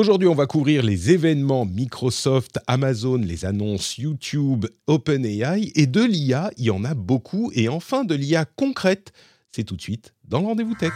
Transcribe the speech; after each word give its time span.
Aujourd'hui, 0.00 0.28
on 0.28 0.34
va 0.34 0.46
couvrir 0.46 0.82
les 0.82 1.10
événements 1.10 1.66
Microsoft, 1.66 2.58
Amazon, 2.66 3.18
les 3.18 3.44
annonces 3.44 3.98
YouTube, 3.98 4.64
OpenAI 4.86 5.72
et 5.74 5.86
de 5.86 6.02
l'IA, 6.02 6.50
il 6.56 6.64
y 6.64 6.70
en 6.70 6.84
a 6.84 6.94
beaucoup 6.94 7.52
et 7.54 7.68
enfin 7.68 8.04
de 8.04 8.14
l'IA 8.14 8.46
concrète. 8.46 9.12
C'est 9.52 9.64
tout 9.64 9.76
de 9.76 9.82
suite 9.82 10.14
dans 10.24 10.40
le 10.40 10.46
rendez-vous 10.46 10.74
tech. 10.74 10.92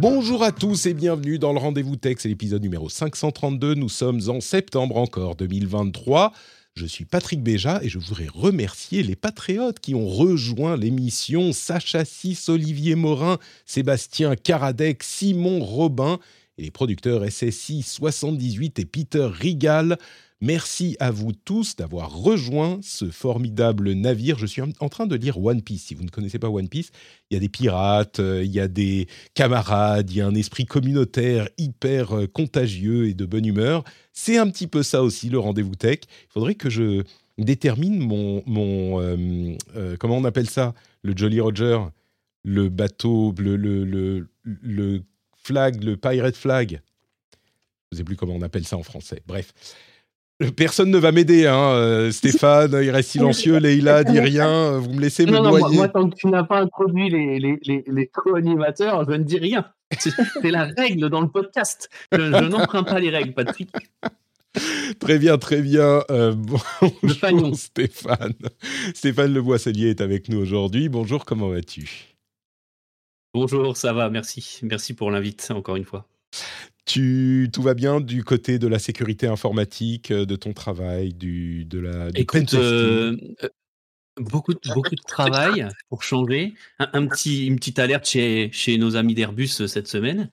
Bonjour 0.00 0.42
à 0.42 0.50
tous 0.50 0.86
et 0.86 0.94
bienvenue 0.94 1.38
dans 1.38 1.52
le 1.52 1.60
rendez-vous 1.60 1.94
tech, 1.94 2.16
c'est 2.18 2.28
l'épisode 2.28 2.62
numéro 2.62 2.88
532. 2.88 3.74
Nous 3.74 3.88
sommes 3.88 4.20
en 4.26 4.40
septembre 4.40 4.96
encore 4.96 5.36
2023. 5.36 6.32
Je 6.76 6.86
suis 6.86 7.04
Patrick 7.04 7.40
Béja 7.40 7.78
et 7.84 7.88
je 7.88 8.00
voudrais 8.00 8.26
remercier 8.26 9.04
les 9.04 9.14
patriotes 9.14 9.78
qui 9.78 9.94
ont 9.94 10.08
rejoint 10.08 10.76
l'émission 10.76 11.52
Sacha 11.52 12.04
Sis, 12.04 12.48
Olivier 12.48 12.96
Morin, 12.96 13.38
Sébastien 13.64 14.34
Karadec, 14.34 15.04
Simon 15.04 15.60
Robin 15.60 16.18
et 16.58 16.62
les 16.62 16.70
producteurs 16.72 17.24
SSI 17.30 17.82
78 17.82 18.80
et 18.80 18.84
Peter 18.86 19.24
Rigal. 19.24 19.98
Merci 20.44 20.94
à 21.00 21.10
vous 21.10 21.32
tous 21.32 21.74
d'avoir 21.74 22.14
rejoint 22.14 22.78
ce 22.82 23.06
formidable 23.10 23.92
navire. 23.92 24.36
Je 24.38 24.44
suis 24.44 24.60
en 24.60 24.88
train 24.90 25.06
de 25.06 25.16
lire 25.16 25.42
One 25.42 25.62
Piece. 25.62 25.84
Si 25.84 25.94
vous 25.94 26.04
ne 26.04 26.10
connaissez 26.10 26.38
pas 26.38 26.50
One 26.50 26.68
Piece, 26.68 26.90
il 27.30 27.34
y 27.34 27.36
a 27.38 27.40
des 27.40 27.48
pirates, 27.48 28.20
euh, 28.20 28.44
il 28.44 28.52
y 28.52 28.60
a 28.60 28.68
des 28.68 29.08
camarades, 29.32 30.10
il 30.10 30.18
y 30.18 30.20
a 30.20 30.26
un 30.26 30.34
esprit 30.34 30.66
communautaire 30.66 31.48
hyper 31.56 32.14
euh, 32.14 32.26
contagieux 32.26 33.08
et 33.08 33.14
de 33.14 33.24
bonne 33.24 33.46
humeur. 33.46 33.84
C'est 34.12 34.36
un 34.36 34.50
petit 34.50 34.66
peu 34.66 34.82
ça 34.82 35.02
aussi 35.02 35.30
le 35.30 35.38
rendez-vous 35.38 35.76
tech. 35.76 36.00
Il 36.24 36.32
faudrait 36.34 36.56
que 36.56 36.68
je 36.68 37.04
détermine 37.38 37.98
mon, 37.98 38.42
mon 38.44 39.00
euh, 39.00 39.96
comment 39.98 40.18
on 40.18 40.24
appelle 40.24 40.50
ça, 40.50 40.74
le 41.00 41.16
Jolly 41.16 41.40
Roger, 41.40 41.78
le 42.42 42.68
bateau, 42.68 43.34
le, 43.38 43.56
le, 43.56 43.84
le, 43.84 44.28
le 44.42 45.02
flag, 45.38 45.82
le 45.82 45.96
pirate 45.96 46.36
flag? 46.36 46.82
Je 47.90 47.96
ne 47.96 47.96
sais 47.96 48.04
plus 48.04 48.16
comment 48.16 48.34
on 48.34 48.42
appelle 48.42 48.66
ça 48.66 48.76
en 48.76 48.82
français. 48.82 49.22
Bref. 49.26 49.54
Personne 50.56 50.90
ne 50.90 50.98
va 50.98 51.12
m'aider, 51.12 51.46
hein. 51.46 51.70
euh, 51.74 52.10
Stéphane, 52.10 52.72
il 52.82 52.90
reste 52.90 53.10
silencieux, 53.10 53.58
Leïla 53.58 54.02
dit 54.04 54.18
rien, 54.18 54.48
euh, 54.48 54.78
vous 54.78 54.92
me 54.92 55.00
laissez 55.00 55.26
me 55.26 55.30
Non, 55.30 55.42
non, 55.44 55.50
moi, 55.50 55.60
noyer. 55.60 55.76
moi, 55.76 55.88
tant 55.88 56.10
que 56.10 56.16
tu 56.16 56.26
n'as 56.26 56.42
pas 56.42 56.60
introduit 56.60 57.08
les, 57.08 57.38
les, 57.38 57.58
les, 57.62 57.84
les 57.86 58.06
co-animateurs, 58.08 59.08
je 59.08 59.14
ne 59.16 59.22
dis 59.22 59.38
rien. 59.38 59.64
C'est 59.96 60.50
la 60.50 60.64
règle 60.64 61.08
dans 61.08 61.20
le 61.20 61.28
podcast. 61.28 61.88
Je, 62.10 62.18
je 62.18 62.44
n'emprunte 62.48 62.88
pas 62.88 62.98
les 62.98 63.10
règles, 63.10 63.32
Patrick. 63.32 63.70
Très 64.98 65.18
bien, 65.18 65.38
très 65.38 65.60
bien. 65.62 66.02
Euh, 66.10 66.34
bonjour. 66.36 67.56
Stéphane. 67.56 68.34
Stéphane 68.94 69.32
Le 69.32 69.42
Boisselier 69.42 69.90
est 69.90 70.00
avec 70.00 70.28
nous 70.28 70.38
aujourd'hui. 70.38 70.88
Bonjour, 70.88 71.24
comment 71.24 71.48
vas-tu? 71.48 72.16
Bonjour, 73.34 73.76
ça 73.76 73.92
va, 73.92 74.10
merci. 74.10 74.60
Merci 74.62 74.94
pour 74.94 75.10
l'invite, 75.12 75.48
encore 75.50 75.76
une 75.76 75.84
fois. 75.84 76.06
Tu, 76.84 77.48
Tout 77.52 77.62
va 77.62 77.74
bien 77.74 78.00
du 78.00 78.24
côté 78.24 78.58
de 78.58 78.68
la 78.68 78.78
sécurité 78.78 79.26
informatique, 79.26 80.10
euh, 80.10 80.26
de 80.26 80.36
ton 80.36 80.52
travail, 80.52 81.14
du, 81.14 81.64
de 81.64 81.78
la, 81.78 82.10
du 82.10 82.20
Écoute, 82.20 82.50
pentesting 82.50 82.58
euh, 82.62 83.48
beaucoup, 84.20 84.54
de, 84.54 84.60
beaucoup 84.74 84.94
de 84.94 85.02
travail 85.06 85.68
pour 85.88 86.02
changer. 86.02 86.54
Un, 86.78 86.88
un 86.92 87.06
petit, 87.06 87.46
une 87.46 87.56
petite 87.56 87.78
alerte 87.78 88.06
chez, 88.06 88.50
chez 88.52 88.78
nos 88.78 88.96
amis 88.96 89.14
d'Airbus 89.14 89.60
euh, 89.60 89.66
cette 89.66 89.88
semaine. 89.88 90.30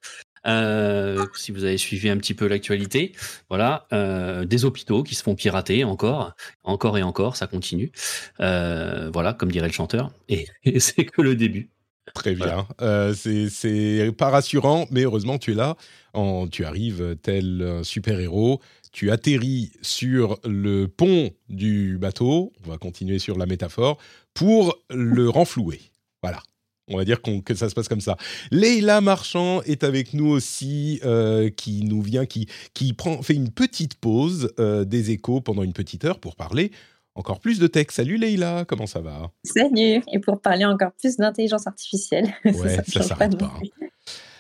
Euh, 0.48 1.26
si 1.36 1.52
vous 1.52 1.64
avez 1.66 1.78
suivi 1.78 2.10
un 2.10 2.18
petit 2.18 2.34
peu 2.34 2.48
l'actualité, 2.48 3.14
voilà, 3.48 3.86
euh, 3.94 4.44
des 4.44 4.66
hôpitaux 4.66 5.04
qui 5.04 5.14
se 5.14 5.22
font 5.22 5.36
pirater 5.36 5.84
encore, 5.84 6.34
encore 6.64 6.98
et 6.98 7.04
encore, 7.04 7.36
ça 7.36 7.46
continue. 7.46 7.92
Voilà, 8.40 9.36
comme 9.38 9.52
dirait 9.52 9.68
le 9.68 9.74
chanteur. 9.74 10.12
Et, 10.30 10.48
et 10.64 10.80
c'est 10.80 11.06
que 11.06 11.22
le 11.22 11.36
début. 11.36 11.70
Très 12.14 12.36
bien. 12.36 12.68
Euh, 12.82 13.14
c'est- 13.14 14.12
pas 14.18 14.30
rassurant, 14.30 14.88
mais 14.92 15.02
heureusement, 15.04 15.38
tu 15.38 15.52
es 15.52 15.56
là. 15.56 15.78
En, 16.14 16.48
tu 16.48 16.66
arrives 16.66 17.16
tel 17.22 17.62
un 17.62 17.84
super-héros. 17.84 18.60
Tu 18.92 19.12
atterris 19.12 19.72
sur 19.82 20.38
le 20.44 20.88
pont 20.88 21.32
du 21.48 21.98
bateau. 21.98 22.52
On 22.66 22.70
va 22.70 22.78
continuer 22.78 23.20
sur 23.20 23.38
la 23.38 23.46
métaphore 23.46 23.98
pour 24.34 24.78
le 24.90 25.30
renflouer. 25.30 25.80
Voilà. 26.22 26.42
On 26.90 26.98
va 26.98 27.06
dire 27.06 27.20
que 27.22 27.54
ça 27.56 27.70
se 27.70 27.76
passe 27.76 27.88
comme 27.88 28.02
ça. 28.02 28.18
Leïla 28.52 29.00
Marchand 29.00 29.62
est 29.62 29.86
avec 29.86 30.14
nous 30.14 30.28
aussi, 30.28 31.00
euh, 31.06 31.50
qui 31.50 31.86
nous 31.86 32.02
vient, 32.02 32.26
qui, 32.26 32.48
qui 32.74 32.92
prend, 32.92 33.22
fait 33.22 33.36
une 33.36 33.50
petite 33.52 33.96
pause 33.96 34.52
euh, 34.60 34.84
des 34.84 35.12
échos 35.12 35.40
pendant 35.40 35.64
une 35.64 35.72
petite 35.72 36.04
heure 36.04 36.20
pour 36.20 36.36
parler 36.36 36.72
encore 37.16 37.40
plus 37.40 37.60
de 37.60 37.68
tech. 37.68 37.88
Salut 37.90 38.18
Leïla, 38.18 38.66
comment 38.68 38.88
ça 38.88 39.02
va? 39.02 39.32
Salut 39.44 40.02
Et 40.12 40.20
pour 40.20 40.40
parler 40.42 40.66
encore 40.66 40.92
plus 40.94 41.18
d'intelligence 41.18 41.68
artificielle. 41.68 42.34
Ouais, 42.46 42.76
ça 42.78 42.84
change 42.88 43.08
s'arrête 43.08 43.38
pas, 43.38 43.54
plus. 43.58 43.72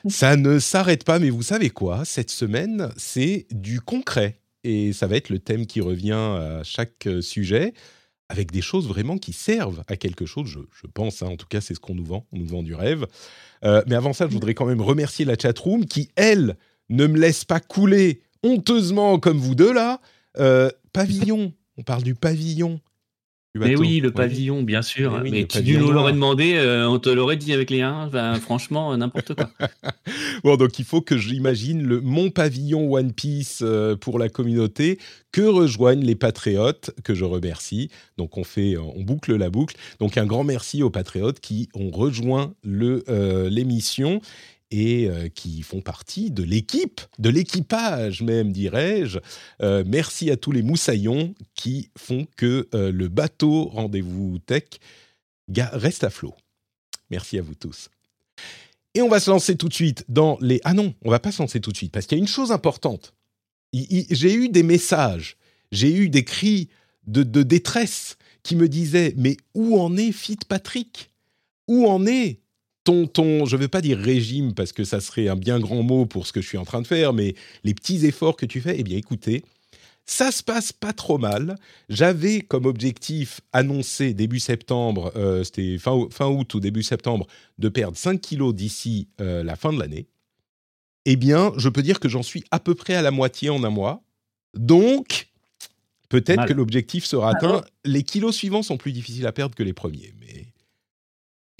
Ça 0.07 0.35
ne 0.35 0.59
s'arrête 0.59 1.03
pas, 1.03 1.19
mais 1.19 1.29
vous 1.29 1.43
savez 1.43 1.69
quoi? 1.69 2.05
Cette 2.05 2.31
semaine, 2.31 2.91
c'est 2.97 3.45
du 3.51 3.81
concret. 3.81 4.39
Et 4.63 4.93
ça 4.93 5.07
va 5.07 5.15
être 5.17 5.29
le 5.29 5.39
thème 5.39 5.65
qui 5.65 5.81
revient 5.81 6.11
à 6.11 6.61
chaque 6.63 7.07
euh, 7.07 7.21
sujet, 7.21 7.73
avec 8.29 8.51
des 8.51 8.61
choses 8.61 8.87
vraiment 8.87 9.17
qui 9.17 9.33
servent 9.33 9.83
à 9.87 9.97
quelque 9.97 10.25
chose, 10.25 10.47
je, 10.47 10.59
je 10.71 10.87
pense. 10.87 11.21
hein. 11.21 11.27
en 11.27 11.35
tout 11.35 11.47
cas, 11.47 11.61
c'est 11.61 11.73
ce 11.75 11.79
qu'on 11.79 11.95
nous 11.95 12.05
vend. 12.05 12.25
On 12.31 12.37
nous 12.37 12.47
vend 12.47 12.63
du 12.63 12.73
rêve. 12.75 13.05
Euh, 13.65 13.83
mais 13.87 13.95
avant 13.95 14.13
ça, 14.13 14.27
je 14.27 14.33
voudrais 14.33 14.53
quand 14.53 14.65
même 14.65 14.81
remercier 14.81 15.25
la 15.25 15.35
chatroom 15.37 15.85
qui, 15.85 16.09
elle, 16.15 16.55
ne 16.89 17.07
me 17.07 17.19
laisse 17.19 17.43
pas 17.43 17.59
couler 17.59 18.21
honteusement 18.43 19.19
comme 19.19 19.37
vous 19.37 19.55
deux 19.55 19.73
là. 19.73 19.99
Euh, 20.37 20.69
pavillon, 20.93 21.53
on 21.81 21.83
parle 21.83 22.03
du 22.03 22.13
pavillon. 22.13 22.79
du 23.55 23.59
Mais 23.59 23.75
oui, 23.75 23.99
le 23.99 24.11
pavillon, 24.11 24.61
bien 24.61 24.83
sûr. 24.83 25.13
Mais 25.13 25.21
oui, 25.21 25.31
Mais 25.31 25.45
pavillon 25.45 25.79
nous 25.79 25.85
noir. 25.85 25.95
l'aurais 25.95 26.13
demandé, 26.13 26.53
euh, 26.53 26.87
on 26.87 26.99
te 26.99 27.09
l'aurait 27.09 27.37
dit 27.37 27.53
avec 27.53 27.71
les 27.71 27.81
1. 27.81 28.07
Ben, 28.09 28.35
franchement, 28.35 28.93
euh, 28.93 28.97
n'importe 28.97 29.33
quoi. 29.33 29.49
Bon, 30.43 30.57
donc 30.57 30.77
il 30.79 30.85
faut 30.85 31.01
que 31.01 31.17
j'imagine 31.17 31.83
le 31.83 32.01
mon 32.01 32.29
pavillon 32.29 32.91
One 32.91 33.13
Piece 33.13 33.61
euh, 33.61 33.95
pour 33.95 34.19
la 34.19 34.29
communauté 34.29 34.99
que 35.31 35.41
rejoignent 35.41 36.03
les 36.03 36.15
patriotes 36.15 36.91
que 37.03 37.13
je 37.13 37.25
remercie. 37.25 37.89
Donc 38.17 38.37
on 38.37 38.43
fait, 38.43 38.77
on 38.77 39.01
boucle 39.01 39.35
la 39.35 39.49
boucle. 39.49 39.75
Donc 39.99 40.17
un 40.17 40.25
grand 40.25 40.43
merci 40.43 40.83
aux 40.83 40.89
patriotes 40.89 41.39
qui 41.39 41.69
ont 41.73 41.91
rejoint 41.91 42.53
le 42.63 43.03
euh, 43.09 43.49
l'émission 43.49 44.21
et 44.71 45.07
euh, 45.07 45.27
qui 45.29 45.61
font 45.61 45.81
partie 45.81 46.31
de 46.31 46.43
l'équipe, 46.43 47.01
de 47.19 47.29
l'équipage 47.29 48.21
même, 48.21 48.51
dirais-je. 48.51 49.19
Euh, 49.61 49.83
merci 49.85 50.31
à 50.31 50.37
tous 50.37 50.51
les 50.51 50.63
moussaillons 50.63 51.35
qui 51.53 51.89
font 51.97 52.25
que 52.37 52.67
euh, 52.73 52.91
le 52.91 53.09
bateau 53.09 53.65
Rendez-vous 53.65 54.39
Tech 54.39 54.63
reste 55.57 56.03
à 56.03 56.09
flot. 56.09 56.33
Merci 57.09 57.37
à 57.37 57.41
vous 57.41 57.55
tous. 57.55 57.89
Et 58.93 59.01
on 59.01 59.09
va 59.09 59.19
se 59.19 59.29
lancer 59.29 59.55
tout 59.55 59.69
de 59.69 59.73
suite 59.73 60.05
dans 60.07 60.37
les... 60.41 60.61
Ah 60.63 60.73
non, 60.73 60.93
on 61.03 61.11
va 61.11 61.19
pas 61.19 61.31
se 61.31 61.41
lancer 61.41 61.59
tout 61.61 61.71
de 61.71 61.77
suite, 61.77 61.91
parce 61.91 62.05
qu'il 62.05 62.17
y 62.17 62.21
a 62.21 62.23
une 62.23 62.27
chose 62.27 62.51
importante. 62.51 63.13
J'ai 63.73 64.33
eu 64.33 64.49
des 64.49 64.63
messages, 64.63 65.37
j'ai 65.71 65.93
eu 65.93 66.09
des 66.09 66.25
cris 66.25 66.69
de, 67.07 67.23
de 67.23 67.43
détresse 67.43 68.17
qui 68.43 68.55
me 68.55 68.67
disaient, 68.67 69.13
mais 69.17 69.37
où 69.53 69.79
en 69.79 69.95
est 69.95 70.11
Fit 70.11 70.39
Patrick 70.47 71.09
Où 71.67 71.87
en 71.87 72.05
est 72.05 72.40
ton, 72.83 73.07
ton, 73.07 73.45
je 73.45 73.55
ne 73.55 73.61
veux 73.61 73.67
pas 73.67 73.81
dire 73.81 73.97
régime, 73.97 74.53
parce 74.53 74.71
que 74.71 74.83
ça 74.83 74.99
serait 74.99 75.27
un 75.27 75.35
bien 75.35 75.59
grand 75.59 75.83
mot 75.83 76.05
pour 76.05 76.25
ce 76.27 76.33
que 76.33 76.41
je 76.41 76.47
suis 76.47 76.57
en 76.57 76.65
train 76.65 76.81
de 76.81 76.87
faire, 76.87 77.13
mais 77.13 77.35
les 77.63 77.73
petits 77.73 78.05
efforts 78.05 78.35
que 78.35 78.45
tu 78.45 78.61
fais, 78.61 78.75
eh 78.77 78.83
bien 78.83 78.97
écoutez, 78.97 79.43
ça 80.05 80.31
se 80.31 80.43
passe 80.43 80.73
pas 80.73 80.93
trop 80.93 81.17
mal. 81.17 81.57
J'avais 81.89 82.41
comme 82.41 82.65
objectif 82.65 83.41
annoncé 83.53 84.13
début 84.13 84.39
septembre, 84.39 85.11
euh, 85.15 85.43
c'était 85.43 85.77
fin, 85.77 86.07
fin 86.09 86.27
août 86.27 86.53
ou 86.53 86.59
début 86.59 86.83
septembre, 86.83 87.27
de 87.59 87.69
perdre 87.69 87.97
5 87.97 88.19
kilos 88.19 88.53
d'ici 88.53 89.07
euh, 89.21 89.43
la 89.43 89.55
fin 89.55 89.71
de 89.71 89.79
l'année. 89.79 90.07
Eh 91.05 91.15
bien, 91.15 91.53
je 91.57 91.69
peux 91.69 91.81
dire 91.81 91.99
que 91.99 92.09
j'en 92.09 92.23
suis 92.23 92.43
à 92.51 92.59
peu 92.59 92.75
près 92.75 92.95
à 92.95 93.01
la 93.01 93.11
moitié 93.11 93.49
en 93.49 93.63
un 93.63 93.69
mois. 93.69 94.03
Donc, 94.53 95.29
peut-être 96.09 96.45
que 96.45 96.53
l'objectif 96.53 97.05
sera 97.05 97.31
atteint. 97.31 97.63
Les 97.85 98.03
kilos 98.03 98.35
suivants 98.35 98.63
sont 98.63 98.77
plus 98.77 98.91
difficiles 98.91 99.25
à 99.25 99.31
perdre 99.31 99.55
que 99.55 99.63
les 99.63 99.73
premiers, 99.73 100.13
mais 100.19 100.50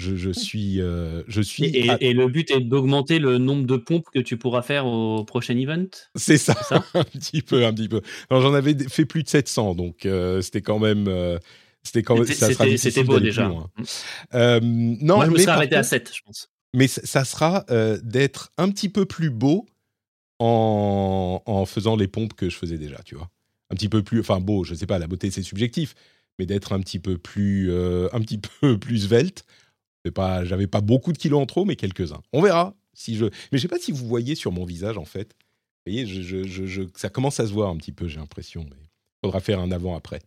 je, 0.01 0.15
je 0.15 0.31
suis, 0.31 0.81
euh, 0.81 1.23
je 1.27 1.41
suis. 1.41 1.65
Et, 1.65 1.89
à- 1.89 1.97
et 2.01 2.13
le 2.13 2.27
but 2.27 2.49
est 2.51 2.59
d'augmenter 2.61 3.19
le 3.19 3.37
nombre 3.37 3.65
de 3.65 3.77
pompes 3.77 4.07
que 4.13 4.19
tu 4.19 4.37
pourras 4.37 4.61
faire 4.61 4.85
au 4.85 5.23
prochain 5.23 5.57
event? 5.57 5.85
C'est 6.15 6.37
ça, 6.37 6.53
ça? 6.63 6.83
un 6.93 7.03
petit 7.03 7.41
peu, 7.41 7.65
un 7.65 7.73
petit 7.73 7.87
peu. 7.89 8.01
Alors, 8.29 8.41
j'en 8.41 8.53
avais 8.53 8.75
fait 8.89 9.05
plus 9.05 9.23
de 9.23 9.29
700, 9.29 9.75
donc 9.75 10.05
euh, 10.05 10.41
c'était 10.41 10.61
quand 10.61 10.79
même. 10.79 11.07
euh, 11.07 11.37
C'était 11.83 12.03
quand 12.03 12.15
même, 12.15 12.25
C'était- 12.25 12.39
ça 12.39 12.51
sera 12.53 12.65
c'était- 12.77 13.03
beau 13.03 13.19
déjà. 13.19 13.47
loin. 13.47 13.69
Euh, 14.33 14.59
non, 14.61 15.15
Moi, 15.15 15.25
je 15.25 15.31
me 15.31 15.35
mais 15.37 15.41
serais 15.43 15.51
arrêté 15.53 15.75
à 15.75 15.79
contre- 15.79 15.89
7, 15.89 16.11
je 16.15 16.21
pense. 16.25 16.49
mais 16.75 16.87
ça 16.87 17.25
sera 17.25 17.65
euh, 17.71 17.97
d'être 18.03 18.51
un 18.57 18.69
petit 18.69 18.87
peu 18.89 19.05
plus 19.05 19.29
beau 19.31 19.65
en, 20.39 21.41
en 21.45 21.65
faisant 21.65 21.95
les 21.95 22.07
pompes 22.07 22.33
que 22.33 22.49
je 22.49 22.55
faisais 22.57 22.77
déjà, 22.77 22.99
tu 23.05 23.15
vois. 23.15 23.29
Un 23.71 23.75
petit 23.75 23.89
peu 23.89 24.03
plus, 24.03 24.19
enfin 24.19 24.39
beau, 24.39 24.63
je 24.63 24.73
sais 24.75 24.85
pas, 24.85 24.99
la 24.99 25.07
beauté 25.07 25.31
c'est 25.31 25.43
subjectif, 25.43 25.95
mais 26.39 26.45
d'être 26.45 26.73
un 26.73 26.79
petit 26.81 26.99
peu 26.99 27.17
plus, 27.17 27.71
euh, 27.71 28.09
un 28.13 28.19
petit 28.21 28.39
peu 28.61 28.77
plus 28.77 28.99
svelte. 29.07 29.45
J'avais 30.43 30.67
pas 30.67 30.81
beaucoup 30.81 31.13
de 31.13 31.17
kilos 31.17 31.41
en 31.41 31.45
trop, 31.45 31.65
mais 31.65 31.75
quelques-uns. 31.75 32.21
On 32.33 32.41
verra 32.41 32.75
si 32.93 33.15
je, 33.15 33.25
mais 33.25 33.57
je 33.57 33.57
sais 33.59 33.67
pas 33.67 33.79
si 33.79 33.91
vous 33.91 34.07
voyez 34.07 34.35
sur 34.35 34.51
mon 34.51 34.65
visage 34.65 34.97
en 34.97 35.05
fait. 35.05 35.33
Vous 35.85 35.91
voyez, 35.93 36.05
je, 36.05 36.21
je- 36.21 36.65
je- 36.67 36.81
ça 36.95 37.09
commence 37.09 37.39
à 37.39 37.47
se 37.47 37.53
voir 37.53 37.69
un 37.69 37.77
petit 37.77 37.91
peu, 37.91 38.07
j'ai 38.07 38.19
l'impression, 38.19 38.63
mais 38.69 38.77
faudra 39.23 39.39
faire 39.39 39.59
un 39.59 39.71
avant-après. 39.71 40.19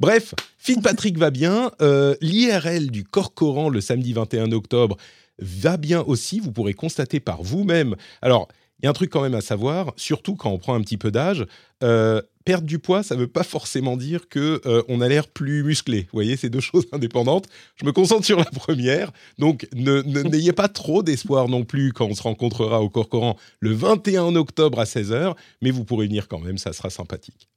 Bref, 0.00 0.34
Phil 0.56 0.80
Patrick 0.80 1.18
va 1.18 1.30
bien. 1.30 1.70
Euh, 1.82 2.16
L'IRL 2.20 2.90
du 2.90 3.04
Corcoran 3.04 3.68
le 3.68 3.80
samedi 3.80 4.12
21 4.12 4.50
octobre 4.52 4.96
va 5.38 5.76
bien 5.76 6.00
aussi. 6.00 6.40
Vous 6.40 6.50
pourrez 6.52 6.72
constater 6.74 7.20
par 7.20 7.42
vous-même. 7.42 7.94
Alors, 8.22 8.48
il 8.80 8.84
y 8.84 8.86
a 8.86 8.90
un 8.90 8.94
truc 8.94 9.10
quand 9.10 9.22
même 9.22 9.34
à 9.34 9.40
savoir, 9.40 9.92
surtout 9.96 10.36
quand 10.36 10.50
on 10.50 10.58
prend 10.58 10.74
un 10.74 10.80
petit 10.82 10.96
peu 10.98 11.10
d'âge. 11.10 11.46
euh, 11.84 12.20
perdre 12.44 12.66
du 12.66 12.78
poids, 12.78 13.02
ça 13.02 13.14
ne 13.14 13.20
veut 13.20 13.26
pas 13.26 13.42
forcément 13.42 13.98
dire 13.98 14.26
que 14.30 14.62
euh, 14.64 14.82
on 14.88 15.02
a 15.02 15.08
l'air 15.08 15.28
plus 15.28 15.62
musclé. 15.62 16.02
Vous 16.04 16.08
voyez, 16.14 16.36
c'est 16.38 16.48
deux 16.48 16.60
choses 16.70 16.86
indépendantes. 16.92 17.46
Je 17.76 17.84
me 17.84 17.92
concentre 17.92 18.24
sur 18.24 18.38
la 18.38 18.46
première. 18.46 19.12
Donc, 19.38 19.66
n'ayez 19.74 20.52
pas 20.52 20.68
trop 20.68 21.02
d'espoir 21.02 21.48
non 21.48 21.64
plus 21.64 21.92
quand 21.92 22.06
on 22.06 22.14
se 22.14 22.22
rencontrera 22.22 22.80
au 22.80 22.88
Corcoran 22.88 23.36
le 23.60 23.72
21 23.74 24.34
octobre 24.36 24.80
à 24.80 24.84
16h. 24.84 25.34
Mais 25.60 25.70
vous 25.70 25.84
pourrez 25.84 26.06
venir 26.06 26.26
quand 26.26 26.38
même, 26.38 26.56
ça 26.56 26.72
sera 26.72 26.88
sympathique. 26.88 27.48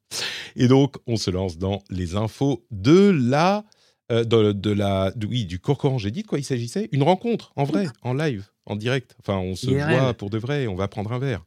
Et 0.57 0.67
donc, 0.67 0.97
on 1.07 1.15
se 1.15 1.31
lance 1.31 1.57
dans 1.57 1.81
les 1.89 2.17
infos 2.17 2.65
de 2.71 3.11
la, 3.17 3.63
euh, 4.11 4.25
de, 4.25 4.51
de 4.51 4.71
la, 4.71 5.11
de- 5.15 5.25
oui, 5.25 5.45
du 5.45 5.59
Corcoran. 5.59 5.99
J'ai 5.99 6.11
dit 6.11 6.23
de 6.23 6.27
quoi 6.27 6.37
il 6.37 6.43
s'agissait? 6.43 6.89
Une 6.91 7.03
rencontre, 7.03 7.53
en 7.55 7.63
vrai, 7.63 7.87
en 8.01 8.13
live, 8.13 8.49
en 8.65 8.75
direct. 8.75 9.15
Enfin, 9.19 9.37
on 9.37 9.55
se 9.55 9.67
IRL. 9.67 9.99
voit 9.99 10.13
pour 10.13 10.29
de 10.29 10.37
vrai. 10.37 10.67
On 10.67 10.75
va 10.75 10.87
prendre 10.87 11.11
un 11.11 11.19
verre. 11.19 11.43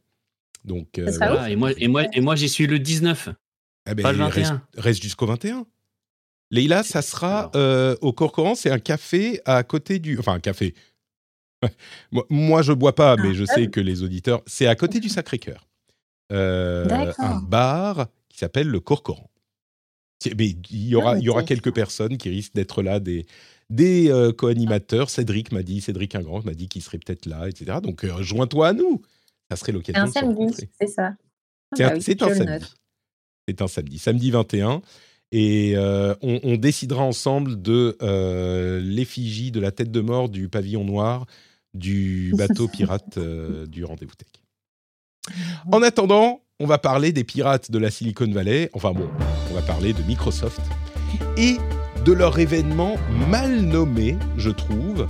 Donc, 0.63 0.97
euh, 0.97 1.05
voilà. 1.17 1.33
Voilà, 1.33 1.49
et 1.49 1.55
moi, 1.55 1.71
et 1.77 1.87
moi, 1.87 2.03
et 2.13 2.21
moi 2.21 2.35
j'y 2.35 2.49
suis 2.49 2.67
le 2.67 2.79
19. 2.79 3.29
Eh 3.87 3.93
ben, 3.93 4.01
Pas 4.01 4.13
le 4.13 4.23
reste, 4.23 4.51
21. 4.51 4.63
reste 4.77 5.03
jusqu'au 5.03 5.27
21. 5.27 5.65
Leïla, 6.51 6.83
ça 6.83 7.01
sera 7.01 7.51
euh, 7.55 7.95
au 8.01 8.13
Corcoran, 8.13 8.55
c'est 8.55 8.71
un 8.71 8.79
café 8.79 9.41
à 9.45 9.63
côté 9.63 9.99
du. 9.99 10.17
Enfin, 10.17 10.33
un 10.33 10.39
café. 10.39 10.73
moi, 12.29 12.61
je 12.61 12.73
bois 12.73 12.95
pas, 12.95 13.15
mais 13.17 13.33
je 13.33 13.45
sais 13.45 13.67
que 13.67 13.79
les 13.79 14.03
auditeurs. 14.03 14.41
C'est 14.45 14.67
à 14.67 14.75
côté 14.75 14.99
du 14.99 15.09
Sacré-Cœur. 15.09 15.67
Euh, 16.31 17.13
un 17.19 17.35
bar 17.35 18.07
qui 18.29 18.39
s'appelle 18.39 18.67
le 18.67 18.79
Corcoran. 18.79 19.29
C'est- 20.29 20.35
Mais 20.37 20.49
il 20.71 20.87
y 20.87 20.95
aura, 20.95 21.13
Ah, 21.13 21.17
il 21.17 21.23
y 21.23 21.29
aura 21.29 21.41
ok. 21.41 21.47
quelques 21.47 21.73
personnes 21.73 22.17
qui 22.17 22.29
risquent 22.29 22.53
d'être 22.55 22.81
là, 22.83 22.99
des, 22.99 23.25
des 23.69 24.09
euh, 24.09 24.31
co-animateurs. 24.31 25.09
Cédric 25.09 25.51
m'a 25.51 25.63
dit, 25.63 25.81
Cédric 25.81 26.13
Ingrand 26.15 26.41
m'a 26.43 26.53
dit 26.53 26.67
qu'il 26.67 26.81
serait 26.81 26.97
peut-être 26.99 27.25
là, 27.25 27.47
etc. 27.49 27.79
Donc, 27.81 28.03
euh, 28.03 28.21
joins-toi 28.21 28.67
à 28.69 28.73
nous. 28.73 29.01
Ça 29.49 29.55
serait 29.57 29.71
C'est 29.71 29.71
l'occasion 29.73 30.01
un 30.01 30.05
de 30.05 30.09
se 30.11 30.19
samedi, 30.19 30.67
c'est 30.79 30.87
ça. 30.87 31.15
C'est 31.75 31.83
Ah 31.83 31.89
un, 31.91 31.93
oui, 31.95 32.01
c'est 32.01 32.21
un 32.23 32.29
le 32.29 32.35
samedi. 32.35 32.65
C'est 33.47 33.61
un 33.61 33.67
samedi, 33.67 33.99
samedi 33.99 34.31
21. 34.31 34.81
Et 35.31 35.73
euh, 35.75 36.15
on, 36.21 36.39
on 36.43 36.55
décidera 36.55 37.03
ensemble 37.03 37.61
de 37.61 37.97
euh, 38.01 38.79
l'effigie 38.81 39.51
de 39.51 39.59
la 39.59 39.71
tête 39.71 39.91
de 39.91 39.99
mort 40.01 40.29
du 40.29 40.49
pavillon 40.49 40.83
noir 40.85 41.25
du 41.73 42.33
bateau 42.37 42.67
pirate 42.71 43.17
euh, 43.17 43.65
du 43.67 43.83
rendez-vous 43.83 44.13
tech. 44.15 44.29
En 45.71 45.81
attendant, 45.81 46.41
on 46.59 46.65
va 46.65 46.77
parler 46.77 47.11
des 47.11 47.25
pirates 47.25 47.69
de 47.69 47.77
la 47.77 47.91
Silicon 47.91 48.31
Valley. 48.31 48.69
Enfin 48.73 48.93
bon, 48.93 49.09
on 49.51 49.53
va 49.53 49.61
parler 49.61 49.91
de 49.91 50.01
Microsoft 50.03 50.61
et 51.37 51.57
de 52.05 52.13
leur 52.13 52.39
événement 52.39 52.95
mal 53.29 53.61
nommé, 53.61 54.17
je 54.37 54.51
trouve, 54.51 55.07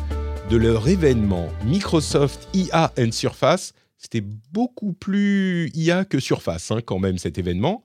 de 0.50 0.58
leur 0.58 0.88
événement 0.88 1.50
Microsoft 1.64 2.48
IA 2.54 2.92
and 2.98 3.12
Surface. 3.12 3.74
C'était 3.98 4.24
beaucoup 4.52 4.94
plus 4.94 5.70
IA 5.76 6.06
que 6.06 6.20
Surface, 6.20 6.72
hein, 6.72 6.82
quand 6.84 7.00
même, 7.00 7.18
cet 7.18 7.38
événement. 7.38 7.84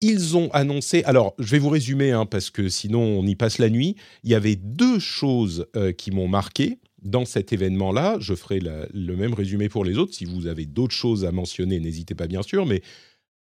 Ils 0.00 0.36
ont 0.36 0.50
annoncé, 0.52 1.04
alors 1.04 1.34
je 1.38 1.50
vais 1.52 1.60
vous 1.60 1.68
résumer, 1.70 2.10
hein, 2.10 2.26
parce 2.26 2.50
que 2.50 2.68
sinon 2.68 3.00
on 3.00 3.24
y 3.24 3.36
passe 3.36 3.58
la 3.58 3.70
nuit. 3.70 3.94
Il 4.24 4.30
y 4.30 4.34
avait 4.34 4.56
deux 4.56 4.98
choses 4.98 5.66
euh, 5.76 5.92
qui 5.92 6.10
m'ont 6.10 6.28
marqué 6.28 6.78
dans 7.04 7.24
cet 7.24 7.52
événement-là. 7.52 8.16
Je 8.18 8.34
ferai 8.34 8.60
le 8.60 9.16
même 9.16 9.34
résumé 9.34 9.68
pour 9.68 9.84
les 9.84 9.98
autres. 9.98 10.14
Si 10.14 10.24
vous 10.24 10.46
avez 10.46 10.66
d'autres 10.66 10.94
choses 10.94 11.24
à 11.24 11.32
mentionner, 11.32 11.78
n'hésitez 11.78 12.14
pas 12.14 12.26
bien 12.26 12.42
sûr. 12.42 12.66
Mais 12.66 12.82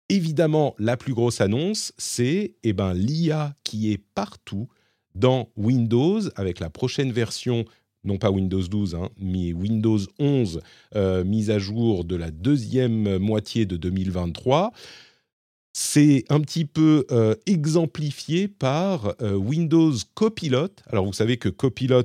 évidemment, 0.10 0.76
la 0.80 0.96
plus 0.98 1.14
grosse 1.14 1.42
annonce, 1.42 1.94
c'est 1.98 2.56
eh 2.64 2.74
ben, 2.74 2.94
l'IA 2.94 3.56
qui 3.64 3.92
est 3.92 4.02
partout 4.16 4.68
dans 5.16 5.50
Windows 5.58 6.22
avec 6.36 6.60
la 6.60 6.70
prochaine 6.70 7.12
version, 7.12 7.66
non 8.04 8.18
pas 8.18 8.32
Windows 8.32 8.62
12, 8.62 8.96
hein, 8.96 9.10
mais 9.18 9.52
Windows 9.54 10.00
11, 10.20 10.62
euh, 10.96 11.24
mise 11.24 11.50
à 11.50 11.60
jour 11.60 12.06
de 12.06 12.16
la 12.16 12.32
deuxième 12.32 13.18
moitié 13.18 13.66
de 13.66 13.78
2023. 13.78 14.72
C'est 15.74 16.24
un 16.30 16.40
petit 16.40 16.66
peu 16.66 17.06
euh, 17.12 17.36
exemplifié 17.46 18.48
par 18.48 19.14
euh, 19.22 19.36
Windows 19.36 19.94
Copilot. 20.16 20.70
Alors 20.88 21.06
vous 21.06 21.14
savez 21.14 21.38
que 21.38 21.50
Copilot, 21.50 22.04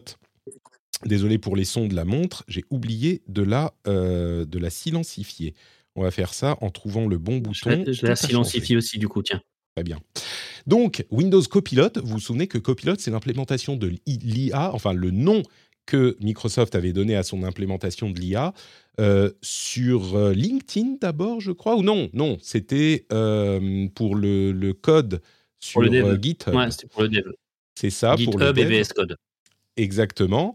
désolé 1.06 1.38
pour 1.38 1.56
les 1.56 1.64
sons 1.64 1.87
de 1.87 1.94
la 1.94 2.04
montre, 2.04 2.44
j'ai 2.49 2.64
oublié 2.70 3.22
de 3.28 3.43
la, 3.43 3.75
euh, 3.87 4.44
de 4.44 4.58
la 4.58 4.70
silencifier. 4.70 5.54
On 5.94 6.02
va 6.02 6.10
faire 6.10 6.34
ça 6.34 6.56
en 6.60 6.70
trouvant 6.70 7.06
le 7.06 7.19
bon 7.19 7.38
bouton. 7.38 7.84
je 7.87 8.06
la 8.06 8.16
silencifie 8.16 8.76
aussi, 8.76 8.99
du 8.99 9.08
coup, 9.08 9.22
tiens. 9.22 9.43
Très 9.76 9.84
bien. 9.84 9.99
Donc, 10.66 11.04
Windows 11.10 11.43
Copilot, 11.43 11.90
vous 11.96 12.12
vous 12.14 12.20
souvenez 12.20 12.46
que 12.46 12.58
Copilot, 12.58 12.96
c'est 12.99 13.10
l'implémentation 13.10 13.76
de 13.76 13.93
l'IA, 14.06 14.72
enfin 14.75 14.93
le 14.93 15.10
nom 15.10 15.43
que 15.87 16.16
Microsoft 16.20 16.75
avait 16.75 16.93
donné 16.93 17.16
à 17.16 17.22
son 17.22 17.43
implémentation 17.43 18.10
de 18.10 18.20
l'IA 18.20 18.52
euh, 19.00 19.31
sur 19.40 20.14
euh, 20.14 20.32
LinkedIn 20.32 20.96
d'abord, 21.00 21.40
je 21.40 21.50
crois, 21.50 21.76
ou 21.76 21.82
non, 21.82 22.10
non, 22.12 22.37
c'était 22.40 23.06
euh, 23.12 23.88
pour 23.94 24.14
le, 24.14 24.52
le 24.52 24.75
code 24.75 25.22
sur 25.58 25.81
le 25.81 25.88
dev. 25.88 26.20
GitHub. 26.20 26.54
Ouais, 26.54 26.70
c'était 26.70 26.88
pour 26.88 27.02
le 27.02 27.08
dev. 27.08 27.32
c'est 27.75 27.90
ça, 27.90 28.16
pour 28.22 28.38
le 28.38 28.49
GitHub 28.49 28.58
et. 28.58 28.82
VS 28.82 28.93
Code. 28.94 29.16
Exactement. 29.76 30.54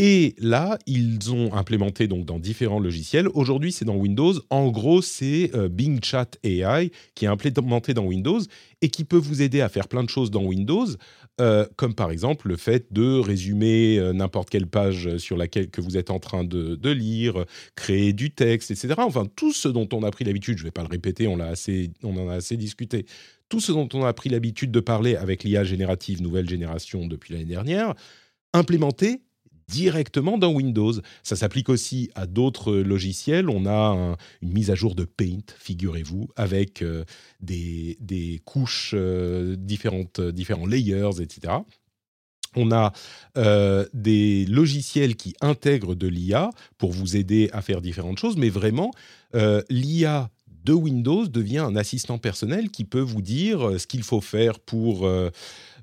Et 0.00 0.36
là, 0.38 0.78
ils 0.86 1.32
ont 1.32 1.52
implémenté 1.54 2.06
donc 2.06 2.24
dans 2.24 2.38
différents 2.38 2.78
logiciels. 2.78 3.26
Aujourd'hui, 3.34 3.72
c'est 3.72 3.84
dans 3.84 3.96
Windows. 3.96 4.32
En 4.48 4.68
gros, 4.68 5.02
c'est 5.02 5.50
euh, 5.56 5.68
Bing 5.68 5.98
Chat 6.04 6.38
AI 6.44 6.92
qui 7.16 7.24
est 7.24 7.28
implémenté 7.28 7.94
dans 7.94 8.04
Windows 8.04 8.38
et 8.80 8.90
qui 8.90 9.02
peut 9.02 9.16
vous 9.16 9.42
aider 9.42 9.60
à 9.60 9.68
faire 9.68 9.88
plein 9.88 10.04
de 10.04 10.08
choses 10.08 10.30
dans 10.30 10.44
Windows, 10.44 10.86
euh, 11.40 11.66
comme 11.74 11.94
par 11.94 12.12
exemple 12.12 12.46
le 12.46 12.56
fait 12.56 12.92
de 12.92 13.18
résumer 13.18 13.98
euh, 13.98 14.12
n'importe 14.12 14.50
quelle 14.50 14.68
page 14.68 15.16
sur 15.16 15.36
laquelle 15.36 15.68
que 15.68 15.80
vous 15.80 15.96
êtes 15.96 16.10
en 16.10 16.20
train 16.20 16.44
de, 16.44 16.90
lire, 16.92 17.44
créer 17.74 18.12
du 18.12 18.30
texte, 18.30 18.70
etc. 18.70 18.94
Enfin, 18.98 19.26
tout 19.34 19.52
ce 19.52 19.66
dont 19.66 19.88
on 19.92 20.04
a 20.04 20.12
pris 20.12 20.24
l'habitude. 20.24 20.58
Je 20.58 20.62
ne 20.62 20.68
vais 20.68 20.72
pas 20.72 20.82
le 20.82 20.88
répéter, 20.88 21.26
on, 21.26 21.40
assez, 21.40 21.90
on 22.04 22.16
en 22.18 22.28
a 22.28 22.34
assez 22.34 22.56
discuté. 22.56 23.04
Tout 23.48 23.58
ce 23.58 23.72
dont 23.72 23.88
on 23.94 24.04
a 24.04 24.12
pris 24.12 24.28
l'habitude 24.28 24.70
de 24.70 24.80
parler 24.80 25.16
avec 25.16 25.42
l'IA 25.42 25.64
générative 25.64 26.22
nouvelle 26.22 26.48
génération 26.48 27.08
depuis 27.08 27.34
l'année 27.34 27.46
dernière, 27.46 27.94
implémenté 28.52 29.22
directement 29.68 30.38
dans 30.38 30.52
Windows. 30.52 30.92
Ça 31.22 31.36
s'applique 31.36 31.68
aussi 31.68 32.10
à 32.14 32.26
d'autres 32.26 32.74
logiciels. 32.74 33.48
On 33.50 33.66
a 33.66 33.72
un- 33.72 34.16
une 34.42 34.52
mise 34.52 34.70
à 34.70 34.74
jour 34.74 34.94
de 34.94 35.04
Paint, 35.04 35.40
figurez-vous, 35.58 36.28
avec 36.36 36.82
euh, 36.82 37.04
des, 37.40 37.96
des 38.00 38.40
couches 38.44 38.92
euh, 38.94 39.56
différentes, 39.56 40.20
différents 40.20 40.66
layers, 40.66 41.20
etc. 41.20 41.54
On 42.56 42.72
a 42.72 42.92
euh, 43.36 43.86
des 43.92 44.46
logiciels 44.46 45.16
qui 45.16 45.34
intègrent 45.42 45.94
de 45.94 46.08
l'IA 46.08 46.50
pour 46.78 46.92
vous 46.92 47.16
aider 47.16 47.50
à 47.52 47.60
faire 47.60 47.82
différentes 47.82 48.18
choses, 48.18 48.36
mais 48.38 48.48
vraiment, 48.48 48.90
l'IA 49.68 50.30
de 50.64 50.72
Windows 50.72 51.26
devient 51.26 51.58
un 51.58 51.76
assistant 51.76 52.18
personnel 52.18 52.70
qui 52.70 52.84
peut 52.84 53.00
vous 53.00 53.22
dire 53.22 53.78
ce 53.78 53.86
qu'il 53.86 54.02
faut 54.02 54.20
faire 54.22 54.58
pour 54.60 55.08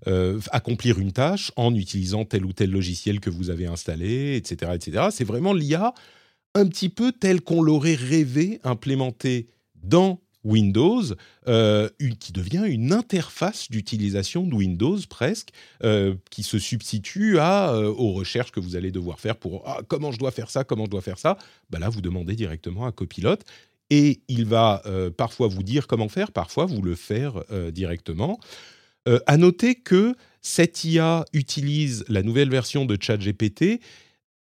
euh, 0.08 0.40
accomplir 0.52 1.00
une 1.00 1.12
tâche 1.12 1.52
en 1.56 1.74
utilisant 1.74 2.26
tel 2.26 2.46
ou 2.46 2.54
tel 2.54 2.70
logiciel 2.70 3.20
que 3.20 3.30
vous 3.30 3.50
avez 3.50 3.66
installé, 3.66 4.36
etc. 4.36 4.72
etc. 4.76 5.08
C'est 5.12 5.24
vraiment 5.24 5.54
l'IA 5.54 5.94
un 6.54 6.68
petit 6.68 6.90
peu 6.90 7.12
tel 7.12 7.42
qu'on 7.42 7.62
l'aurait 7.62 7.96
rêvé 7.96 8.60
implémenté 8.64 9.48
dans 9.84 10.20
Windows, 10.44 11.02
euh, 11.48 11.90
qui 12.20 12.32
devient 12.32 12.66
une 12.68 12.94
interface 12.94 13.72
d'utilisation 13.72 14.46
de 14.46 14.54
Windows 14.54 15.00
presque, 15.10 15.50
euh, 15.84 16.14
qui 16.30 16.44
se 16.44 16.60
substitue 16.60 17.40
à, 17.40 17.76
aux 17.76 18.12
recherches 18.12 18.52
que 18.52 18.60
vous 18.60 18.76
allez 18.76 18.92
devoir 18.92 19.20
faire 19.20 19.38
pour 19.38 19.64
ah, 19.66 19.82
comment 19.88 20.12
je 20.12 20.20
dois 20.20 20.30
faire 20.30 20.52
ça, 20.52 20.64
comment 20.64 20.86
je 20.86 20.92
dois 20.92 21.02
faire 21.02 21.18
ça. 21.18 21.38
Bah 21.72 21.80
là, 21.80 21.90
vous 21.90 22.02
demandez 22.02 22.36
directement 22.36 22.86
à 22.86 22.92
Copilot 22.92 23.38
et 23.90 24.22
il 24.28 24.46
va 24.46 24.84
parfois 25.18 25.48
vous 25.48 25.64
dire 25.64 25.88
comment 25.88 26.10
faire, 26.10 26.32
parfois 26.32 26.66
vous 26.66 26.82
le 26.82 26.96
faire 26.96 27.44
directement. 27.72 28.40
Euh, 29.08 29.20
à 29.28 29.38
noter 29.38 29.76
que 29.76 30.16
cette 30.42 30.84
IA 30.84 31.26
utilise 31.34 32.06
la 32.08 32.24
nouvelle 32.24 32.50
version 32.50 32.86
de 32.86 32.98
ChatGPT 33.00 33.80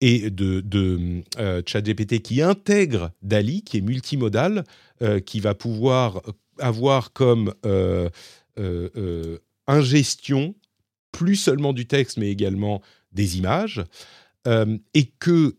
et 0.01 0.31
de, 0.31 1.23
euh, 1.37 1.61
ChatGPT 1.65 2.21
qui 2.21 2.41
intègre 2.41 3.11
DALI, 3.21 3.61
qui 3.61 3.77
est 3.77 3.81
multimodal, 3.81 4.63
euh, 5.01 5.19
qui 5.19 5.39
va 5.39 5.53
pouvoir 5.53 6.21
avoir 6.59 7.13
comme 7.13 7.53
euh, 7.65 8.09
ingestion 9.67 10.55
plus 11.11 11.35
seulement 11.35 11.71
du 11.71 11.85
texte, 11.85 12.17
mais 12.17 12.31
également 12.31 12.81
des 13.11 13.37
images, 13.37 13.83
et 14.47 15.05
que 15.19 15.55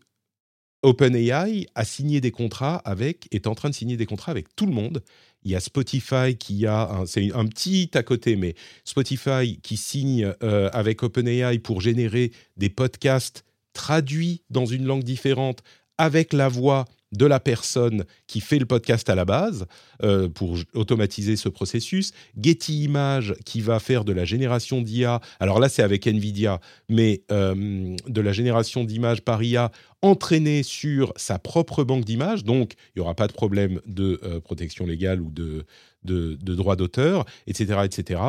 OpenAI 0.81 1.67
a 1.75 1.85
signé 1.85 2.19
des 2.21 2.31
contrats 2.31 2.75
avec, 2.77 3.27
est 3.31 3.47
en 3.47 3.55
train 3.55 3.69
de 3.69 3.75
signer 3.75 3.97
des 3.97 4.05
contrats 4.05 4.31
avec 4.31 4.53
tout 4.55 4.65
le 4.65 4.73
monde. 4.73 5.01
Il 5.43 5.51
y 5.51 5.55
a 5.55 5.59
Spotify 5.59 6.35
qui 6.37 6.65
a, 6.65 7.03
c'est 7.05 7.33
un 7.33 7.45
petit 7.45 7.89
à 7.93 8.03
côté, 8.03 8.35
mais 8.35 8.55
Spotify 8.85 9.59
qui 9.61 9.77
signe 9.77 10.33
euh, 10.43 10.69
avec 10.73 11.03
OpenAI 11.03 11.59
pour 11.59 11.81
générer 11.81 12.31
des 12.57 12.69
podcasts 12.69 13.43
traduits 13.73 14.43
dans 14.49 14.65
une 14.65 14.85
langue 14.85 15.03
différente 15.03 15.63
avec 15.97 16.33
la 16.33 16.47
voix 16.47 16.85
de 17.13 17.25
la 17.25 17.39
personne 17.39 18.03
qui 18.27 18.41
fait 18.41 18.59
le 18.59 18.65
podcast 18.65 19.09
à 19.09 19.15
la 19.15 19.23
base 19.23 19.65
euh, 20.03 20.27
pour 20.27 20.57
automatiser 20.73 21.35
ce 21.35 21.47
processus. 21.47 22.11
Getty 22.37 22.83
Images 22.83 23.35
qui 23.45 23.61
va 23.61 23.79
faire 23.79 24.03
de 24.03 24.11
la 24.11 24.25
génération 24.25 24.81
d'IA. 24.81 25.21
Alors 25.39 25.59
là, 25.59 25.69
c'est 25.69 25.83
avec 25.83 26.07
Nvidia, 26.07 26.59
mais 26.89 27.21
euh, 27.31 27.95
de 28.07 28.21
la 28.21 28.33
génération 28.33 28.83
d'images 28.83 29.21
par 29.21 29.41
IA 29.43 29.71
entraînée 30.01 30.63
sur 30.63 31.13
sa 31.15 31.39
propre 31.39 31.83
banque 31.83 32.03
d'images. 32.03 32.43
Donc, 32.43 32.73
il 32.73 32.99
n'y 32.99 33.01
aura 33.01 33.15
pas 33.15 33.27
de 33.27 33.33
problème 33.33 33.79
de 33.85 34.19
euh, 34.23 34.39
protection 34.41 34.85
légale 34.85 35.21
ou 35.21 35.31
de, 35.31 35.65
de, 36.03 36.55
droit 36.55 36.75
d'auteur, 36.75 37.25
etc., 37.47 37.79
etc. 37.85 38.21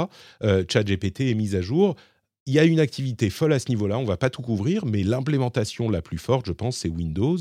ChatGPT 0.69 1.23
est 1.23 1.35
mise 1.35 1.57
à 1.57 1.63
jour. 1.63 1.97
Il 2.47 2.53
y 2.53 2.59
a 2.59 2.65
une 2.65 2.79
activité 2.79 3.31
folle 3.31 3.55
à 3.55 3.59
ce 3.59 3.71
niveau-là. 3.71 3.99
On 3.99 4.03
ne 4.03 4.07
va 4.07 4.19
pas 4.19 4.29
tout 4.29 4.43
couvrir, 4.43 4.85
mais 4.85 5.03
l'implémentation 5.03 5.89
la 5.89 6.03
plus 6.03 6.19
forte, 6.19 6.47
je 6.47 6.53
pense, 6.53 6.77
c'est 6.77 6.91
Windows. 6.91 7.39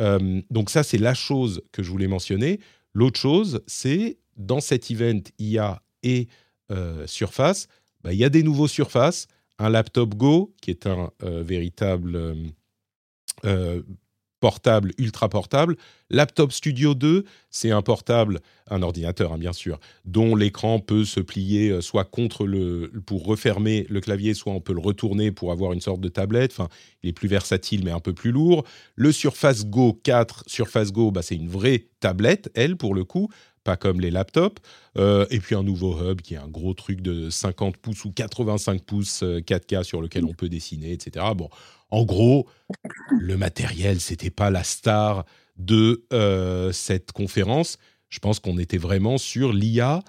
Euh, 0.00 0.40
donc 0.50 0.70
ça, 0.70 0.82
c'est 0.82 0.98
la 0.98 1.14
chose 1.14 1.62
que 1.72 1.82
je 1.82 1.90
voulais 1.90 2.08
mentionner. 2.08 2.60
L'autre 2.92 3.18
chose, 3.18 3.62
c'est 3.66 4.18
dans 4.36 4.60
cet 4.60 4.90
event 4.90 5.20
IA 5.38 5.82
et 6.02 6.28
euh, 6.70 7.06
Surface, 7.06 7.68
bah, 8.02 8.12
il 8.12 8.18
y 8.18 8.24
a 8.24 8.28
des 8.28 8.42
nouveaux 8.42 8.68
Surface, 8.68 9.26
un 9.58 9.68
laptop 9.68 10.14
Go 10.14 10.54
qui 10.60 10.70
est 10.70 10.86
un 10.86 11.10
euh, 11.22 11.42
véritable 11.42 12.36
portable, 14.44 14.92
ultra 14.98 15.30
portable. 15.30 15.74
Laptop 16.10 16.52
Studio 16.52 16.94
2, 16.94 17.24
c'est 17.48 17.70
un 17.70 17.80
portable, 17.80 18.40
un 18.68 18.82
ordinateur 18.82 19.32
hein, 19.32 19.38
bien 19.38 19.54
sûr, 19.54 19.80
dont 20.04 20.36
l'écran 20.36 20.80
peut 20.80 21.06
se 21.06 21.20
plier 21.20 21.70
euh, 21.70 21.80
soit 21.80 22.04
contre 22.04 22.46
le 22.46 22.92
pour 23.06 23.24
refermer 23.24 23.86
le 23.88 24.02
clavier, 24.02 24.34
soit 24.34 24.52
on 24.52 24.60
peut 24.60 24.74
le 24.74 24.82
retourner 24.82 25.32
pour 25.32 25.50
avoir 25.50 25.72
une 25.72 25.80
sorte 25.80 26.02
de 26.02 26.10
tablette. 26.10 26.52
Enfin, 26.52 26.68
il 27.02 27.08
est 27.08 27.14
plus 27.14 27.26
versatile 27.26 27.84
mais 27.86 27.90
un 27.90 28.00
peu 28.00 28.12
plus 28.12 28.32
lourd. 28.32 28.64
Le 28.96 29.12
Surface 29.12 29.64
Go 29.64 29.98
4, 30.04 30.44
Surface 30.46 30.92
Go, 30.92 31.10
bah, 31.10 31.22
c'est 31.22 31.36
une 31.36 31.48
vraie 31.48 31.86
tablette, 32.00 32.50
elle 32.54 32.76
pour 32.76 32.94
le 32.94 33.04
coup, 33.04 33.30
pas 33.64 33.78
comme 33.78 33.98
les 33.98 34.10
laptops. 34.10 34.60
Euh, 34.98 35.24
et 35.30 35.40
puis 35.40 35.54
un 35.54 35.62
nouveau 35.62 35.98
hub 35.98 36.20
qui 36.20 36.34
est 36.34 36.36
un 36.36 36.48
gros 36.48 36.74
truc 36.74 37.00
de 37.00 37.30
50 37.30 37.78
pouces 37.78 38.04
ou 38.04 38.12
85 38.12 38.82
pouces 38.82 39.22
4K 39.22 39.76
euh, 39.76 39.82
sur 39.84 40.02
lequel 40.02 40.26
on 40.26 40.34
peut 40.34 40.50
dessiner, 40.50 40.92
etc. 40.92 41.24
Bon, 41.34 41.48
en 41.94 42.04
gros, 42.04 42.48
le 43.08 43.36
matériel, 43.36 44.00
c'était 44.00 44.30
pas 44.30 44.50
la 44.50 44.64
star 44.64 45.24
de 45.56 46.04
euh, 46.12 46.72
cette 46.72 47.12
conférence. 47.12 47.78
Je 48.08 48.18
pense 48.18 48.40
qu'on 48.40 48.58
était 48.58 48.78
vraiment 48.78 49.16
sur 49.16 49.52
l'IA, 49.52 50.02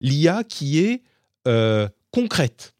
l'IA 0.00 0.44
qui 0.44 0.78
est 0.78 1.02
euh, 1.48 1.88
concrète. 2.12 2.74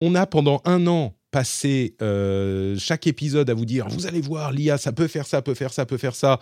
On 0.00 0.14
a 0.14 0.24
pendant 0.26 0.62
un 0.64 0.86
an 0.86 1.16
passé 1.30 1.96
euh, 2.00 2.78
chaque 2.78 3.06
épisode 3.06 3.50
à 3.50 3.54
vous 3.54 3.66
dire 3.66 3.86
vous 3.88 4.06
allez 4.06 4.22
voir 4.22 4.52
l'IA, 4.52 4.78
ça 4.78 4.92
peut 4.92 5.08
faire 5.08 5.26
ça, 5.26 5.42
peut 5.42 5.54
faire 5.54 5.74
ça, 5.74 5.84
peut 5.84 5.98
faire 5.98 6.14
ça, 6.14 6.40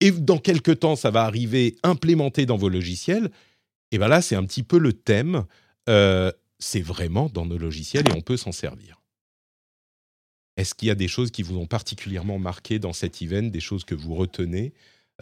et 0.00 0.10
dans 0.10 0.38
quelques 0.38 0.80
temps 0.80 0.96
ça 0.96 1.10
va 1.10 1.24
arriver 1.24 1.76
implémenté 1.82 2.46
dans 2.46 2.56
vos 2.56 2.70
logiciels. 2.70 3.30
Et 3.90 3.98
bien 3.98 4.08
là, 4.08 4.22
c'est 4.22 4.36
un 4.36 4.44
petit 4.44 4.62
peu 4.62 4.78
le 4.78 4.94
thème. 4.94 5.44
c'est 5.86 6.80
vraiment 6.80 7.28
dans 7.28 7.44
nos 7.44 7.58
logiciels 7.58 8.08
et 8.08 8.12
on 8.16 8.22
peut 8.22 8.38
s'en 8.38 8.52
servir. 8.52 9.01
Est-ce 10.56 10.74
qu'il 10.74 10.88
y 10.88 10.90
a 10.90 10.94
des 10.94 11.08
choses 11.08 11.30
qui 11.30 11.42
vous 11.42 11.56
ont 11.56 11.66
particulièrement 11.66 12.38
marqué 12.38 12.78
dans 12.78 12.92
cet 12.92 13.22
event, 13.22 13.42
des 13.42 13.60
choses 13.60 13.84
que 13.84 13.94
vous 13.94 14.14
retenez? 14.14 14.72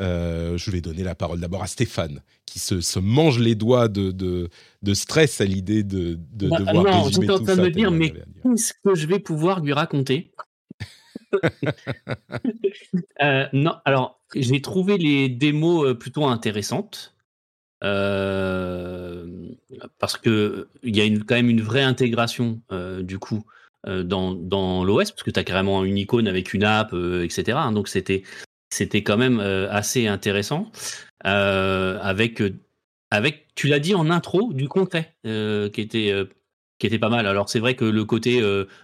Euh, 0.01 0.57
je 0.57 0.71
vais 0.71 0.81
donner 0.81 1.03
la 1.03 1.15
parole 1.15 1.41
d'abord 1.41 1.63
à 1.63 1.67
Stéphane, 1.67 2.23
qui 2.47 2.59
se, 2.59 2.99
mange 2.99 3.39
les 3.39 3.55
doigts 3.55 3.89
de, 3.89 4.13
de, 4.13 4.95
stress 4.95 5.41
à 5.41 5.45
l'idée 5.45 5.83
de, 5.83 6.19
de 6.33 6.49
bah, 6.49 6.59
devoir 6.59 6.85
non, 6.85 7.03
résumer 7.03 7.27
tout 7.27 7.33
en 7.33 7.41
train 7.41 7.57
de 7.57 7.63
me 7.63 7.71
dire, 7.71 7.91
mais 7.91 8.15
qu'est-ce 8.43 8.73
que 8.83 8.95
je 8.95 9.07
vais 9.07 9.19
pouvoir 9.19 9.61
lui 9.61 9.73
raconter? 9.73 10.33
Euh, 13.23 13.47
Non, 13.53 13.75
alors, 13.85 14.21
j'ai 14.35 14.61
trouvé 14.61 14.99
les 14.99 15.29
démos 15.29 15.87
euh, 15.87 15.95
plutôt 15.95 16.25
intéressantes. 16.25 17.15
parce 17.81 19.29
qu'il 20.19 20.67
y 20.83 21.01
a 21.01 21.05
une, 21.05 21.23
quand 21.23 21.37
même 21.37 21.51
une 21.51 21.61
vraie 21.61 21.83
intégration, 21.83 22.61
du 23.03 23.19
coup, 23.19 23.45
dans, 23.87 24.33
dans 24.33 24.85
l'OS, 24.85 25.11
parce 25.11 25.23
que 25.23 25.31
tu 25.31 25.41
as 25.41 25.45
carrément 25.45 25.85
une 25.85 25.97
icône 25.97 26.29
avec 26.29 26.53
une 26.53 26.65
app, 26.65 26.93
euh, 26.93 27.25
etc. 27.25 27.59
Hein. 27.61 27.73
donc 27.73 27.89
c'était 27.89 28.23
c'était 28.73 29.03
quand 29.03 29.17
même 29.17 29.41
euh, 29.41 29.69
assez 29.71 30.07
intéressant. 30.07 30.71
avec, 31.25 32.43
avec, 33.11 33.47
tu 33.55 33.69
l'as 33.69 33.81
dit 33.81 33.95
en 33.95 34.11
intro, 34.11 34.53
du 34.53 34.69
concret, 34.69 35.15
qui 35.25 35.81
était 35.81 36.15
qui 36.79 36.87
était 36.87 36.99
pas 36.99 37.11
mal. 37.11 37.27
Alors 37.27 37.49
c'est 37.51 37.59
vrai 37.59 37.75
que 37.75 37.85
le 37.85 38.05
côté 38.05 38.43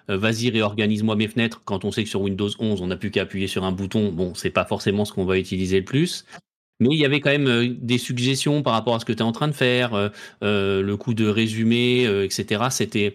vas-y 0.08 0.50
réorganise-moi 0.50 1.16
mes 1.16 1.28
fenêtres 1.28 1.62
quand 1.64 1.84
on 1.84 1.92
sait 1.92 2.04
que 2.04 2.10
sur 2.10 2.20
Windows 2.20 2.50
11 2.58 2.82
on 2.82 2.88
n'a 2.88 2.96
plus 2.96 3.10
qu'à 3.10 3.22
appuyer 3.22 3.46
sur 3.46 3.64
un 3.64 3.72
bouton, 3.72 4.12
bon 4.12 4.34
c'est 4.34 4.50
pas 4.50 4.64
forcément 4.64 5.04
ce 5.04 5.12
qu'on 5.12 5.24
va 5.24 5.38
utiliser 5.38 5.78
le 5.78 5.84
plus. 5.84 6.26
Mais 6.78 6.88
il 6.90 6.98
y 6.98 7.06
avait 7.06 7.20
quand 7.20 7.30
même 7.30 7.74
des 7.80 7.96
suggestions 7.96 8.62
par 8.62 8.74
rapport 8.74 8.96
à 8.96 9.00
ce 9.00 9.06
que 9.06 9.12
tu 9.14 9.20
es 9.20 9.22
en 9.22 9.32
train 9.32 9.48
de 9.48 9.54
faire, 9.54 10.10
le 10.42 10.94
coup 10.96 11.14
de 11.14 11.26
résumé, 11.26 12.04
etc. 12.24 12.64
C'était 12.70 13.14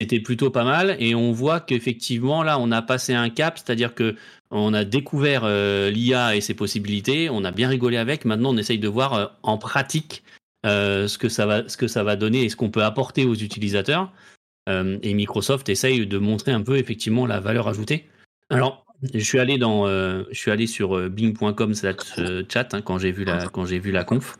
c'était 0.00 0.20
plutôt 0.20 0.50
pas 0.50 0.64
mal 0.64 0.96
et 0.98 1.14
on 1.14 1.32
voit 1.32 1.60
qu'effectivement 1.60 2.42
là 2.42 2.58
on 2.58 2.72
a 2.72 2.82
passé 2.82 3.12
un 3.12 3.28
cap, 3.28 3.58
c'est-à-dire 3.58 3.94
que 3.94 4.16
on 4.50 4.72
a 4.72 4.84
découvert 4.84 5.42
euh, 5.44 5.90
l'IA 5.90 6.34
et 6.34 6.40
ses 6.40 6.54
possibilités, 6.54 7.28
on 7.30 7.44
a 7.44 7.52
bien 7.52 7.68
rigolé 7.68 7.98
avec. 7.98 8.24
Maintenant 8.24 8.54
on 8.54 8.56
essaye 8.56 8.78
de 8.78 8.88
voir 8.88 9.14
euh, 9.14 9.26
en 9.42 9.58
pratique 9.58 10.24
euh, 10.66 11.06
ce 11.06 11.18
que 11.18 11.28
ça 11.28 11.46
va 11.46 11.68
ce 11.68 11.76
que 11.76 11.86
ça 11.86 12.02
va 12.02 12.16
donner 12.16 12.44
et 12.44 12.48
ce 12.48 12.56
qu'on 12.56 12.70
peut 12.70 12.82
apporter 12.82 13.24
aux 13.24 13.34
utilisateurs. 13.34 14.10
et 14.68 15.14
Microsoft 15.14 15.68
essaye 15.68 16.06
de 16.06 16.18
montrer 16.18 16.52
un 16.52 16.62
peu 16.62 16.78
effectivement 16.78 17.26
la 17.26 17.40
valeur 17.40 17.68
ajoutée. 17.68 18.06
Alors 18.48 18.86
je 19.14 19.18
suis 19.18 19.38
allé 19.38 19.58
dans 19.58 19.86
je 19.86 20.38
suis 20.38 20.50
allé 20.50 20.66
sur 20.66 21.10
bing.com/chat 21.10 22.74
hein, 22.74 22.82
quand 22.82 22.98
j'ai 22.98 23.12
vu 23.12 23.24
la 23.24 23.48
quand 23.48 23.66
j'ai 23.66 23.78
vu 23.78 23.90
la 23.90 24.04
conf. 24.04 24.36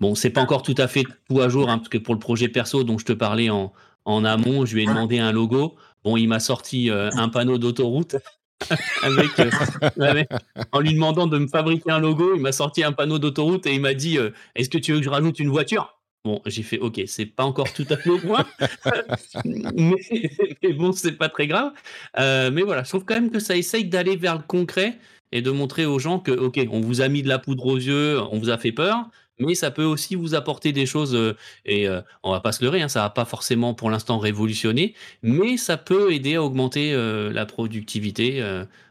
Bon, 0.00 0.14
c'est 0.14 0.30
pas 0.30 0.40
encore 0.40 0.62
tout 0.62 0.74
à 0.78 0.88
fait 0.88 1.04
tout 1.28 1.40
à 1.40 1.48
jour, 1.48 1.68
hein, 1.68 1.78
parce 1.78 1.88
que 1.88 1.98
pour 1.98 2.14
le 2.14 2.20
projet 2.20 2.48
perso 2.48 2.82
dont 2.82 2.98
je 2.98 3.04
te 3.04 3.12
parlais 3.12 3.50
en, 3.50 3.72
en 4.04 4.24
amont, 4.24 4.64
je 4.64 4.74
lui 4.74 4.82
ai 4.82 4.86
demandé 4.86 5.18
un 5.18 5.32
logo. 5.32 5.76
Bon, 6.04 6.16
il 6.16 6.26
m'a 6.26 6.40
sorti 6.40 6.90
euh, 6.90 7.10
un 7.12 7.28
panneau 7.28 7.58
d'autoroute 7.58 8.16
euh, 9.04 10.24
en 10.72 10.80
lui 10.80 10.94
demandant 10.94 11.26
de 11.26 11.38
me 11.38 11.48
fabriquer 11.48 11.90
un 11.90 11.98
logo. 12.00 12.34
Il 12.34 12.40
m'a 12.40 12.52
sorti 12.52 12.84
un 12.84 12.92
panneau 12.92 13.18
d'autoroute 13.18 13.66
et 13.66 13.74
il 13.74 13.80
m'a 13.80 13.94
dit 13.94 14.18
euh, 14.18 14.30
Est-ce 14.54 14.68
que 14.68 14.78
tu 14.78 14.92
veux 14.92 14.98
que 14.98 15.04
je 15.04 15.10
rajoute 15.10 15.38
une 15.38 15.50
voiture? 15.50 15.98
Bon, 16.24 16.40
j'ai 16.46 16.62
fait 16.62 16.78
OK, 16.78 17.00
c'est 17.06 17.26
pas 17.26 17.44
encore 17.44 17.72
tout 17.72 17.86
à 17.90 17.96
fait 17.96 18.10
au 18.10 18.18
point, 18.18 18.46
mais, 19.44 20.72
bon, 20.72 20.92
c'est 20.92 21.18
pas 21.18 21.28
très 21.28 21.48
grave. 21.48 21.72
mais 22.16 22.62
voilà, 22.62 22.84
je 22.84 22.90
trouve 22.90 23.04
quand 23.04 23.16
même 23.16 23.32
que 23.32 23.40
ça 23.40 23.56
essaye 23.56 23.86
d'aller 23.86 24.14
vers 24.14 24.36
le 24.36 24.42
concret 24.46 25.00
et 25.32 25.42
de 25.42 25.50
montrer 25.50 25.84
aux 25.84 25.98
gens 25.98 26.20
que 26.20 26.30
OK, 26.30 26.60
on 26.70 26.80
vous 26.80 27.00
a 27.00 27.08
mis 27.08 27.24
de 27.24 27.28
la 27.28 27.40
poudre 27.40 27.66
aux 27.66 27.76
yeux, 27.76 28.20
on 28.30 28.38
vous 28.38 28.50
a 28.50 28.58
fait 28.58 28.70
peur, 28.70 29.08
mais 29.38 29.54
ça 29.54 29.70
peut 29.70 29.84
aussi 29.84 30.14
vous 30.14 30.34
apporter 30.34 30.72
des 30.72 30.86
choses, 30.86 31.14
euh, 31.14 31.36
et 31.64 31.88
euh, 31.88 32.00
on 32.22 32.32
va 32.32 32.40
pas 32.40 32.52
se 32.52 32.62
leurrer, 32.62 32.82
hein, 32.82 32.88
ça 32.88 33.00
va 33.00 33.10
pas 33.10 33.24
forcément 33.24 33.74
pour 33.74 33.90
l'instant 33.90 34.18
révolutionner, 34.18 34.94
mais 35.22 35.56
ça 35.56 35.76
peut 35.76 36.12
aider 36.12 36.36
à 36.36 36.42
augmenter 36.42 36.92
euh, 36.92 37.32
la 37.32 37.46
productivité. 37.46 38.42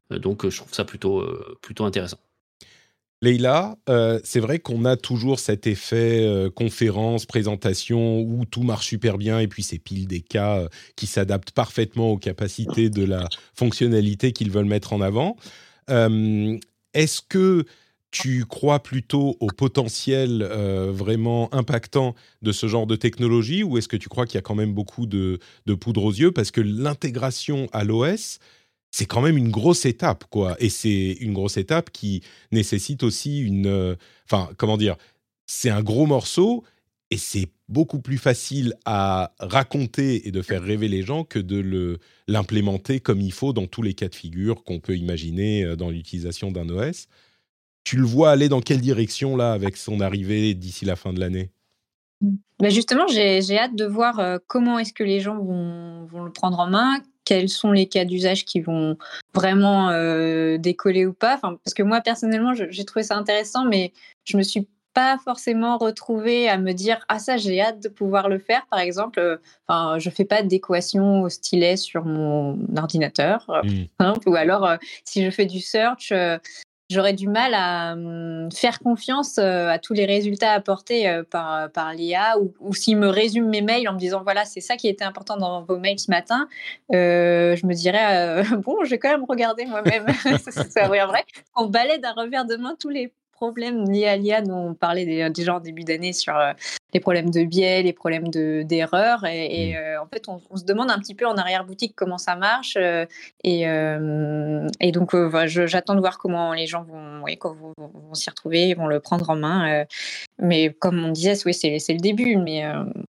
donc 0.10 0.48
je 0.48 0.58
trouve 0.58 0.74
ça 0.74 0.84
plutôt, 0.84 1.26
plutôt 1.62 1.86
intéressant. 1.86 2.18
Leïla, 3.24 3.78
c'est 4.24 4.40
vrai 4.40 4.60
qu'on 4.60 4.84
a 4.84 4.98
toujours 4.98 5.40
cet 5.40 5.68
effet 5.68 6.50
conférence, 6.56 7.26
présentation 7.26 8.20
où 8.20 8.46
tout 8.46 8.64
marche 8.64 8.88
super 8.88 9.18
bien 9.18 9.40
et 9.40 9.48
puis 9.48 9.64
c'est 9.64 9.78
pile 9.78 10.08
des 10.08 10.22
cas 10.22 10.68
qui 10.96 11.06
s'adaptent 11.06 11.52
parfaitement 11.52 12.12
aux 12.12 12.18
capacités 12.18 12.90
de 12.90 13.06
la 13.06 13.30
fonctionnalité 13.54 14.34
qu'ils 14.34 14.52
veulent 14.52 14.66
mettre 14.66 14.94
en 14.94 15.02
avant. 15.02 15.38
Est-ce 15.88 17.22
que 17.22 17.66
tu 18.12 18.46
crois 18.46 18.84
plutôt 18.84 19.38
au 19.40 19.48
potentiel 19.48 20.42
euh, 20.42 20.92
vraiment 20.92 21.54
impactant 21.54 22.14
de 22.42 22.52
ce 22.52 22.68
genre 22.68 22.86
de 22.86 22.98
technologie 22.98 23.64
ou 23.64 23.78
est-ce 23.78 23.88
que 23.88 23.96
tu 23.96 24.10
crois 24.10 24.26
qu'il 24.26 24.36
y 24.36 24.38
a 24.38 24.42
quand 24.42 24.56
même 24.56 24.74
beaucoup 24.74 25.06
de, 25.06 25.40
poudre 25.80 26.04
aux 26.04 26.12
yeux? 26.12 26.34
Parce 26.34 26.52
que 26.52 26.60
l'intégration 26.60 27.70
à 27.72 27.86
l'OS, 27.86 28.40
c'est 28.92 29.06
quand 29.06 29.22
même 29.22 29.38
une 29.38 29.50
grosse 29.50 29.86
étape, 29.86 30.26
quoi. 30.30 30.58
Et 30.60 30.70
c'est 30.70 31.18
une 31.22 31.34
grosse 31.34 31.56
étape 31.56 31.90
qui 31.92 32.22
nécessite 32.52 33.04
aussi 33.04 33.40
une... 33.40 33.68
Euh, 33.68 33.96
enfin, 34.26 34.50
comment 34.58 34.78
dire 34.78 34.98
C'est 35.48 35.70
un 35.70 35.82
gros 35.82 36.06
morceau 36.06 36.66
et 37.12 37.18
c'est 37.18 37.48
beaucoup 37.70 38.02
plus 38.02 38.18
facile 38.18 38.74
à 38.84 39.34
raconter 39.40 40.28
et 40.28 40.32
de 40.32 40.42
faire 40.42 40.62
rêver 40.62 40.90
les 40.90 41.04
gens 41.04 41.24
que 41.24 41.40
de 41.40 41.98
l'implémenter 42.28 43.00
comme 43.00 43.22
il 43.22 43.32
faut 43.32 43.54
dans 43.54 43.68
tous 43.68 43.82
les 43.82 43.94
cas 43.94 44.10
de 44.10 44.16
figure 44.16 44.66
qu'on 44.66 44.82
peut 44.82 44.98
imaginer 44.98 45.64
euh, 45.64 45.76
dans 45.78 45.90
l'utilisation 45.90 46.52
d'un 46.52 46.68
OS. 46.68 47.08
Tu 47.84 47.98
le 47.98 48.06
vois 48.06 48.32
aller 48.32 48.50
dans 48.50 48.62
quelle 48.62 48.82
direction 48.82 49.36
là 49.36 49.54
avec 49.54 49.78
son 49.78 50.02
arrivée 50.02 50.54
d'ici 50.54 50.86
la 50.86 50.96
fin 50.96 51.14
de 51.14 51.20
l'année? 51.20 51.52
Bah, 52.60 52.70
justement, 52.70 53.08
j'ai 53.08 53.58
hâte 53.58 53.76
de 53.76 53.86
voir 53.86 54.20
euh, 54.20 54.38
comment 54.48 54.78
est-ce 54.78 54.94
que 54.94 55.04
les 55.04 55.20
gens 55.20 55.38
vont, 55.38 56.06
vont 56.06 56.24
le 56.24 56.32
prendre 56.32 56.60
en 56.60 56.68
main, 56.68 57.00
quels 57.26 57.50
sont 57.50 57.72
les 57.72 57.88
cas 57.88 58.06
d'usage 58.06 58.46
qui 58.46 58.62
vont 58.62 58.98
vraiment 59.34 59.90
euh, 59.90 60.58
décoller 60.60 61.08
ou 61.08 61.14
pas? 61.14 61.36
Enfin, 61.36 61.58
parce 61.64 61.74
que 61.74 61.82
moi, 61.82 62.02
personnellement, 62.02 62.54
j'ai 62.54 62.86
trouvé 62.86 63.04
ça 63.04 63.18
intéressant, 63.18 63.66
mais 63.66 63.94
je 64.26 64.38
me 64.38 64.44
suis 64.44 64.68
pas 64.94 65.18
forcément 65.24 65.78
retrouvée 65.78 66.50
à 66.50 66.58
me 66.58 66.74
dire 66.74 67.00
ah 67.08 67.18
ça 67.18 67.38
j'ai 67.38 67.62
hâte 67.62 67.82
de 67.82 67.88
pouvoir 67.88 68.28
le 68.28 68.40
faire 68.40 68.66
par 68.70 68.80
exemple 68.80 69.40
enfin 69.66 70.00
je 70.00 70.10
fais 70.10 70.26
pas 70.26 70.44
d'équation 70.44 71.22
au 71.22 71.30
stylet 71.30 71.78
sur 71.78 72.04
mon 72.04 72.60
ordinateur 72.76 73.50
euh, 73.50 73.62
Mm. 73.64 73.86
par 73.98 74.10
exemple, 74.10 74.30
ou 74.30 74.36
alors 74.36 74.66
euh, 74.66 74.78
si 75.06 75.24
je 75.24 75.30
fais 75.30 75.46
du 75.46 75.60
search 75.62 76.12
euh, 76.12 76.38
j'aurais 76.92 77.14
du 77.14 77.28
mal 77.28 77.54
à 77.54 77.94
hum, 77.94 78.50
faire 78.52 78.80
confiance 78.80 79.38
euh, 79.38 79.70
à 79.70 79.80
tous 79.80 79.94
les 79.94 80.06
résultats 80.06 80.52
apportés 80.52 81.08
euh, 81.08 81.24
par, 81.24 81.72
par 81.72 81.94
l'IA 81.94 82.38
ou, 82.40 82.54
ou 82.60 82.74
s'il 82.74 82.98
me 82.98 83.08
résume 83.08 83.48
mes 83.48 83.62
mails 83.62 83.88
en 83.88 83.94
me 83.94 84.00
disant 84.00 84.22
voilà, 84.24 84.46
c'est 84.46 84.62
ça 84.62 84.76
qui 84.76 84.88
était 84.88 85.06
important 85.06 85.38
dans 85.38 85.64
vos 85.64 85.78
mails 85.78 86.00
ce 86.00 86.12
matin, 86.12 86.48
euh, 86.94 87.56
je 87.56 87.66
me 87.66 87.74
dirais 87.74 88.42
euh, 88.42 88.44
bon, 88.58 88.84
je 88.84 88.90
vais 88.90 89.00
quand 89.00 89.12
même 89.12 89.26
regarder 89.28 89.66
moi-même 89.66 90.06
si 90.38 90.52
ça 90.70 90.88
reviendrait. 90.88 91.26
On 91.56 91.66
balaie 91.66 92.00
d'un 92.00 92.14
revers 92.14 92.46
de 92.46 92.58
main 92.58 92.76
tous 92.80 92.90
les 92.90 93.14
problèmes 93.42 93.90
liés 93.90 94.06
à 94.06 94.18
l'IA 94.18 94.42
dont 94.42 94.70
on 94.70 94.74
parlait 94.76 95.04
des- 95.06 95.28
déjà 95.32 95.56
en 95.56 95.60
début 95.60 95.84
d'année 95.84 96.14
sur 96.14 96.38
euh, 96.38 96.54
les 96.94 97.00
problèmes 97.00 97.32
de 97.32 97.44
biais, 97.44 97.82
les 97.82 97.92
problèmes 97.94 98.28
de- 98.28 98.62
d'erreur. 98.64 99.26
Et, 99.26 99.70
et, 99.70 99.78
euh, 99.78 100.00
en 100.00 100.06
fait, 100.06 100.28
on, 100.28 100.40
on 100.52 100.58
se 100.58 100.64
demande 100.64 100.92
un 100.92 101.00
petit 101.00 101.16
peu 101.16 101.26
en 101.26 101.36
arrière-boutique 101.38 101.94
comment 101.96 102.20
ça 102.20 102.36
marche. 102.36 102.78
euh, 102.78 103.08
et, 103.44 103.68
euh, 103.68 104.68
et 104.80 104.92
donc, 104.92 105.16
voilà, 105.16 105.48
j'attends 105.48 105.96
de 105.96 106.00
voir 106.02 106.20
comment 106.20 106.54
les 106.54 106.68
gens 106.68 106.84
vont, 106.84 107.24
oui, 107.24 107.36
quand 107.38 107.56
vont, 107.56 107.74
s'y 108.14 108.30
retrouver, 108.30 108.76
vont 108.76 108.88
le 108.88 109.00
prendre 109.00 109.28
en 109.32 109.36
main. 109.36 109.86
mais 110.38 110.72
comme 110.80 111.04
on 111.04 111.10
disait, 111.12 111.34
oui, 111.46 111.54
c'est 111.56 111.94
le 111.94 112.00
début. 112.00 112.36
Mais 112.38 112.64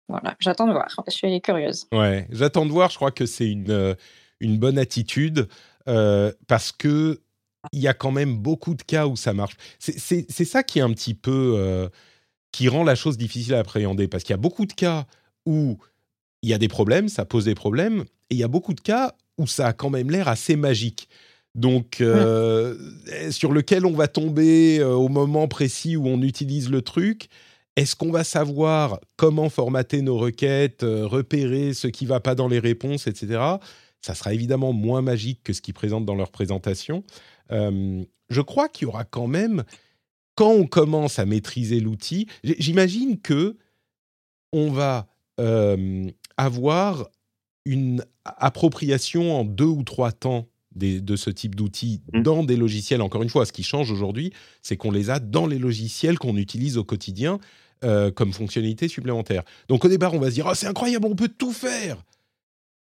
voilà, 0.09 0.35
j'attends 0.41 0.67
de 0.67 0.73
voir. 0.73 0.89
Je 1.07 1.13
suis 1.13 1.41
curieuse. 1.43 1.87
Ouais, 1.93 2.27
j'attends 2.31 2.65
de 2.65 2.71
voir. 2.73 2.89
Je 2.91 2.97
crois 2.97 3.11
que 3.11 3.27
c'est 3.27 3.51
une, 3.51 3.95
une 4.41 4.59
bonne 4.59 4.79
attitude 4.79 5.49
parce 5.85 6.73
que 6.73 7.21
il 7.73 7.81
y 7.81 7.89
a 7.89 7.95
quand 7.95 8.11
même 8.13 8.37
beaucoup 8.37 8.75
de 8.75 8.83
cas 8.83 9.07
où 9.07 9.17
ça 9.17 9.33
marche. 9.33 9.57
C'est- 9.79 10.45
ça 10.45 10.63
qui 10.63 10.79
est 10.79 10.83
un 10.83 10.93
petit 10.93 11.15
peu 11.15 11.55
euh, 11.57 11.89
qui 12.53 12.69
rend 12.69 12.85
la 12.85 12.95
chose 12.95 13.17
difficile 13.19 13.55
à 13.55 13.61
appréhender 13.61 14.09
parce 14.09 14.23
qu'il 14.25 14.33
y 14.33 14.35
a 14.35 14.39
beaucoup 14.39 14.67
de 14.67 14.73
cas 14.73 15.07
où 15.47 15.79
il 16.43 16.51
y 16.51 16.55
a 16.55 16.59
des 16.59 16.69
problèmes, 16.69 17.09
ça 17.09 17.25
pose 17.25 17.47
des 17.47 17.55
problèmes, 17.55 18.05
et 18.31 18.35
il 18.35 18.39
y 18.39 18.43
a 18.45 18.49
beaucoup 18.49 18.75
de 18.75 18.81
cas 18.81 19.15
où 19.39 19.47
ça 19.47 19.69
a 19.69 19.73
quand 19.73 19.91
même 19.91 20.11
l'air 20.11 20.29
assez 20.29 20.57
magique. 20.57 21.09
Donc, 21.55 22.01
euh, 22.01 22.77
sur 23.31 23.53
lequel 23.53 23.87
on 23.87 23.93
va 23.93 24.09
tomber 24.09 24.79
euh, 24.81 24.93
au 24.95 25.09
moment 25.09 25.47
précis 25.49 25.97
où 25.97 26.07
on 26.07 26.21
utilise 26.23 26.69
le 26.71 26.83
truc. 26.83 27.29
Est-ce 27.77 27.97
qu'on 27.97 28.11
va 28.13 28.23
savoir 28.25 29.01
comment 29.17 29.49
formater 29.49 30.01
nos 30.03 30.17
requêtes, 30.17 30.83
euh, 30.85 31.07
repérer 31.07 31.73
ce 31.75 31.89
qui 31.89 32.07
va 32.07 32.21
pas 32.21 32.35
dans 32.35 32.47
les 32.49 32.59
réponses, 32.61 33.07
etc. 33.07 33.41
Ça 34.01 34.15
sera 34.15 34.35
évidemment 34.35 34.73
moins 34.73 35.01
magique 35.03 35.41
que 35.43 35.53
ce 35.53 35.61
qu'ils 35.61 35.75
présentent 35.75 36.05
dans 36.07 36.15
leur 36.15 36.31
présentation. 36.31 37.05
Euh, 37.53 38.05
je 38.31 38.41
crois 38.41 38.69
qu'il 38.69 38.87
y 38.87 38.89
aura 38.89 39.05
quand 39.05 39.27
même, 39.27 39.65
quand 40.35 40.51
on 40.51 40.67
commence 40.67 41.19
à 41.19 41.27
maîtriser 41.27 41.81
l'outil, 41.81 42.27
j'imagine 42.43 43.21
que 43.21 43.57
on 44.53 44.71
va 44.71 45.09
euh, 45.41 46.07
avoir 46.37 47.09
une 47.65 48.05
appropriation 48.25 49.39
en 49.39 49.45
deux 49.45 49.65
ou 49.65 49.83
trois 49.83 50.13
temps 50.13 50.47
des- 50.75 51.01
de 51.01 51.17
ce 51.17 51.31
type 51.31 51.55
d'outils 51.55 52.03
Mm. 52.13 52.23
dans 52.23 52.45
des 52.45 52.57
logiciels. 52.57 53.03
Encore 53.03 53.23
une 53.23 53.29
fois, 53.29 53.47
ce 53.47 53.53
qui 53.53 53.63
change 53.63 53.91
aujourd'hui, 53.91 54.33
c'est 54.63 54.77
qu'on 54.77 54.91
les 54.91 55.11
a 55.11 55.19
dans 55.21 55.47
les 55.47 55.59
logiciels 55.59 56.19
qu'on 56.19 56.37
utilise 56.37 56.77
au 56.79 56.85
quotidien 56.85 57.39
euh, 57.83 58.11
comme 58.11 58.33
fonctionnalité 58.33 58.89
supplémentaire. 58.89 59.43
Donc 59.69 59.85
au 59.85 59.89
départ, 59.89 60.15
on 60.15 60.19
va 60.19 60.31
se 60.31 60.35
dire, 60.35 60.47
oh, 60.49 60.55
c'est 60.55 60.67
incroyable, 60.67 61.07
on 61.07 61.15
peut 61.17 61.29
tout 61.29 61.53
faire. 61.53 62.03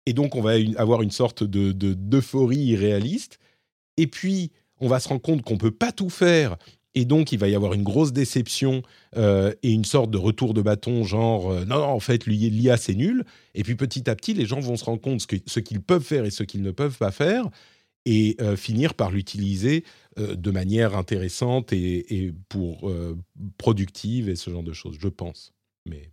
Et 0.05 0.13
donc, 0.13 0.35
on 0.35 0.41
va 0.41 0.57
une- 0.57 0.75
avoir 0.77 1.01
une 1.03 1.11
sorte 1.11 1.43
de 1.43 1.71
de- 1.71 1.93
d'euphorie 1.93 2.57
irréaliste. 2.57 3.39
Et 3.99 4.07
puis, 4.07 4.51
on 4.79 4.87
va 4.87 4.99
se 4.99 5.09
rendre 5.09 5.21
compte 5.21 5.41
qu'on 5.41 5.57
peut 5.57 5.71
pas 5.71 5.91
tout 5.91 6.09
faire. 6.09 6.55
Et 6.95 7.05
donc, 7.05 7.31
il 7.31 7.37
va 7.37 7.47
y 7.49 7.53
avoir 7.55 7.73
une 7.73 7.83
grosse 7.83 8.13
déception 8.13 8.81
euh, 9.15 9.53
et 9.61 9.71
une 9.71 9.85
sorte 9.85 10.09
de 10.09 10.17
retour 10.17 10.53
de 10.53 10.61
bâton, 10.61 11.03
genre 11.03 11.51
euh, 11.51 11.65
non, 11.65 11.77
non, 11.79 11.85
en 11.85 11.99
fait, 11.99 12.25
l'I- 12.25 12.49
l'IA, 12.49 12.77
c'est 12.77 12.95
nul. 12.95 13.25
Et 13.55 13.63
puis, 13.63 13.75
petit 13.75 14.09
à 14.09 14.15
petit, 14.15 14.33
les 14.33 14.45
gens 14.45 14.59
vont 14.59 14.77
se 14.77 14.85
rendre 14.85 15.01
compte 15.01 15.21
ce 15.21 15.59
qu'ils 15.59 15.81
peuvent 15.81 16.03
faire 16.03 16.25
et 16.25 16.31
ce 16.31 16.43
qu'ils 16.43 16.61
ne 16.63 16.71
peuvent 16.71 16.97
pas 16.97 17.11
faire 17.11 17.49
et 18.05 18.37
euh, 18.41 18.55
finir 18.55 18.93
par 18.93 19.11
l'utiliser 19.11 19.83
de 20.17 20.51
manière 20.51 20.97
intéressante 20.97 21.71
et, 21.71 22.23
et 22.25 22.33
pour 22.49 22.91
productive 23.57 24.27
et 24.27 24.35
ce 24.35 24.49
genre 24.49 24.63
de 24.63 24.73
choses, 24.73 24.97
je 24.99 25.07
pense. 25.07 25.53
Mais. 25.85 26.09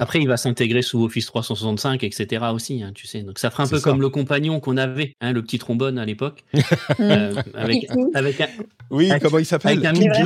Après, 0.00 0.20
il 0.20 0.28
va 0.28 0.36
s'intégrer 0.36 0.82
sous 0.82 1.02
Office 1.04 1.26
365, 1.26 2.04
etc. 2.04 2.44
aussi, 2.52 2.82
hein, 2.82 2.92
tu 2.94 3.06
sais. 3.06 3.22
Donc, 3.22 3.38
ça 3.38 3.50
fera 3.50 3.62
un 3.64 3.66
peu 3.66 3.78
ça. 3.78 3.90
comme 3.90 4.00
le 4.00 4.08
compagnon 4.10 4.60
qu'on 4.60 4.76
avait, 4.76 5.14
hein, 5.20 5.32
le 5.32 5.42
petit 5.42 5.58
trombone 5.58 5.98
à 5.98 6.04
l'époque, 6.04 6.44
euh, 7.00 7.34
avec, 7.54 7.86
avec, 8.14 8.40
un, 8.40 8.46
oui, 8.90 9.10
avec- 9.10 9.22
comment 9.22 9.38
il 9.38 9.46
s'appelle? 9.46 9.72
avec 9.78 9.84
un 9.88 9.92
mix, 9.92 10.18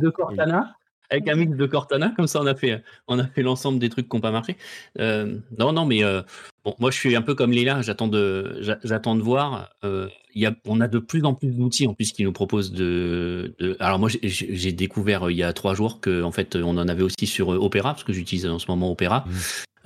de- 0.00 0.10
Cortana. 0.10 0.74
Avec 1.10 1.28
un 1.28 1.34
mix 1.34 1.54
de 1.54 1.66
Cortana, 1.66 2.10
comme 2.16 2.26
ça 2.26 2.40
on 2.40 2.46
a 2.46 2.54
fait, 2.54 2.82
on 3.06 3.18
a 3.18 3.26
fait 3.26 3.42
l'ensemble 3.42 3.78
des 3.78 3.90
trucs 3.90 4.08
qui 4.08 4.16
n'ont 4.16 4.22
pas 4.22 4.30
marché. 4.30 4.56
Euh, 4.98 5.36
non, 5.58 5.70
non, 5.74 5.84
mais 5.84 6.02
euh, 6.02 6.22
bon, 6.64 6.74
moi 6.78 6.90
je 6.90 6.96
suis 6.96 7.14
un 7.14 7.20
peu 7.20 7.34
comme 7.34 7.50
Léla, 7.52 7.82
j'attends 7.82 8.08
de, 8.08 8.56
j'a- 8.62 8.78
j'attends 8.82 9.14
de 9.14 9.20
voir. 9.20 9.68
Il 10.34 10.40
y 10.42 10.46
a, 10.46 10.54
on 10.66 10.80
a 10.80 10.88
de 10.88 10.98
plus 10.98 11.24
en 11.24 11.34
plus 11.34 11.50
d'outils 11.50 11.86
en 11.86 11.94
plus 11.94 12.12
qui 12.12 12.24
nous 12.24 12.32
proposent 12.32 12.72
de. 12.72 13.54
de- 13.58 13.76
alors 13.80 13.98
moi 13.98 14.08
j'ai- 14.22 14.72
découvert 14.72 15.24
euh, 15.24 15.32
il 15.32 15.36
y 15.36 15.42
a 15.42 15.52
trois 15.52 15.74
jours 15.74 16.00
que 16.00 16.22
en 16.22 16.32
fait 16.32 16.56
on 16.56 16.76
en 16.78 16.88
avait 16.88 17.02
aussi 17.02 17.26
sur 17.26 17.52
euh, 17.52 17.58
Opera 17.58 17.90
parce 17.92 18.04
que 18.04 18.12
j'utilise 18.12 18.46
en 18.46 18.58
ce 18.58 18.66
moment 18.68 18.90
Opera. 18.90 19.24
Mm. 19.26 19.30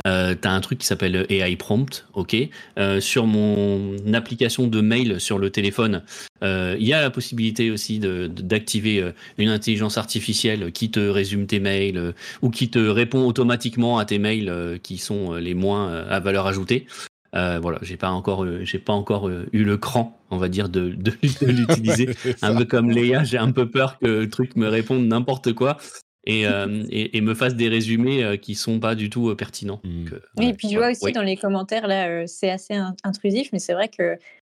Euh, 0.07 0.35
T'as 0.39 0.51
un 0.51 0.61
truc 0.61 0.79
qui 0.81 0.87
s'appelle 0.87 1.25
AI 1.31 1.57
Prompt, 1.57 2.07
ok. 2.13 2.37
Euh, 2.79 3.01
sur 3.01 3.27
mon 3.27 3.97
application 4.13 4.67
de 4.67 4.81
mail 4.83 5.19
sur 5.21 5.39
le 5.39 5.49
téléphone, 5.49 6.03
euh, 6.45 6.77
il 6.79 6.87
y 6.87 6.93
a 6.93 7.01
la 7.01 7.11
possibilité 7.11 7.71
aussi 7.71 7.99
d'activer 7.99 9.11
une 9.39 9.49
intelligence 9.49 9.97
artificielle 9.97 10.71
qui 10.71 10.91
te 10.91 11.01
résume 11.01 11.47
tes 11.47 11.61
mails 11.61 12.13
ou 12.43 12.51
qui 12.51 12.69
te 12.69 12.79
répond 12.79 13.27
automatiquement 13.27 13.99
à 13.99 14.05
tes 14.05 14.19
mails 14.19 14.79
qui 14.83 14.99
sont 14.99 15.33
les 15.35 15.55
moins 15.55 15.95
à 16.05 16.21
valeur 16.21 16.47
ajoutée. 16.47 16.87
Euh, 17.35 17.59
voilà, 17.61 17.79
j'ai 17.83 17.97
pas 17.97 18.11
encore, 18.11 18.45
euh, 18.45 18.61
j'ai 18.65 18.79
pas 18.79 18.93
encore 18.93 19.29
euh, 19.29 19.47
eu 19.53 19.65
le 19.65 19.77
cran, 19.77 20.19
on 20.31 20.39
va 20.39 20.49
dire, 20.49 20.69
de, 20.69 20.91
de, 20.91 21.11
de 21.11 21.47
l'utiliser. 21.53 22.09
Un 22.43 22.55
peu 22.57 22.65
comme 22.65 22.91
Léa, 22.91 23.25
j'ai 23.25 23.39
un 23.39 23.53
peu 23.53 23.69
peur 23.71 23.99
que 23.99 24.07
le 24.07 24.31
truc 24.31 24.57
me 24.57 24.69
réponde 24.69 25.07
n'importe 25.07 25.53
quoi 25.53 25.77
et, 26.25 26.47
euh, 26.47 26.85
et, 26.91 27.17
et 27.17 27.21
me 27.21 27.35
fasse 27.35 27.55
des 27.55 27.69
résumés 27.69 28.25
euh, 28.25 28.37
qui 28.37 28.55
sont 28.55 28.81
pas 28.81 28.95
du 28.95 29.11
tout 29.11 29.29
euh, 29.31 29.35
pertinents. 29.37 29.81
Mm. 29.85 30.05
Donc, 30.05 30.13
euh, 30.13 30.21
Oui, 30.39 30.49
et 30.49 30.55
puis 30.55 30.69
je 30.69 30.75
voilà. 30.75 30.87
vois 30.89 30.93
aussi 30.93 31.05
Oui. 31.05 31.13
dans 31.13 31.23
les 31.23 31.37
commentaires, 31.37 31.87
là, 31.87 32.09
euh, 32.09 32.25
c'est 32.27 32.51
assez 32.51 32.75
in- 32.75 32.97
intrusif, 33.05 33.51
mais 33.53 33.59
c'est 33.59 33.75
vrai 33.75 33.89
que 33.89 34.19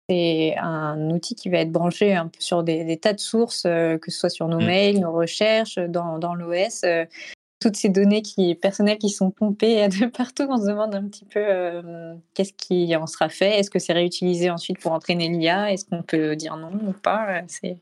c'est 0.09 0.55
un 0.57 1.09
outil 1.09 1.35
qui 1.35 1.49
va 1.49 1.57
être 1.57 1.71
branché 1.71 2.13
un 2.15 2.27
peu 2.27 2.39
sur 2.39 2.63
des, 2.63 2.85
des 2.85 2.95
tas 2.97 3.11
de 3.11 3.19
sources, 3.19 3.63
euh, 3.65 3.97
que 3.97 4.11
ce 4.11 4.17
soit 4.19 4.29
sur 4.29 4.47
nos 4.47 4.59
Mm. 4.61 4.65
mails, 4.65 4.99
nos 5.01 5.11
recherches, 5.11 5.77
dans, 5.77 6.19
dans 6.19 6.35
l'OS. 6.35 6.85
Toutes 7.59 7.75
ces 7.75 7.89
données 7.89 8.21
qui, 8.21 8.55
personnelles 8.55 8.97
qui 8.97 9.09
sont 9.09 9.31
pompées 9.31 9.87
de 9.87 10.05
partout, 10.07 10.47
on 10.49 10.57
se 10.57 10.67
demande 10.67 10.95
un 10.95 11.07
petit 11.07 11.25
peu 11.25 11.39
euh, 11.43 12.13
qu'est-ce 12.33 12.53
qui 12.53 12.95
en 12.95 13.07
sera 13.07 13.29
fait? 13.29 13.59
Est-ce 13.59 13.69
que 13.69 13.79
c'est 13.79 13.93
réutilisé 13.93 14.49
ensuite 14.49 14.79
pour 14.79 14.91
entraîner 14.91 15.29
l'IA 15.29 15.71
Est-ce 15.71 15.85
qu'on 15.85 16.03
peut 16.03 16.35
dire 16.35 16.57
non 16.57 16.71
ou 16.87 16.93
pas? 16.93 17.41
C'est 17.47 17.77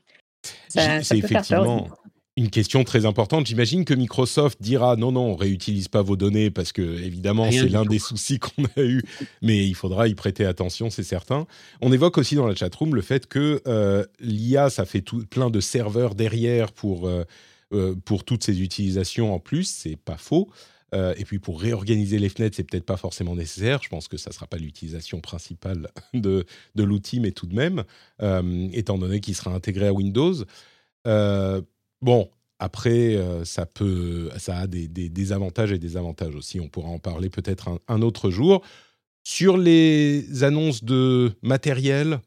effectivement 1.12 1.88
une 2.36 2.50
question 2.50 2.84
très 2.84 3.06
importante. 3.06 3.46
J'imagine 3.46 3.84
que 3.86 3.94
Microsoft 3.94 4.60
dira 4.60 4.96
non, 4.96 5.10
non, 5.10 5.32
on 5.32 5.36
réutilise 5.36 5.88
pas 5.88 6.02
vos 6.02 6.16
données 6.16 6.50
parce 6.50 6.70
que 6.72 6.82
évidemment 6.82 7.50
c'est 7.50 7.68
l'un 7.68 7.84
des 7.86 7.98
soucis 7.98 8.38
qu'on 8.38 8.64
a 8.76 8.82
eu, 8.82 9.02
mais 9.40 9.66
il 9.66 9.74
faudra 9.74 10.06
y 10.06 10.14
prêter 10.14 10.44
attention, 10.44 10.90
c'est 10.90 11.02
certain. 11.02 11.46
On 11.80 11.92
évoque 11.92 12.18
aussi 12.18 12.34
dans 12.34 12.46
la 12.46 12.54
chatroom 12.54 12.94
le 12.94 13.00
fait 13.00 13.26
que 13.26 13.62
euh, 13.66 14.04
l'IA, 14.20 14.68
ça 14.68 14.84
fait 14.84 15.00
tout, 15.00 15.24
plein 15.24 15.48
de 15.48 15.60
serveurs 15.60 16.14
derrière 16.14 16.72
pour 16.72 17.08
euh, 17.08 17.24
pour 18.04 18.24
toutes 18.24 18.44
ces 18.44 18.62
utilisations 18.62 19.34
en 19.34 19.38
plus, 19.38 19.64
c'est 19.64 19.96
pas 19.96 20.16
faux. 20.16 20.50
Euh, 20.94 21.14
et 21.18 21.24
puis 21.24 21.38
pour 21.38 21.60
réorganiser 21.60 22.18
les 22.18 22.28
fenêtres, 22.28 22.56
c'est 22.56 22.64
peut-être 22.64 22.86
pas 22.86 22.96
forcément 22.96 23.34
nécessaire. 23.34 23.80
Je 23.82 23.88
pense 23.88 24.08
que 24.08 24.16
ça 24.16 24.30
sera 24.32 24.46
pas 24.46 24.56
l'utilisation 24.56 25.20
principale 25.20 25.88
de, 26.14 26.46
l'outil, 26.76 27.20
mais 27.20 27.32
tout 27.32 27.46
de 27.46 27.54
même, 27.54 27.84
euh, 28.22 28.68
étant 28.72 28.98
donné 28.98 29.20
qu'il 29.20 29.34
sera 29.34 29.52
intégré 29.52 29.88
à 29.88 29.92
Windows. 29.92 30.34
Euh, 31.06 31.60
bon, 32.02 32.30
après, 32.58 33.16
euh, 33.16 33.44
ça 33.44 33.66
a 33.66 34.66
des, 34.66 35.32
avantages 35.32 35.72
et 35.72 35.78
des 35.78 35.96
avantages 35.96 36.34
aussi. 36.34 36.60
On 36.60 36.68
pourra 36.68 36.88
en 36.88 36.98
parler 36.98 37.30
peut-être 37.30 37.80
un 37.88 38.02
autre 38.02 38.30
jour. 38.30 38.62
Sur 39.24 39.56
les 39.56 40.44
annonces 40.44 40.84
de 40.84 41.32
matériel, 41.42 42.20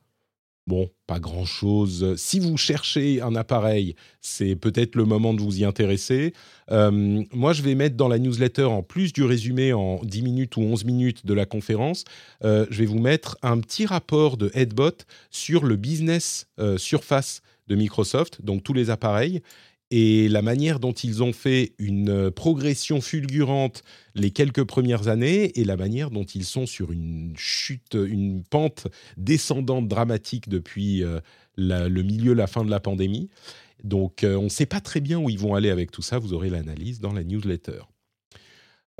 bon, 0.69 0.91
pas 1.07 1.19
grand-chose. 1.19 2.15
Si 2.15 2.39
vous 2.39 2.55
cherchez 2.55 3.21
un 3.21 3.35
appareil, 3.35 3.95
c'est 4.21 4.55
peut-être 4.55 4.95
le 4.95 5.03
moment 5.03 5.33
de 5.33 5.41
vous 5.41 5.61
y 5.61 5.65
intéresser. 5.65 6.33
Euh, 6.71 7.23
moi, 7.33 7.53
je 7.53 7.63
vais 7.63 7.73
mettre 7.73 7.97
dans 7.97 8.07
la 8.07 8.19
newsletter, 8.19 8.65
en 8.65 8.83
plus 8.83 9.11
du 9.11 9.23
résumé 9.23 9.73
en 9.73 9.99
10 10.03 10.21
minutes 10.21 10.57
ou 10.57 10.61
11 10.61 10.85
minutes 10.85 11.25
de 11.25 11.33
la 11.33 11.47
conférence, 11.47 12.05
euh, 12.43 12.67
je 12.69 12.77
vais 12.77 12.85
vous 12.85 12.99
mettre 12.99 13.35
un 13.41 13.59
petit 13.59 13.87
rapport 13.87 14.37
de 14.37 14.51
Headbot 14.53 14.97
sur 15.31 15.65
le 15.65 15.75
business 15.75 16.45
euh, 16.59 16.77
surface 16.77 17.41
de 17.67 17.75
Microsoft, 17.75 18.45
donc 18.45 18.63
tous 18.63 18.73
les 18.73 18.91
appareils. 18.91 19.41
Et 19.91 20.29
la 20.29 20.41
manière 20.41 20.79
dont 20.79 20.91
ils 20.91 21.23
ont 21.23 21.33
fait 21.33 21.73
une 21.79 22.29
progression 22.29 23.01
fulgurante 23.01 23.83
les 24.13 24.31
quelques 24.31 24.63
premières 24.63 25.07
années 25.07 25.59
et 25.59 25.63
la 25.63 25.77
manière 25.77 26.11
dont 26.11 26.23
ils 26.23 26.45
sont 26.45 26.65
sur 26.65 26.91
une 26.91 27.33
chute, 27.35 27.95
une 27.95 28.43
pente 28.43 28.87
descendante 29.17 29.87
dramatique 29.87 30.47
depuis 30.47 31.03
euh, 31.03 31.19
le 31.57 32.01
milieu, 32.03 32.33
la 32.33 32.47
fin 32.47 32.63
de 32.63 32.69
la 32.69 32.79
pandémie. 32.79 33.29
Donc 33.83 34.23
euh, 34.23 34.35
on 34.35 34.43
ne 34.43 34.49
sait 34.49 34.65
pas 34.65 34.81
très 34.81 35.01
bien 35.01 35.19
où 35.19 35.29
ils 35.29 35.39
vont 35.39 35.55
aller 35.55 35.69
avec 35.69 35.91
tout 35.91 36.01
ça, 36.01 36.19
vous 36.19 36.33
aurez 36.33 36.49
l'analyse 36.49 36.99
dans 36.99 37.13
la 37.13 37.23
newsletter. 37.23 37.81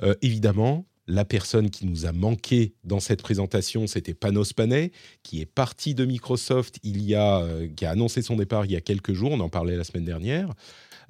Euh, 0.02 0.16
évidemment, 0.22 0.86
la 1.10 1.26
personne 1.26 1.72
qui 1.72 1.86
nous 1.88 2.06
a 2.06 2.12
manqué 2.12 2.76
dans 2.84 3.00
cette 3.00 3.22
présentation, 3.22 3.88
c'était 3.88 4.14
Panos 4.14 4.54
Panay, 4.54 4.92
qui 5.24 5.42
est 5.42 5.48
parti 5.48 5.96
de 5.96 6.06
Microsoft 6.06 6.78
il 6.84 7.02
y 7.02 7.16
a, 7.16 7.40
euh, 7.40 7.68
qui 7.76 7.86
a 7.86 7.92
annoncé 7.92 8.22
son 8.22 8.36
départ 8.36 8.66
il 8.66 8.72
y 8.72 8.76
a 8.76 8.82
quelques 8.82 9.14
jours. 9.14 9.32
On 9.32 9.40
en 9.40 9.50
parlait 9.50 9.76
la 9.76 9.84
semaine 9.84 10.06
dernière. 10.06 10.54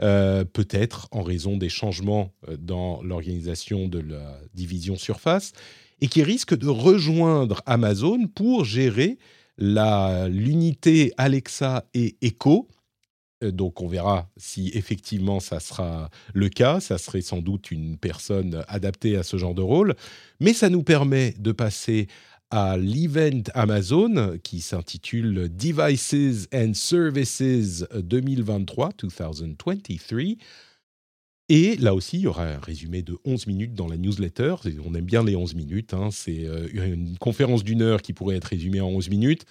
Euh, 0.01 0.45
peut-être 0.45 1.09
en 1.11 1.21
raison 1.21 1.57
des 1.57 1.67
changements 1.67 2.31
euh, 2.47 2.55
dans 2.57 3.03
l'organisation 3.03 3.89
de 3.89 3.99
la 3.99 4.39
division 4.53 4.95
Surface, 4.95 5.51
et 5.99 6.07
qui 6.07 6.23
risque 6.23 6.57
de 6.57 6.69
rejoindre 6.69 7.61
Amazon 7.65 8.25
pour 8.27 8.63
gérer 8.63 9.17
l'unité 9.57 11.11
Alexa 11.17 11.83
et 11.93 12.15
Echo, 12.21 12.69
donc 13.41 13.81
on 13.81 13.87
verra 13.87 14.29
si 14.37 14.71
effectivement 14.73 15.39
ça 15.39 15.59
sera 15.59 16.09
le 16.33 16.49
cas. 16.49 16.79
Ça 16.79 16.97
serait 16.97 17.21
sans 17.21 17.41
doute 17.41 17.71
une 17.71 17.97
personne 17.97 18.63
adaptée 18.67 19.15
à 19.17 19.23
ce 19.23 19.37
genre 19.37 19.55
de 19.55 19.61
rôle. 19.61 19.95
Mais 20.39 20.53
ça 20.53 20.69
nous 20.69 20.83
permet 20.83 21.33
de 21.37 21.51
passer 21.51 22.07
à 22.51 22.77
l'event 22.77 23.43
Amazon 23.53 24.37
qui 24.43 24.61
s'intitule 24.61 25.49
Devices 25.55 26.47
and 26.53 26.73
Services 26.73 27.85
2023, 27.93 28.89
2023. 28.97 29.75
Et 31.51 31.77
là 31.77 31.95
aussi, 31.95 32.17
il 32.17 32.21
y 32.21 32.27
aura 32.27 32.45
un 32.45 32.59
résumé 32.59 33.01
de 33.01 33.17
11 33.25 33.47
minutes 33.47 33.73
dans 33.73 33.87
la 33.87 33.97
newsletter. 33.97 34.55
On 34.85 34.93
aime 34.93 35.05
bien 35.05 35.23
les 35.23 35.35
11 35.35 35.55
minutes. 35.55 35.95
Hein. 35.95 36.09
C'est 36.11 36.45
euh, 36.45 36.67
une 36.73 37.17
conférence 37.17 37.63
d'une 37.63 37.81
heure 37.81 38.03
qui 38.03 38.13
pourrait 38.13 38.35
être 38.35 38.45
résumée 38.45 38.81
en 38.81 38.89
11 38.89 39.09
minutes 39.09 39.45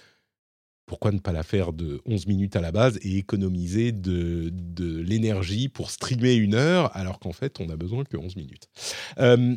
pourquoi 0.89 1.11
ne 1.11 1.19
pas 1.19 1.31
la 1.31 1.43
faire 1.43 1.71
de 1.71 2.01
11 2.07 2.25
minutes 2.25 2.55
à 2.55 2.61
la 2.61 2.71
base 2.71 2.97
et 3.03 3.17
économiser 3.17 3.91
de, 3.91 4.51
l'énergie 4.79 5.69
pour 5.69 5.91
streamer 5.91 6.33
une 6.33 6.55
heure 6.55 6.89
alors 6.97 7.19
qu'en 7.19 7.31
fait 7.31 7.59
on 7.59 7.67
n'a 7.67 7.75
besoin 7.75 8.03
que 8.03 8.17
11 8.17 8.35
minutes. 8.35 8.67
Euh, 9.19 9.55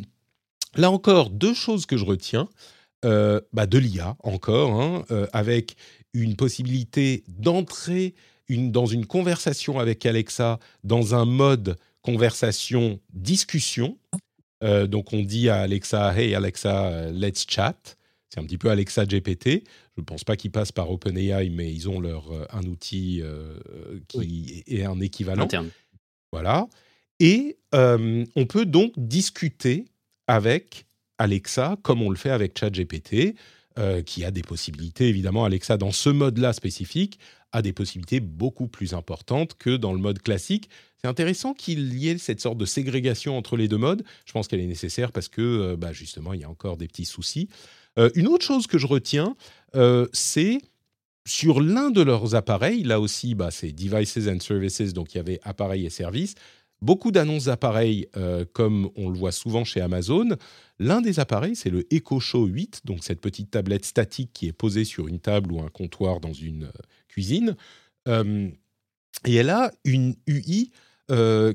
là 0.77 0.91
encore, 0.91 1.31
deux 1.31 1.55
choses 1.55 1.87
que 1.87 1.97
je 1.97 2.05
retiens. 2.05 2.49
Euh, 3.05 3.41
bah 3.53 3.67
de 3.67 3.79
l'IA 3.79 4.17
encore, 4.23 4.81
hein, 4.81 5.05
euh, 5.11 5.27
avec 5.33 5.75
une 6.13 6.37
possibilité 6.37 7.25
d'entrer 7.27 8.15
dans 8.49 8.87
une 8.87 9.07
conversation 9.07 9.81
avec 9.81 10.05
Alexa 10.05 10.61
dans 10.85 11.15
un 11.15 11.25
mode 11.25 11.79
conversation 12.03 13.01
discussion. 13.15 13.97
donc 14.61 15.15
on 15.15 15.23
dit 15.23 15.49
à 15.49 15.63
Alexa, 15.63 16.15
hey 16.15 16.35
Alexa, 16.35 17.11
let's 17.11 17.47
chat. 17.49 17.97
C'est 18.33 18.41
un 18.41 18.45
petit 18.45 18.57
peu 18.57 18.71
Alexa 18.71 19.05
GPT. 19.05 19.65
Je 19.95 20.01
ne 20.01 20.05
pense 20.05 20.25
pas 20.25 20.37
qu'ils 20.37 20.51
passent 20.51 20.73
par 20.73 20.91
OpenAI, 20.91 21.51
mais 21.51 21.71
ils 21.71 21.91
ont 21.91 22.01
leur, 22.01 22.33
euh, 22.33 22.47
un 22.51 22.63
outil 22.63 23.21
euh, 23.21 23.59
qui 24.09 24.65
est 24.67 24.85
un 24.85 25.01
équivalent. 25.01 25.43
Interne. 25.43 25.69
Voilà. 26.33 26.67
Et 27.21 27.59
euh, 27.75 28.25
on 28.35 28.47
peut 28.47 28.65
donc 28.65 28.95
discuter 28.97 29.85
avec 30.29 30.87
Alexa 31.19 31.77
comme 31.83 32.01
on 32.01 32.09
le 32.09 32.17
fait 32.17 32.31
avec 32.31 32.59
ChatGPT, 32.59 33.37
qui 34.05 34.23
a 34.23 34.31
des 34.31 34.43
possibilités, 34.43 35.09
évidemment, 35.09 35.47
Alexa, 35.47 35.79
dans 35.79 35.93
ce 35.93 36.11
mode-là 36.11 36.53
spécifique, 36.53 37.19
a 37.53 37.63
des 37.63 37.73
possibilités 37.73 38.21
beaucoup 38.21 38.69
plus 38.69 38.93
importantes 38.93 39.55
que 39.57 39.79
dans 39.79 39.95
le 39.95 39.99
mode 39.99 40.21
classique. 40.21 40.69
C'est 41.01 41.09
intéressant 41.09 41.55
qu'il 41.55 41.95
y 41.95 42.11
ait 42.11 42.19
cette 42.19 42.41
sorte 42.41 42.59
de 42.59 42.67
ségrégation 42.67 43.37
entre 43.37 43.57
les 43.57 43.69
deux 43.69 43.79
modes. 43.79 44.05
Je 44.27 44.33
pense 44.33 44.47
qu'elle 44.47 44.61
est 44.61 44.67
nécessaire 44.67 45.11
parce 45.11 45.29
que, 45.29 45.75
bah, 45.77 45.95
justement, 45.95 46.35
il 46.35 46.43
y 46.43 46.45
a 46.45 46.51
encore 46.51 46.77
des 46.77 46.87
petits 46.87 47.07
soucis. 47.07 47.49
Euh, 47.99 48.11
une 48.15 48.29
autre 48.29 48.45
chose 48.45 48.67
que 48.67 48.79
je 48.79 48.87
retiens, 48.87 49.37
euh, 49.75 50.07
c'est 50.13 50.59
sur 51.27 51.61
l'un 51.61 51.91
de 51.91 52.03
leurs 52.03 52.35
appareils, 52.35 52.83
là 52.83 53.01
aussi, 53.01 53.35
bah, 53.35 53.51
c'est 53.51 53.73
Devices 53.73 54.29
and 54.29 54.41
Services, 54.41 54.93
donc 54.93 55.15
il 55.15 55.19
y 55.19 55.21
avait 55.21 55.41
appareils 55.43 55.87
et 55.87 55.91
services, 55.91 56.35
beaucoup 56.81 57.13
d'annonces 57.13 57.45
d'appareils, 57.45 58.09
euh, 58.17 58.45
comme 58.53 58.91
on 58.97 59.09
le 59.09 59.17
voit 59.17 59.31
souvent 59.31 59.65
chez 59.65 59.81
Amazon. 59.81 60.31
L'un 60.81 61.01
des 61.01 61.21
appareils, 61.21 61.55
c'est 61.55 61.71
le 61.71 61.87
Echo 61.95 62.19
Show 62.19 62.47
8, 62.47 62.81
donc 62.85 63.05
cette 63.05 63.21
petite 63.21 63.53
tablette 63.53 63.85
statique 63.85 64.31
qui 64.33 64.49
est 64.49 64.53
posée 64.53 64.85
sur 64.85 65.07
une 65.07 65.21
table 65.21 65.53
ou 65.53 65.61
un 65.61 65.69
comptoir 65.69 66.19
dans 66.19 66.33
une 66.33 66.73
cuisine. 67.09 67.57
et 68.09 69.35
elle 69.35 69.51
a 69.51 69.71
une 69.85 70.17
UI 70.27 70.71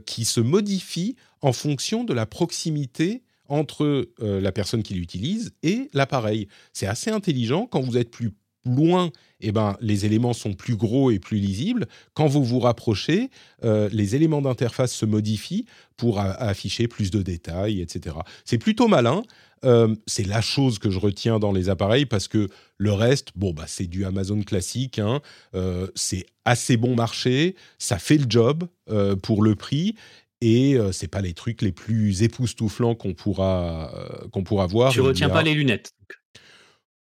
qui 0.05 0.23
se 0.23 0.39
modifie 0.39 1.15
en 1.41 1.51
fonction 1.51 2.05
de 2.05 2.13
la 2.13 2.25
proximité 2.25 3.23
entre 3.49 4.09
euh, 4.21 4.41
la 4.41 4.51
personne 4.51 4.83
qui 4.83 4.93
l'utilise 4.93 5.51
et 5.63 5.89
l'appareil. 5.93 6.47
C'est 6.73 6.87
assez 6.87 7.09
intelligent. 7.09 7.65
Quand 7.65 7.81
vous 7.81 7.97
êtes 7.97 8.11
plus 8.11 8.33
loin, 8.65 9.11
eh 9.39 9.51
ben, 9.51 9.77
les 9.79 10.05
éléments 10.05 10.33
sont 10.33 10.53
plus 10.53 10.75
gros 10.75 11.11
et 11.11 11.19
plus 11.19 11.37
lisibles. 11.37 11.87
Quand 12.13 12.27
vous 12.27 12.43
vous 12.43 12.59
rapprochez, 12.59 13.29
euh, 13.63 13.89
les 13.91 14.15
éléments 14.15 14.41
d'interface 14.41 14.93
se 14.93 15.05
modifient 15.05 15.65
pour 15.95 16.19
afficher 16.19 16.87
plus 16.87 17.09
de 17.09 17.21
détails, 17.21 17.81
etc. 17.81 18.17
C'est 18.45 18.57
plutôt 18.57 18.87
malin. 18.87 19.23
Euh, 19.65 19.95
c'est 20.05 20.27
la 20.27 20.41
chose 20.41 20.77
que 20.77 20.91
je 20.91 20.99
retiens 20.99 21.39
dans 21.39 21.51
les 21.51 21.69
appareils 21.69 22.05
parce 22.05 22.27
que 22.27 22.47
le 22.77 22.91
reste, 22.91 23.29
bon, 23.35 23.53
bah, 23.53 23.65
c'est 23.65 23.87
du 23.87 24.05
Amazon 24.05 24.41
classique. 24.41 24.99
Hein. 24.99 25.21
c'est 25.95 26.25
assez 26.45 26.77
bon 26.77 26.95
marché, 26.95 27.55
ça 27.79 27.97
fait 27.97 28.17
le 28.17 28.25
job 28.29 28.67
pour 29.23 29.41
le 29.41 29.55
prix 29.55 29.95
et 30.41 30.75
euh, 30.75 30.91
c'est 30.91 31.07
pas 31.07 31.21
les 31.21 31.33
trucs 31.33 31.61
les 31.61 31.71
plus 31.71 32.23
époustouflants 32.23 32.95
qu'on 32.95 33.13
pourra 33.13 33.91
euh, 33.95 34.27
qu'on 34.29 34.43
pourra 34.43 34.67
voir. 34.67 34.91
Tu 34.91 35.01
retiens 35.01 35.29
pas 35.29 35.43
les 35.43 35.53
lunettes. 35.53 35.91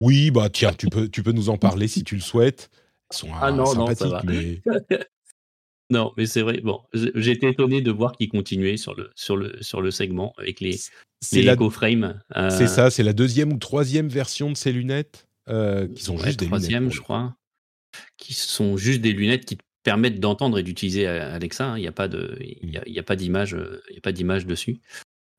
Oui, 0.01 0.31
bah 0.31 0.49
tiens, 0.51 0.73
tu 0.73 0.89
peux 0.89 1.09
tu 1.09 1.23
peux 1.23 1.33
nous 1.33 1.49
en 1.49 1.57
parler 1.57 1.89
si 1.89 2.05
tu 2.05 2.15
le 2.15 2.21
souhaites. 2.21 2.71
Elles 3.11 3.17
sont 3.17 3.29
ah 3.41 3.53
non, 3.53 3.67
sympathiques, 3.67 4.07
non, 4.07 4.21
mais 4.25 4.63
non, 5.91 6.13
mais 6.17 6.27
c'est 6.27 6.43
vrai. 6.43 6.61
Bon, 6.61 6.81
j'étais 6.93 7.51
étonné 7.51 7.81
de 7.81 7.91
voir 7.91 8.13
qu'ils 8.13 8.29
continuaient 8.29 8.77
sur 8.77 8.95
le 8.95 9.11
sur 9.15 9.37
le 9.37 9.57
sur 9.63 9.81
le 9.81 9.91
segment 9.91 10.35
avec 10.39 10.61
les 10.61 10.79
les 11.33 11.43
la... 11.43 11.57
frame. 11.71 12.21
Euh... 12.37 12.51
C'est 12.51 12.67
ça, 12.67 12.91
c'est 12.91 13.03
la 13.03 13.13
deuxième 13.13 13.53
ou 13.53 13.59
troisième 13.59 14.09
version 14.09 14.51
de 14.51 14.57
ces 14.57 14.73
lunettes 14.73 15.27
euh, 15.49 15.89
qui 15.89 16.03
sont 16.03 16.19
juste 16.19 16.41
des 16.41 16.47
troisième, 16.47 16.91
je 16.91 17.01
crois, 17.01 17.37
qui 18.17 18.35
sont 18.35 18.77
juste 18.77 19.01
des 19.01 19.13
lunettes 19.13 19.45
qui 19.45 19.57
te 19.57 19.63
permettent 19.85 20.19
d'entendre 20.19 20.59
et 20.59 20.65
d'utiliser 20.65 21.07
Alexa. 21.07 21.67
Hein. 21.67 21.79
Il 21.79 21.83
n'y 21.83 21.87
a 21.87 21.93
pas 21.93 22.09
de, 22.09 22.37
il 22.41 22.71
y 22.87 22.99
a, 22.99 23.03
pas 23.05 23.15
d'image, 23.15 23.55
euh, 23.55 23.83
il 23.91 23.95
y 23.95 23.99
a 23.99 24.01
pas 24.01 24.13
d'image 24.13 24.47
dessus. 24.47 24.81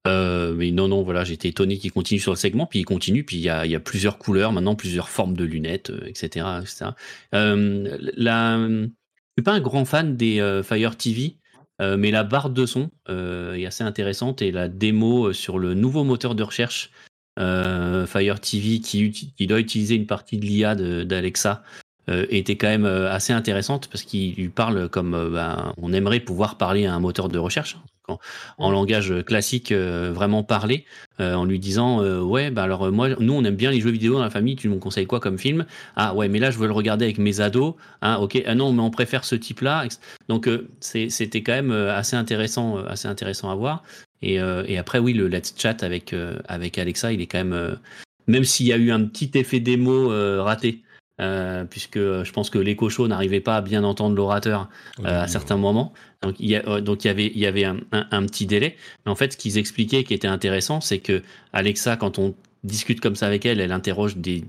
Euh, 0.07 0.53
mais 0.53 0.71
non, 0.71 0.87
non, 0.87 1.01
voilà, 1.01 1.23
j'étais 1.23 1.49
étonné 1.49 1.77
qu'il 1.77 1.91
continue 1.91 2.19
sur 2.19 2.31
le 2.31 2.37
segment, 2.37 2.67
puis 2.67 2.79
il 2.79 2.85
continue, 2.85 3.23
puis 3.23 3.37
il 3.37 3.41
y 3.41 3.49
a, 3.49 3.65
il 3.65 3.71
y 3.71 3.75
a 3.75 3.79
plusieurs 3.79 4.19
couleurs 4.19 4.51
maintenant, 4.51 4.75
plusieurs 4.75 5.09
formes 5.09 5.35
de 5.35 5.43
lunettes, 5.43 5.91
etc., 6.05 6.45
euh, 6.47 6.61
etc. 6.61 6.91
Euh, 7.33 7.97
la, 8.15 8.57
je 8.59 9.41
suis 9.41 9.43
pas 9.43 9.53
un 9.53 9.61
grand 9.61 9.83
fan 9.83 10.15
des 10.15 10.61
Fire 10.63 10.95
TV, 10.95 11.37
mais 11.79 12.11
la 12.11 12.23
barre 12.23 12.51
de 12.51 12.65
son 12.65 12.89
est 13.09 13.65
assez 13.65 13.83
intéressante 13.83 14.41
et 14.41 14.51
la 14.51 14.69
démo 14.69 15.33
sur 15.33 15.59
le 15.59 15.73
nouveau 15.73 16.05
moteur 16.05 16.35
de 16.35 16.43
recherche 16.43 16.91
Fire 17.37 18.39
TV 18.39 18.79
qui, 18.79 19.11
qui, 19.11 19.47
doit 19.47 19.59
utiliser 19.59 19.95
une 19.95 20.05
partie 20.05 20.37
de 20.37 20.45
l'IA 20.45 20.75
d'Alexa 20.75 21.63
euh, 22.07 22.27
était 22.29 22.55
quand 22.55 22.67
même 22.67 22.85
euh, 22.85 23.11
assez 23.11 23.33
intéressante 23.33 23.87
parce 23.87 24.03
qu'il 24.03 24.35
lui 24.35 24.49
parle 24.49 24.89
comme 24.89 25.15
euh, 25.15 25.29
ben, 25.31 25.73
on 25.77 25.91
aimerait 25.91 26.19
pouvoir 26.19 26.55
parler 26.55 26.85
à 26.85 26.93
un 26.93 26.99
moteur 26.99 27.29
de 27.29 27.39
recherche 27.39 27.77
en, 28.07 28.19
en 28.59 28.69
langage 28.69 29.11
classique 29.25 29.73
vraiment 29.73 30.43
parler 30.43 30.85
en 31.17 31.43
lui 31.43 31.57
disant 31.57 32.03
ouais 32.21 32.51
bah 32.51 32.61
alors 32.61 32.91
moi 32.91 33.09
nous 33.19 33.33
on 33.33 33.43
aime 33.43 33.55
bien 33.55 33.71
les 33.71 33.81
jeux 33.81 33.89
vidéo 33.89 34.13
dans 34.13 34.21
la 34.21 34.29
famille 34.29 34.55
tu 34.55 34.69
nous 34.69 34.77
conseilles 34.77 35.07
quoi 35.07 35.19
comme 35.19 35.39
film? 35.39 35.65
Ah 35.95 36.13
ouais 36.13 36.27
mais 36.27 36.37
là 36.37 36.51
je 36.51 36.59
veux 36.59 36.67
le 36.67 36.73
regarder 36.73 37.05
avec 37.05 37.17
mes 37.17 37.41
ados 37.41 37.73
ah 38.01 38.21
ok 38.21 38.43
ah 38.45 38.53
non 38.53 38.71
mais 38.73 38.83
on 38.83 38.91
préfère 38.91 39.23
ce 39.23 39.33
type 39.33 39.61
là 39.61 39.87
donc 40.29 40.47
c'était 40.81 41.41
quand 41.41 41.53
même 41.53 41.71
assez 41.71 42.15
intéressant 42.15 42.77
assez 42.85 43.07
intéressant 43.07 43.49
à 43.49 43.55
voir. 43.55 43.81
Et, 44.21 44.35
et 44.35 44.77
après 44.77 44.99
oui 44.99 45.13
le 45.13 45.27
let's 45.27 45.55
chat 45.57 45.81
avec 45.81 46.15
avec 46.47 46.77
Alexa 46.77 47.11
il 47.11 47.21
est 47.21 47.27
quand 47.27 47.43
même 47.43 47.79
même 48.27 48.43
s'il 48.43 48.67
y 48.67 48.73
a 48.73 48.77
eu 48.77 48.91
un 48.91 49.03
petit 49.05 49.31
effet 49.33 49.59
démo 49.59 50.09
raté 50.43 50.83
euh, 51.21 51.63
puisque 51.63 51.97
je 51.97 52.31
pense 52.33 52.49
que 52.49 52.57
l'écho 52.57 52.89
show 52.89 53.07
n'arrivait 53.07 53.39
pas 53.39 53.55
à 53.55 53.61
bien 53.61 53.85
entendre 53.85 54.15
l'orateur 54.15 54.67
euh, 54.99 55.23
à 55.23 55.27
certains 55.27 55.55
moments. 55.55 55.93
Donc 56.21 56.35
il 56.39 56.49
y, 56.49 56.57
a, 56.57 56.67
euh, 56.67 56.81
donc, 56.81 57.05
il 57.05 57.07
y 57.07 57.09
avait, 57.09 57.27
il 57.27 57.37
y 57.37 57.45
avait 57.45 57.63
un, 57.63 57.79
un, 57.91 58.25
petit 58.25 58.45
délai. 58.45 58.75
Mais 59.05 59.11
en 59.11 59.15
fait, 59.15 59.33
ce 59.33 59.37
qu'ils 59.37 59.57
expliquaient 59.57 60.03
qui 60.03 60.13
était 60.13 60.27
intéressant, 60.27 60.81
c'est 60.81 60.99
que 60.99 61.23
Alexa, 61.53 61.95
quand 61.95 62.19
on 62.19 62.35
discute 62.63 62.99
comme 62.99 63.15
ça 63.15 63.27
avec 63.27 63.45
elle, 63.45 63.61
elle 63.61 63.71
interroge 63.71 64.17
des, 64.17 64.43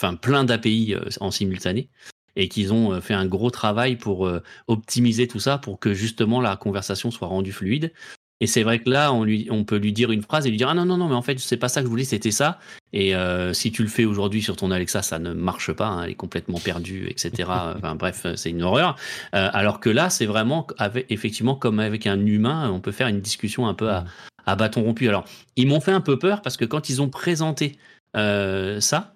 enfin, 0.00 0.14
plein 0.14 0.44
d'API 0.44 0.94
en 1.20 1.30
simultané 1.30 1.90
et 2.36 2.48
qu'ils 2.48 2.72
ont 2.72 2.98
fait 3.00 3.14
un 3.14 3.26
gros 3.26 3.50
travail 3.50 3.96
pour 3.96 4.30
optimiser 4.66 5.26
tout 5.26 5.40
ça 5.40 5.58
pour 5.58 5.78
que 5.78 5.94
justement 5.94 6.40
la 6.40 6.56
conversation 6.56 7.10
soit 7.10 7.28
rendue 7.28 7.52
fluide. 7.52 7.92
Et 8.40 8.46
c'est 8.46 8.62
vrai 8.62 8.78
que 8.80 8.90
là, 8.90 9.12
on, 9.12 9.24
lui, 9.24 9.48
on 9.50 9.64
peut 9.64 9.76
lui 9.76 9.92
dire 9.92 10.10
une 10.10 10.22
phrase 10.22 10.46
et 10.46 10.50
lui 10.50 10.58
dire 10.58 10.68
Ah 10.68 10.74
non, 10.74 10.84
non, 10.84 10.96
non, 10.98 11.08
mais 11.08 11.14
en 11.14 11.22
fait, 11.22 11.38
c'est 11.38 11.56
pas 11.56 11.68
ça 11.68 11.80
que 11.80 11.86
je 11.86 11.90
voulais, 11.90 12.04
c'était 12.04 12.30
ça. 12.30 12.58
Et 12.92 13.14
euh, 13.14 13.52
si 13.52 13.72
tu 13.72 13.82
le 13.82 13.88
fais 13.88 14.04
aujourd'hui 14.04 14.42
sur 14.42 14.56
ton 14.56 14.70
Alexa, 14.70 15.02
ça 15.02 15.18
ne 15.18 15.32
marche 15.32 15.72
pas, 15.72 15.86
hein, 15.86 16.02
elle 16.04 16.10
est 16.10 16.14
complètement 16.14 16.58
perdue, 16.58 17.06
etc. 17.08 17.32
enfin, 17.76 17.94
bref, 17.94 18.26
c'est 18.36 18.50
une 18.50 18.62
horreur. 18.62 18.96
Euh, 19.34 19.48
alors 19.52 19.80
que 19.80 19.88
là, 19.88 20.10
c'est 20.10 20.26
vraiment, 20.26 20.66
avec, 20.78 21.06
effectivement, 21.10 21.54
comme 21.54 21.80
avec 21.80 22.06
un 22.06 22.24
humain, 22.26 22.70
on 22.70 22.80
peut 22.80 22.92
faire 22.92 23.08
une 23.08 23.20
discussion 23.20 23.66
un 23.66 23.74
peu 23.74 23.90
à, 23.90 24.04
à 24.46 24.56
bâton 24.56 24.82
rompu. 24.82 25.08
Alors, 25.08 25.24
ils 25.56 25.66
m'ont 25.66 25.80
fait 25.80 25.92
un 25.92 26.00
peu 26.00 26.18
peur 26.18 26.42
parce 26.42 26.56
que 26.56 26.64
quand 26.64 26.88
ils 26.88 27.02
ont 27.02 27.08
présenté 27.08 27.78
euh, 28.16 28.80
ça, 28.80 28.96
euh, 28.98 29.15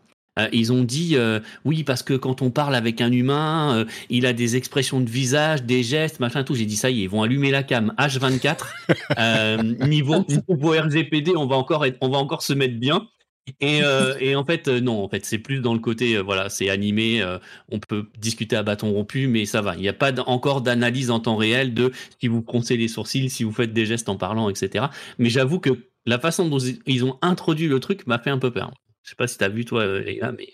ils 0.53 0.73
ont 0.73 0.83
dit 0.83 1.17
euh, 1.17 1.41
oui 1.65 1.85
parce 1.85 2.03
que 2.03 2.15
quand 2.15 2.43
on 2.43 2.51
parle 2.51 2.75
avec 2.75 3.01
un 3.01 3.13
humain, 3.13 3.75
euh, 3.75 3.85
il 4.09 4.27
a 4.27 4.33
des 4.33 4.57
expressions 4.57 5.01
de 5.01 5.11
visage, 5.11 5.63
des 5.65 5.83
gestes, 5.83 6.21
machin 6.21 6.45
tout. 6.45 6.55
J'ai 6.55 6.67
dit 6.67 6.77
ça 6.77 6.91
y 6.91 7.01
est, 7.01 7.05
ils 7.05 7.09
vont 7.09 7.23
allumer 7.23 7.51
la 7.51 7.63
cam 7.63 7.95
H24 7.99 9.87
niveau, 9.89 10.25
niveau 10.49 10.71
RGPD, 10.71 11.33
on 11.37 11.47
va 11.47 11.57
encore 11.57 11.85
être, 11.85 11.99
on 12.01 12.09
va 12.09 12.19
encore 12.19 12.43
se 12.43 12.53
mettre 12.53 12.79
bien. 12.79 13.09
Et, 13.61 13.81
et 14.21 14.37
en 14.37 14.45
fait 14.45 14.69
non, 14.69 15.03
en 15.03 15.09
fait 15.09 15.25
c'est 15.25 15.39
plus 15.39 15.61
dans 15.61 15.73
le 15.73 15.81
côté 15.81 16.19
voilà 16.19 16.49
c'est 16.51 16.71
animé, 16.71 17.25
on 17.69 17.81
peut 17.81 18.07
discuter 18.17 18.55
à 18.55 18.63
bâton 18.63 18.93
rompu, 18.93 19.27
mais 19.27 19.45
ça 19.45 19.61
va. 19.61 19.75
Il 19.75 19.81
n'y 19.81 19.89
a 19.89 19.93
pas 19.93 20.13
encore 20.27 20.61
d'analyse 20.61 21.11
en 21.11 21.19
temps 21.19 21.37
réel 21.37 21.75
de 21.75 21.91
si 22.21 22.29
vous 22.29 22.45
froncez 22.47 22.77
les 22.77 22.87
sourcils, 22.87 23.29
si 23.29 23.43
vous 23.43 23.53
faites 23.53 23.73
des 23.73 23.87
gestes 23.87 24.09
en 24.09 24.17
parlant, 24.17 24.51
etc. 24.51 24.87
Mais 25.19 25.31
j'avoue 25.31 25.59
que 25.59 25.71
la 26.07 26.19
façon 26.19 26.49
dont 26.49 26.59
ils 26.59 27.05
ont 27.05 27.19
introduit 27.23 27.69
le 27.69 27.81
truc 27.81 28.07
m'a 28.07 28.19
fait 28.19 28.31
un 28.31 28.39
peu 28.39 28.51
peur. 28.51 28.73
Je 29.11 29.15
sais 29.15 29.17
pas 29.17 29.27
si 29.27 29.39
tu 29.39 29.43
as 29.43 29.49
vu 29.49 29.65
toi, 29.65 29.85
Léa, 29.99 30.31
mais. 30.31 30.53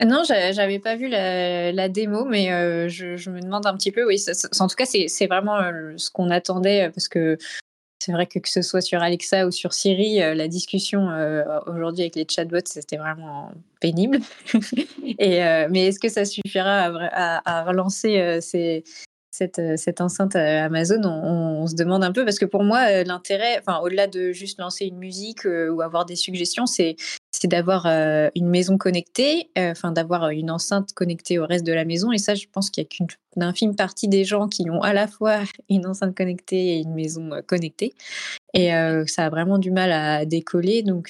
Non, 0.00 0.22
j'avais 0.24 0.78
pas 0.78 0.94
vu 0.94 1.08
la, 1.08 1.88
démo, 1.88 2.24
mais 2.24 2.52
euh, 2.52 2.88
je, 2.88 3.28
me 3.28 3.40
demande 3.40 3.66
un 3.66 3.76
petit 3.76 3.90
peu. 3.90 4.06
Oui, 4.06 4.22
en 4.60 4.68
tout 4.68 4.76
cas, 4.76 4.84
c'est 4.86 5.26
vraiment 5.26 5.58
euh, 5.58 5.94
ce 5.96 6.08
qu'on 6.08 6.30
attendait 6.30 6.90
parce 6.94 7.08
que 7.08 7.36
c'est 7.98 8.12
vrai 8.12 8.26
que 8.26 8.38
que 8.38 8.48
ce 8.48 8.62
soit 8.62 8.82
sur 8.82 9.02
Alexa 9.02 9.48
ou 9.48 9.50
sur 9.50 9.72
Siri, 9.72 10.22
euh, 10.22 10.34
la 10.34 10.46
discussion 10.46 11.10
euh, 11.10 11.42
aujourd'hui 11.66 12.02
avec 12.02 12.14
les 12.14 12.26
chatbots, 12.28 12.60
c'était 12.66 12.98
vraiment 12.98 13.50
pénible. 13.80 14.20
Et, 15.18 15.42
euh, 15.42 15.66
mais 15.68 15.86
est-ce 15.86 15.98
que 15.98 16.08
ça 16.08 16.24
suffira 16.24 16.84
à 17.12 17.64
relancer 17.64 18.38
ces, 18.40 18.84
cette, 19.30 19.60
cette, 19.76 20.00
enceinte 20.00 20.36
Amazon, 20.36 21.02
on, 21.04 21.66
se 21.66 21.74
demande 21.74 22.04
un 22.04 22.12
peu 22.12 22.24
parce 22.24 22.38
que 22.38 22.44
pour 22.44 22.62
moi, 22.62 23.02
l'intérêt, 23.04 23.58
enfin, 23.58 23.80
au-delà 23.80 24.06
de 24.06 24.32
juste 24.32 24.58
lancer 24.58 24.86
une 24.86 24.98
musique 24.98 25.44
euh, 25.46 25.68
ou 25.68 25.82
avoir 25.82 26.06
des 26.06 26.16
suggestions, 26.16 26.66
c'est 26.66 26.96
c'est 27.32 27.48
d'avoir 27.48 27.84
euh, 27.84 28.30
une 28.34 28.48
maison 28.48 28.78
connectée, 28.78 29.50
euh, 29.58 29.72
enfin 29.72 29.92
d'avoir 29.92 30.30
une 30.30 30.50
enceinte 30.50 30.94
connectée 30.94 31.38
au 31.38 31.46
reste 31.46 31.66
de 31.66 31.72
la 31.72 31.84
maison. 31.84 32.10
Et 32.12 32.18
ça, 32.18 32.34
je 32.34 32.46
pense 32.50 32.70
qu'il 32.70 32.82
n'y 32.82 32.86
a 32.86 32.88
qu'une 32.88 33.42
infime 33.42 33.76
partie 33.76 34.08
des 34.08 34.24
gens 34.24 34.48
qui 34.48 34.70
ont 34.70 34.80
à 34.80 34.94
la 34.94 35.06
fois 35.06 35.40
une 35.68 35.86
enceinte 35.86 36.16
connectée 36.16 36.76
et 36.76 36.78
une 36.78 36.94
maison 36.94 37.30
connectée. 37.46 37.92
Et 38.54 38.70
ça 39.06 39.26
a 39.26 39.28
vraiment 39.28 39.58
du 39.58 39.70
mal 39.70 39.92
à 39.92 40.24
décoller. 40.24 40.82
Donc, 40.82 41.08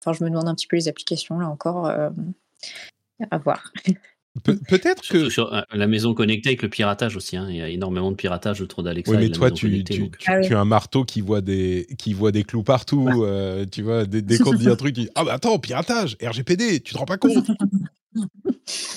enfin, 0.00 0.12
je 0.16 0.22
me 0.22 0.30
demande 0.30 0.46
un 0.46 0.54
petit 0.54 0.68
peu 0.68 0.76
les 0.76 0.86
applications 0.86 1.40
là 1.40 1.48
encore 1.48 1.86
à 1.88 3.38
voir. 3.38 3.72
Pe 4.44 4.52
peut-être 4.66 5.06
que 5.08 5.28
sur, 5.28 5.52
euh, 5.52 5.60
la 5.74 5.86
maison 5.86 6.14
connectée 6.14 6.50
avec 6.50 6.62
le 6.62 6.70
piratage 6.70 7.16
aussi. 7.16 7.36
Hein. 7.36 7.48
Il 7.50 7.56
y 7.56 7.60
a 7.60 7.68
énormément 7.68 8.10
de 8.10 8.16
piratage 8.16 8.62
autour 8.62 8.82
d'Alexa. 8.82 9.12
Oui, 9.12 9.18
mais 9.18 9.28
toi, 9.28 9.50
tu, 9.50 9.84
tu, 9.84 10.10
tu, 10.10 10.18
ah 10.26 10.38
oui. 10.38 10.46
tu, 10.46 10.54
as 10.54 10.60
un 10.60 10.64
marteau 10.64 11.04
qui 11.04 11.20
voit 11.20 11.42
des 11.42 11.86
qui 11.98 12.14
voit 12.14 12.32
des 12.32 12.42
clous 12.42 12.62
partout. 12.62 13.02
Ouais. 13.02 13.26
Euh, 13.26 13.66
tu 13.70 13.82
vois, 13.82 14.06
dès, 14.06 14.22
dès 14.22 14.38
qu'on 14.38 14.52
te 14.52 14.56
dit 14.56 14.70
un 14.70 14.76
truc, 14.76 14.94
tu 14.94 15.02
dis 15.02 15.10
ah 15.14 15.24
bah 15.24 15.34
attends, 15.34 15.58
piratage, 15.58 16.16
RGPD, 16.22 16.80
tu 16.80 16.94
te 16.94 16.98
rends 16.98 17.04
pas 17.04 17.18
compte. 17.18 17.46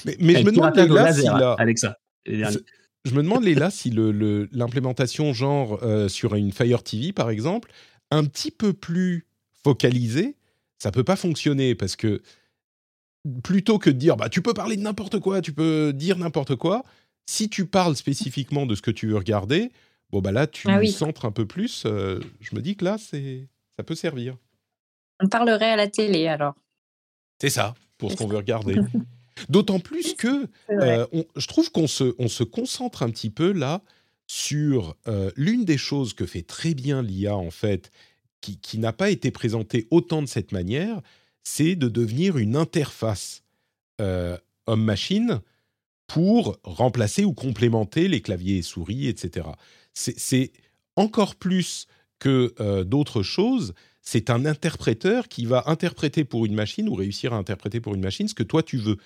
mais, 0.06 0.16
mais 0.22 0.36
je 0.36 0.46
me 0.46 0.52
demande 0.52 0.78
là 0.78 1.14
si 1.14 1.24
là, 1.24 1.56
Alexa. 1.60 1.98
Je 2.26 3.14
me 3.14 3.22
demande 3.22 3.44
là 3.44 3.70
si 3.70 3.90
le 3.90 4.48
l'implémentation 4.54 5.34
genre 5.34 5.80
euh, 5.84 6.08
sur 6.08 6.36
une 6.36 6.54
Fire 6.54 6.82
TV 6.82 7.12
par 7.12 7.30
exemple, 7.30 7.72
un 8.10 8.24
petit 8.24 8.52
peu 8.52 8.72
plus 8.72 9.28
focalisée, 9.66 10.38
ça 10.80 10.92
peut 10.92 11.04
pas 11.04 11.18
fonctionner 11.18 11.76
parce 11.76 11.98
que 11.98 12.22
plutôt 13.44 13.80
que 13.80 13.90
de 13.90 13.98
dire 13.98 14.18
bah 14.18 14.30
tu 14.30 14.42
peux 14.42 14.54
parler 14.54 14.78
de 14.78 14.82
n'importe 14.82 15.20
quoi, 15.20 15.42
tu 15.42 15.54
peux 15.54 15.94
dire 15.94 16.18
n'importe 16.18 16.56
quoi, 16.56 16.84
si 17.26 17.50
tu 17.50 17.66
parles 17.66 17.96
spécifiquement 17.96 18.66
de 18.66 18.76
ce 18.76 18.82
que 18.82 18.92
tu 18.92 19.08
veux 19.08 19.18
regarder, 19.18 19.72
bon 20.12 20.22
bah 20.22 20.32
là 20.32 20.48
tu 20.48 20.68
ah 20.70 20.80
oui. 20.80 20.92
centres 20.92 21.26
un 21.26 21.32
peu 21.32 21.46
plus. 21.46 21.84
Euh, 21.86 22.20
je 22.40 22.56
me 22.56 22.62
dis 22.62 22.76
que 22.76 22.86
là 22.86 22.98
c'est 22.98 23.48
ça 23.78 23.84
peut 23.84 23.96
servir. 23.96 24.38
On 25.22 25.28
parlerait 25.28 25.72
à 25.72 25.76
la 25.76 25.88
télé 25.88 26.28
alors. 26.28 26.56
C'est 27.42 27.50
ça 27.50 27.74
pour 27.98 28.12
ce 28.12 28.18
qu'on 28.18 28.28
veut 28.28 28.38
regarder. 28.38 28.76
D'autant 29.50 29.80
plus 29.80 30.14
que 30.14 30.48
euh, 30.70 31.06
on, 31.12 31.26
je 31.36 31.48
trouve 31.48 31.72
qu'on 31.72 31.88
se 31.88 32.16
on 32.20 32.30
se 32.30 32.44
concentre 32.44 33.04
un 33.04 33.10
petit 33.10 33.30
peu 33.30 33.52
là 33.52 33.82
sur 34.28 34.96
euh, 35.08 35.32
l'une 35.36 35.66
des 35.66 35.78
choses 35.78 36.14
que 36.14 36.26
fait 36.26 36.42
très 36.42 36.74
bien 36.74 37.02
l'IA 37.02 37.36
en 37.36 37.52
fait, 37.52 37.92
qui, 38.42 38.58
qui 38.60 38.80
n'a 38.80 38.94
pas 38.94 39.10
été 39.10 39.32
présentée 39.32 39.88
autant 39.92 40.22
de 40.22 40.28
cette 40.28 40.52
manière, 40.52 41.02
c'est 41.46 41.76
de 41.76 41.88
devenir 41.88 42.38
une 42.38 42.58
interface 42.58 43.44
euh, 44.02 44.38
homme-machine 44.68 45.40
pour 46.08 46.58
remplacer 46.64 47.24
ou 47.24 47.34
complémenter 47.34 48.08
les 48.10 48.20
claviers 48.20 48.58
et 48.58 48.62
souris, 48.62 49.08
etc. 49.08 49.48
C'est 49.94 50.52
encore 50.96 51.36
plus 51.36 51.88
que 52.20 52.54
euh, 52.60 52.84
d'autres 52.84 53.24
choses, 53.24 53.74
c'est 54.02 54.30
un 54.30 54.46
interpréteur 54.46 55.28
qui 55.28 55.46
va 55.46 55.64
interpréter 55.68 56.26
pour 56.26 56.46
une 56.46 56.56
machine 56.56 56.90
ou 56.90 56.96
réussir 56.96 57.34
à 57.34 57.38
interpréter 57.38 57.80
pour 57.80 57.96
une 57.96 58.02
machine 58.02 58.28
ce 58.28 58.34
que 58.34 58.44
toi 58.44 58.64
tu 58.64 58.78
veux. 58.78 58.98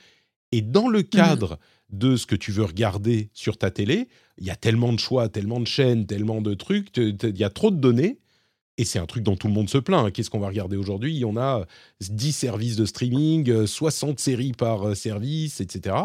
Et 0.51 0.61
dans 0.61 0.87
le 0.87 0.99
mmh. 0.99 1.09
cadre 1.09 1.59
mmh. 1.91 1.97
de 1.97 2.15
ce 2.15 2.25
que 2.25 2.35
tu 2.35 2.51
veux 2.51 2.63
regarder 2.63 3.29
sur 3.33 3.57
ta 3.57 3.69
télé, 3.69 4.07
il 4.37 4.45
y 4.45 4.49
a 4.49 4.55
tellement 4.55 4.93
de 4.93 4.99
choix, 4.99 5.29
tellement 5.29 5.59
de 5.59 5.67
chaînes, 5.67 6.05
tellement 6.05 6.41
de 6.41 6.53
trucs, 6.53 6.95
il 6.97 7.37
y 7.37 7.43
a 7.43 7.49
trop 7.49 7.71
de 7.71 7.79
données 7.79 8.17
et 8.79 8.85
c'est 8.85 8.97
un 8.97 9.05
truc 9.05 9.23
dont 9.23 9.35
tout 9.35 9.47
le 9.47 9.53
monde 9.53 9.69
se 9.69 9.77
plaint. 9.77 10.05
Hein. 10.05 10.09
Qu'est-ce 10.09 10.29
qu'on 10.29 10.39
va 10.39 10.47
regarder 10.47 10.77
aujourd'hui? 10.77 11.25
On 11.25 11.35
a 11.35 11.65
10 11.99 12.31
services 12.31 12.77
de 12.77 12.85
streaming, 12.85 13.67
60 13.67 14.19
séries 14.19 14.53
par 14.53 14.87
euh, 14.87 14.95
service, 14.95 15.59
etc. 15.59 15.95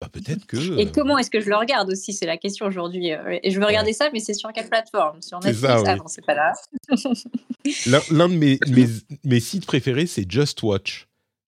Bah, 0.00 0.08
peut-être 0.12 0.44
que. 0.44 0.76
Et 0.76 0.90
comment 0.90 1.16
est-ce 1.18 1.30
que 1.30 1.38
je 1.38 1.48
le 1.48 1.54
regarde 1.54 1.88
aussi? 1.88 2.12
C'est 2.12 2.26
la 2.26 2.36
question 2.36 2.66
aujourd'hui. 2.66 3.12
Euh, 3.12 3.38
et 3.44 3.52
je 3.52 3.60
veux 3.60 3.64
regarder 3.64 3.90
ouais. 3.90 3.94
ça, 3.94 4.10
mais 4.12 4.18
c'est 4.18 4.34
sur 4.34 4.52
quelle 4.52 4.68
plateforme? 4.68 5.22
Sur 5.22 5.38
Netflix? 5.38 5.60
ça, 5.60 5.80
oui. 5.80 5.84
Ah 5.86 5.96
non, 5.96 6.08
c'est 6.08 6.26
pas 6.26 6.34
là. 6.34 6.52
L'un 8.10 8.28
de 8.28 8.34
mes, 8.34 8.58
mes, 8.68 8.86
mes, 9.22 9.40
sites 9.40 9.64
préférés, 9.64 10.06
c'est 10.06 10.28
Just 10.28 10.64
Watch. 10.64 11.06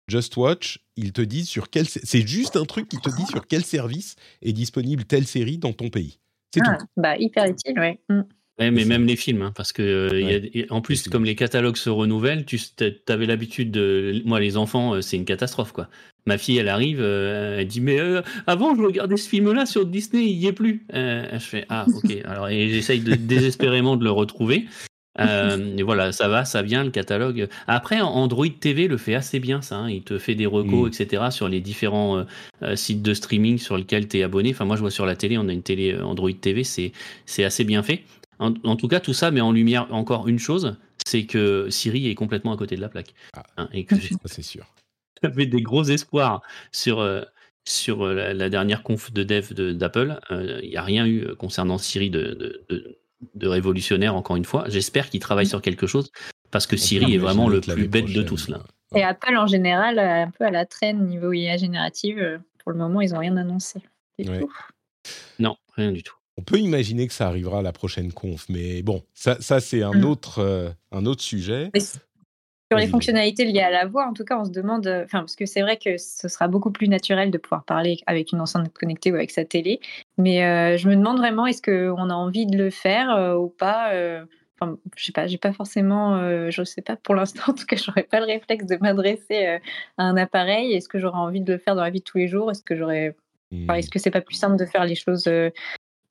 Just 0.08 0.38
Watch, 0.38 0.78
ils 0.96 1.12
te 1.12 1.22
disent 1.22 1.50
sur 1.50 1.72
quel. 1.72 1.88
C'est 1.88 2.28
juste 2.28 2.56
un 2.56 2.66
truc 2.66 2.88
qui 2.88 2.98
te 2.98 3.10
dit 3.10 3.26
sur 3.26 3.48
quel 3.48 3.66
service 3.66 4.16
est 4.44 4.54
disponible 4.54 5.06
telle 5.06 5.26
série 5.26 5.58
dans 5.58 5.74
ton 5.74 5.90
pays. 5.90 6.20
C'est 6.54 6.62
ah, 6.68 6.78
tout. 6.78 6.86
Bah, 6.98 7.18
hyper 7.18 7.46
utile, 7.46 7.74
oui. 7.80 8.00
Mm. 8.10 8.22
Ouais, 8.58 8.72
mais 8.72 8.86
même 8.86 9.06
les 9.06 9.18
films, 9.18 9.42
hein, 9.42 9.52
parce 9.54 9.74
que 9.74 9.82
euh, 9.82 10.10
ouais. 10.12 10.52
y 10.54 10.64
a, 10.64 10.66
en 10.70 10.80
plus, 10.80 11.10
comme 11.10 11.26
les 11.26 11.36
catalogues 11.36 11.76
se 11.76 11.90
renouvellent, 11.90 12.46
tu 12.46 12.58
avais 13.10 13.26
l'habitude 13.26 13.70
de. 13.70 14.22
Moi, 14.24 14.40
les 14.40 14.56
enfants, 14.56 14.94
euh, 14.94 15.02
c'est 15.02 15.18
une 15.18 15.26
catastrophe, 15.26 15.74
quoi. 15.74 15.90
Ma 16.28 16.38
fille, 16.38 16.58
elle 16.58 16.70
arrive, 16.70 17.00
euh, 17.02 17.60
elle 17.60 17.68
dit 17.68 17.82
Mais 17.82 18.00
euh, 18.00 18.22
avant, 18.48 18.76
je 18.76 18.82
regardais 18.82 19.18
ce 19.18 19.30
film-là 19.30 19.66
sur 19.66 19.86
Disney, 19.86 20.26
il 20.26 20.38
y 20.38 20.48
est 20.48 20.54
plus. 20.54 20.86
Euh, 20.94 21.28
je 21.34 21.46
fais 21.46 21.66
Ah, 21.70 21.86
ok. 21.88 22.12
Alors, 22.26 22.48
et 22.48 22.70
j'essaye 22.70 23.02
de, 23.02 23.14
désespérément 23.16 23.96
de 23.96 24.04
le 24.04 24.12
retrouver. 24.12 24.66
Euh, 25.20 25.78
et 25.78 25.84
voilà, 25.84 26.12
ça 26.12 26.28
va, 26.28 26.44
ça 26.44 26.62
vient, 26.62 26.84
le 26.84 26.90
catalogue. 26.90 27.48
Après, 27.68 28.02
Android 28.02 28.48
TV 28.60 28.88
le 28.88 28.98
fait 28.98 29.16
assez 29.16 29.40
bien, 29.40 29.62
ça. 29.62 29.78
Hein. 29.78 29.90
Il 29.90 30.02
te 30.02 30.18
fait 30.18 30.36
des 30.36 30.46
recos, 30.46 30.90
mmh. 30.90 31.02
etc. 31.02 31.24
sur 31.30 31.48
les 31.48 31.62
différents 31.62 32.26
euh, 32.64 32.76
sites 32.76 33.02
de 33.02 33.14
streaming 33.14 33.58
sur 33.58 33.78
lesquels 33.78 34.08
tu 34.08 34.18
es 34.18 34.24
abonné. 34.24 34.50
Enfin, 34.50 34.66
moi, 34.66 34.76
je 34.76 34.82
vois 34.82 34.92
sur 34.92 35.06
la 35.06 35.16
télé, 35.16 35.38
on 35.38 35.48
a 35.48 35.54
une 35.54 35.64
télé 35.64 35.96
Android 35.96 36.32
TV, 36.34 36.64
c'est 36.64 37.44
assez 37.44 37.64
bien 37.64 37.84
fait. 37.84 38.04
En, 38.40 38.54
en, 38.64 38.76
tout 38.76 38.88
cas, 38.88 39.00
tout 39.00 39.14
ça 39.14 39.32
met 39.32 39.42
en 39.42 39.52
lumière 39.52 39.88
encore 39.92 40.28
une 40.28 40.40
chose, 40.40 40.78
c'est 41.06 41.26
que 41.26 41.70
Siri 41.70 42.10
est 42.10 42.16
complètement 42.16 42.54
à 42.54 42.58
côté 42.58 42.76
de 42.76 42.82
la 42.82 42.90
plaque. 42.90 43.14
Ah, 43.36 43.44
hein, 43.58 43.70
et 43.74 43.86
que 43.86 43.96
c'est 44.26 44.42
sûr. 44.42 44.66
J'avais 45.24 45.46
des 45.46 45.62
gros 45.62 45.84
espoirs 45.84 46.42
sur, 46.72 47.00
euh, 47.00 47.22
sur 47.66 48.04
euh, 48.04 48.14
la, 48.14 48.34
la, 48.34 48.50
dernière 48.50 48.84
conf 48.84 49.14
de 49.14 49.24
dev 49.24 49.54
d'Apple. 49.54 50.20
Il 50.30 50.36
euh, 50.36 50.62
n'y 50.62 50.78
a 50.78 50.84
rien 50.84 51.06
eu 51.06 51.36
concernant 51.36 51.78
Siri 51.78 52.10
de, 52.10 52.22
de, 52.34 52.66
de, 52.70 52.98
de 53.34 53.48
révolutionnaire, 53.48 54.16
encore 54.16 54.36
une 54.36 54.46
fois. 54.46 54.66
J'espère 54.68 55.10
qu'ils 55.10 55.22
travaillent 55.22 55.48
sur 55.48 55.62
quelque 55.62 55.88
chose, 55.88 56.12
parce 56.52 56.68
que 56.68 56.76
Siri 56.76 57.14
est 57.14 57.20
vraiment 57.20 57.48
le 57.48 57.62
plus 57.62 57.88
bête 57.88 58.12
de 58.12 58.24
tous 58.24 58.50
là. 58.50 58.60
Et 58.96 59.04
Apple 59.04 59.36
en 59.36 59.48
général, 59.48 60.00
un 60.00 60.30
peu 60.30 60.46
à 60.46 60.52
la 60.52 60.66
traîne 60.66 61.08
niveau 61.08 61.34
IA 61.34 61.58
générative. 61.58 62.40
Pour 62.60 62.72
le 62.72 62.78
moment, 62.78 63.02
ils 63.02 63.12
n'ont 63.12 63.20
rien 63.20 63.36
annoncé. 63.36 63.80
Ouais. 64.20 64.42
Non, 65.40 65.56
rien 65.76 65.92
du 65.92 66.04
tout. 66.04 66.16
On 66.38 66.44
peut 66.44 66.58
imaginer 66.58 67.08
que 67.08 67.14
ça 67.14 67.28
arrivera 67.28 67.60
à 67.60 67.62
la 67.62 67.72
prochaine 67.72 68.12
conf, 68.12 68.46
mais 68.50 68.82
bon, 68.82 69.04
ça, 69.14 69.38
ça 69.40 69.60
c'est 69.60 69.84
un, 69.84 69.94
mmh. 69.94 70.06
autre, 70.06 70.40
euh, 70.40 70.70
un 70.92 71.06
autre 71.06 71.22
sujet. 71.22 71.70
Mais 71.74 71.80
sur 71.80 72.80
les 72.80 72.88
fonctionnalités 72.88 73.46
liées 73.46 73.62
à 73.62 73.70
la 73.70 73.86
voix, 73.86 74.08
en 74.08 74.14
tout 74.14 74.26
cas, 74.26 74.40
on 74.40 74.46
se 74.46 74.52
demande, 74.52 74.88
enfin, 75.06 75.20
parce 75.20 75.36
que 75.36 75.46
c'est 75.46 75.62
vrai 75.62 75.78
que 75.78 75.98
ce 75.98 76.28
sera 76.28 76.48
beaucoup 76.48 76.72
plus 76.72 76.90
naturel 76.90 77.32
de 77.32 77.38
pouvoir 77.38 77.64
parler 77.64 78.00
avec 78.08 78.32
une 78.32 78.42
enceinte 78.42 78.74
connectée 78.74 79.12
ou 79.12 79.16
avec 79.16 79.32
sa 79.32 79.46
télé, 79.46 79.80
mais 80.18 80.44
euh, 80.44 80.78
je 80.78 80.90
me 80.90 80.96
demande 80.96 81.18
vraiment, 81.18 81.46
est-ce 81.46 81.62
qu'on 81.62 82.10
a 82.10 82.14
envie 82.14 82.48
de 82.48 82.58
le 82.58 82.70
faire 82.70 83.12
euh, 83.12 83.36
ou 83.36 83.48
pas 83.48 83.94
Enfin, 84.60 84.78
je 84.96 85.04
sais 85.04 85.12
pas, 85.12 85.28
j'ai 85.28 85.38
pas 85.38 85.52
forcément, 85.52 86.16
euh, 86.16 86.50
je 86.50 86.64
sais 86.64 86.82
pas 86.82 86.96
pour 86.96 87.14
l'instant, 87.14 87.44
en 87.48 87.54
tout 87.54 87.66
cas, 87.66 87.76
j'aurais 87.76 88.04
pas 88.04 88.20
le 88.20 88.26
réflexe 88.26 88.66
de 88.66 88.78
m'adresser 88.78 89.48
euh, 89.48 89.60
à 89.98 90.04
un 90.04 90.16
appareil. 90.18 90.74
Est-ce 90.74 90.88
que 90.88 91.00
j'aurais 91.00 91.18
envie 91.18 91.42
de 91.42 91.54
le 91.54 91.60
faire 91.60 91.76
dans 91.76 91.84
la 91.84 91.90
vie 91.90 92.00
de 92.00 92.06
tous 92.06 92.18
les 92.18 92.28
jours? 92.28 92.50
Est-ce 92.52 92.64
que 92.64 92.76
j'aurais, 92.76 93.16
mmh. 93.52 93.64
enfin, 93.64 93.74
est-ce 93.76 93.90
que 93.90 94.00
c'est 94.00 94.12
pas 94.12 94.22
plus 94.22 94.36
simple 94.36 94.58
de 94.58 94.66
faire 94.66 94.86
les 94.86 94.96
choses 94.96 95.28
euh, 95.28 95.50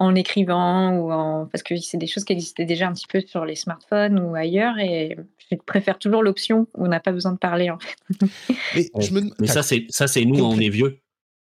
en 0.05 0.15
écrivant 0.15 0.97
ou 0.97 1.13
en 1.13 1.47
parce 1.47 1.63
que 1.63 1.77
c'est 1.77 1.99
des 1.99 2.07
choses 2.07 2.25
qui 2.25 2.33
existaient 2.33 2.65
déjà 2.65 2.89
un 2.89 2.93
petit 2.93 3.07
peu 3.07 3.21
sur 3.21 3.45
les 3.45 3.55
smartphones 3.57 4.19
ou 4.19 4.35
ailleurs 4.35 4.79
et 4.79 5.17
je 5.51 5.57
préfère 5.67 5.99
toujours 5.99 6.23
l'option 6.23 6.67
où 6.75 6.85
on 6.85 6.89
n'a 6.89 7.01
pas 7.01 7.13
besoin 7.13 7.33
de 7.33 7.39
parler 7.39 7.71
en 7.71 7.79
fait. 7.79 7.97
Mais, 8.75 8.91
je 9.01 9.13
me... 9.13 9.23
Mais 9.41 9.47
ça, 9.47 9.63
c'est 9.63 9.87
ça, 9.89 10.07
c'est 10.07 10.25
nous, 10.25 10.43
on 10.45 10.59
est 10.59 10.69
vieux. 10.71 10.99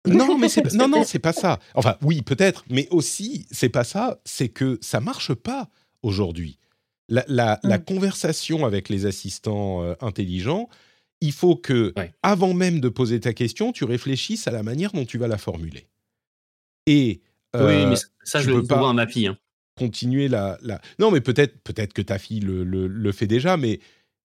Non, 0.07 0.37
mais 0.37 0.49
c'est 0.49 0.65
non, 0.75 0.89
non, 0.89 1.05
c'est 1.05 1.19
pas 1.19 1.33
ça. 1.33 1.61
Enfin, 1.75 1.97
oui, 2.03 2.23
peut-être, 2.23 2.65
mais 2.69 2.89
aussi, 2.91 3.47
c'est 3.51 3.69
pas 3.71 3.85
ça. 3.85 4.21
C'est 4.25 4.49
que 4.51 4.79
ça 4.83 5.01
marche 5.01 5.33
pas 5.35 5.69
aujourd'hui. 6.03 6.59
La, 7.09 7.25
la, 7.29 7.61
la 7.63 7.79
Mm. 7.79 7.85
conversation 7.85 8.65
avec 8.67 8.89
les 8.89 9.07
assistants 9.07 9.83
euh, 9.83 9.95
intelligents, 10.01 10.69
il 11.21 11.33
faut 11.33 11.57
que, 11.57 11.93
Ouais. 11.97 12.13
avant 12.23 12.53
même 12.55 12.81
de 12.81 12.89
poser 12.91 13.21
ta 13.21 13.33
question, 13.33 13.73
tu 13.73 13.85
réfléchisses 13.85 14.47
à 14.47 14.51
la 14.51 14.63
manière 14.63 14.93
dont 14.93 15.05
tu 15.07 15.17
vas 15.19 15.29
la 15.29 15.39
formuler. 15.39 15.87
Et 16.87 17.23
oui, 17.55 17.61
euh, 17.61 17.89
mais 17.91 17.97
ça, 18.25 18.41
je 18.41 18.51
le 18.51 18.61
peux 18.63 18.67
pas- 18.69 18.93
ma 18.93 19.07
fille. 19.07 19.27
hein. 19.29 19.39
continuer 19.77 20.29
la, 20.29 20.59
la... 20.63 20.81
Non, 20.99 21.11
mais 21.11 21.21
peut-être 21.21 21.59
peut-être 21.63 21.93
que 21.93 22.03
ta 22.03 22.19
fille 22.19 22.41
le, 22.41 22.63
le- 22.65 22.87
le 22.87 23.13
fait 23.13 23.27
déjà, 23.27 23.57
mais 23.57 23.81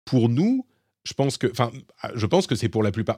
pour 0.05 0.29
nous, 0.29 0.65
je 1.03 1.13
pense 1.13 1.37
que, 1.37 1.47
enfin, 1.51 1.71
je 2.15 2.25
pense 2.25 2.47
que 2.47 2.55
c'est 2.55 2.69
pour 2.69 2.81
la 2.83 2.91
plupart. 2.91 3.17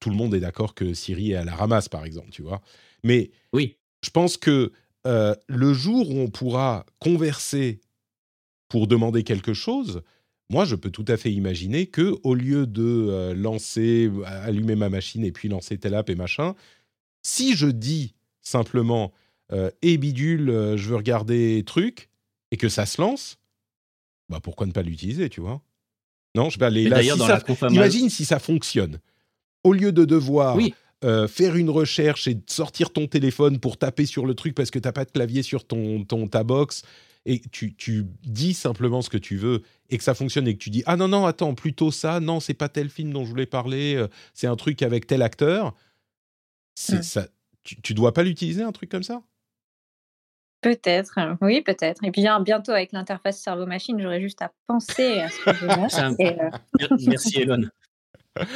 Tout 0.00 0.10
le 0.10 0.16
monde 0.16 0.34
est 0.34 0.40
d'accord 0.40 0.74
que 0.74 0.92
Siri 0.94 1.32
est 1.32 1.36
à 1.36 1.44
la 1.44 1.54
ramasse, 1.54 1.88
par 1.88 2.04
exemple, 2.04 2.30
tu 2.30 2.42
vois. 2.42 2.60
Mais 3.02 3.30
Oui. 3.52 3.76
je 4.04 4.10
pense 4.10 4.36
que 4.36 4.72
euh, 5.06 5.34
le 5.48 5.72
jour 5.74 6.10
où 6.10 6.18
on 6.18 6.28
pourra 6.30 6.84
converser 7.00 7.80
pour 8.68 8.86
demander 8.86 9.22
quelque 9.24 9.54
chose, 9.54 10.02
moi, 10.50 10.64
je 10.66 10.76
peux 10.76 10.90
tout 10.90 11.04
à 11.08 11.16
fait 11.16 11.32
imaginer 11.32 11.86
que 11.86 12.14
au 12.22 12.34
lieu 12.34 12.66
de 12.66 12.82
euh, 13.10 13.34
lancer, 13.34 14.10
allumer 14.26 14.76
ma 14.76 14.88
machine 14.90 15.24
et 15.24 15.32
puis 15.32 15.48
lancer 15.48 15.78
telle 15.78 15.94
app 15.94 16.10
et 16.10 16.14
machin, 16.14 16.54
si 17.22 17.56
je 17.56 17.66
dis 17.68 18.14
simplement 18.42 19.12
euh, 19.52 19.70
et 19.82 19.96
bidule, 19.98 20.50
euh, 20.50 20.76
je 20.76 20.88
veux 20.88 20.96
regarder 20.96 21.62
truc 21.66 22.08
et 22.50 22.56
que 22.56 22.68
ça 22.68 22.86
se 22.86 23.00
lance, 23.00 23.38
bah 24.28 24.40
pourquoi 24.42 24.66
ne 24.66 24.72
pas 24.72 24.82
l'utiliser, 24.82 25.28
tu 25.28 25.40
vois? 25.40 25.60
Non, 26.36 26.50
je. 26.50 26.58
Les, 26.70 26.82
Et 26.84 26.88
là, 26.88 27.02
si 27.02 27.18
dans 27.18 27.26
ça- 27.26 27.42
la 27.60 27.68
imagine 27.70 28.10
si 28.10 28.24
ça 28.24 28.38
fonctionne. 28.38 29.00
Au 29.62 29.72
lieu 29.72 29.92
de 29.92 30.04
devoir 30.04 30.56
Oui. 30.56 30.74
euh, 31.04 31.28
faire 31.28 31.56
une 31.56 31.70
recherche 31.70 32.26
et 32.26 32.34
de 32.34 32.42
sortir 32.48 32.90
ton 32.90 33.06
téléphone 33.06 33.58
pour 33.60 33.76
taper 33.76 34.06
sur 34.06 34.26
le 34.26 34.34
truc 34.34 34.54
parce 34.54 34.70
que 34.70 34.78
t'as 34.78 34.92
pas 34.92 35.04
de 35.04 35.10
clavier 35.10 35.42
sur 35.42 35.66
ton, 35.66 36.04
ton 36.04 36.26
ta 36.28 36.42
box 36.44 36.82
et 37.26 37.40
tu, 37.52 37.74
tu 37.74 38.04
dis 38.24 38.52
simplement 38.54 39.00
ce 39.02 39.08
que 39.10 39.16
tu 39.18 39.36
veux 39.36 39.62
et 39.90 39.96
que 39.98 40.04
ça 40.04 40.14
fonctionne 40.14 40.46
et 40.48 40.54
que 40.54 40.58
tu 40.62 40.68
dis 40.70 40.82
ah 40.86 40.96
non 40.96 41.08
non 41.08 41.24
attends 41.24 41.54
plutôt 41.54 41.90
ça 41.90 42.20
non 42.20 42.38
c'est 42.40 42.52
pas 42.54 42.68
tel 42.68 42.90
film 42.90 43.12
dont 43.12 43.24
je 43.24 43.30
voulais 43.30 43.46
parler 43.46 43.94
euh, 43.94 44.08
c'est 44.34 44.46
un 44.46 44.56
truc 44.56 44.82
avec 44.82 45.06
tel 45.06 45.22
acteur 45.22 45.74
c'est 46.74 46.98
Mm. 46.98 47.02
ça 47.02 47.26
tu, 47.62 47.80
tu 47.80 47.94
dois 47.94 48.12
pas 48.12 48.22
l'utiliser 48.22 48.62
un 48.62 48.72
truc 48.72 48.90
comme 48.90 49.02
ça? 49.02 49.22
Peut-être, 50.64 51.18
euh, 51.18 51.34
oui, 51.42 51.60
peut-être. 51.60 52.02
Et 52.04 52.10
puis 52.10 52.22
bien, 52.22 52.40
bientôt 52.40 52.72
avec 52.72 52.92
l'interface 52.92 53.38
cerveau-machine, 53.38 54.00
j'aurais 54.00 54.22
juste 54.22 54.40
à 54.40 54.50
penser 54.66 55.20
à 55.20 55.28
ce 55.28 55.44
que 55.44 55.52
je 55.52 55.66
veux. 55.66 56.24
Euh, 56.24 56.96
Merci, 57.06 57.40
Elon. 57.40 57.68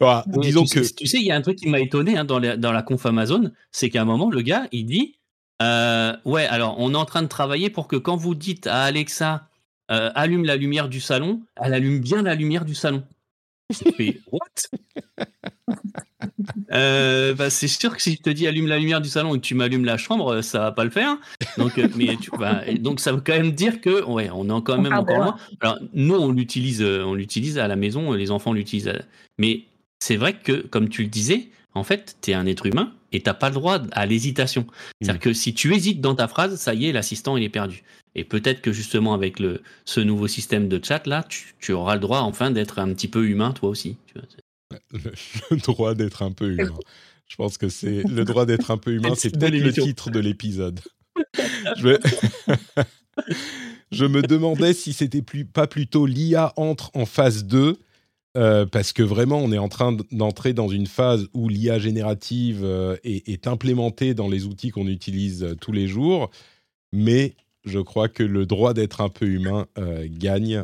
Voilà, 0.00 0.24
Oui, 0.34 0.46
disons 0.46 0.64
tu, 0.64 0.80
que 0.80 0.82
sais, 0.82 0.92
tu 0.92 1.06
sais, 1.06 1.18
il 1.18 1.24
y 1.24 1.30
a 1.30 1.36
un 1.36 1.40
truc 1.40 1.56
qui 1.56 1.68
m'a 1.70 1.78
étonné 1.78 2.18
hein, 2.18 2.24
dans, 2.24 2.38
la, 2.40 2.56
dans 2.56 2.72
la 2.72 2.82
conf 2.82 3.06
Amazon, 3.06 3.50
c'est 3.70 3.88
qu'à 3.88 4.02
un 4.02 4.04
moment, 4.04 4.28
le 4.28 4.42
gars, 4.42 4.66
il 4.72 4.84
dit 4.84 5.18
euh, 5.62 6.14
Ouais, 6.24 6.46
alors, 6.46 6.74
on 6.78 6.92
est 6.92 6.98
en 6.98 7.04
train 7.04 7.22
de 7.22 7.28
travailler 7.28 7.70
pour 7.70 7.86
que 7.86 7.96
quand 7.96 8.16
vous 8.16 8.34
dites 8.34 8.66
à 8.66 8.82
Alexa 8.82 9.48
euh, 9.90 10.10
allume 10.16 10.44
la 10.44 10.56
lumière 10.56 10.88
du 10.88 11.00
salon, 11.00 11.42
elle 11.62 11.72
allume 11.74 12.00
bien 12.00 12.22
la 12.22 12.34
lumière 12.34 12.64
du 12.64 12.74
salon. 12.74 13.04
Je 13.70 13.88
fais, 13.96 14.20
What? 14.32 15.16
Euh, 16.72 17.34
bah, 17.34 17.50
C'est 17.50 17.68
sûr 17.68 17.94
que 17.96 18.02
si 18.02 18.14
je 18.14 18.22
te 18.22 18.30
dis 18.30 18.46
allume 18.46 18.66
la 18.66 18.78
lumière 18.78 19.00
du 19.00 19.08
salon 19.08 19.34
et 19.34 19.38
que 19.38 19.44
tu 19.44 19.54
m'allumes 19.54 19.84
la 19.84 19.98
chambre, 19.98 20.40
ça 20.42 20.60
va 20.60 20.72
pas 20.72 20.84
le 20.84 20.90
faire. 20.90 21.16
Donc, 21.58 21.78
euh, 21.78 21.88
mais 21.96 22.16
tu, 22.16 22.30
bah, 22.38 22.62
et 22.66 22.78
donc 22.78 23.00
ça 23.00 23.12
veut 23.12 23.20
quand 23.24 23.34
même 23.34 23.52
dire 23.52 23.80
que 23.80 24.02
ouais, 24.04 24.30
on 24.32 24.44
est 24.46 24.62
quand 24.62 24.78
même 24.80 24.92
encore 25.00 25.18
loin. 25.24 25.36
Alors 25.60 25.78
nous, 25.92 26.14
on 26.14 26.32
l'utilise, 26.32 26.82
euh, 26.82 27.04
on 27.04 27.14
l'utilise 27.14 27.58
à 27.58 27.68
la 27.68 27.76
maison, 27.76 28.12
les 28.12 28.30
enfants 28.30 28.52
l'utilisent. 28.52 28.88
à- 28.88 29.02
Mais 29.38 29.64
c'est 30.00 30.16
vrai 30.16 30.34
que, 30.38 30.52
comme 30.66 30.88
tu 30.88 31.02
le 31.02 31.08
disais, 31.08 31.48
en 31.74 31.84
fait, 31.84 32.16
tu 32.22 32.30
es 32.30 32.34
un 32.34 32.46
être 32.46 32.66
humain 32.66 32.92
et 33.12 33.20
t'as 33.20 33.34
pas 33.34 33.48
le 33.48 33.54
droit 33.54 33.80
à 33.92 34.06
l'hésitation. 34.06 34.66
C'est-à-dire 35.00 35.20
que 35.20 35.32
si 35.32 35.54
tu 35.54 35.74
hésites 35.74 36.00
dans 36.00 36.14
ta 36.14 36.28
phrase, 36.28 36.56
ça 36.58 36.74
y 36.74 36.86
est, 36.86 36.92
l'assistant 36.92 37.36
il 37.36 37.42
est 37.44 37.48
perdu. 37.50 37.82
Et 38.14 38.24
peut-être 38.24 38.62
que 38.62 38.72
justement 38.72 39.12
avec 39.12 39.38
le 39.38 39.60
ce 39.84 40.00
nouveau 40.00 40.26
système 40.26 40.68
de 40.68 40.80
chat 40.82 41.06
là, 41.06 41.22
tu, 41.28 41.54
tu 41.60 41.72
auras 41.72 41.94
le 41.94 42.00
droit 42.00 42.20
enfin 42.20 42.50
d'être 42.50 42.78
un 42.78 42.92
petit 42.94 43.08
peu 43.08 43.26
humain 43.28 43.52
toi 43.52 43.68
aussi. 43.68 43.98
Tu 44.06 44.14
vois. 44.14 44.22
Le, 44.92 45.12
le 45.50 45.56
droit 45.56 45.94
d'être 45.94 46.22
un 46.22 46.32
peu 46.32 46.52
humain. 46.52 46.78
Je 47.26 47.36
pense 47.36 47.58
que 47.58 47.68
c'est 47.68 48.02
le 48.02 48.24
droit 48.26 48.46
d'être 48.46 48.70
un 48.70 48.78
peu 48.78 48.92
humain, 48.92 49.14
c'est 49.16 49.30
peut-être 49.30 49.54
le 49.54 49.72
titre 49.72 50.10
de 50.10 50.20
l'épisode. 50.20 50.80
Je, 53.90 54.04
me 54.04 54.20
demandais 54.20 54.74
si 54.74 54.92
c'était 54.92 55.22
plus, 55.22 55.46
pas 55.46 55.66
plutôt 55.66 56.04
l'IA 56.06 56.52
entre 56.56 56.90
en 56.94 57.06
phase 57.06 57.44
2, 57.44 57.78
euh, 58.36 58.66
parce 58.66 58.92
que 58.92 59.02
vraiment, 59.02 59.38
on 59.38 59.50
est 59.52 59.58
en 59.58 59.70
train 59.70 59.96
d'entrer 60.12 60.52
dans 60.52 60.68
une 60.68 60.86
phase 60.86 61.28
où 61.32 61.48
l'IA 61.48 61.78
générative 61.78 62.62
euh, 62.62 62.96
est, 63.04 63.26
est 63.28 63.46
implémentée 63.46 64.12
dans 64.12 64.28
les 64.28 64.44
outils 64.44 64.70
qu'on 64.70 64.86
utilise 64.86 65.44
euh, 65.44 65.54
tous 65.54 65.72
les 65.72 65.88
jours, 65.88 66.30
mais 66.92 67.34
je 67.66 67.80
crois 67.80 68.08
que 68.08 68.22
le 68.22 68.46
droit 68.46 68.72
d'être 68.72 69.00
un 69.00 69.08
peu 69.08 69.26
humain 69.26 69.66
euh, 69.76 70.06
gagne. 70.08 70.62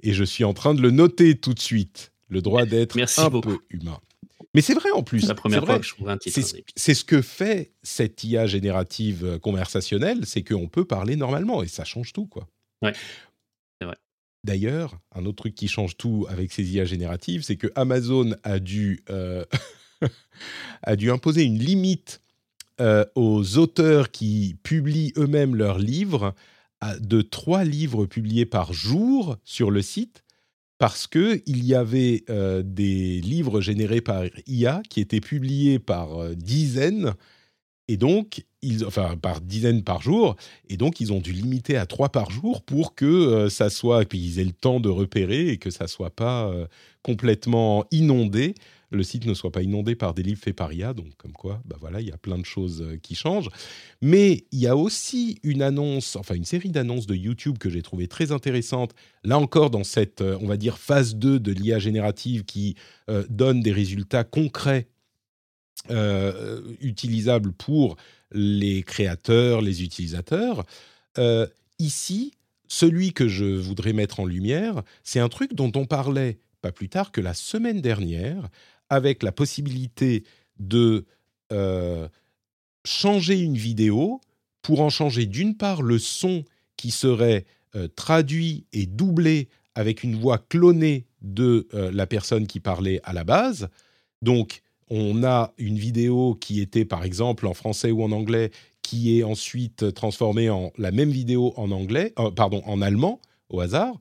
Et 0.00 0.12
je 0.12 0.24
suis 0.24 0.44
en 0.44 0.52
train 0.52 0.74
de 0.74 0.82
le 0.82 0.90
noter 0.90 1.36
tout 1.36 1.54
de 1.54 1.60
suite. 1.60 2.12
Le 2.28 2.42
droit 2.42 2.66
d'être 2.66 2.98
un 3.18 3.30
beaucoup. 3.30 3.48
peu 3.48 3.58
humain. 3.70 4.00
Mais 4.54 4.62
c'est 4.62 4.74
vrai 4.74 4.90
en 4.90 5.02
plus. 5.02 5.20
C'est 5.20 5.28
la 5.28 5.34
première 5.34 5.64
fois 5.64 5.74
vrai. 5.74 5.80
que 5.80 5.86
je 5.86 5.94
trouve 5.94 6.08
un 6.08 6.16
titre. 6.16 6.40
C'est 6.76 6.94
ce, 6.94 7.04
que 7.04 7.22
fait 7.22 7.72
cette 7.82 8.24
IA 8.24 8.46
générative 8.46 9.24
euh, 9.24 9.38
conversationnelle, 9.38 10.24
c'est 10.26 10.42
qu'on 10.42 10.68
peut 10.68 10.84
parler 10.84 11.16
normalement 11.16 11.62
et 11.62 11.68
ça 11.68 11.84
change 11.84 12.12
tout, 12.12 12.26
quoi. 12.26 12.48
Ouais, 12.82 12.92
c'est 13.80 13.86
vrai. 13.86 13.96
D'ailleurs, 14.44 14.98
un 15.14 15.26
autre 15.26 15.36
truc 15.42 15.54
qui 15.54 15.68
change 15.68 15.96
tout 15.96 16.26
avec 16.28 16.52
ces 16.52 16.64
IA 16.74 16.84
génératives, 16.84 17.42
c'est 17.42 17.56
que 17.56 17.66
Amazon 17.74 18.34
a 18.44 18.58
dû, 18.58 19.02
euh, 19.10 19.44
a 20.82 20.96
dû 20.96 21.10
imposer 21.10 21.42
une 21.42 21.58
limite 21.58 22.22
euh, 22.80 23.04
aux 23.14 23.58
auteurs 23.58 24.10
qui 24.10 24.56
publient 24.62 25.12
eux-mêmes 25.16 25.56
leurs 25.56 25.78
livres 25.78 26.34
à- 26.80 26.98
de 26.98 27.22
trois 27.22 27.64
livres 27.64 28.06
publiés 28.06 28.46
par 28.46 28.72
jour 28.72 29.36
sur 29.44 29.70
le 29.70 29.82
site 29.82 30.22
parce 30.78 31.06
que 31.06 31.42
il 31.46 31.64
y 31.64 31.74
avait 31.74 32.24
euh, 32.28 32.62
des 32.64 33.20
livres 33.20 33.60
générés 33.60 34.00
par 34.00 34.24
IA 34.46 34.82
qui 34.90 35.00
étaient 35.00 35.20
publiés 35.20 35.78
par 35.78 36.20
euh, 36.20 36.34
dizaines 36.34 37.14
et 37.88 37.96
donc 37.96 38.44
ils, 38.62 38.84
enfin 38.84 39.16
par 39.16 39.40
dizaines 39.40 39.84
par 39.84 40.02
jour 40.02 40.36
et 40.68 40.76
donc 40.76 41.00
ils 41.00 41.12
ont 41.12 41.20
dû 41.20 41.32
limiter 41.32 41.76
à 41.76 41.86
trois 41.86 42.10
par 42.10 42.30
jour 42.30 42.62
pour 42.62 42.94
que 42.94 43.06
euh, 43.06 43.48
ça 43.48 43.70
soit 43.70 44.04
qu'ils 44.04 44.38
aient 44.38 44.44
le 44.44 44.52
temps 44.52 44.80
de 44.80 44.88
repérer 44.88 45.48
et 45.48 45.58
que 45.58 45.70
ça 45.70 45.86
soit 45.86 46.10
pas 46.10 46.52
complètement 47.02 47.84
inondé 47.90 48.54
le 48.90 49.02
site 49.02 49.26
ne 49.26 49.34
soit 49.34 49.50
pas 49.50 49.62
inondé 49.62 49.94
par 49.94 50.14
des 50.14 50.22
livres 50.22 50.40
faits 50.40 50.56
par 50.56 50.72
IA 50.72 50.94
donc 50.94 51.14
comme 51.16 51.32
quoi 51.32 51.60
bah 51.64 51.76
voilà 51.80 52.00
il 52.00 52.08
y 52.08 52.12
a 52.12 52.18
plein 52.18 52.38
de 52.38 52.44
choses 52.44 52.82
euh, 52.82 52.96
qui 52.96 53.14
changent 53.14 53.48
mais 54.00 54.44
il 54.52 54.60
y 54.60 54.66
a 54.66 54.76
aussi 54.76 55.38
une 55.42 55.62
annonce 55.62 56.16
enfin 56.16 56.34
une 56.34 56.44
série 56.44 56.70
d'annonces 56.70 57.06
de 57.06 57.14
YouTube 57.14 57.58
que 57.58 57.68
j'ai 57.68 57.82
trouvé 57.82 58.08
très 58.08 58.32
intéressante 58.32 58.94
là 59.26 59.38
encore 59.38 59.70
dans 59.70 59.84
cette, 59.84 60.22
euh, 60.22 60.38
on 60.40 60.46
va 60.46 60.56
dire, 60.56 60.78
phase 60.78 61.16
2 61.16 61.38
de 61.40 61.52
l'IA 61.52 61.78
générative 61.78 62.44
qui 62.44 62.76
euh, 63.10 63.24
donne 63.28 63.60
des 63.60 63.72
résultats 63.72 64.24
concrets 64.24 64.88
utilisables 66.80 67.52
pour 67.52 67.96
les 68.32 68.82
créateurs, 68.82 69.60
les 69.60 69.84
utilisateurs. 69.84 70.64
Ici, 71.78 72.32
celui 72.66 73.12
que 73.12 73.28
je 73.28 73.44
voudrais 73.44 73.92
mettre 73.92 74.18
en 74.18 74.24
lumière, 74.24 74.82
c'est 75.04 75.20
un 75.20 75.28
truc 75.28 75.54
dont 75.54 75.70
on 75.76 75.84
parlait 75.84 76.40
pas 76.60 76.72
plus 76.72 76.88
tard 76.88 77.12
que 77.12 77.20
la 77.20 77.34
semaine 77.34 77.80
dernière, 77.80 78.48
avec 78.90 79.22
la 79.22 79.32
possibilité 79.32 80.24
de 80.58 81.04
euh, 81.52 82.08
changer 82.84 83.40
une 83.40 83.56
vidéo 83.56 84.20
pour 84.62 84.80
en 84.80 84.90
changer 84.90 85.26
d'une 85.26 85.56
part 85.56 85.82
le 85.82 85.98
son 85.98 86.44
qui 86.76 86.90
serait 86.90 87.44
euh, 87.74 87.88
traduit 87.94 88.66
et 88.72 88.86
doublé 88.86 89.48
avec 89.74 90.02
une 90.02 90.16
voix 90.16 90.38
clonée 90.38 91.06
de 91.20 91.68
euh, 91.74 91.90
la 91.92 92.06
personne 92.06 92.46
qui 92.46 92.60
parlait 92.60 93.00
à 93.04 93.12
la 93.12 93.24
base. 93.24 93.68
Donc, 94.22 94.62
on 94.88 95.24
a 95.24 95.52
une 95.58 95.78
vidéo 95.78 96.36
qui 96.40 96.60
était 96.60 96.84
par 96.84 97.04
exemple 97.04 97.46
en 97.46 97.54
français 97.54 97.90
ou 97.90 98.02
en 98.02 98.12
anglais, 98.12 98.50
qui 98.82 99.18
est 99.18 99.24
ensuite 99.24 99.92
transformée 99.94 100.48
en 100.48 100.72
la 100.78 100.92
même 100.92 101.10
vidéo 101.10 101.52
en 101.56 101.72
anglais, 101.72 102.14
pardon, 102.36 102.62
en 102.66 102.80
allemand 102.80 103.20
au 103.48 103.60
hasard, 103.60 103.98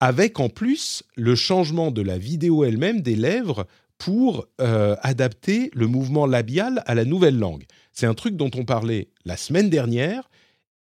avec 0.00 0.38
en 0.38 0.48
plus 0.48 1.02
le 1.16 1.34
changement 1.34 1.90
de 1.90 2.02
la 2.02 2.18
vidéo 2.18 2.64
elle-même 2.64 3.00
des 3.00 3.16
lèvres 3.16 3.66
pour 3.98 4.46
euh, 4.60 4.96
adapter 5.00 5.70
le 5.74 5.86
mouvement 5.86 6.26
labial 6.26 6.82
à 6.86 6.94
la 6.94 7.04
nouvelle 7.04 7.38
langue. 7.38 7.64
C'est 7.92 8.06
un 8.06 8.14
truc 8.14 8.36
dont 8.36 8.50
on 8.54 8.64
parlait 8.64 9.08
la 9.24 9.36
semaine 9.36 9.70
dernière 9.70 10.28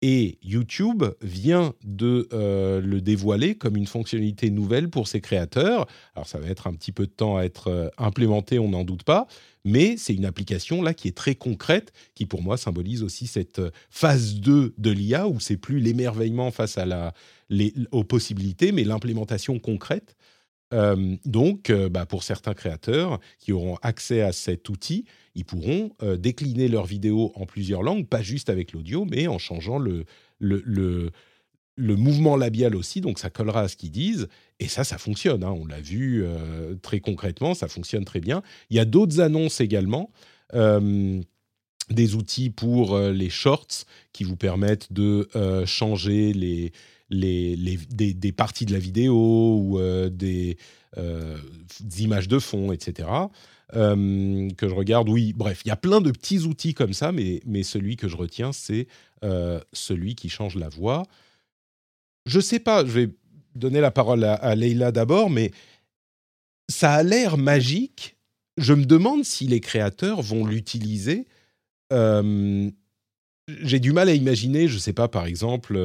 Et 0.03 0.39
YouTube 0.43 1.05
vient 1.23 1.75
de 1.85 2.29
euh, 2.33 2.81
le 2.81 3.01
dévoiler 3.01 3.55
comme 3.55 3.77
une 3.77 3.87
fonctionnalité 3.87 4.51
nouvelle 4.51 4.91
pour 4.91 5.09
ses 5.09 5.21
créateurs. 5.21 5.87
Alors 6.15 6.27
ça 6.27 6.39
va 6.39 6.49
être 6.49 6.67
un 6.67 6.75
petit 6.75 6.93
peu 6.93 7.07
de 7.07 7.13
temps 7.13 7.37
à 7.37 7.45
être 7.45 7.69
euh, 7.69 7.89
implémenté, 7.97 8.59
on 8.59 8.69
n'en 8.69 8.85
doute 8.85 9.05
pas, 9.05 9.27
mais 9.65 9.97
c'est 9.97 10.15
une 10.15 10.27
application 10.27 10.83
là 10.83 10.93
qui 10.93 11.09
est 11.09 11.17
très 11.17 11.37
concrète, 11.37 11.93
qui 12.15 12.27
pour 12.27 12.43
moi 12.43 12.57
symbolise 12.57 13.03
aussi 13.03 13.27
cette 13.27 13.63
phase 13.91 14.35
2 14.35 14.75
de 14.77 14.91
l'IA 14.91 15.29
où 15.29 15.41
c'est 15.41 15.57
plus 15.57 15.79
l'émerveillement 15.79 16.51
face 16.51 16.77
à 16.77 16.85
la, 16.85 17.15
les, 17.49 17.73
aux 17.93 18.05
possibilités, 18.05 18.73
mais 18.73 18.85
l'implémentation 18.85 19.59
concrète. 19.59 20.17
Euh, 20.73 21.17
donc, 21.25 21.71
euh, 21.71 21.89
bah, 21.89 22.07
pour 22.07 22.23
certains 22.23 22.55
créateurs 22.55 23.21
qui 23.39 23.53
auront 23.53 23.77
accès 23.83 24.23
à 24.23 24.33
cet 24.33 24.69
outil, 24.69 25.05
ils 25.35 25.45
pourront 25.45 25.91
euh, 26.03 26.17
décliner 26.17 26.69
leurs 26.69 26.87
vidéos 26.87 27.33
en 27.35 27.47
plusieurs 27.47 27.83
langues, 27.83 28.07
pas 28.07 28.23
juste 28.23 28.51
avec 28.51 28.73
l'audio, 28.73 29.05
mais 29.05 29.27
en 29.27 29.39
changeant 29.39 29.79
le, 29.79 30.05
mouvement 31.79 32.37
labial 32.37 32.75
aussi, 32.77 33.01
donc 33.01 33.19
ça 33.19 33.31
collera 33.31 33.63
à 33.63 33.69
ce 33.69 33.77
qu'ils 33.77 33.91
disent. 33.91 34.29
Et 34.59 34.69
ça, 34.69 34.85
ça 34.85 34.99
fonctionne. 34.99 35.45
hein. 35.45 35.53
On 35.53 35.67
l'a 35.67 35.81
vu 35.81 36.25
très 36.83 37.01
concrètement, 37.01 37.55
ça 37.55 37.69
fonctionne 37.69 38.05
très 38.05 38.21
bien. 38.21 38.43
Il 38.71 38.77
y 38.77 38.81
a 38.81 38.85
d'autres 38.85 39.21
annonces 39.21 39.61
également. 39.61 40.11
des 41.91 42.15
outils 42.15 42.51
pour 42.51 42.99
les 42.99 43.29
shorts 43.29 43.85
qui 44.13 44.25
vous 44.25 44.37
permettent 44.37 44.93
de 44.93 45.29
changer 45.67 46.33
les, 46.33 46.73
les, 47.11 47.79
des, 47.91 48.33
parties 48.33 48.67
de 48.67 48.73
la 48.73 48.79
vidéo 48.79 49.59
ou 49.59 49.79
euh, 49.79 50.09
des, 50.09 50.57
euh, 50.97 51.39
images 51.99 52.29
de 52.29 52.39
fond, 52.39 52.73
etc. 52.73 53.09
Euh, 53.75 54.49
que 54.57 54.69
je 54.69 54.75
regarde, 54.75 55.09
oui, 55.09 55.33
bref, 55.33 55.63
il 55.65 55.69
y 55.69 55.73
a 55.73 55.77
plein 55.77 56.01
de 56.01 56.11
petits 56.11 56.41
outils 56.41 56.75
comme 56.75 56.93
ça, 56.93 57.13
mais, 57.13 57.41
mais 57.47 57.63
celui 57.63 57.97
que 57.97 58.09
je 58.09 58.17
retiens, 58.17 58.53
c'est 58.53 58.87
celui 59.73 60.15
qui 60.17 60.29
change 60.29 60.55
la 60.57 60.69
voix. 60.69 61.05
Je 62.27 62.41
sais 62.41 62.59
pas, 62.59 62.85
je 62.85 62.91
vais 62.91 63.09
donner 63.55 63.81
la 63.81 63.91
parole 63.91 64.23
à, 64.23 64.35
à 64.35 64.55
d'abord, 64.93 65.31
mais 65.31 65.51
ça 66.69 66.93
a 66.93 67.03
l'air 67.03 67.39
magique. 67.39 68.17
Je 68.59 68.75
me 68.75 68.85
demande 68.85 69.25
si 69.25 69.47
les 69.47 69.61
créateurs 69.61 70.21
vont 70.21 70.45
l'utiliser. 70.45 71.27
J'ai 71.91 73.81
du 73.81 73.93
mal 73.95 74.11
à 74.11 74.15
imaginer, 74.15 74.69
je 74.69 74.77
sais 74.77 74.93
pas, 74.93 75.09
par 75.09 75.25
exemple, 75.25 75.79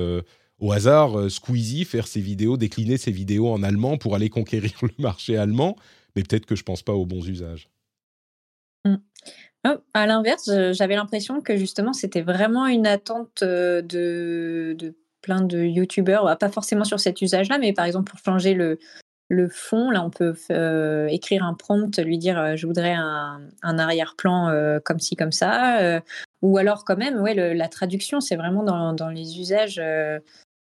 au 0.60 0.72
hasard, 0.72 1.18
euh, 1.18 1.30
Squeezie 1.30 1.86
faire 1.86 2.08
ses 2.08 2.22
vidéos, 2.22 2.58
décliner 2.58 2.98
ses 2.98 3.12
vidéos 3.12 3.50
en 3.50 3.64
allemand 3.64 3.98
pour 3.98 4.16
aller 4.16 4.30
conquérir 4.30 4.72
le 4.82 4.90
marché 4.98 5.38
allemand, 5.38 5.76
mais 6.16 6.24
peut-être 6.24 6.46
que 6.46 6.56
je 6.56 6.64
pense 6.64 6.82
pas 6.82 6.94
aux 6.94 7.06
bons 7.06 7.28
usages. 7.28 7.70
Oh, 9.68 9.76
à 9.94 10.08
l'inverse, 10.08 10.50
j'avais 10.72 10.96
l'impression 10.96 11.42
que 11.42 11.58
justement 11.58 11.92
c'était 11.92 12.22
vraiment 12.22 12.66
une 12.68 12.88
attente 12.88 13.44
euh, 13.44 13.82
de, 13.82 14.96
plein 15.22 15.42
de 15.42 15.60
youtubeurs, 15.60 16.24
bah, 16.24 16.38
pas 16.38 16.50
forcément 16.50 16.86
sur 16.86 17.00
cet 17.00 17.22
usage-là, 17.22 17.58
mais 17.58 17.74
par 17.74 17.84
exemple 17.84 18.10
pour 18.10 18.20
changer 18.20 18.54
le, 18.54 18.78
fond, 19.50 19.92
là 19.92 20.02
on 20.04 20.10
peut 20.10 20.34
euh, 20.50 21.08
écrire 21.08 21.44
un 21.44 21.54
prompt, 21.56 22.00
lui 22.00 22.18
dire 22.18 22.56
je 22.56 22.66
voudrais 22.66 22.94
un, 22.94 23.50
arrière-plan 23.62 24.80
comme 24.86 25.00
ci, 25.00 25.18
comme 25.18 25.34
ça, 25.34 26.02
ou 26.42 26.58
alors 26.58 26.86
quand 26.86 26.98
même, 26.98 27.20
ouais, 27.20 27.54
la 27.54 27.68
traduction, 27.68 28.22
c'est 28.22 28.38
vraiment 28.38 28.64
dans, 28.64 29.10
les 29.10 29.40
usages 29.40 29.82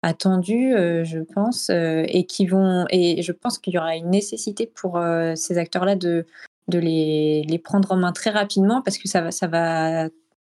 attendus, 0.02 0.74
euh, 0.74 1.04
je 1.04 1.20
pense, 1.20 1.70
euh, 1.70 2.04
et 2.08 2.26
qui 2.26 2.46
vont, 2.48 2.86
et 2.90 3.22
je 3.22 3.32
pense 3.32 3.60
qu'il 3.60 3.74
y 3.74 3.78
aura 3.78 3.96
une 3.96 4.10
nécessité 4.10 4.66
pour 4.68 4.98
euh, 4.98 5.36
ces 5.36 5.58
acteurs-là 5.58 5.96
de 5.96 6.26
de 6.68 6.80
les, 6.80 7.44
les 7.44 7.60
prendre 7.60 7.92
en 7.92 7.98
main 7.98 8.14
très 8.14 8.30
rapidement 8.30 8.82
parce 8.82 8.98
que 8.98 9.08
ça 9.08 9.22
va, 9.22 9.32
ça 9.32 9.48
va 9.48 10.08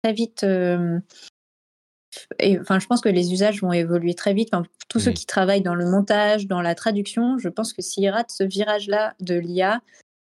très 0.03 0.13
vite. 0.13 0.45
et, 2.39 2.61
enfin, 2.61 2.79
je 2.79 2.87
pense 2.87 3.01
que 3.01 3.09
les 3.09 3.33
usages 3.33 3.63
vont 3.63 3.73
évoluer 3.73 4.15
très 4.15 4.35
vite. 4.35 4.51
Enfin, 4.53 4.67
tous 4.89 4.99
ceux 4.99 5.13
qui 5.13 5.25
travaillent 5.27 5.63
dans 5.63 5.75
le 5.75 5.87
montage, 5.87 6.47
dans 6.49 6.61
la 6.61 6.75
traduction, 6.75 7.39
je 7.39 7.49
pense 7.49 7.73
que 7.73 7.81
s'ils 7.81 8.11
ratent 8.11 8.31
ce 8.31 8.45
virage-là 8.45 9.15
de 9.21 9.37
l'IA, 9.37 9.81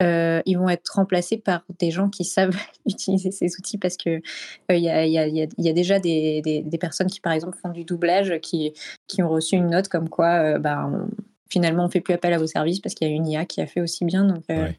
euh, 0.02 0.42
ils 0.44 0.58
vont 0.58 0.68
être 0.68 0.88
remplacés 0.94 1.38
par 1.38 1.64
des 1.78 1.90
gens 1.90 2.08
qui 2.10 2.24
savent 2.24 2.56
utiliser 2.86 3.30
ces 3.30 3.54
outils 3.58 3.78
parce 3.78 3.96
que 3.96 4.10
euh, 4.10 4.20
il 4.76 4.82
y, 4.82 4.88
a, 4.90 5.06
il 5.06 5.12
y 5.12 5.18
a- 5.18 5.26
il 5.26 5.36
y 5.36 5.42
a- 5.42 5.46
il 5.56 5.64
y 5.64 5.68
a 5.68 5.72
déjà 5.72 5.98
des, 6.00 6.42
des- 6.42 6.62
des 6.62 6.78
personnes 6.78 7.06
qui, 7.08 7.20
par 7.20 7.32
exemple, 7.32 7.56
font 7.62 7.70
du 7.70 7.84
doublage 7.84 8.40
qui, 8.40 8.72
qui 9.06 9.22
ont 9.22 9.28
reçu 9.28 9.56
une 9.56 9.70
note 9.70 9.88
comme 9.88 10.08
quoi, 10.08 10.54
euh, 10.56 10.58
bah, 10.58 10.90
on- 10.92 11.08
finalement, 11.50 11.84
on 11.84 11.88
fait 11.88 12.00
plus 12.00 12.14
appel 12.14 12.32
à 12.32 12.38
vos 12.38 12.46
services 12.48 12.80
parce 12.80 12.94
qu'il 12.94 13.06
y 13.08 13.10
a 13.10 13.14
une 13.14 13.26
IA 13.26 13.44
qui 13.44 13.60
a 13.60 13.66
fait 13.66 13.80
aussi 13.80 14.04
bien. 14.04 14.24
Donc, 14.24 14.42
euh, 14.50 14.64
Ouais. 14.64 14.78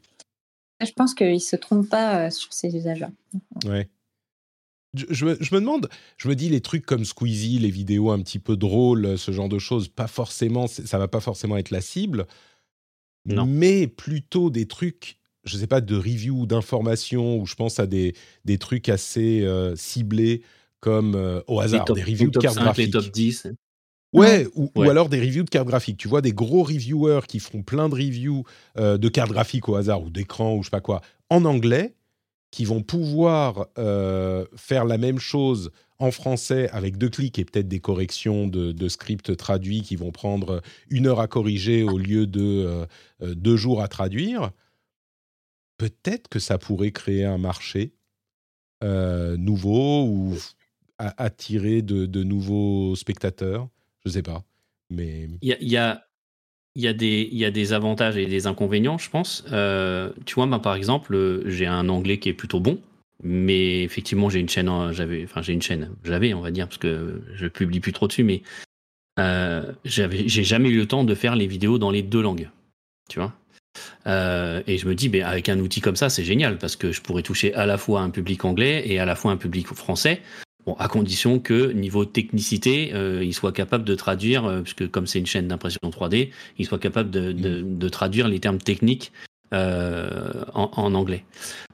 je 0.84 0.92
pense 0.92 1.14
qu'ils 1.14 1.32
ne 1.34 1.38
se 1.38 1.56
trompent 1.56 1.88
pas 1.88 2.26
euh, 2.26 2.30
sur 2.30 2.52
ces 2.52 2.76
usages-là. 2.76 3.10
Ouais. 3.64 3.88
Je, 4.94 5.04
je 5.10 5.24
me- 5.26 5.36
je 5.40 5.54
me 5.54 5.60
demande, 5.60 5.88
je 6.16 6.28
me 6.28 6.34
dis 6.34 6.48
les 6.48 6.60
trucs 6.60 6.86
comme 6.86 7.04
Squeezie, 7.04 7.58
les 7.58 7.70
vidéos 7.70 8.10
un 8.10 8.20
petit 8.20 8.38
peu 8.38 8.56
drôles, 8.56 9.18
ce 9.18 9.30
genre 9.30 9.48
de 9.48 9.58
choses, 9.58 9.88
pas 9.88 10.06
forcément, 10.06 10.66
ça 10.66 10.98
va 10.98 11.08
pas 11.08 11.20
forcément 11.20 11.56
être 11.56 11.70
la 11.70 11.80
cible, 11.82 12.26
Non. 13.26 13.46
mais 13.46 13.86
plutôt 13.86 14.50
des 14.50 14.66
trucs, 14.66 15.18
je 15.44 15.56
sais 15.56 15.66
pas, 15.66 15.80
de 15.80 15.96
review, 15.96 16.46
d'information, 16.46 17.38
ou 17.38 17.46
je 17.46 17.54
pense 17.54 17.80
à 17.80 17.86
des, 17.86 18.14
des 18.44 18.58
trucs 18.58 18.88
assez 18.88 19.42
euh, 19.42 19.74
ciblés 19.76 20.42
comme 20.80 21.14
euh, 21.14 21.40
au 21.46 21.60
hasard, 21.60 21.84
top, 21.84 21.96
des 21.96 22.02
reviews 22.02 22.30
de 22.30 22.38
cartes 22.38 22.56
5, 22.56 22.62
graphiques. 22.62 22.86
les 22.86 22.92
top 22.92 23.10
10. 23.10 23.48
Ouais, 24.12 24.46
ou, 24.54 24.70
alors 24.82 25.08
des 25.08 25.20
reviews 25.20 25.44
de 25.44 25.50
cartes 25.50 25.66
graphiques. 25.66 25.98
Tu 25.98 26.08
vois 26.08 26.22
des 26.22 26.32
gros 26.32 26.62
reviewers 26.62 27.26
qui 27.26 27.38
font 27.38 27.62
plein 27.62 27.88
de 27.88 27.94
reviews 27.94 28.44
euh, 28.78 28.96
de 28.96 29.08
cartes 29.08 29.32
graphiques 29.32 29.68
au 29.68 29.74
hasard 29.74 30.02
ou 30.02 30.10
d'écran 30.10 30.54
ou 30.54 30.62
je 30.62 30.68
sais 30.68 30.70
pas 30.70 30.80
quoi 30.80 31.02
en 31.28 31.44
anglais, 31.44 31.94
qui 32.50 32.64
vont 32.64 32.82
pouvoir 32.82 33.66
faire 34.56 34.84
la 34.84 34.96
même 34.96 35.18
chose 35.18 35.70
en 35.98 36.10
français 36.10 36.68
avec 36.70 36.98
deux 36.98 37.08
clics 37.08 37.38
et 37.38 37.44
peut-être 37.44 37.68
des 37.68 37.80
corrections 37.80 38.46
de, 38.46 38.72
de 38.72 38.88
script 38.88 39.36
traduits 39.36 39.82
qui 39.82 39.96
vont 39.96 40.12
prendre 40.12 40.62
une 40.90 41.06
heure 41.06 41.20
à 41.20 41.28
corriger 41.28 41.82
au 41.82 41.98
lieu 41.98 42.26
de 42.26 42.42
euh, 42.42 42.86
euh, 43.22 43.34
deux 43.34 43.56
jours 43.56 43.82
à 43.82 43.88
traduire. 43.88 44.50
Peut-être 45.78 46.28
que 46.28 46.38
ça 46.38 46.58
pourrait 46.58 46.92
créer 46.92 47.24
un 47.24 47.38
marché 47.38 47.92
euh, 48.84 49.36
nouveau 49.36 50.04
ou 50.04 50.34
attirer 50.98 51.82
de, 51.82 52.22
nouveaux 52.22 52.96
spectateurs. 52.96 53.68
Je 54.04 54.10
sais 54.12 54.22
pas. 54.22 54.44
Mais 54.88 55.28
Il 55.42 55.56
y 55.62 55.76
a, 55.76 56.92
des- 56.92 57.72
avantages 57.72 58.16
et 58.16 58.26
des 58.26 58.46
inconvénients, 58.46 58.96
je 58.96 59.10
pense. 59.10 59.44
Tu 60.24 60.34
vois, 60.34 60.62
par 60.62 60.74
exemple, 60.74 61.42
j'ai 61.46 61.66
un 61.66 61.88
anglais 61.90 62.18
qui 62.18 62.30
est 62.30 62.34
plutôt 62.34 62.60
bon, 62.60 62.80
mais 63.22 63.82
effectivement, 63.82 64.28
j'ai 64.28 64.40
une 64.40 64.48
chaîne, 64.48 64.70
j'avais, 64.92 65.24
enfin, 65.24 65.42
j'ai 65.42 65.52
une 65.52 65.62
chaîne, 65.62 65.90
j'avais, 66.04 66.34
on 66.34 66.40
va 66.40 66.50
dire, 66.50 66.66
parce 66.68 66.78
que 66.78 67.22
je 67.34 67.46
publie 67.46 67.80
plus 67.80 67.92
trop 67.92 68.06
dessus, 68.08 68.24
mais 68.24 68.42
euh, 69.18 69.72
j'avais, 69.84 70.28
j'ai 70.28 70.44
jamais 70.44 70.68
eu 70.68 70.76
le 70.76 70.86
temps 70.86 71.04
de 71.04 71.14
faire 71.14 71.36
les 71.36 71.46
vidéos 71.46 71.78
dans 71.78 71.90
les 71.90 72.02
deux 72.02 72.20
langues, 72.22 72.50
tu 73.08 73.18
vois. 73.18 73.32
Euh, 74.06 74.62
et 74.66 74.78
je 74.78 74.86
me 74.86 74.94
dis, 74.94 75.08
ben, 75.08 75.22
avec 75.24 75.48
un 75.48 75.58
outil 75.58 75.80
comme 75.80 75.96
ça, 75.96 76.08
c'est 76.08 76.24
génial 76.24 76.58
parce 76.58 76.76
que 76.76 76.92
je 76.92 77.00
pourrais 77.00 77.22
toucher 77.22 77.54
à 77.54 77.66
la 77.66 77.78
fois 77.78 78.00
un 78.02 78.10
public 78.10 78.44
anglais 78.44 78.82
et 78.86 78.98
à 78.98 79.04
la 79.04 79.16
fois 79.16 79.32
un 79.32 79.36
public 79.36 79.66
français. 79.68 80.20
Bon, 80.66 80.74
à 80.74 80.88
condition 80.88 81.38
que 81.38 81.70
niveau 81.72 82.04
technicité, 82.04 82.90
euh, 82.92 83.22
il 83.24 83.32
soit 83.34 83.52
capable 83.52 83.84
de 83.84 83.94
traduire, 83.94 84.44
euh, 84.46 84.62
puisque 84.62 84.90
comme 84.90 85.06
c'est 85.06 85.18
une 85.20 85.26
chaîne 85.26 85.46
d'impression 85.46 85.78
3D, 85.84 86.30
il 86.58 86.66
soit 86.66 86.78
capable 86.78 87.10
de, 87.10 87.32
de- 87.32 87.62
de 87.62 87.88
traduire 87.88 88.26
les 88.28 88.40
termes 88.40 88.58
techniques 88.58 89.12
euh, 89.54 90.42
en, 90.54 90.94
anglais. 90.94 91.24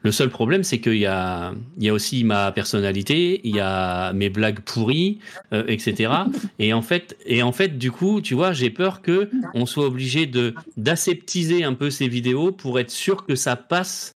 Le 0.02 0.12
seul 0.12 0.28
problème, 0.28 0.62
c'est 0.62 0.78
qu'il 0.78 0.98
y 0.98 1.06
a, 1.06 1.54
il 1.78 1.84
y 1.84 1.88
a 1.88 1.94
aussi 1.94 2.22
ma 2.22 2.52
personnalité, 2.52 3.40
il 3.44 3.56
y 3.56 3.60
a 3.60 4.12
mes 4.12 4.28
blagues 4.28 4.60
pourries, 4.60 5.20
euh, 5.54 5.64
etc. 5.68 6.12
Et 6.58 6.74
en 6.74 6.82
fait, 6.82 7.16
et 7.24 7.42
en 7.42 7.52
fait, 7.52 7.78
du 7.78 7.90
coup, 7.90 8.20
tu 8.20 8.34
vois, 8.34 8.52
j'ai 8.52 8.68
peur 8.68 9.00
que 9.00 9.30
on 9.54 9.64
soit 9.64 9.86
obligé 9.86 10.26
de 10.26 10.54
d'aseptiser 10.76 11.64
un 11.64 11.72
peu 11.72 11.88
ces 11.88 12.08
vidéos 12.08 12.52
pour 12.52 12.78
être 12.78 12.90
sûr 12.90 13.24
que 13.24 13.34
ça 13.34 13.56
passe 13.56 14.12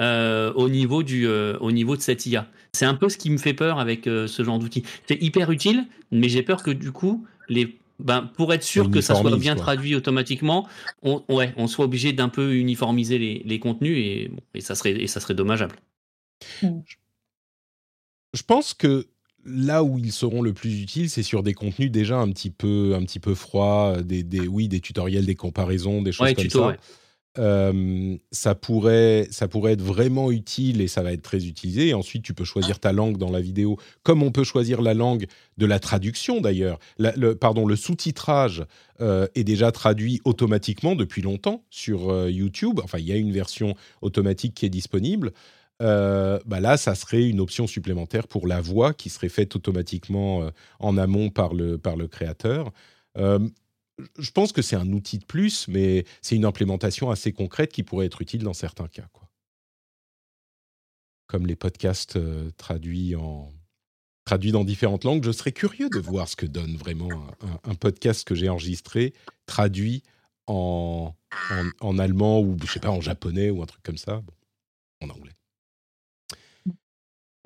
euh, 0.00 0.52
au 0.54 0.68
niveau 0.68 1.04
du, 1.04 1.26
au 1.28 1.70
niveau 1.70 1.96
de 1.96 2.02
cette 2.02 2.26
IA. 2.26 2.48
C'est 2.72 2.86
un 2.86 2.94
peu 2.94 3.08
ce 3.08 3.16
qui 3.16 3.30
me 3.30 3.38
fait 3.38 3.54
peur 3.54 3.78
avec 3.78 4.04
ce 4.04 4.42
genre 4.42 4.58
d'outil. 4.58 4.82
C'est 5.06 5.22
hyper 5.22 5.52
utile, 5.52 5.86
mais 6.10 6.28
j'ai 6.28 6.42
peur 6.42 6.64
que 6.64 6.72
du 6.72 6.90
coup, 6.90 7.24
les, 7.48 7.78
ben, 7.98 8.30
pour 8.36 8.52
être 8.54 8.62
sûr 8.62 8.90
que 8.90 9.00
ça 9.00 9.14
soit 9.14 9.36
bien 9.36 9.54
quoi. 9.54 9.62
traduit 9.64 9.94
automatiquement, 9.94 10.68
on, 11.02 11.24
ouais, 11.28 11.52
on 11.56 11.66
soit 11.66 11.84
obligé 11.84 12.12
d'un 12.12 12.28
peu 12.28 12.54
uniformiser 12.54 13.18
les, 13.18 13.42
les 13.44 13.58
contenus 13.58 13.96
et, 13.98 14.28
bon, 14.28 14.40
et 14.54 14.60
ça 14.60 14.74
serait, 14.74 14.92
et 14.92 15.06
ça 15.06 15.20
serait 15.20 15.34
dommageable. 15.34 15.76
je 16.62 18.42
pense 18.46 18.74
que 18.74 19.08
là 19.44 19.82
où 19.82 19.98
ils 19.98 20.12
seront 20.12 20.42
le 20.42 20.52
plus 20.52 20.80
utiles, 20.82 21.08
c'est 21.10 21.22
sur 21.22 21.42
des 21.42 21.54
contenus 21.54 21.90
déjà 21.90 22.18
un 22.18 22.30
petit 22.30 22.50
peu, 22.50 22.94
un 22.94 23.02
petit 23.04 23.20
peu 23.20 23.34
froids, 23.34 24.02
des, 24.02 24.22
des, 24.22 24.46
oui, 24.46 24.68
des 24.68 24.80
tutoriels, 24.80 25.24
des 25.26 25.34
comparaisons, 25.34 26.02
des 26.02 26.12
choses 26.12 26.26
Ouais, 26.26 26.34
comme 26.34 26.44
tuto, 26.44 26.58
ça. 26.60 26.66
ouais. 26.68 26.76
Euh, 27.36 28.16
ça 28.32 28.54
pourrait, 28.54 29.28
ça 29.30 29.48
pourrait 29.48 29.72
être 29.72 29.82
vraiment 29.82 30.30
utile 30.32 30.80
et 30.80 30.88
ça 30.88 31.02
va 31.02 31.12
être 31.12 31.22
très 31.22 31.46
utilisé. 31.46 31.88
Et 31.88 31.94
ensuite, 31.94 32.22
tu 32.22 32.34
peux 32.34 32.44
choisir 32.44 32.80
ta 32.80 32.92
langue 32.92 33.16
dans 33.16 33.30
la 33.30 33.40
vidéo, 33.40 33.76
comme 34.02 34.22
on 34.22 34.32
peut 34.32 34.44
choisir 34.44 34.82
la 34.82 34.94
langue 34.94 35.26
de 35.56 35.66
la 35.66 35.78
traduction 35.78 36.40
d'ailleurs. 36.40 36.78
Le, 36.98 37.34
pardon, 37.34 37.66
le 37.66 37.76
sous-titrage 37.76 38.64
euh, 39.00 39.26
est 39.34 39.44
déjà 39.44 39.70
traduit 39.70 40.20
automatiquement 40.24 40.96
depuis 40.96 41.22
longtemps 41.22 41.64
sur 41.70 42.10
euh, 42.10 42.30
YouTube. 42.30 42.80
Enfin, 42.82 42.98
il 42.98 43.06
y 43.06 43.12
a 43.12 43.16
une 43.16 43.32
version 43.32 43.74
automatique 44.02 44.54
qui 44.54 44.66
est 44.66 44.70
disponible. 44.70 45.32
bah 45.80 46.60
là, 46.60 46.76
ça 46.76 46.96
serait 46.96 47.28
une 47.28 47.38
option 47.38 47.68
supplémentaire 47.68 48.26
pour 48.26 48.48
la 48.48 48.60
voix 48.60 48.92
qui 48.94 49.10
serait 49.10 49.28
faite 49.28 49.54
automatiquement 49.54 50.50
en 50.80 50.96
amont 50.96 51.30
par 51.30 51.54
le, 51.54 51.78
créateur. 52.08 52.72
Je 54.18 54.30
pense 54.30 54.52
que 54.52 54.62
c'est 54.62 54.76
un 54.76 54.92
outil 54.92 55.18
de 55.18 55.24
plus, 55.24 55.68
mais 55.68 56.04
c'est 56.22 56.36
une 56.36 56.44
implémentation 56.44 57.10
assez 57.10 57.32
concrète 57.32 57.72
qui 57.72 57.82
pourrait 57.82 58.06
être 58.06 58.22
utile 58.22 58.42
dans 58.42 58.54
certains 58.54 58.88
cas. 58.88 59.08
Quoi. 59.12 59.28
Comme 61.26 61.46
les 61.46 61.56
podcasts 61.56 62.18
traduits, 62.56 63.16
en, 63.16 63.52
traduits 64.24 64.52
dans 64.52 64.64
différentes 64.64 65.04
langues, 65.04 65.24
je 65.24 65.32
serais 65.32 65.52
curieux 65.52 65.88
de 65.90 65.98
voir 65.98 66.28
ce 66.28 66.36
que 66.36 66.46
donne 66.46 66.76
vraiment 66.76 67.10
un, 67.42 67.70
un 67.70 67.74
podcast 67.74 68.26
que 68.26 68.34
j'ai 68.34 68.48
enregistré, 68.48 69.14
traduit 69.46 70.02
en, 70.48 71.14
en, 71.80 71.98
allemand 71.98 72.40
ou, 72.40 72.56
je 72.62 72.72
sais 72.72 72.80
pas, 72.80 72.90
en 72.90 73.00
japonais 73.00 73.50
ou 73.50 73.62
un 73.62 73.66
truc 73.66 73.82
comme 73.82 73.98
ça, 73.98 74.22
en 75.02 75.10
anglais. 75.10 75.32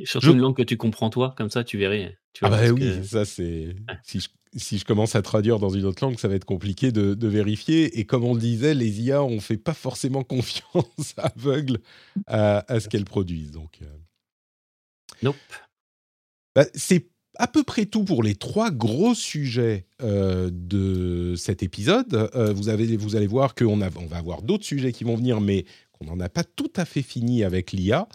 Surtout 0.05 0.33
une 0.33 0.41
langue 0.41 0.57
que 0.57 0.63
tu 0.63 0.77
comprends 0.77 1.11
toi, 1.11 1.35
comme 1.37 1.51
ça 1.51 1.65
tu 1.65 1.79
verrais. 1.79 2.19
ah 2.41 2.51
bah 2.51 2.69
oui, 2.71 3.05
ça 3.07 3.25
c'est. 3.25 3.77
Si, 4.03 4.21
je, 4.21 4.29
si 4.57 4.79
je, 4.79 4.85
commence 4.85 5.15
à 5.15 5.23
traduire 5.23 5.59
dans 5.59 5.71
une 5.71 5.85
autre 5.85 6.05
langue, 6.05 6.19
ça 6.19 6.29
va 6.29 6.35
être 6.35 6.45
compliqué 6.45 6.93
de, 6.93 7.15
de 7.15 7.29
vérifier. 7.29 7.99
Et 7.99 8.05
comme 8.05 8.25
on 8.25 8.35
le 8.35 8.41
disait, 8.41 8.75
les 8.75 9.01
IA, 9.01 9.23
on 9.23 9.41
fait 9.41 9.57
pas 9.57 9.75
forcément 9.75 10.25
confiance 10.25 11.15
aveugle 11.17 11.79
à, 12.27 12.65
à 12.73 12.81
ce 12.81 12.89
qu'elles 12.89 13.05
produisent. 13.05 13.53
Donc. 13.53 13.79
Euh... 13.83 13.87
Nope. 15.23 15.37
Bah, 16.55 16.67
c'est 16.75 17.09
à 17.39 17.47
peu 17.47 17.63
près 17.63 17.87
tout 17.87 18.05
pour 18.05 18.23
les 18.23 18.35
trois 18.35 18.71
gros 18.71 19.15
sujets 19.15 19.87
euh, 20.03 20.51
de 20.53 21.35
cet 21.37 21.63
épisode. 21.63 22.31
Euh, 22.35 22.53
vous, 22.53 22.69
avez, 22.69 22.97
vous 22.97 23.17
allez 23.17 23.27
voir 23.27 23.55
qu'on 23.55 23.81
on 23.81 24.07
va 24.07 24.17
avoir 24.17 24.43
d'autres 24.43 24.65
sujets 24.65 24.93
qui 24.93 25.05
vont 25.05 25.17
venir, 25.17 25.41
mais 25.41 25.65
qu'on 25.93 26.05
n'en 26.05 26.21
a 26.21 26.29
pas 26.29 26.45
tout 26.45 26.73
à 26.77 26.85
fait 26.85 27.03
fini 27.03 27.45
avec 27.45 27.73
l'IA. 27.73 28.07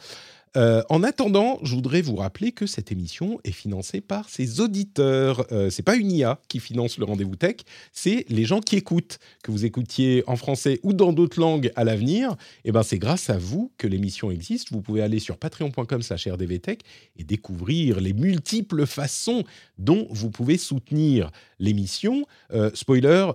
Euh, 0.58 0.82
en 0.90 1.04
attendant, 1.04 1.60
je 1.62 1.76
voudrais 1.76 2.02
vous 2.02 2.16
rappeler 2.16 2.52
que 2.52 2.66
cette 2.66 2.92
émission 2.92 3.40
est 3.44 3.52
financée 3.52 4.02
par 4.02 4.28
ses 4.28 4.60
auditeurs. 4.60 5.46
Euh, 5.52 5.70
c'est 5.70 5.84
pas 5.84 5.96
une 5.96 6.12
IA 6.12 6.40
qui 6.48 6.60
finance 6.60 6.98
le 6.98 7.06
rendez-vous 7.06 7.36
tech, 7.36 7.58
c'est 7.94 8.26
les 8.30 8.44
gens 8.44 8.60
qui 8.60 8.76
écoutent. 8.76 9.20
Que 9.44 9.52
vous 9.52 9.66
écoutiez 9.66 10.24
en 10.26 10.36
français 10.36 10.80
ou 10.82 10.94
dans 10.94 11.14
d'autres 11.14 11.40
langues 11.40 11.72
à 11.76 11.84
l'avenir, 11.84 12.36
eh 12.66 12.72
ben 12.72 12.82
c'est 12.82 12.98
grâce 12.98 13.30
à 13.30 13.38
vous 13.38 13.72
que 13.78 13.86
l'émission 13.86 14.32
existe. 14.32 14.72
Vous 14.72 14.82
pouvez 14.82 15.02
aller 15.02 15.20
sur 15.20 15.38
patreon.com/rdvtech 15.38 16.82
et 17.18 17.24
découvrir 17.24 18.02
les 18.02 18.14
multiples 18.14 18.88
façons 18.88 19.44
dont 19.78 20.08
vous 20.10 20.32
pouvez 20.32 20.58
soutenir 20.58 21.32
l'émission. 21.60 22.26
Euh, 22.52 22.72
spoiler, 22.74 23.32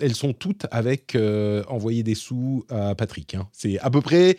elles 0.00 0.14
sont 0.14 0.32
toutes 0.32 0.66
avec 0.70 1.14
euh, 1.14 1.62
envoyer 1.68 2.02
des 2.02 2.14
sous 2.14 2.64
à 2.68 2.94
Patrick. 2.94 3.34
Hein. 3.34 3.48
C'est 3.52 3.78
à 3.78 3.90
peu 3.90 4.00
près, 4.00 4.36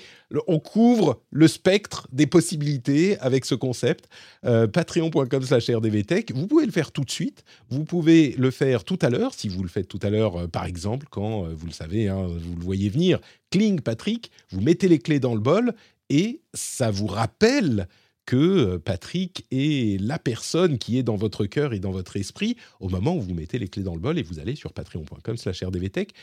on 0.47 0.59
couvre 0.59 1.21
le 1.31 1.47
spectre 1.47 2.07
des 2.11 2.27
possibilités 2.27 3.17
avec 3.19 3.45
ce 3.45 3.55
concept. 3.55 4.09
Euh, 4.45 4.67
Patreon.com/rdvtech. 4.67 6.31
Vous 6.33 6.47
pouvez 6.47 6.65
le 6.65 6.71
faire 6.71 6.91
tout 6.91 7.03
de 7.03 7.11
suite. 7.11 7.43
Vous 7.69 7.83
pouvez 7.83 8.35
le 8.37 8.51
faire 8.51 8.83
tout 8.83 8.99
à 9.01 9.09
l'heure, 9.09 9.33
si 9.33 9.47
vous 9.47 9.63
le 9.63 9.69
faites 9.69 9.87
tout 9.87 9.99
à 10.01 10.09
l'heure, 10.09 10.41
euh, 10.41 10.47
par 10.47 10.65
exemple, 10.65 11.07
quand 11.09 11.43
vous 11.43 11.65
le 11.65 11.73
savez, 11.73 12.07
hein, 12.07 12.27
vous 12.27 12.55
le 12.55 12.63
voyez 12.63 12.89
venir. 12.89 13.19
Cling 13.51 13.81
Patrick. 13.81 14.31
Vous 14.49 14.61
mettez 14.61 14.87
les 14.87 14.99
clés 14.99 15.19
dans 15.19 15.35
le 15.35 15.41
bol 15.41 15.73
et 16.09 16.41
ça 16.53 16.91
vous 16.91 17.07
rappelle 17.07 17.87
que 18.25 18.35
euh, 18.35 18.79
Patrick 18.79 19.45
est 19.51 19.99
la 20.01 20.19
personne 20.19 20.77
qui 20.77 20.97
est 20.97 21.03
dans 21.03 21.15
votre 21.15 21.45
cœur 21.45 21.73
et 21.73 21.79
dans 21.79 21.91
votre 21.91 22.17
esprit 22.17 22.57
au 22.79 22.89
moment 22.89 23.15
où 23.15 23.21
vous 23.21 23.33
mettez 23.33 23.59
les 23.59 23.67
clés 23.67 23.83
dans 23.83 23.95
le 23.95 24.01
bol 24.01 24.17
et 24.17 24.23
vous 24.23 24.39
allez 24.39 24.55
sur 24.55 24.73
patreon.com 24.73 25.37
slash 25.37 25.63
rdvtech. 25.63 26.13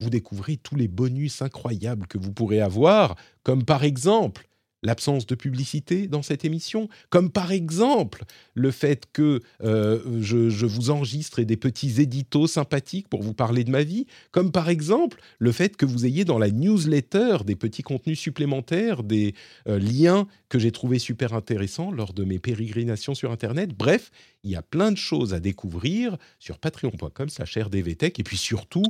Vous 0.00 0.10
découvrez 0.10 0.56
tous 0.56 0.76
les 0.76 0.88
bonus 0.88 1.42
incroyables 1.42 2.06
que 2.06 2.16
vous 2.16 2.32
pourrez 2.32 2.60
avoir, 2.60 3.16
comme 3.42 3.64
par 3.64 3.84
exemple 3.84 4.48
l'absence 4.82 5.26
de 5.26 5.34
publicité 5.34 6.06
dans 6.06 6.22
cette 6.22 6.44
émission, 6.44 6.88
comme 7.10 7.30
par 7.30 7.52
exemple 7.52 8.24
le 8.54 8.70
fait 8.70 9.06
que 9.12 9.40
euh, 9.62 10.00
je, 10.20 10.66
vous 10.66 10.90
enregistre 10.90 11.42
des 11.42 11.56
petits 11.56 12.00
éditos 12.00 12.46
sympathiques 12.46 13.08
pour 13.08 13.22
vous 13.22 13.34
parler 13.34 13.64
de 13.64 13.70
ma 13.70 13.82
vie, 13.82 14.06
comme 14.30 14.52
par 14.52 14.68
exemple 14.68 15.20
le 15.38 15.52
fait 15.52 15.76
que 15.76 15.86
vous 15.86 16.06
ayez 16.06 16.24
dans 16.24 16.38
la 16.38 16.50
newsletter 16.50 17.38
des 17.44 17.56
petits 17.56 17.82
contenus 17.82 18.18
supplémentaires, 18.18 19.02
des 19.02 19.34
euh, 19.68 19.78
liens 19.78 20.26
que 20.48 20.58
j'ai 20.58 20.72
trouvés 20.72 20.98
super 20.98 21.34
intéressants 21.34 21.90
lors 21.90 22.12
de 22.12 22.24
mes 22.24 22.38
pérégrinations 22.38 23.14
sur 23.14 23.30
Internet. 23.32 23.70
Bref, 23.76 24.10
il 24.44 24.50
y 24.50 24.56
a 24.56 24.62
plein 24.62 24.92
de 24.92 24.96
choses 24.96 25.34
à 25.34 25.40
découvrir 25.40 26.16
sur 26.38 26.58
patreon.com 26.58 27.28
rdvtech 27.38 28.18
et 28.18 28.22
puis 28.22 28.36
surtout, 28.36 28.84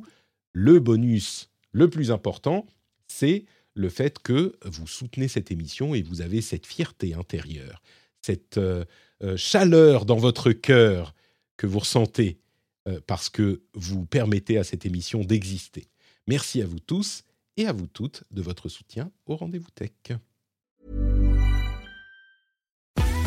le 0.53 0.81
bonus 0.81 1.51
le 1.73 1.89
plus 1.89 2.11
important, 2.11 2.67
c'est 3.07 3.45
le 3.75 3.89
fait 3.89 4.19
que 4.19 4.57
vous 4.65 4.87
soutenez 4.87 5.29
cette 5.29 5.51
émission 5.51 5.95
et 5.95 6.03
vous 6.03 6.21
avez 6.21 6.41
cette 6.41 6.67
fierté 6.67 7.15
intérieure, 7.15 7.83
cette 8.23 8.59
euh, 8.59 8.85
euh, 9.23 9.37
chaleur 9.37 10.05
dans 10.07 10.17
votre 10.17 10.53
cœur 10.53 11.15
que 11.57 11.67
vous 11.67 11.81
ressentez 11.81 12.39
euh, 12.89 13.01
parce 13.07 13.29
que 13.29 13.63
vous 13.75 14.07
permettez 14.07 14.59
à 14.59 14.65
cette 14.65 14.87
émission 14.87 15.21
d'exister. 15.21 15.89
Merci 16.27 16.63
à 16.63 16.67
vous 16.67 16.81
tous 16.81 17.25
et 17.57 17.67
à 17.67 17.73
vous 17.73 17.87
toutes 17.87 18.25
de 18.31 18.43
votre 18.43 18.69
soutien 18.69 19.11
au 19.27 19.37
rendez-vous 19.37 19.71
tech. 19.71 20.21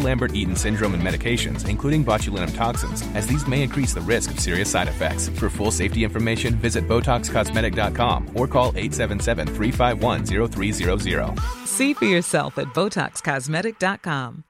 Lambert-Eaton 0.00 0.56
syndrome 0.56 0.94
and 0.94 1.02
medications, 1.02 1.68
including 1.68 2.02
botulinum 2.04 2.54
toxins, 2.54 3.02
as 3.14 3.26
these 3.26 3.46
may 3.46 3.62
increase 3.62 3.92
the 3.92 4.00
risk 4.00 4.30
of 4.30 4.40
serious 4.40 4.70
side 4.70 4.88
effects. 4.88 5.28
For 5.28 5.50
full 5.50 5.70
safety 5.70 6.04
information, 6.04 6.54
visit 6.56 6.88
BotoxCosmetic.com 6.88 8.30
or 8.34 8.48
call 8.48 8.72
877-351-0300. 8.72 11.66
See 11.66 11.92
for 11.94 12.06
yourself 12.06 12.58
at 12.58 12.66
BotoxCosmetic.com. 12.68 14.44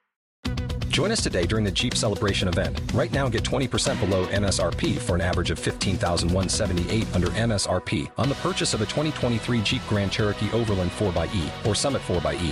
Join 0.97 1.11
us 1.11 1.21
today 1.21 1.45
during 1.45 1.63
the 1.63 1.69
Jeep 1.69 1.93
Celebration 1.93 2.47
event. 2.47 2.81
Right 2.91 3.11
now, 3.11 3.29
get 3.29 3.43
20% 3.43 3.99
below 3.99 4.25
MSRP 4.27 4.97
for 4.97 5.13
an 5.13 5.21
average 5.21 5.51
of 5.51 5.59
15178 5.59 7.05
under 7.13 7.27
MSRP 7.27 8.09
on 8.17 8.29
the 8.29 8.35
purchase 8.35 8.73
of 8.73 8.81
a 8.81 8.85
2023 8.85 9.61
Jeep 9.61 9.81
Grand 9.87 10.11
Cherokee 10.11 10.49
Overland 10.53 10.89
4xE 10.89 11.67
or 11.67 11.75
Summit 11.75 12.01
4xE. 12.01 12.51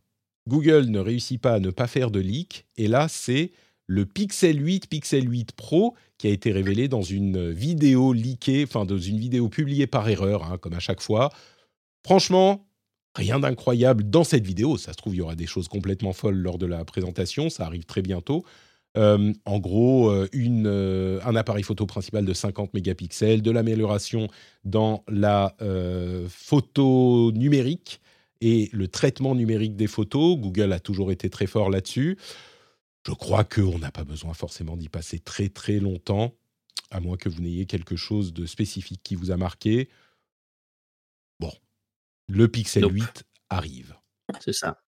Google 0.47 0.87
ne 0.87 0.99
réussit 0.99 1.41
pas 1.41 1.53
à 1.53 1.59
ne 1.59 1.69
pas 1.69 1.87
faire 1.87 2.11
de 2.11 2.19
leak. 2.19 2.65
Et 2.77 2.87
là, 2.87 3.07
c'est 3.07 3.51
le 3.87 4.05
Pixel 4.05 4.63
8, 4.63 4.87
Pixel 4.87 5.29
8 5.29 5.51
Pro 5.53 5.95
qui 6.17 6.27
a 6.27 6.29
été 6.29 6.51
révélé 6.51 6.87
dans 6.87 7.01
une 7.01 7.49
vidéo 7.49 8.13
leakée, 8.13 8.63
enfin 8.63 8.85
dans 8.85 8.97
une 8.97 9.17
vidéo 9.17 9.49
publiée 9.49 9.87
par 9.87 10.07
erreur, 10.07 10.43
hein, 10.43 10.57
comme 10.59 10.73
à 10.73 10.79
chaque 10.79 11.01
fois. 11.01 11.31
Franchement, 12.05 12.67
rien 13.15 13.39
d'incroyable 13.39 14.09
dans 14.09 14.23
cette 14.23 14.45
vidéo. 14.45 14.77
Ça 14.77 14.91
se 14.91 14.97
trouve, 14.97 15.15
il 15.15 15.17
y 15.17 15.21
aura 15.21 15.35
des 15.35 15.47
choses 15.47 15.67
complètement 15.67 16.13
folles 16.13 16.37
lors 16.37 16.57
de 16.57 16.65
la 16.65 16.85
présentation. 16.85 17.49
Ça 17.49 17.65
arrive 17.65 17.85
très 17.85 18.01
bientôt. 18.01 18.45
Euh, 18.97 19.33
en 19.45 19.59
gros, 19.59 20.09
euh, 20.09 20.27
euh, 20.35 21.19
un 21.25 21.35
appareil 21.35 21.63
photo 21.63 21.85
principal 21.85 22.25
de 22.25 22.33
50 22.33 22.73
mégapixels, 22.73 23.41
de 23.41 23.51
l'amélioration 23.51 24.27
dans 24.63 25.03
la 25.07 25.55
photo 26.27 27.31
numérique 27.33 28.00
et 28.41 28.69
le 28.73 28.87
traitement 28.87 29.35
numérique 29.35 29.75
des 29.75 29.87
photos. 29.87 30.37
Google 30.37 30.73
a 30.73 30.79
toujours 30.79 31.11
été 31.11 31.29
très 31.29 31.47
fort 31.47 31.69
là-dessus. 31.69 32.17
Je 33.07 33.13
crois 33.13 33.43
qu'on 33.43 33.79
n'a 33.79 33.91
pas 33.91 34.03
besoin 34.03 34.33
forcément 34.33 34.77
d'y 34.77 34.89
passer 34.89 35.19
très 35.19 35.49
très 35.49 35.79
longtemps, 35.79 36.35
à 36.89 36.99
moins 36.99 37.17
que 37.17 37.29
vous 37.29 37.41
n'ayez 37.41 37.65
quelque 37.65 37.95
chose 37.95 38.33
de 38.33 38.45
spécifique 38.45 39.01
qui 39.03 39.15
vous 39.15 39.31
a 39.31 39.37
marqué. 39.37 39.89
Bon, 41.39 41.51
le 42.27 42.47
Pixel 42.47 42.83
Nope. 42.83 42.93
8 42.93 43.23
arrive. 43.49 43.95
C'est 44.39 44.53
ça. 44.53 44.81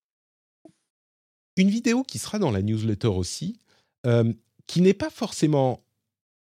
Une 1.56 1.70
vidéo 1.70 2.04
qui 2.04 2.20
sera 2.20 2.40
dans 2.40 2.52
la 2.52 2.62
newsletter 2.62 3.08
aussi, 3.08 3.60
euh, 4.06 4.32
qui 4.68 4.82
n'est 4.82 4.94
pas 4.94 5.10
forcément 5.10 5.84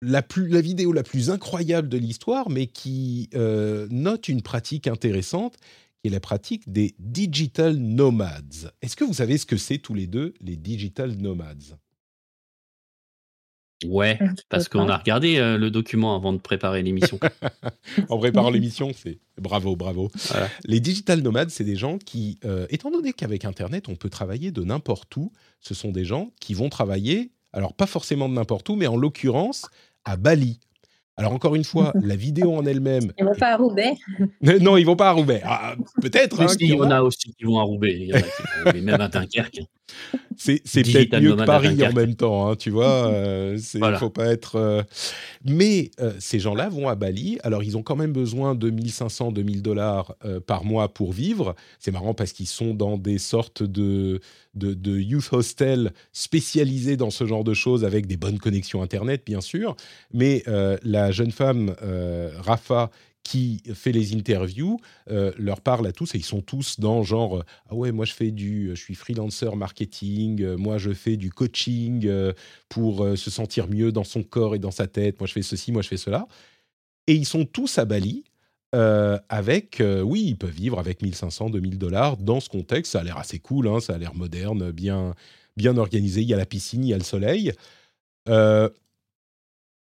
la, 0.02 0.22
plus, 0.22 0.48
la 0.48 0.62
vidéo 0.62 0.92
la 0.92 1.04
plus 1.04 1.30
incroyable 1.30 1.90
de 1.90 1.98
l'histoire, 1.98 2.50
mais 2.50 2.68
qui 2.68 3.30
euh, 3.34 3.88
note 3.90 4.28
une 4.28 4.42
pratique 4.42 4.88
intéressante, 4.88 5.58
la 6.10 6.20
pratique 6.20 6.72
des 6.72 6.96
digital 7.00 7.76
nomads. 7.76 8.72
Est-ce 8.82 8.96
que 8.96 9.04
vous 9.04 9.14
savez 9.14 9.38
ce 9.38 9.46
que 9.46 9.58
c'est 9.58 9.78
tous 9.78 9.94
les 9.94 10.08
deux, 10.08 10.34
les 10.42 10.56
digital 10.56 11.12
nomads? 11.16 11.78
Ouais, 13.86 14.18
parce 14.50 14.70
qu'on 14.70 14.90
a 14.90 14.98
regardé 14.98 15.38
euh, 15.38 15.58
le 15.58 15.70
document 15.70 16.16
avant 16.16 16.34
de 16.34 16.40
préparer 16.40 16.82
l'émission. 16.82 17.20
En 18.10 18.18
préparant 18.18 18.50
l'émission, 18.52 18.92
c'est 18.96 19.20
bravo, 19.38 19.76
bravo. 19.76 20.12
Voilà. 20.30 20.50
Les 20.66 20.80
digital 20.80 21.22
nomades, 21.22 21.50
c'est 21.50 21.64
des 21.64 21.76
gens 21.76 21.98
qui, 21.98 22.40
euh, 22.44 22.66
étant 22.70 22.92
donné 22.92 23.14
qu'avec 23.14 23.46
Internet, 23.46 23.88
on 23.88 23.96
peut 23.96 24.10
travailler 24.10 24.52
de 24.52 24.64
n'importe 24.64 25.16
où, 25.16 25.32
ce 25.62 25.74
sont 25.74 25.92
des 25.92 26.06
gens 26.06 26.32
qui 26.40 26.54
vont 26.54 26.70
travailler, 26.70 27.32
alors 27.54 27.74
pas 27.74 27.86
forcément 27.86 28.30
de 28.30 28.34
n'importe 28.34 28.68
où, 28.70 28.76
mais 28.76 28.88
en 28.88 28.98
l'occurrence 28.98 29.68
à 30.06 30.18
Bali. 30.18 30.60
Alors 31.18 31.32
encore 31.34 31.56
une 31.56 31.64
fois, 31.64 31.92
la 32.02 32.16
vidéo 32.16 32.54
en 32.56 32.66
elle-même. 32.66 33.12
Ils 33.18 33.26
vont 33.26 33.34
pas 33.36 33.54
à 33.54 33.58
Roubaix. 33.58 33.94
non, 34.62 34.78
ils 34.78 34.86
vont 34.86 34.96
pas 34.96 35.10
à 35.10 35.12
Roubaix. 35.14 35.42
Ah, 35.44 35.76
Peut-être. 36.02 36.42
Hein, 36.42 36.48
si, 36.48 36.58
il 36.62 36.70
y 36.70 36.74
en 36.80 36.92
a. 36.92 37.02
aussi 37.02 37.34
qui 37.34 37.44
vont 37.44 37.58
à 37.60 37.64
Roubaix. 37.64 37.96
Il 38.00 38.08
y 38.10 38.14
en 38.14 38.18
a 38.18 38.22
qui 38.22 38.28
vont 38.30 38.46
à 38.54 38.64
Roubaix, 38.66 38.82
même 38.82 39.02
à 39.02 39.08
Dunkerque. 39.08 39.62
C'est 40.36 40.62
peut-être 40.64 41.20
mieux 41.20 41.36
que 41.36 41.44
Paris 41.46 41.84
en 41.84 41.94
même 41.94 42.14
temps, 42.16 42.50
hein, 42.50 42.56
tu 42.56 42.70
vois. 42.70 43.08
euh, 43.08 43.58
Il 43.74 43.80
Voilà. 43.80 43.98
faut 43.98 44.10
pas 44.12 44.28
être. 44.28 44.56
euh, 44.58 44.84
Mais 45.44 45.90
euh, 46.00 46.12
ces 46.20 46.40
gens-là 46.40 46.70
vont 46.70 46.88
à 46.88 46.96
Bali. 46.96 47.40
Alors, 47.44 47.64
ils 47.64 47.78
ont 47.78 47.82
quand 47.84 47.96
même 47.96 48.12
besoin 48.14 48.54
de 48.54 48.70
1500, 48.70 49.32
2000 49.32 49.62
dollars 49.64 50.14
euh, 50.26 50.40
par 50.40 50.66
mois 50.66 50.94
pour 50.94 51.14
vivre. 51.14 51.56
C'est 51.80 51.92
marrant 51.92 52.14
parce 52.14 52.34
qu'ils 52.34 52.48
sont 52.48 52.74
dans 52.76 52.98
des 52.98 53.18
sortes 53.18 53.64
de, 53.64 54.20
de, 54.58 54.74
de 54.74 55.00
youth 55.00 55.30
hostels 55.32 55.94
spécialisés 56.12 56.98
dans 56.98 57.10
ce 57.10 57.26
genre 57.26 57.44
de 57.44 57.54
choses 57.54 57.86
avec 57.86 58.08
des 58.08 58.18
bonnes 58.18 58.40
connexions 58.40 58.82
Internet, 58.82 59.24
bien 59.26 59.42
sûr. 59.42 59.76
Mais 60.14 60.44
euh, 60.48 60.78
la 60.84 61.12
jeune 61.12 61.32
femme, 61.32 61.76
euh, 61.82 62.32
Rafa, 62.40 62.90
qui 63.24 63.62
fait 63.74 63.92
les 63.92 64.16
interviews, 64.16 64.80
euh, 65.10 65.34
leur 65.38 65.60
parle 65.60 65.86
à 65.88 65.92
tous 65.92 66.16
et 66.16 66.18
ils 66.18 66.24
sont 66.24 66.42
tous 66.42 66.80
dans 66.80 67.04
genre 67.04 67.44
ah 67.70 67.76
ouais 67.76 67.92
moi 67.92 68.06
je 68.06 68.14
fais 68.14 68.32
du 68.32 68.70
je 68.74 68.82
suis 68.82 68.96
freelancer 68.96 69.54
marketing 69.58 70.56
moi 70.56 70.78
je 70.78 70.94
fais 70.94 71.18
du 71.18 71.30
coaching 71.30 72.10
pour 72.70 73.06
se 73.18 73.30
sentir 73.30 73.68
mieux 73.68 73.92
dans 73.92 74.06
son 74.06 74.24
corps 74.24 74.56
et 74.56 74.60
dans 74.60 74.72
sa 74.72 74.88
tête 74.88 75.20
moi 75.20 75.28
je 75.28 75.34
fais 75.34 75.42
ceci 75.42 75.74
moi 75.74 75.82
je 75.82 75.90
fais 75.90 75.98
cela 75.98 76.26
et 77.06 77.16
ils 77.16 77.26
sont 77.26 77.44
tous 77.44 77.78
à 77.80 77.84
Bali 77.84 78.24
euh, 78.76 79.18
avec 79.30 79.80
euh, 79.80 80.02
oui 80.02 80.24
ils 80.28 80.38
peuvent 80.38 80.50
vivre 80.50 80.78
avec 80.78 81.02
1500 81.02 81.52
2000 81.52 81.78
dollars 81.78 82.18
dans 82.18 82.40
ce 82.40 82.50
contexte. 82.50 82.92
Ça 82.94 83.00
a 83.00 83.04
l'air 83.04 83.18
assez 83.18 83.40
cool 83.40 83.68
hein, 83.68 83.80
ça 83.80 83.94
a 83.94 83.98
l'air 83.98 84.14
moderne 84.14 84.72
bien 84.72 85.14
bien 85.56 85.78
organisé. 85.78 86.22
Il 86.22 86.28
y 86.28 86.34
a 86.34 86.38
la 86.38 86.46
piscine 86.46 86.84
il 86.84 86.90
y 86.90 86.94
a 86.94 86.98
le 86.98 87.04
soleil. 87.04 87.54
Euh, 88.28 88.70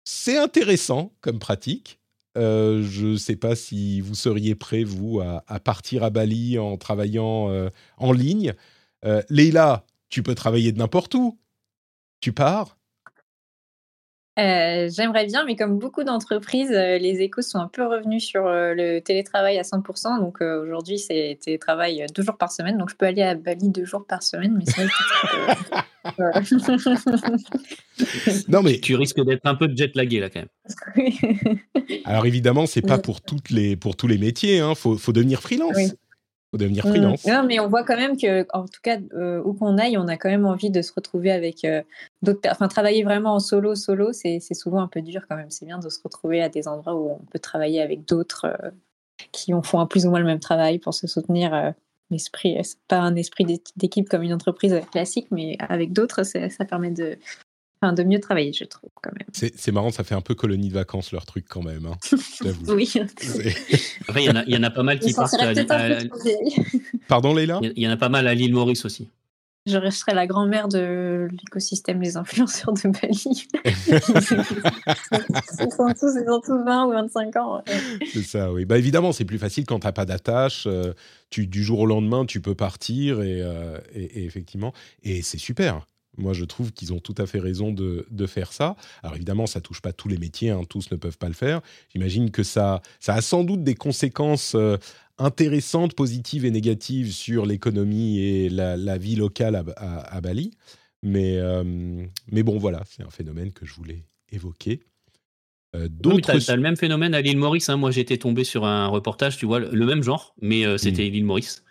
c'est 0.03 0.37
intéressant 0.37 1.13
comme 1.21 1.39
pratique. 1.39 1.99
Je 2.35 3.11
ne 3.11 3.15
sais 3.15 3.35
pas 3.35 3.55
si 3.55 4.01
vous 4.01 4.15
seriez 4.15 4.55
prêt, 4.55 4.83
vous, 4.83 5.21
à, 5.21 5.43
à 5.47 5.59
partir 5.59 6.03
à 6.03 6.09
Bali 6.09 6.57
en 6.57 6.77
travaillant 6.77 7.69
en 7.97 8.11
ligne. 8.11 8.53
Leïla, 9.29 9.85
tu 10.09 10.23
peux 10.23 10.35
travailler 10.35 10.71
de 10.71 10.79
n'importe 10.79 11.13
où. 11.13 11.39
Tu 12.19 12.33
pars 12.33 12.77
Euh, 14.39 14.89
J'aimerais 14.89 15.27
bien, 15.27 15.45
mais 15.45 15.55
comme 15.55 15.77
beaucoup 15.77 16.03
d'entreprises, 16.03 16.71
euh, 16.71 16.97
les 16.97 17.21
échos 17.21 17.43
sont 17.43 17.59
un 17.59 17.67
peu 17.67 17.85
revenus 17.85 18.23
sur 18.23 18.47
euh, 18.47 18.73
le 18.73 18.99
télétravail 18.99 19.59
à 19.59 19.61
100%. 19.61 20.19
Donc 20.19 20.41
euh, 20.41 20.63
aujourd'hui, 20.63 20.97
c'est 20.97 21.37
télétravail 21.39 22.01
euh, 22.01 22.07
deux 22.15 22.23
jours 22.23 22.37
par 22.37 22.51
semaine. 22.51 22.79
Donc 22.79 22.89
je 22.89 22.95
peux 22.95 23.05
aller 23.05 23.21
à 23.21 23.35
Bali 23.35 23.69
deux 23.69 23.85
jours 23.85 24.05
par 24.07 24.23
semaine, 24.23 24.55
mais 24.57 24.65
c'est 24.65 24.85
vrai 24.85 24.91
que, 26.05 26.19
euh, 26.19 27.37
Non, 28.47 28.63
mais 28.63 28.79
Tu 28.79 28.95
risques 28.95 29.23
d'être 29.23 29.45
un 29.45 29.53
peu 29.53 29.69
jet 29.75 29.95
lagué 29.95 30.19
là 30.19 30.31
quand 30.31 30.41
même. 30.41 31.57
alors 32.05 32.25
évidemment, 32.25 32.65
c'est 32.65 32.81
pas 32.81 32.97
pour, 32.97 33.21
toutes 33.21 33.51
les, 33.51 33.75
pour 33.75 33.95
tous 33.95 34.07
les 34.07 34.17
métiers. 34.17 34.57
Il 34.57 34.75
faut, 34.75 34.97
faut 34.97 35.13
devenir 35.13 35.41
freelance. 35.41 35.75
Oui. 35.75 35.91
Devenir 36.57 36.85
Mm. 36.85 36.89
freelance. 36.89 37.25
Non, 37.25 37.43
mais 37.47 37.59
on 37.59 37.67
voit 37.67 37.83
quand 37.83 37.95
même 37.97 38.17
que, 38.17 38.45
en 38.53 38.65
tout 38.65 38.81
cas, 38.81 38.97
euh, 39.13 39.41
où 39.43 39.53
qu'on 39.53 39.77
aille, 39.77 39.97
on 39.97 40.07
a 40.07 40.17
quand 40.17 40.29
même 40.29 40.45
envie 40.45 40.69
de 40.69 40.81
se 40.81 40.91
retrouver 40.93 41.31
avec 41.31 41.63
euh, 41.65 41.81
d'autres 42.21 42.41
personnes. 42.41 42.57
Enfin, 42.65 42.67
travailler 42.67 43.03
vraiment 43.03 43.35
en 43.35 43.39
solo, 43.39 43.75
solo, 43.75 44.13
c'est 44.13 44.39
c'est 44.39 44.53
souvent 44.53 44.81
un 44.81 44.87
peu 44.87 45.01
dur 45.01 45.21
quand 45.29 45.35
même. 45.35 45.49
C'est 45.51 45.65
bien 45.65 45.79
de 45.79 45.89
se 45.89 45.99
retrouver 46.03 46.41
à 46.41 46.49
des 46.49 46.67
endroits 46.67 46.95
où 46.95 47.09
on 47.11 47.25
peut 47.31 47.39
travailler 47.39 47.81
avec 47.81 48.07
d'autres 48.07 48.45
euh, 48.45 48.69
qui 49.31 49.53
ont, 49.53 49.61
font 49.63 49.79
un 49.79 49.85
plus 49.85 50.05
ou 50.05 50.09
moins 50.09 50.19
le 50.19 50.25
même 50.25 50.39
travail 50.39 50.79
pour 50.79 50.93
se 50.93 51.07
soutenir. 51.07 51.53
euh, 51.53 51.71
l'esprit, 52.11 52.55
c'est 52.63 52.77
pas 52.87 52.99
un 52.99 53.15
esprit 53.15 53.43
d'é- 53.45 53.63
d'équipe 53.75 54.07
comme 54.07 54.21
une 54.21 54.33
entreprise 54.33 54.79
classique, 54.91 55.27
mais 55.31 55.55
avec 55.59 55.93
d'autres, 55.93 56.21
ça 56.23 56.65
permet 56.65 56.91
de, 56.91 57.17
enfin, 57.83 57.93
de 57.93 58.03
mieux 58.03 58.19
travailler, 58.19 58.53
je 58.53 58.63
trouve 58.63 58.89
quand 59.01 59.11
même. 59.11 59.27
C'est 59.33 59.71
marrant, 59.71 59.91
ça 59.91 60.03
fait 60.03 60.15
un 60.15 60.21
peu 60.21 60.35
colonie 60.35 60.69
de 60.69 60.73
vacances 60.73 61.11
leur 61.11 61.25
truc 61.25 61.45
quand 61.49 61.61
même. 61.63 61.85
hein. 61.85 61.97
Oui. 62.67 62.91
Après, 64.07 64.23
il 64.23 64.27
y, 64.27 64.29
en 64.29 64.35
a- 64.37 64.43
il 64.45 64.53
y 64.53 64.57
en 64.57 64.63
a 64.63 64.69
pas 64.71 64.83
mal 64.83 64.99
Je 65.01 65.07
qui 65.07 65.13
partent 65.13 65.33
à, 65.35 65.49
à-. 65.49 65.99
Pardon 67.07 67.33
Leïla? 67.33 67.59
Il 67.61 67.79
y 67.83 67.87
en 67.87 67.91
a 67.91 67.97
pas 67.97 68.09
mal 68.09 68.27
à 68.27 68.33
l'île 68.33 68.53
Maurice 68.53 68.85
aussi. 68.85 69.09
Je 69.65 69.89
serais 69.91 70.13
la 70.13 70.27
grand-mère 70.27 70.67
de 70.67 71.29
l'écosystème 71.31 71.99
des 72.01 72.17
influenceurs 72.17 72.73
de 72.73 72.89
Bali. 72.89 73.47
ils, 73.63 74.01
sont 75.77 75.93
tous, 75.99 76.15
ils 76.21 76.29
ont 76.29 76.41
tous 76.41 76.63
20 76.65 76.85
ou 76.87 76.91
25 76.91 77.35
ans. 77.37 77.57
ouais. 77.57 77.73
C'est 78.11 78.23
ça, 78.23 78.51
oui. 78.51 78.65
Bah, 78.65 78.77
évidemment, 78.77 79.11
c'est 79.13 79.23
plus 79.25 79.37
facile 79.39 79.65
quand 79.65 79.79
tu 79.79 79.87
n'as 79.87 79.93
pas 79.93 80.05
d'attache. 80.05 80.65
euh, 80.67 80.93
tu, 81.29 81.47
du 81.47 81.63
jour 81.63 81.79
au 81.79 81.85
lendemain, 81.85 82.25
tu 82.25 82.41
peux 82.41 82.55
partir 82.55 83.21
et, 83.21 83.41
euh, 83.41 83.77
et- 83.95 84.21
et 84.21 84.25
effectivement, 84.25 84.73
et 85.01 85.21
c'est 85.21 85.37
super. 85.37 85.87
Moi, 86.17 86.33
je 86.33 86.45
trouve 86.45 86.71
qu'ils 86.71 86.93
ont 86.93 86.99
tout 86.99 87.15
à 87.17 87.25
fait 87.25 87.39
raison 87.39 87.71
de, 87.71 88.05
de 88.11 88.25
faire 88.27 88.53
ça. 88.53 88.75
Alors 89.01 89.15
évidemment, 89.15 89.47
ça 89.47 89.61
touche 89.61 89.81
pas 89.81 89.93
tous 89.93 90.07
les 90.07 90.17
métiers, 90.17 90.51
hein, 90.51 90.61
tous 90.69 90.91
ne 90.91 90.95
peuvent 90.97 91.17
pas 91.17 91.27
le 91.27 91.33
faire. 91.33 91.61
J'imagine 91.91 92.29
que 92.31 92.43
ça, 92.43 92.81
ça 92.99 93.15
a 93.15 93.21
sans 93.21 93.43
doute 93.43 93.63
des 93.63 93.75
conséquences 93.75 94.53
euh, 94.55 94.77
intéressantes, 95.17 95.95
positives 95.95 96.45
et 96.45 96.51
négatives 96.51 97.11
sur 97.11 97.45
l'économie 97.45 98.19
et 98.19 98.49
la, 98.49 98.77
la 98.77 98.97
vie 98.97 99.15
locale 99.15 99.55
à, 99.55 99.63
à- 99.77 100.15
à 100.17 100.21
Bali. 100.21 100.51
Mais, 101.01 101.37
euh, 101.37 101.63
mais 102.31 102.43
bon, 102.43 102.57
voilà, 102.57 102.83
c'est 102.89 103.03
un 103.03 103.09
phénomène 103.09 103.51
que 103.51 103.65
je 103.65 103.73
voulais 103.73 104.05
évoquer. 104.31 104.81
Euh, 105.75 105.87
t'as, 106.21 106.39
t'as 106.39 106.55
le 106.55 106.61
même 106.61 106.77
phénomène 106.77 107.15
à 107.15 107.21
l'île 107.21 107.37
Maurice. 107.37 107.69
hein. 107.69 107.77
Moi, 107.77 107.89
j'étais 107.91 108.17
tombé 108.17 108.43
sur 108.43 108.65
un 108.65 108.87
reportage, 108.87 109.37
tu 109.37 109.45
vois, 109.47 109.59
le, 109.59 109.85
même 109.85 110.03
genre, 110.03 110.35
mais 110.41 110.65
euh, 110.65 110.77
c'était 110.77 111.09
l'île 111.09 111.25
Maurice. 111.25 111.63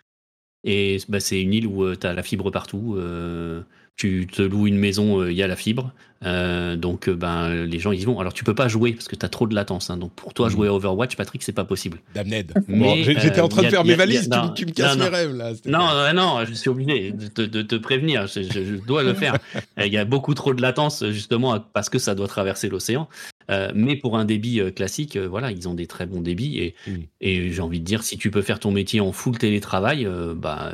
Et 0.65 0.97
bah, 1.09 1.19
c'est 1.19 1.41
une 1.41 1.53
île 1.53 1.67
où 1.67 1.95
tu 1.95 2.05
as 2.05 2.13
la 2.13 2.23
fibre 2.23 2.51
partout. 2.51 2.95
euh, 2.97 3.63
tu 3.95 4.27
te 4.27 4.41
loues 4.41 4.67
une 4.67 4.77
maison, 4.77 5.21
euh, 5.21 5.31
il 5.31 5.37
y 5.37 5.43
a 5.43 5.47
la 5.47 5.55
fibre. 5.55 5.93
euh, 6.25 6.77
donc, 6.77 7.09
euh, 7.09 7.15
ben, 7.15 7.65
les 7.65 7.79
gens, 7.79 7.91
ils 7.91 8.05
vont. 8.05 8.17
Alors, 8.21 8.33
tu 8.33 8.45
peux 8.45 8.55
pas 8.55 8.69
jouer 8.69 8.93
parce 8.93 9.09
que 9.09 9.15
tu 9.17 9.25
as 9.25 9.29
trop 9.29 9.45
de 9.45 9.53
latence. 9.53 9.89
hein. 9.89 9.97
Donc, 9.97 10.13
pour 10.13 10.33
toi, 10.33 10.47
Mhm. 10.47 10.51
jouer 10.53 10.67
à 10.69 10.73
Overwatch, 10.73 11.17
Patrick, 11.17 11.43
c'est 11.43 11.51
pas 11.51 11.65
possible. 11.65 11.99
Damned. 12.15 12.53
Mais, 12.69 12.79
Bon, 12.79 12.95
J'étais 13.03 13.39
euh, 13.39 13.43
en 13.43 13.49
train 13.49 13.63
de 13.63 13.67
faire 13.67 13.83
mes 13.83 13.91
a- 13.93 13.97
valises, 13.97 14.29
tu- 14.29 14.29
non, 14.29 14.49
tu, 14.53 14.65
me 14.65 14.71
casses 14.71 14.95
non, 14.97 15.03
mes 15.03 15.09
non. 15.09 15.15
rêves 15.17 15.35
là. 15.35 15.51
Non, 15.65 15.79
non, 15.79 16.37
non, 16.39 16.45
je 16.45 16.53
suis 16.53 16.69
obligé 16.69 17.11
de 17.11 17.61
te, 17.61 17.75
prévenir. 17.75 18.25
Je, 18.27 18.41
je- 18.43 18.63
je 18.63 18.75
dois 18.75 19.03
le 19.03 19.13
faire. 19.13 19.37
Il 19.77 19.91
y 19.91 19.97
a 19.97 20.05
beaucoup 20.05 20.33
trop 20.33 20.53
de 20.53 20.61
latence, 20.61 21.03
justement, 21.09 21.59
parce 21.59 21.89
que 21.89 21.99
ça 21.99 22.15
doit 22.15 22.29
traverser 22.29 22.69
l'océan. 22.69 23.09
Euh, 23.51 23.73
mais 23.75 23.97
pour 23.97 24.17
un 24.17 24.23
débit 24.23 24.61
euh, 24.61 24.71
classique, 24.71 25.17
euh, 25.17 25.27
voilà, 25.27 25.51
ils 25.51 25.67
ont 25.67 25.73
des 25.73 25.87
très 25.87 26.05
bons 26.05 26.21
débits. 26.21 26.57
Et, 26.57 26.75
Mm. 26.87 26.95
et 27.19 27.51
j'ai 27.51 27.61
envie 27.61 27.81
de 27.81 27.85
dire, 27.85 28.01
si 28.01 28.17
tu 28.17 28.31
peux 28.31 28.41
faire 28.41 28.59
ton 28.61 28.71
métier 28.71 29.01
en 29.01 29.11
full 29.11 29.37
télétravail, 29.37 30.05
euh, 30.05 30.33
bah, 30.33 30.71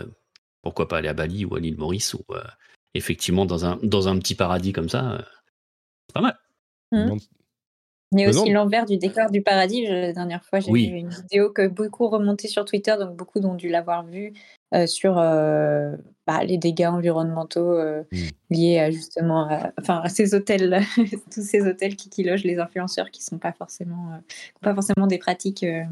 pourquoi 0.61 0.88
pas 0.88 0.97
aller 0.99 1.07
à 1.07 1.13
Bali 1.13 1.43
ou 1.45 1.55
à 1.55 1.59
l'île 1.59 1.78
Maurice 1.78 2.13
ou 2.13 2.22
euh, 2.36 2.41
effectivement 2.94 3.46
dans 3.46 3.66
un, 3.66 3.78
dans 3.84 4.08
un 4.08 4.18
petit 4.20 4.36
paradis 4.36 4.74
comme 4.74 4.90
ça. 4.90 5.14
euh, 5.14 5.22
c'est 6.08 6.14
pas 6.14 6.22
mal. 6.22 6.38
Hmm. 6.92 7.18
Il 8.12 8.22
y 8.22 8.26
a 8.26 8.30
aussi 8.30 8.50
l'envers 8.52 8.86
du 8.88 8.98
décor 8.98 9.30
du 9.30 9.44
paradis. 9.44 9.86
Je- 9.86 9.92
La 9.94 10.14
dernière 10.14 10.44
fois, 10.44 10.60
j'ai 10.60 10.72
Oui. 10.72 10.90
vu 10.90 10.96
une 10.98 11.10
vidéo 11.10 11.52
que 11.52 11.68
beaucoup 11.68 12.08
remontait 12.10 12.48
sur 12.48 12.66
Twitter, 12.66 12.96
donc 13.00 13.16
beaucoup 13.16 13.40
ont 13.42 13.54
dû 13.54 13.70
l'avoir 13.70 14.04
vue 14.04 14.34
euh, 14.74 14.88
sur 14.88 15.20
euh, 15.20 15.96
bah, 16.26 16.44
les 16.44 16.58
dégâts 16.58 16.88
environnementaux 16.92 17.72
euh, 17.74 18.04
Mm. 18.12 18.18
liés 18.50 18.80
à 18.80 18.90
justement 18.90 19.48
à, 19.48 19.72
enfin, 19.80 20.02
à 20.04 20.10
ces 20.10 20.34
hôtels, 20.34 20.80
tous 21.32 21.42
ces 21.44 21.62
hôtels 21.62 21.96
qui, 21.96 22.10
qui 22.10 22.24
logent 22.24 22.44
les 22.44 22.58
influenceurs 22.58 23.12
qui 23.12 23.22
sont 23.24 23.38
pas 23.38 23.52
forcément, 23.54 24.14
euh, 24.14 24.18
pas 24.62 24.74
forcément 24.74 25.06
des 25.06 25.20
pratiques 25.20 25.64
euh, 25.64 25.84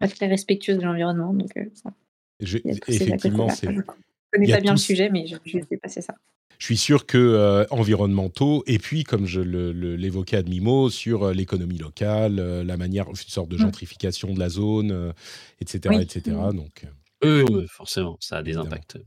pas 0.00 0.08
très 0.08 0.26
respectueuses 0.26 0.76
de 0.78 0.84
l'environnement. 0.84 1.32
Donc, 1.32 1.56
euh, 1.56 1.64
ça, 1.74 1.90
effectivement, 2.88 3.48
c'est. 3.48 3.68
Connais 4.32 4.50
pas 4.52 4.60
bien 4.60 4.72
le 4.72 4.78
sujet, 4.78 5.10
mais 5.10 5.26
je, 5.26 5.36
je 5.44 5.58
sais 5.68 5.76
passer 5.76 6.00
ça. 6.02 6.14
Je 6.58 6.66
suis 6.66 6.76
sûr 6.76 7.06
que 7.06 7.18
euh, 7.18 7.64
environnementaux 7.70 8.62
et 8.68 8.78
puis 8.78 9.02
comme 9.02 9.26
je 9.26 9.40
l'évoquais 9.40 10.36
à 10.36 10.42
demi-mot 10.42 10.90
sur 10.90 11.24
euh, 11.24 11.32
l'économie 11.32 11.78
locale, 11.78 12.38
euh, 12.38 12.62
la 12.62 12.76
manière, 12.76 13.08
une 13.08 13.16
sorte 13.16 13.48
de 13.48 13.56
Mm. 13.56 13.60
gentrification 13.60 14.32
de 14.32 14.38
la 14.38 14.48
zone, 14.48 14.92
euh, 14.92 15.12
etc., 15.60 15.80
Oui. 15.96 16.02
etc. 16.02 16.36
Mm. 16.52 16.56
Donc, 16.56 16.86
euh, 17.24 17.44
Oui, 17.50 17.66
forcément, 17.68 18.16
ça 18.20 18.36
a 18.38 18.42
des 18.42 18.50
Évidemment. 18.50 18.66
impacts. 18.66 18.98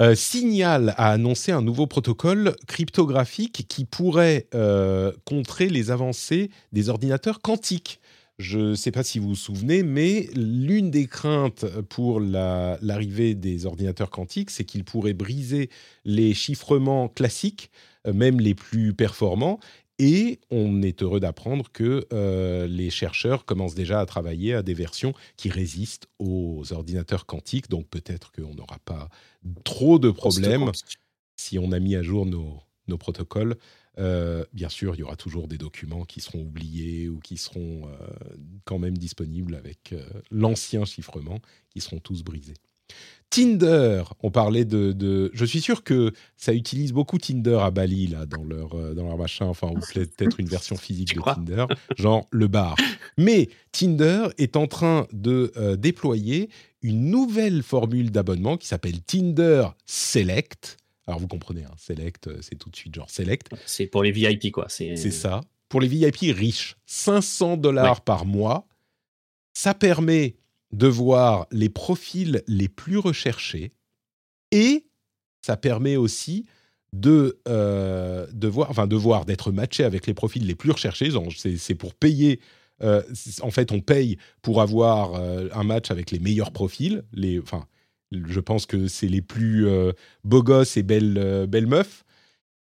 Euh, 0.00 0.14
Signal 0.14 0.94
a 0.96 1.10
annoncé 1.12 1.52
un 1.52 1.62
nouveau 1.62 1.86
protocole 1.86 2.56
cryptographique 2.66 3.66
qui 3.68 3.84
pourrait 3.84 4.48
euh, 4.54 5.12
contrer 5.24 5.68
les 5.68 5.90
avancées 5.90 6.50
des 6.72 6.88
ordinateurs 6.88 7.40
quantiques. 7.40 8.00
Je 8.42 8.58
ne 8.58 8.74
sais 8.74 8.90
pas 8.90 9.04
si 9.04 9.20
vous 9.20 9.28
vous 9.28 9.34
souvenez, 9.36 9.84
mais 9.84 10.28
l'une 10.34 10.90
des 10.90 11.06
craintes 11.06 11.64
pour 11.88 12.18
la- 12.18 12.76
l'arrivée 12.82 13.36
des 13.36 13.66
ordinateurs 13.66 14.10
quantiques, 14.10 14.50
c'est 14.50 14.64
qu'ils 14.64 14.82
pourraient 14.84 15.14
briser 15.14 15.70
les 16.04 16.34
chiffrements 16.34 17.08
classiques, 17.08 17.70
euh, 18.06 18.12
même 18.12 18.40
les 18.40 18.54
plus 18.54 18.94
performants. 18.94 19.60
Et 20.00 20.40
on 20.50 20.82
est 20.82 21.02
heureux 21.04 21.20
d'apprendre 21.20 21.70
que 21.72 22.04
euh, 22.12 22.66
les 22.66 22.90
chercheurs 22.90 23.44
commencent 23.44 23.76
déjà 23.76 24.00
à 24.00 24.06
travailler 24.06 24.54
à 24.54 24.62
des 24.64 24.74
versions 24.74 25.12
qui 25.36 25.48
résistent 25.48 26.08
aux 26.18 26.72
ordinateurs 26.72 27.26
quantiques. 27.26 27.68
Donc 27.70 27.86
peut-être 27.88 28.32
qu'on 28.32 28.54
n'aura 28.56 28.78
pas 28.84 29.08
trop 29.62 30.00
de 30.00 30.10
problèmes 30.10 30.72
si 31.36 31.58
on 31.60 31.70
a 31.70 31.78
mis 31.78 31.94
à 31.94 32.02
jour 32.02 32.26
nos, 32.26 32.58
nos 32.88 32.98
protocoles. 32.98 33.56
Euh, 33.98 34.44
bien 34.52 34.68
sûr, 34.70 34.94
il 34.94 35.00
y 35.00 35.02
aura 35.02 35.16
toujours 35.16 35.48
des 35.48 35.58
documents 35.58 36.04
qui 36.04 36.20
seront 36.20 36.40
oubliés 36.40 37.08
ou 37.08 37.18
qui 37.20 37.36
seront 37.36 37.88
euh, 37.88 38.06
quand 38.64 38.78
même 38.78 38.96
disponibles 38.96 39.54
avec 39.54 39.92
euh, 39.92 40.02
l'ancien 40.30 40.84
chiffrement, 40.84 41.40
qui 41.70 41.80
seront 41.80 41.98
tous 41.98 42.22
brisés. 42.22 42.54
Tinder, 43.30 44.02
on 44.22 44.30
parlait 44.30 44.66
de, 44.66 44.92
de- 44.92 45.30
Je 45.32 45.44
suis 45.46 45.62
sûr 45.62 45.84
que 45.84 46.12
ça 46.36 46.52
utilise 46.52 46.92
beaucoup 46.92 47.16
Tinder 47.18 47.58
à 47.62 47.70
Bali, 47.70 48.06
là, 48.06 48.26
dans 48.26 48.44
leur, 48.44 48.94
dans 48.94 49.06
leur 49.06 49.16
machin, 49.16 49.46
enfin, 49.46 49.68
ou 49.68 49.80
peut-être 49.94 50.38
une 50.38 50.48
version 50.48 50.76
physique 50.78 51.14
de 51.14 51.20
Tinder, 51.20 51.66
genre 51.96 52.26
le 52.30 52.48
bar. 52.48 52.76
Mais 53.16 53.48
Tinder 53.72 54.28
est 54.36 54.56
en 54.56 54.66
train 54.66 55.06
de 55.12 55.50
déployer 55.78 56.50
une 56.82 57.10
nouvelle 57.10 57.62
formule 57.62 58.10
d'abonnement 58.10 58.58
qui 58.58 58.66
s'appelle 58.66 59.00
Tinder 59.02 59.68
Select. 59.86 60.76
Alors 61.12 61.20
vous 61.20 61.28
comprenez, 61.28 61.64
hein, 61.64 61.74
Select, 61.76 62.26
euh, 62.26 62.38
c'est 62.40 62.56
tout 62.56 62.70
de 62.70 62.76
suite 62.76 62.94
genre 62.94 63.10
Select. 63.10 63.48
C'est 63.66 63.86
pour 63.86 64.02
les 64.02 64.12
VIP, 64.12 64.50
quoi. 64.50 64.64
C'est 64.68 64.96
ça. 65.10 65.42
Pour 65.68 65.82
les 65.82 65.88
VIP 65.88 66.34
riches, 66.34 66.76
500 66.86 67.58
dollars 67.58 68.00
par 68.00 68.24
mois. 68.24 68.66
Ça 69.52 69.74
permet 69.74 70.36
de 70.72 70.86
voir 70.86 71.46
les 71.50 71.68
profils 71.68 72.42
les 72.46 72.68
plus 72.68 72.96
recherchés 72.96 73.72
et 74.52 74.86
ça 75.42 75.58
permet 75.58 75.96
aussi 75.96 76.46
de, 76.94 77.38
euh, 77.46 78.26
de 78.32 78.48
voir, 78.48 78.70
enfin 78.70 78.86
de 78.86 78.96
voir, 78.96 79.26
d'être 79.26 79.52
matché 79.52 79.84
avec 79.84 80.06
les 80.06 80.14
profils 80.14 80.46
les 80.46 80.54
plus 80.54 80.70
recherchés. 80.70 81.10
C'est 81.58 81.74
pour 81.74 81.94
payer. 81.94 82.40
euh, 82.82 83.02
en 83.42 83.50
fait, 83.50 83.70
on 83.70 83.80
paye 83.80 84.16
pour 84.40 84.62
avoir 84.62 85.14
euh, 85.14 85.48
un 85.52 85.64
match 85.64 85.90
avec 85.90 86.10
les 86.10 86.18
meilleurs 86.20 86.52
profils. 86.52 87.04
Les, 87.12 87.38
enfin, 87.38 87.66
je 88.26 88.40
pense 88.40 88.66
que 88.66 88.86
c'est 88.88 89.08
les 89.08 89.22
plus 89.22 89.66
euh, 89.66 89.92
beaux 90.24 90.42
gosses 90.42 90.76
et 90.76 90.82
belles, 90.82 91.16
euh, 91.18 91.46
belles 91.46 91.66
meufs. 91.66 92.04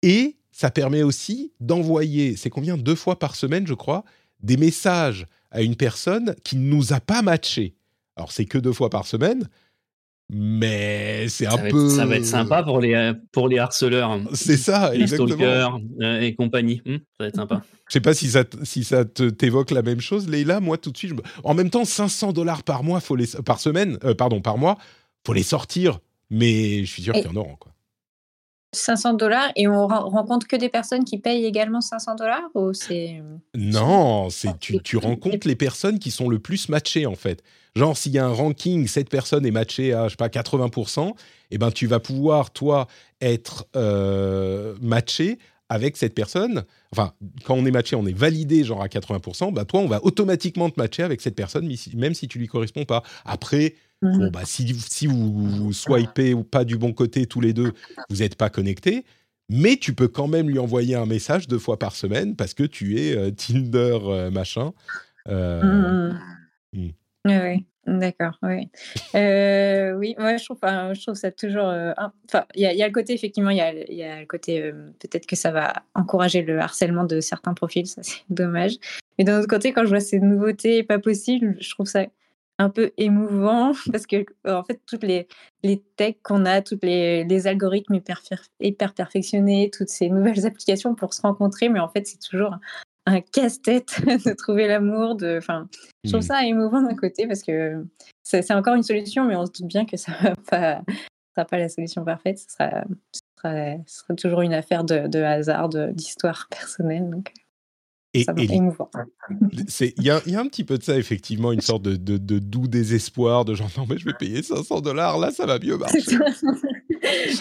Et 0.04 0.38
ça 0.52 0.70
permet 0.72 1.04
aussi 1.04 1.52
d'envoyer, 1.60 2.36
c'est 2.36 2.50
combien? 2.50 2.78
Deux 2.78 2.96
fois 2.96 3.18
par 3.20 3.36
semaine, 3.36 3.68
je 3.68 3.74
crois, 3.74 4.04
des 4.42 4.58
messages 4.58 5.26
à 5.52 5.62
une 5.62 5.76
personne 5.76 6.36
qui 6.44 6.56
ne 6.58 6.68
nous 6.70 6.94
a 6.94 7.00
pas 7.00 7.22
matché. 7.22 7.76
Alors, 8.16 8.32
c'est 8.32 8.46
que 8.46 8.58
deux 8.58 8.74
fois 8.74 8.89
par 8.89 9.06
semaine, 9.06 9.48
mais 10.34 11.28
c'est 11.28 11.46
un 11.46 11.58
peu. 11.58 11.88
être, 11.88 11.89
ça 11.89 12.06
va 12.06 12.16
être 12.16 12.26
sympa 12.26 12.64
pour 12.64 12.80
les, 12.80 12.94
euh, 12.94 13.14
pour 13.34 13.50
les 13.50 13.60
harceleurs, 13.60 14.18
C'est 14.34 14.56
ça, 14.56 14.94
les 14.94 15.02
exactement. 15.02 15.28
stalkers 15.36 15.80
euh, 16.02 16.22
et 16.22 16.36
compagnie. 16.36 16.82
Hmm, 16.86 16.96
ça 16.98 17.02
va 17.20 17.28
être 17.28 17.36
sympa. 17.36 17.64
Je 17.89 17.94
sais 17.94 18.00
pas 18.02 18.14
si 18.14 18.30
ça, 18.30 18.46
si 18.64 18.86
ça 18.86 19.04
te- 19.04 19.30
t'évoque 19.30 19.72
la 19.72 19.82
même 19.82 20.00
chose, 20.00 20.30
Leïla. 20.30 20.62
Moi, 20.62 20.78
tout 20.78 20.92
de 20.92 20.98
suite, 20.98 21.12
je 21.12 21.16
en 21.44 21.54
même 21.54 21.70
temps, 21.70 21.84
500 21.84 22.32
dollars 22.32 22.64
par 22.64 22.84
mois, 22.84 23.02
faut 23.02 23.18
les... 23.18 23.28
par 23.46 23.60
semaine, 23.60 23.98
euh, 24.06 24.14
pardon, 24.14 24.39
par 24.39 24.58
mois, 24.58 24.78
faut 25.26 25.34
les 25.34 25.43
sortir. 25.43 25.99
Mais 26.30 26.86
je 26.86 26.91
suis 26.91 27.03
sûr 27.03 27.13
qu'il 27.13 27.26
y 27.26 27.28
en 27.28 27.36
aura. 27.36 27.55
Quoi. 27.59 27.72
500 28.74 29.15
dollars 29.15 29.51
et 29.57 29.67
on 29.67 29.86
ren- 29.88 30.07
rencontre 30.09 30.47
que 30.47 30.55
des 30.55 30.69
personnes 30.69 31.03
qui 31.03 31.17
payent 31.17 31.45
également 31.45 31.82
500 31.82 32.15
dollars 32.15 32.49
ou 32.55 32.74
c'est 32.74 33.22
Non, 33.53 34.30
c'est 34.30 34.57
tu, 34.59 34.82
tu 34.82 34.95
rencontres 34.97 35.45
les 35.45 35.57
personnes 35.57 35.99
qui 35.99 36.09
sont 36.09 36.30
le 36.30 36.39
plus 36.39 36.69
matchées 36.69 37.05
en 37.05 37.15
fait. 37.15 37.43
Genre 37.76 37.97
s'il 37.97 38.13
y 38.13 38.17
a 38.19 38.26
un 38.26 38.32
ranking, 38.34 38.88
cette 38.88 39.09
personne 39.09 39.45
est 39.45 39.51
matchée 39.51 39.93
à 39.93 40.05
je 40.05 40.11
sais 40.11 40.15
pas 40.15 40.30
80%, 40.30 41.13
et 41.51 41.57
ben 41.57 41.72
tu 41.72 41.86
vas 41.88 41.99
pouvoir 41.99 42.51
toi 42.51 42.88
être 43.19 43.65
euh, 43.76 44.76
matché 44.82 45.38
avec 45.67 45.95
cette 45.97 46.13
personne. 46.13 46.63
Enfin, 46.93 47.13
quand 47.45 47.55
on 47.55 47.65
est 47.65 47.72
matché, 47.72 47.95
on 47.97 48.05
est 48.05 48.17
validé 48.17 48.63
genre 48.63 48.82
à 48.82 48.88
80%. 48.88 49.53
Ben 49.53 49.63
toi, 49.63 49.80
on 49.80 49.88
va 49.88 50.03
automatiquement 50.03 50.69
te 50.69 50.78
matcher 50.80 51.03
avec 51.03 51.22
cette 51.22 51.36
personne, 51.36 51.69
même 51.95 52.13
si 52.13 52.28
tu 52.28 52.39
lui 52.39 52.47
corresponds 52.47 52.84
pas. 52.84 53.03
Après, 53.24 53.76
bon 54.02 54.30
bah 54.32 54.41
si, 54.45 54.74
si 54.89 55.08
vous, 55.08 55.32
vous 55.49 55.74
swipez 55.74 56.34
ou 56.34 56.43
pas 56.43 56.64
du 56.66 56.78
bon 56.78 56.93
côté 56.93 57.26
tous 57.26 57.41
les 57.41 57.54
deux, 57.54 57.74
vous 58.10 58.18
n'êtes 58.18 58.36
pas 58.36 58.49
connectés. 58.49 59.06
Mais 59.49 59.76
tu 59.76 59.93
peux 59.93 60.08
quand 60.08 60.28
même 60.28 60.49
lui 60.49 60.60
envoyer 60.60 60.95
un 60.95 61.06
message 61.06 61.47
deux 61.47 61.60
fois 61.60 61.78
par 61.78 61.93
semaine 61.95 62.36
parce 62.36 62.54
que 62.54 62.64
tu 62.64 62.97
es 62.99 63.16
euh, 63.18 63.32
Tinder 63.32 63.97
euh, 64.04 64.32
machin. 64.32 64.72
Euh, 65.28 66.12
Mhm. 66.14 66.20
hmm. 66.74 66.89
Oui, 67.26 67.66
d'accord, 67.86 68.39
oui. 68.41 68.70
Euh, 69.16 69.93
oui, 69.93 70.16
je 70.18 70.43
trouve, 70.45 70.58
enfin, 70.62 70.93
je 70.93 71.02
trouve 71.02 71.16
ça 71.16 71.32
toujours. 71.32 71.68
euh, 71.68 71.91
Enfin, 72.26 72.45
il 72.56 72.62
y, 72.62 72.66
a- 72.66 72.74
il 72.74 72.80
y 72.80 72.84
a 72.84 72.88
le 72.88 72.93
côté, 72.93 73.14
effectivement, 73.14 73.49
il 73.52 73.58
y 73.58 73.93
y 73.95 74.04
a 74.04 74.20
le 74.22 74.26
côté, 74.26 74.62
euh, 74.62 74.89
peut-être 74.99 75.28
que 75.28 75.36
ça 75.36 75.52
va 75.52 75.74
encourager 75.93 76.41
le 76.41 76.60
harcèlement 76.60 77.04
de 77.04 77.20
certains 77.22 77.54
profils, 77.54 77.86
ça 77.88 78.02
c'est 78.04 78.22
dommage. 78.30 78.74
Mais 79.20 79.26
d'un 79.26 79.38
autre 79.38 79.47
côté, 79.47 79.72
quand 79.74 79.84
je 79.84 79.89
vois 79.89 79.99
ces 79.99 80.20
nouveautés 80.20 80.82
pas 80.84 80.97
possibles, 80.97 81.58
je 81.60 81.70
trouve 81.70 81.86
ça 81.88 82.06
un 82.62 82.70
peu 82.70 82.91
émouvant 82.97 83.72
parce 83.91 84.05
que, 84.05 84.26
euh, 84.47 84.55
en 84.55 84.64
fait, 84.64 84.80
toutes 84.86 85.03
les, 85.03 85.28
les 85.64 85.82
techs 85.95 86.22
qu'on 86.24 86.45
a, 86.45 86.62
tous 86.62 86.80
les, 86.84 87.24
les 87.24 87.47
algorithmes 87.47 87.95
hyper, 88.59 88.93
perfectionnés, 88.93 89.70
toutes 89.76 89.89
ces 89.89 90.09
nouvelles 90.09 90.45
applications 90.45 90.95
pour 90.95 91.14
se 91.14 91.22
rencontrer, 91.22 91.70
mais 91.70 91.80
en 91.80 91.89
fait, 91.89 92.05
c'est 92.07 92.20
toujours 92.20 92.55
un 93.07 93.22
casse-tête 93.22 94.01
de 94.26 94.34
trouver 94.34 94.68
l'amour. 94.68 95.16
De... 95.16 95.38
Enfin, 95.38 95.68
je 96.03 96.12
trouve 96.12 96.22
Mm. 96.24 96.28
ça 96.28 96.45
émouvant 96.45 96.82
d'un 96.82 96.95
côté 96.95 97.28
parce 97.28 97.41
que 97.41 97.84
c'est 98.24 98.53
encore 98.53 98.76
une 98.76 98.84
solution, 98.84 99.26
mais 99.26 99.36
on 99.36 99.45
se 99.45 99.51
doute 99.51 99.68
bien 99.68 99.86
que 99.86 99.97
ça 99.97 100.12
ne 100.24 100.36
pas, 100.49 100.82
sera 101.36 101.45
pas 101.45 101.57
la 101.57 101.68
solution 101.68 102.05
parfaite. 102.05 102.38
Ce 102.38 102.49
sera, 102.51 102.84
ce 103.12 103.22
sera, 103.38 103.53
ce 103.88 103.97
sera 103.99 104.14
toujours 104.14 104.41
une 104.41 104.53
affaire 104.53 104.84
de, 104.84 105.07
de 105.07 105.20
hasard, 105.20 105.70
de- 105.70 105.91
d'histoire 105.91 106.47
personnelle. 106.49 107.09
Donc, 107.09 107.34
Et, 108.14 108.24
ça 108.26 108.34
il 108.38 110.03
y 110.03 110.09
a, 110.09 110.22
il 110.26 110.34
y 110.34 110.36
a 110.36 110.39
un 110.41 110.47
petit 110.47 110.66
peu 110.66 110.78
de 110.78 110.84
ça, 110.84 110.97
effectivement, 110.97 111.53
une 111.53 111.62
sorte 111.62 111.84
de, 111.84 111.95
de- 111.95 112.18
de 112.18 112.39
doux 112.39 112.68
désespoir, 112.68 113.45
de 113.45 113.53
genre, 113.55 113.70
non, 113.78 113.86
mais 113.89 113.97
je 113.97 114.03
vais 114.05 114.14
payer 114.14 114.43
500 114.43 114.82
dollars, 114.82 115.18
là, 115.18 115.32
ça 115.32 115.45
va 115.45 115.59
mieux 115.59 115.78
marcher. 115.78 116.01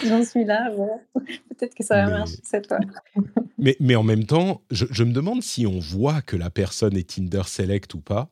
J'en 0.07 0.23
suis 0.23 0.45
là. 0.45 0.71
Bon, 0.75 0.89
peut-être 1.49 1.75
que 1.75 1.83
ça 1.83 1.95
va 1.95 2.05
Mais- 2.05 2.17
marcher 2.19 2.37
cette 2.43 2.67
fois. 2.67 2.79
Mais, 3.63 3.75
mais 3.79 3.95
en 3.95 4.01
même 4.01 4.23
temps, 4.25 4.61
je, 4.71 4.87
je 4.89 5.03
me 5.03 5.13
demande 5.13 5.43
si 5.43 5.67
on 5.67 5.77
voit 5.77 6.23
que 6.23 6.35
la 6.35 6.49
personne 6.49 6.97
est 6.97 7.07
Tinder 7.07 7.43
Select 7.45 7.93
ou 7.93 7.99
pas. 8.01 8.31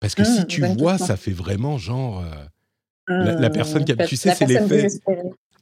Parce 0.00 0.14
que 0.14 0.22
Hmm, 0.22 0.24
si 0.40 0.46
tu 0.46 0.60
vois, 0.62 0.92
question. 0.92 1.06
ça 1.06 1.16
fait 1.18 1.32
vraiment 1.32 1.76
genre. 1.76 2.24
euh, 2.24 3.24
La- 3.24 3.34
la 3.34 3.50
personne 3.50 3.84
qui 3.84 3.92
a- 3.92 3.96
Hum, 4.00 4.06
tu 4.06 4.16
sais, 4.16 4.34
c'est 4.34 4.46
l'effet-. 4.46 4.86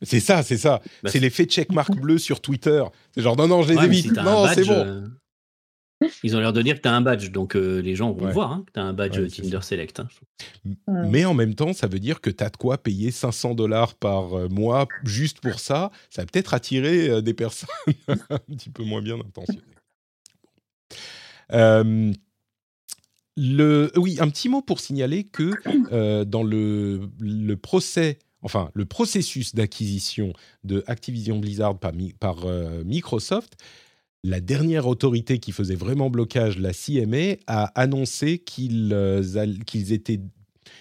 C'est 0.02 0.20
ça, 0.20 0.44
c'est 0.44 0.56
ça. 0.56 0.80
Bah, 1.02 1.10
c'est 1.10 1.18
l'effet 1.18 1.46
checkmark 1.46 1.96
bleu 2.00 2.18
sur 2.18 2.40
Twitter. 2.40 2.84
C'est 3.12 3.22
genre, 3.22 3.36
non, 3.36 3.48
non, 3.48 3.62
je 3.62 3.70
les 3.70 3.76
Ouais, 3.76 3.86
évite. 3.86 4.04
si 4.06 4.12
non, 4.12 4.46
c'est 4.54 4.64
bon. 4.66 5.10
Euh, 6.02 6.08
Ils 6.22 6.36
ont 6.36 6.40
l'air 6.40 6.52
de 6.52 6.62
dire 6.62 6.76
que 6.76 6.80
tu 6.82 6.88
as 6.88 6.94
un 6.94 7.00
badge, 7.00 7.30
donc 7.30 7.56
euh, 7.56 7.80
les 7.80 7.94
gens 7.96 8.12
vont 8.12 8.26
Ouais. 8.26 8.32
voir 8.32 8.52
hein, 8.52 8.64
que 8.66 8.72
tu 8.72 8.80
as 8.80 8.82
un 8.84 8.92
badge 8.92 9.18
Ouais, 9.18 9.28
c'est 9.30 9.42
Tinder 9.42 9.60
Select. 9.62 10.00
hein. 10.00 10.08
Mais 10.86 11.24
en 11.24 11.34
même 11.34 11.54
temps, 11.54 11.72
ça 11.72 11.86
veut 11.86 11.98
dire 11.98 12.20
que 12.20 12.30
tu 12.30 12.42
as 12.44 12.50
de 12.50 12.56
quoi 12.56 12.78
payer 12.78 13.10
500 13.10 13.54
dollars 13.54 13.94
par 13.94 14.34
euh, 14.36 14.48
mois 14.48 14.86
juste 15.04 15.40
pour 15.40 15.60
ça. 15.60 15.90
Ça 16.10 16.22
va 16.22 16.26
peut-être 16.26 16.54
attirer 16.54 17.08
euh, 17.08 17.20
des 17.20 17.34
personnes 17.34 17.68
un 18.30 18.38
petit 18.38 18.70
peu 18.70 18.82
moins 18.84 19.02
bien 19.02 19.18
intentionnées. 19.20 19.62
Euh, 21.52 22.12
le, 23.36 23.90
oui, 23.96 24.18
un 24.20 24.28
petit 24.28 24.48
mot 24.48 24.60
pour 24.62 24.80
signaler 24.80 25.24
que 25.24 25.52
euh, 25.92 26.24
dans 26.24 26.42
le, 26.42 27.08
le 27.18 27.56
procès, 27.56 28.18
enfin 28.42 28.70
le 28.74 28.84
processus 28.84 29.54
d'acquisition 29.54 30.32
de 30.64 30.84
Activision 30.86 31.38
Blizzard 31.38 31.78
par, 31.78 31.92
Mi- 31.94 32.12
par, 32.12 32.44
euh, 32.44 32.84
Microsoft, 32.84 33.56
la 34.24 34.40
dernière 34.40 34.86
autorité 34.86 35.38
qui 35.38 35.52
faisait 35.52 35.74
vraiment 35.74 36.10
blocage, 36.10 36.58
la 36.58 36.72
CMA, 36.72 37.36
a 37.46 37.64
annoncé 37.80 38.38
qu'ils 38.38 38.90
euh, 38.92 39.22
qu'ils 39.66 39.92
étaient 39.92 40.20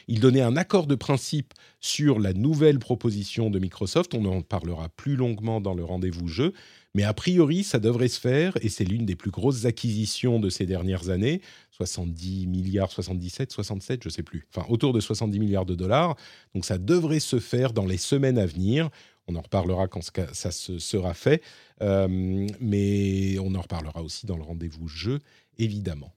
ils 0.08 0.20
donnaient 0.20 0.42
un 0.42 0.58
accord 0.58 0.88
de 0.88 0.96
principe 0.96 1.54
sur 1.80 2.20
la 2.20 2.34
nouvelle 2.34 2.80
proposition 2.80 3.50
de 3.50 3.60
Microsoft. 3.60 4.14
On 4.14 4.26
en 4.26 4.42
parlera 4.42 4.90
plus 4.90 5.16
longuement 5.16 5.62
dans 5.62 5.74
le 5.74 5.84
rendez-vous 5.84 6.28
jeu. 6.28 6.54
Mais 6.94 7.04
a 7.04 7.14
priori, 7.14 7.64
ça 7.64 7.80
devrait 7.80 8.10
se 8.10 8.20
faire 8.20 8.58
et 8.62 8.68
c'est 8.68 8.84
l'une 8.84 9.06
des 9.06 9.16
plus 9.16 9.32
grosses 9.32 9.66
acquisitions 9.66 10.40
de 10.40 10.50
ces 10.50 10.66
dernières 10.66 11.10
années. 11.10 11.42
70 11.72 12.48
milliards, 12.48 12.92
77, 12.92 13.52
67, 13.52 14.04
je 14.04 14.10
ne 14.10 14.12
sais 14.12 14.24
plus. 14.24 14.46
Enfin, 14.54 14.68
autour 14.70 14.92
de 14.92 15.00
70 15.00 15.40
milliards 15.40 15.66
de 15.66 15.76
dollars. 15.76 16.18
Donc 16.54 16.66
ça 16.66 16.78
devrait 16.78 17.22
se 17.22 17.40
faire 17.40 17.72
dans 17.72 17.86
les 17.86 17.98
semaines 17.98 18.38
à 18.38 18.46
venir. 18.46 18.90
On 19.32 19.36
en 19.36 19.42
reparlera 19.42 19.88
quand 19.88 20.02
ça 20.34 20.52
se 20.52 20.80
sera 20.80 21.14
fait. 21.14 21.42
Euh, 21.82 22.48
mais 22.60 23.38
on 23.40 23.56
en 23.56 23.62
reparlera 23.62 24.02
aussi 24.02 24.26
dans 24.26 24.38
le 24.38 24.44
rendez-vous 24.44 24.88
jeu, 24.88 25.20
évidemment. 25.58 26.14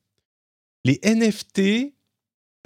Les 0.84 1.00
NFT, 1.04 1.94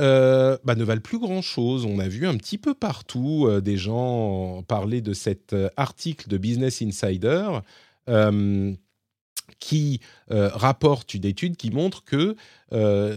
euh, 0.00 0.58
bah, 0.64 0.74
ne 0.74 0.84
valent 0.84 1.00
plus 1.00 1.18
grand-chose. 1.18 1.84
On 1.84 1.98
a 1.98 2.08
vu 2.08 2.26
un 2.26 2.36
petit 2.36 2.58
peu 2.58 2.74
partout 2.74 3.46
euh, 3.46 3.60
des 3.60 3.76
gens 3.76 4.62
parler 4.66 5.00
de 5.00 5.12
cet 5.12 5.54
article 5.76 6.28
de 6.28 6.38
Business 6.38 6.82
Insider 6.82 7.60
qui 9.60 10.00
rapporte 10.28 11.12
une 11.14 11.26
étude 11.26 11.56
qui 11.56 11.70
montre 11.70 12.04
que 12.04 12.36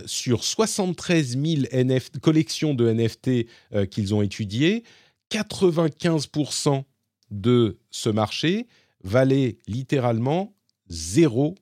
sur 0.06 0.44
73 0.44 1.38
000 1.38 1.62
NFT 1.72 2.20
collections 2.20 2.74
de 2.74 2.92
NFT 2.92 3.48
qu'ils 3.90 4.14
ont 4.14 4.22
étudiées, 4.22 4.84
95% 5.32 6.84
de 7.32 7.80
ce 7.90 8.10
marché 8.10 8.68
valait 9.04 9.58
littéralement 9.68 10.54
zéro 10.88 11.56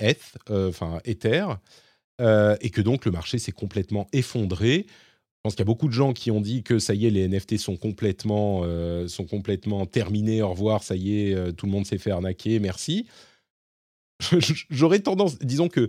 ETH, 0.00 0.20
euh, 0.50 0.68
enfin 0.68 1.00
Ether, 1.04 1.46
euh, 2.20 2.56
et 2.60 2.70
que 2.70 2.80
donc 2.80 3.04
le 3.04 3.12
marché 3.12 3.38
s'est 3.38 3.52
complètement 3.52 4.08
effondré. 4.12 4.86
Je 4.88 5.42
pense 5.42 5.54
qu'il 5.54 5.60
y 5.60 5.62
a 5.62 5.72
beaucoup 5.72 5.88
de 5.88 5.94
gens 5.94 6.12
qui 6.12 6.30
ont 6.30 6.40
dit 6.40 6.62
que 6.62 6.78
ça 6.78 6.94
y 6.94 7.06
est, 7.06 7.10
les 7.10 7.26
NFT 7.26 7.56
sont 7.56 7.76
complètement, 7.76 8.60
euh, 8.64 9.08
sont 9.08 9.24
complètement 9.24 9.86
terminés, 9.86 10.42
au 10.42 10.50
revoir, 10.50 10.82
ça 10.82 10.96
y 10.96 11.20
est, 11.20 11.52
tout 11.54 11.66
le 11.66 11.72
monde 11.72 11.86
s'est 11.86 11.98
fait 11.98 12.10
arnaquer, 12.10 12.58
merci. 12.58 13.06
J'aurais 14.70 15.00
tendance, 15.00 15.38
disons 15.38 15.68
que 15.68 15.88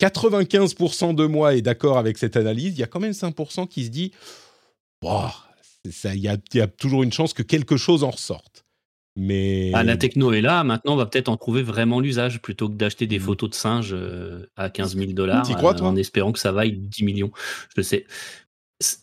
95% 0.00 1.14
de 1.14 1.26
moi 1.26 1.56
est 1.56 1.62
d'accord 1.62 1.98
avec 1.98 2.18
cette 2.18 2.36
analyse, 2.36 2.74
il 2.74 2.80
y 2.80 2.84
a 2.84 2.86
quand 2.86 3.00
même 3.00 3.12
5% 3.12 3.66
qui 3.66 3.84
se 3.84 3.90
dit, 3.90 4.12
Boah, 5.02 5.34
ça, 5.34 5.45
il 6.14 6.20
y, 6.20 6.28
a, 6.28 6.36
il 6.52 6.58
y 6.58 6.60
a 6.60 6.66
toujours 6.66 7.02
une 7.02 7.12
chance 7.12 7.32
que 7.34 7.42
quelque 7.42 7.76
chose 7.76 8.04
en 8.04 8.10
ressorte. 8.10 8.64
Mais 9.18 9.72
Ah, 9.74 9.82
la 9.82 9.96
techno 9.96 10.32
est 10.32 10.42
là, 10.42 10.62
maintenant 10.62 10.92
on 10.92 10.96
va 10.96 11.06
peut-être 11.06 11.28
en 11.30 11.38
trouver 11.38 11.62
vraiment 11.62 12.00
l'usage 12.00 12.42
plutôt 12.42 12.68
que 12.68 12.74
d'acheter 12.74 13.06
des 13.06 13.18
Mhm. 13.18 13.24
photos 13.24 13.50
de 13.50 13.54
singes 13.54 13.94
euh, 13.94 14.46
à 14.56 14.68
15 14.68 14.94
000 14.96 15.12
dollars 15.12 15.46
T'y 15.46 15.54
crois, 15.54 15.74
toi 15.74 15.88
en 15.88 15.96
espérant 15.96 16.32
que 16.32 16.38
ça 16.38 16.52
vaille 16.52 16.72
10 16.76 17.02
millions. 17.02 17.30
Je 17.76 17.80
sais. 17.82 18.06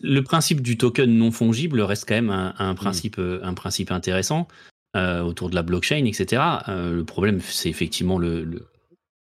Le 0.01 0.21
principe 0.21 0.61
du 0.61 0.77
token 0.77 1.09
non 1.17 1.31
fongible 1.31 1.81
reste 1.81 2.07
quand 2.07 2.13
même 2.13 2.29
un, 2.29 2.53
un 2.59 2.75
principe, 2.75 3.17
euh, 3.17 3.39
un 3.41 3.55
principe 3.55 3.89
intéressant 3.91 4.47
euh, 4.95 5.21
autour 5.21 5.49
de 5.49 5.55
la 5.55 5.63
blockchain, 5.63 6.05
etc. 6.05 6.43
Euh, 6.67 6.93
le 6.93 7.03
problème, 7.05 7.41
c'est 7.41 7.69
effectivement 7.69 8.19
le, 8.19 8.43
le- 8.43 8.67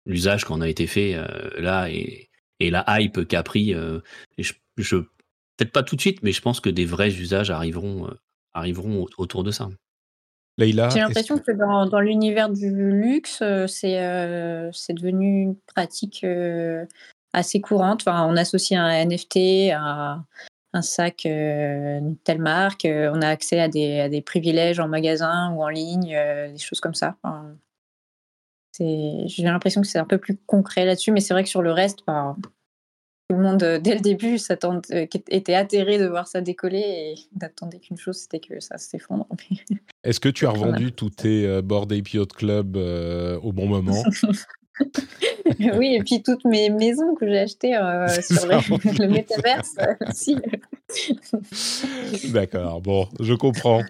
l'usage 0.06 0.44
qu'on 0.44 0.60
a 0.60 0.68
été 0.68 0.86
fait 0.86 1.14
euh, 1.16 1.26
là 1.58 1.90
et, 1.90 2.28
et 2.60 2.70
la 2.70 2.84
hype 3.00 3.26
qu'a 3.26 3.42
pris. 3.42 3.74
euh, 3.74 3.98
et 4.38 4.44
je, 4.44 4.52
je- 4.78 5.02
peut-être 5.56 5.72
pas 5.72 5.82
tout 5.82 5.96
de 5.96 6.00
suite, 6.00 6.22
mais 6.22 6.32
je 6.32 6.40
pense 6.42 6.60
que 6.60 6.70
des 6.70 6.84
vrais 6.84 7.10
usages 7.10 7.50
arriveront, 7.50 8.06
euh, 8.08 8.14
arriveront 8.54 9.02
au- 9.04 9.08
autour 9.18 9.44
de 9.44 9.50
ça. 9.50 9.68
Leïla, 10.58 10.88
J'ai 10.88 11.00
l'impression 11.00 11.38
que 11.38 11.52
dans, 11.52 11.86
dans 11.86 12.00
l'univers 12.00 12.48
du 12.48 12.70
luxe, 12.70 13.40
euh, 13.42 13.66
c'est 13.66 14.00
euh, 14.00 14.70
c'est 14.72 14.94
devenu 14.94 15.42
une 15.42 15.56
pratique 15.74 16.24
euh, 16.24 16.86
assez 17.34 17.60
courante. 17.60 18.00
Enfin, 18.02 18.26
on 18.26 18.36
associe 18.36 18.80
un 18.80 18.88
NFT 18.88 19.72
à 19.72 20.24
un 20.72 20.82
sac 20.82 21.26
euh, 21.26 22.00
d'une 22.00 22.16
telle 22.18 22.40
marque. 22.40 22.86
on 22.86 23.20
a 23.20 23.28
accès 23.28 23.60
à 23.60 23.68
des, 23.68 24.00
à 24.00 24.08
des 24.08 24.22
privilèges 24.22 24.80
en 24.80 24.88
magasin 24.88 25.52
ou 25.52 25.62
en 25.62 25.68
ligne, 25.68 26.14
euh, 26.14 26.50
des 26.52 26.58
choses 26.58 26.80
comme 26.80 26.94
ça. 26.94 27.16
Enfin, 27.22 27.54
J'ai 28.78 29.42
l'impression 29.42 29.80
que 29.80 29.86
c'est 29.86 29.98
un 29.98 30.04
peu 30.04 30.18
plus 30.18 30.36
concret 30.46 30.84
là-dessus, 30.84 31.12
mais 31.12 31.20
c'est 31.20 31.32
vrai 31.34 31.44
que 31.44 31.48
sur 31.50 31.62
le 31.62 31.72
reste, 31.72 32.00
enfin, 32.06 32.36
tout 33.28 33.36
le 33.36 33.42
monde, 33.42 33.62
euh, 33.62 33.78
dès 33.80 33.94
le 33.94 34.00
début, 34.00 34.36
euh, 34.36 35.06
était 35.30 35.54
atterré 35.54 35.98
de 35.98 36.06
voir 36.06 36.28
ça 36.28 36.40
décoller 36.40 36.78
et 36.78 37.14
n'attendait 37.40 37.78
qu'une 37.78 37.96
chose, 37.96 38.18
c'était 38.18 38.40
que 38.40 38.60
ça 38.60 38.78
s'effondre. 38.78 39.26
est-ce 40.04 40.20
que 40.20 40.28
tu 40.28 40.46
as 40.46 40.50
revendu 40.50 40.92
tous 40.92 41.10
tes 41.10 41.46
euh, 41.46 41.58
Ape 41.58 42.08
Yacht 42.12 42.32
Club 42.34 42.76
euh, 42.76 43.38
au 43.42 43.52
bon 43.52 43.66
moment 43.66 44.02
oui, 45.58 45.94
et 45.94 46.02
puis 46.04 46.22
toutes 46.22 46.44
mes 46.44 46.68
maisons 46.68 47.14
que 47.14 47.26
j'ai 47.26 47.38
achetées 47.38 47.74
euh, 47.74 48.06
sur 48.20 48.36
ça, 48.36 48.46
les- 48.46 48.54
on 48.70 48.78
le 49.02 49.08
métaverse 49.08 49.74
aussi. 50.06 50.36
D'accord, 52.30 52.80
bon, 52.82 53.08
je 53.20 53.32
comprends. 53.34 53.82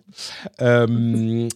Euh, 0.62 1.48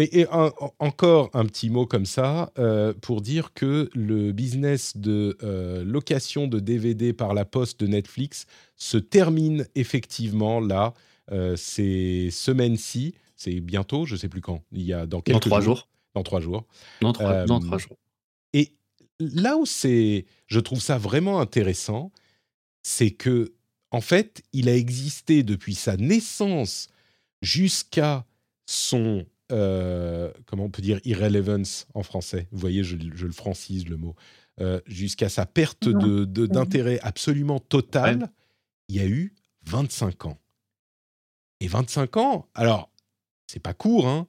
et 0.00 0.20
et 0.20 0.26
un- 0.30 0.52
en- 0.60 0.72
encore 0.78 1.30
un 1.34 1.44
petit 1.46 1.70
mot 1.70 1.86
comme 1.86 2.06
ça 2.06 2.52
euh, 2.58 2.92
pour 3.00 3.20
dire 3.20 3.52
que 3.54 3.90
le 3.94 4.32
business 4.32 4.96
de 4.96 5.36
euh, 5.42 5.84
location 5.84 6.46
de 6.46 6.58
DVD 6.60 7.12
par 7.12 7.34
la 7.34 7.44
poste 7.44 7.80
de 7.80 7.86
Netflix 7.86 8.46
se 8.76 8.96
termine 8.98 9.66
effectivement 9.74 10.60
là 10.60 10.94
euh, 11.32 11.54
ces 11.56 12.30
semaines-ci. 12.32 13.14
C'est 13.36 13.60
bientôt, 13.60 14.04
je 14.04 14.16
sais 14.16 14.28
plus 14.28 14.40
quand. 14.40 14.62
Il 14.72 14.82
y 14.82 14.92
a 14.92 15.06
dans 15.06 15.20
quelques 15.20 15.40
trois 15.40 15.60
jours. 15.60 15.88
Dans 16.14 16.22
trois 16.22 16.40
jours. 16.40 16.66
Dans 17.00 17.12
trois, 17.12 17.44
dans 17.46 17.60
trois 17.60 17.78
jours. 17.78 17.96
Et 18.52 18.72
là 19.20 19.56
où 19.56 19.64
c'est, 19.64 20.26
je 20.46 20.60
trouve 20.60 20.80
ça 20.80 20.98
vraiment 20.98 21.40
intéressant, 21.40 22.10
c'est 22.82 23.10
que, 23.12 23.52
en 23.92 24.00
fait, 24.00 24.42
il 24.52 24.68
a 24.68 24.74
existé 24.76 25.42
depuis 25.42 25.74
sa 25.74 25.96
naissance 25.96 26.88
jusqu'à 27.42 28.26
son, 28.66 29.24
euh, 29.50 30.30
comment 30.46 30.64
on 30.64 30.70
peut 30.70 30.82
dire, 30.82 31.00
irrelevance 31.04 31.86
en 31.94 32.02
français. 32.02 32.48
Vous 32.52 32.58
voyez, 32.58 32.84
je, 32.84 32.96
je 33.14 33.26
le 33.26 33.32
francise 33.32 33.88
le 33.88 33.96
mot. 33.96 34.14
Euh, 34.60 34.80
jusqu'à 34.86 35.28
sa 35.28 35.46
perte 35.46 35.88
de- 35.88 36.24
de- 36.24 36.46
d'intérêt 36.46 36.98
absolument 37.02 37.60
totale, 37.60 38.18
Ouais. 38.20 38.26
il 38.88 38.96
y 38.96 39.00
a 39.00 39.06
eu 39.06 39.34
25 39.64 40.26
ans. 40.26 40.38
Et 41.60 41.68
25 41.68 42.16
ans, 42.16 42.46
alors, 42.54 42.90
c'est 43.46 43.60
pas 43.60 43.74
court, 43.74 44.06
hein, 44.08 44.26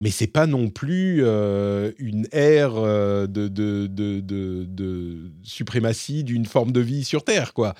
mais 0.00 0.10
c'est 0.10 0.26
pas 0.26 0.46
non 0.46 0.68
plus 0.70 1.20
euh, 1.24 1.92
une 1.98 2.28
ère 2.32 2.74
de, 2.74 3.26
de, 3.26 3.86
de, 3.86 4.20
de- 4.20 4.64
de 4.68 5.32
suprématie 5.42 6.22
d'une 6.24 6.46
forme 6.46 6.70
de 6.72 6.80
vie 6.80 7.04
sur 7.04 7.24
Terre, 7.24 7.52
quoi. 7.54 7.74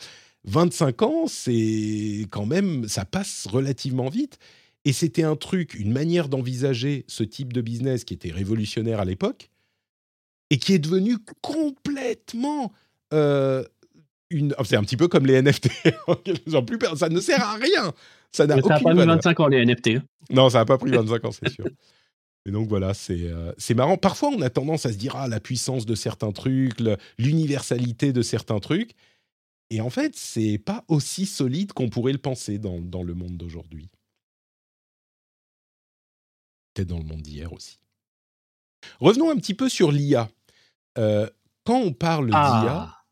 25 0.44 1.02
ans, 1.02 1.26
c'est 1.26 2.26
quand 2.30 2.46
même, 2.46 2.86
ça 2.88 3.04
passe 3.04 3.46
relativement 3.50 4.08
vite. 4.08 4.38
Et 4.86 4.92
c'était 4.92 5.24
un 5.24 5.34
truc, 5.34 5.74
une 5.74 5.92
manière 5.92 6.28
d'envisager 6.28 7.04
ce 7.08 7.24
type 7.24 7.52
de 7.52 7.60
business 7.60 8.04
qui 8.04 8.14
était 8.14 8.30
révolutionnaire 8.30 9.00
à 9.00 9.04
l'époque 9.04 9.50
et 10.48 10.58
qui 10.58 10.74
est 10.74 10.78
devenu 10.78 11.16
complètement 11.40 12.72
euh, 13.12 13.64
une. 14.30 14.54
C'est 14.64 14.76
un 14.76 14.84
petit 14.84 14.96
peu 14.96 15.08
comme 15.08 15.26
les 15.26 15.42
NFT. 15.42 15.70
En 16.54 16.62
plus, 16.62 16.78
ça 16.94 17.08
ne 17.08 17.18
sert 17.20 17.42
à 17.42 17.56
rien. 17.56 17.92
Ça 18.30 18.46
n'a 18.46 18.62
pas 18.62 18.78
valeur. 18.78 19.06
25 19.06 19.40
ans 19.40 19.48
les 19.48 19.66
NFT. 19.66 19.88
hein. 19.88 20.04
Non, 20.30 20.48
ça 20.50 20.58
n'a 20.58 20.64
pas 20.64 20.78
pris 20.78 20.92
25 20.92 21.24
ans, 21.24 21.32
c'est 21.32 21.50
sûr. 21.50 21.66
Et 22.46 22.52
donc 22.52 22.68
voilà, 22.68 22.94
c'est 22.94 23.24
euh, 23.24 23.52
marrant. 23.74 23.96
Parfois, 23.96 24.28
on 24.28 24.40
a 24.40 24.50
tendance 24.50 24.86
à 24.86 24.92
se 24.92 24.98
dire 24.98 25.16
ah 25.16 25.26
la 25.26 25.40
puissance 25.40 25.84
de 25.84 25.96
certains 25.96 26.30
trucs, 26.30 26.80
l'universalité 27.18 28.12
de 28.12 28.22
certains 28.22 28.60
trucs. 28.60 28.92
Et 29.70 29.80
en 29.80 29.90
fait, 29.90 30.12
c'est 30.14 30.58
pas 30.58 30.84
aussi 30.86 31.26
solide 31.26 31.72
qu'on 31.72 31.88
pourrait 31.88 32.12
le 32.12 32.18
penser 32.18 32.58
dans, 32.58 32.80
dans 32.80 33.02
le 33.02 33.14
monde 33.14 33.36
d'aujourd'hui. 33.36 33.88
Peut-être 36.76 36.88
dans 36.88 36.98
le 36.98 37.04
monde 37.04 37.22
d'hier 37.22 37.52
aussi. 37.54 37.78
Revenons 39.00 39.30
un 39.30 39.36
petit 39.36 39.54
peu 39.54 39.70
sur 39.70 39.90
l'IA. 39.90 40.28
Euh, 40.98 41.26
quand 41.64 41.78
on 41.80 41.92
parle 41.94 42.26
d'IA, 42.26 42.36
Ah, 42.36 43.02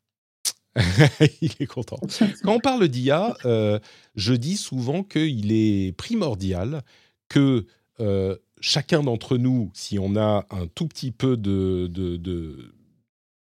il 1.40 1.50
est 1.60 1.66
content. 1.66 1.98
Quand 2.42 2.54
on 2.56 2.60
parle 2.60 2.88
d'IA, 2.88 3.36
euh, 3.46 3.78
je 4.16 4.34
dis 4.34 4.56
souvent 4.58 5.02
qu'il 5.02 5.50
est 5.52 5.92
primordial 5.96 6.82
que 7.28 7.66
euh, 8.00 8.36
chacun 8.60 9.02
d'entre 9.02 9.38
nous, 9.38 9.70
si 9.72 9.98
on 9.98 10.14
a 10.16 10.46
un 10.50 10.66
tout 10.66 10.86
petit 10.88 11.10
peu 11.10 11.36
de, 11.38 11.86
de, 11.90 12.16
de- 12.16 12.74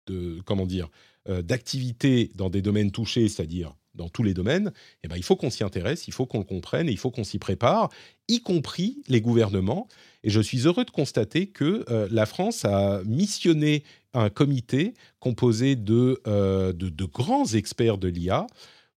de- 0.07 0.41
comment 0.45 0.65
dire, 0.65 0.87
d'activité 1.27 2.31
dans 2.35 2.49
des 2.49 2.61
domaines 2.61 2.91
touchés, 2.91 3.27
c'est-à-dire 3.27 3.75
dans 3.97 4.09
tous 4.09 4.23
les 4.23 4.33
domaines, 4.33 4.71
eh 5.03 5.07
ben, 5.07 5.17
il 5.17 5.23
faut 5.23 5.35
qu'on 5.35 5.49
s'y 5.49 5.63
intéresse, 5.63 6.07
il 6.07 6.13
faut 6.13 6.25
qu'on 6.25 6.37
le 6.37 6.45
comprenne 6.45 6.87
et 6.87 6.91
il 6.91 6.97
faut 6.97 7.11
qu'on 7.11 7.23
s'y 7.23 7.39
prépare, 7.39 7.89
y 8.27 8.41
compris 8.41 9.01
les 9.07 9.21
gouvernements. 9.21 9.87
Et 10.23 10.29
je 10.29 10.39
suis 10.39 10.67
heureux 10.67 10.85
de 10.85 10.91
constater 10.91 11.47
que 11.47 11.85
euh, 11.89 12.07
la 12.11 12.25
France 12.25 12.65
a 12.65 13.01
missionné 13.05 13.83
un 14.13 14.29
comité 14.29 14.93
composé 15.19 15.75
de, 15.75 16.21
euh, 16.27 16.73
de, 16.73 17.05
grands 17.05 17.45
experts 17.45 17.97
de 17.97 18.07
l'IA 18.07 18.47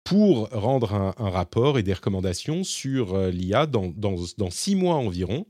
pour 0.04 0.48
rendre 0.50 0.94
un, 0.94 1.14
un 1.18 1.30
rapport 1.30 1.78
et 1.78 1.82
des 1.82 1.92
recommandations 1.92 2.64
sur 2.64 3.14
euh, 3.14 3.30
l'IA 3.30 3.66
dans, 3.66 3.92
dans, 3.96 4.16
dans 4.36 4.50
six 4.50 4.74
mois 4.74 4.96
environ. 4.96 5.46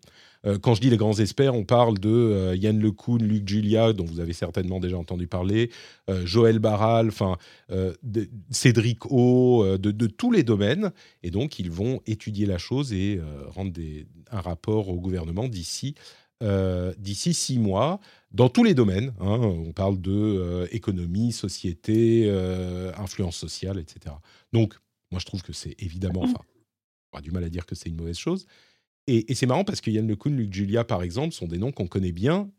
Euh, 0.48 0.58
quand 0.58 0.74
je 0.74 0.80
dis 0.80 0.90
les 0.90 0.96
grands 0.96 1.14
experts, 1.14 1.54
on 1.54 1.64
parle 1.64 1.98
de 1.98 2.08
euh, 2.10 2.56
Yann 2.56 2.80
LeCun, 2.80 3.18
Luc 3.18 3.46
Julia, 3.48 3.92
dont 3.92 4.04
vous 4.04 4.18
avez 4.20 4.32
certainement 4.32 4.80
déjà 4.80 4.98
entendu 4.98 5.26
parler, 5.28 5.70
euh, 6.10 6.24
Joël 6.26 6.58
Barral, 6.58 7.08
enfin 7.08 7.36
Cédric 8.50 9.06
O, 9.10 9.64
de, 9.78 9.90
de 9.90 10.06
tous 10.06 10.32
les 10.32 10.42
domaines. 10.42 10.90
Et 11.22 11.30
donc, 11.30 11.58
ils 11.58 11.70
vont 11.70 12.00
étudier 12.06 12.46
la 12.46 12.58
chose 12.58 12.92
et 12.92 13.20
rendre 13.48 13.72
des- 13.72 14.06
un 14.30 14.40
rapport 14.40 14.88
au 14.88 15.00
gouvernement 15.00 15.48
d'ici 15.48 15.94
euh, 16.42 16.94
d'ici 16.98 17.34
six 17.34 17.58
mois 17.58 17.98
dans 18.30 18.48
tous 18.48 18.62
les 18.62 18.72
domaines. 18.74 19.12
hein. 19.20 19.40
on 19.40 19.72
parle 19.72 20.00
de 20.00 20.12
euh, 20.12 20.66
économie, 20.70 21.32
société, 21.32 22.26
euh, 22.28 22.92
influence 22.96 23.36
sociale, 23.36 23.78
etc. 23.80 24.14
Donc, 24.52 24.74
moi, 25.10 25.18
je 25.18 25.26
trouve 25.26 25.42
que 25.42 25.52
c'est 25.52 25.74
évidemment, 25.82 26.20
enfin, 26.24 26.38
on 27.12 27.18
a 27.18 27.22
du 27.22 27.32
mal 27.32 27.42
à 27.42 27.48
dire 27.48 27.66
que 27.66 27.74
c'est 27.74 27.88
une 27.88 27.96
mauvaise 27.96 28.18
chose. 28.18 28.46
Et, 29.10 29.34
c'est 29.34 29.46
marrant 29.46 29.64
parce 29.64 29.80
que 29.80 29.90
Yann 29.90 30.06
LeCun, 30.06 30.30
Luc 30.30 30.52
Julia, 30.52 30.84
par 30.84 31.02
exemple, 31.02 31.32
sont 31.32 31.46
des 31.46 31.56
noms 31.56 31.72
qu'on 31.72 31.86
connaît 31.86 32.12
bien 32.12 32.50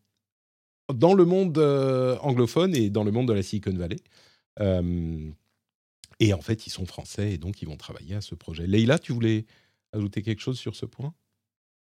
dans 0.92 1.14
le 1.14 1.24
monde 1.24 1.56
euh, 1.60 2.18
anglophone 2.22 2.76
et 2.76 2.90
dans 2.90 3.04
le 3.04 3.12
monde 3.12 3.28
de 3.28 3.34
la 3.34 3.44
Silicon 3.44 3.76
Valley. 3.76 4.00
Euh, 4.60 5.30
et 6.20 6.34
en 6.34 6.42
fait, 6.42 6.66
ils 6.66 6.72
sont 6.72 6.88
français 6.88 7.34
et 7.34 7.38
donc 7.38 7.62
ils 7.62 7.68
vont 7.68 7.78
travailler 7.78 8.16
à 8.16 8.22
ce 8.22 8.34
projet. 8.34 8.66
Leïla, 8.66 8.98
tu 8.98 9.14
voulais 9.14 9.46
ajouter 9.94 10.24
quelque 10.24 10.42
chose 10.42 10.58
sur 10.58 10.76
ce 10.76 10.88
point? 10.88 11.14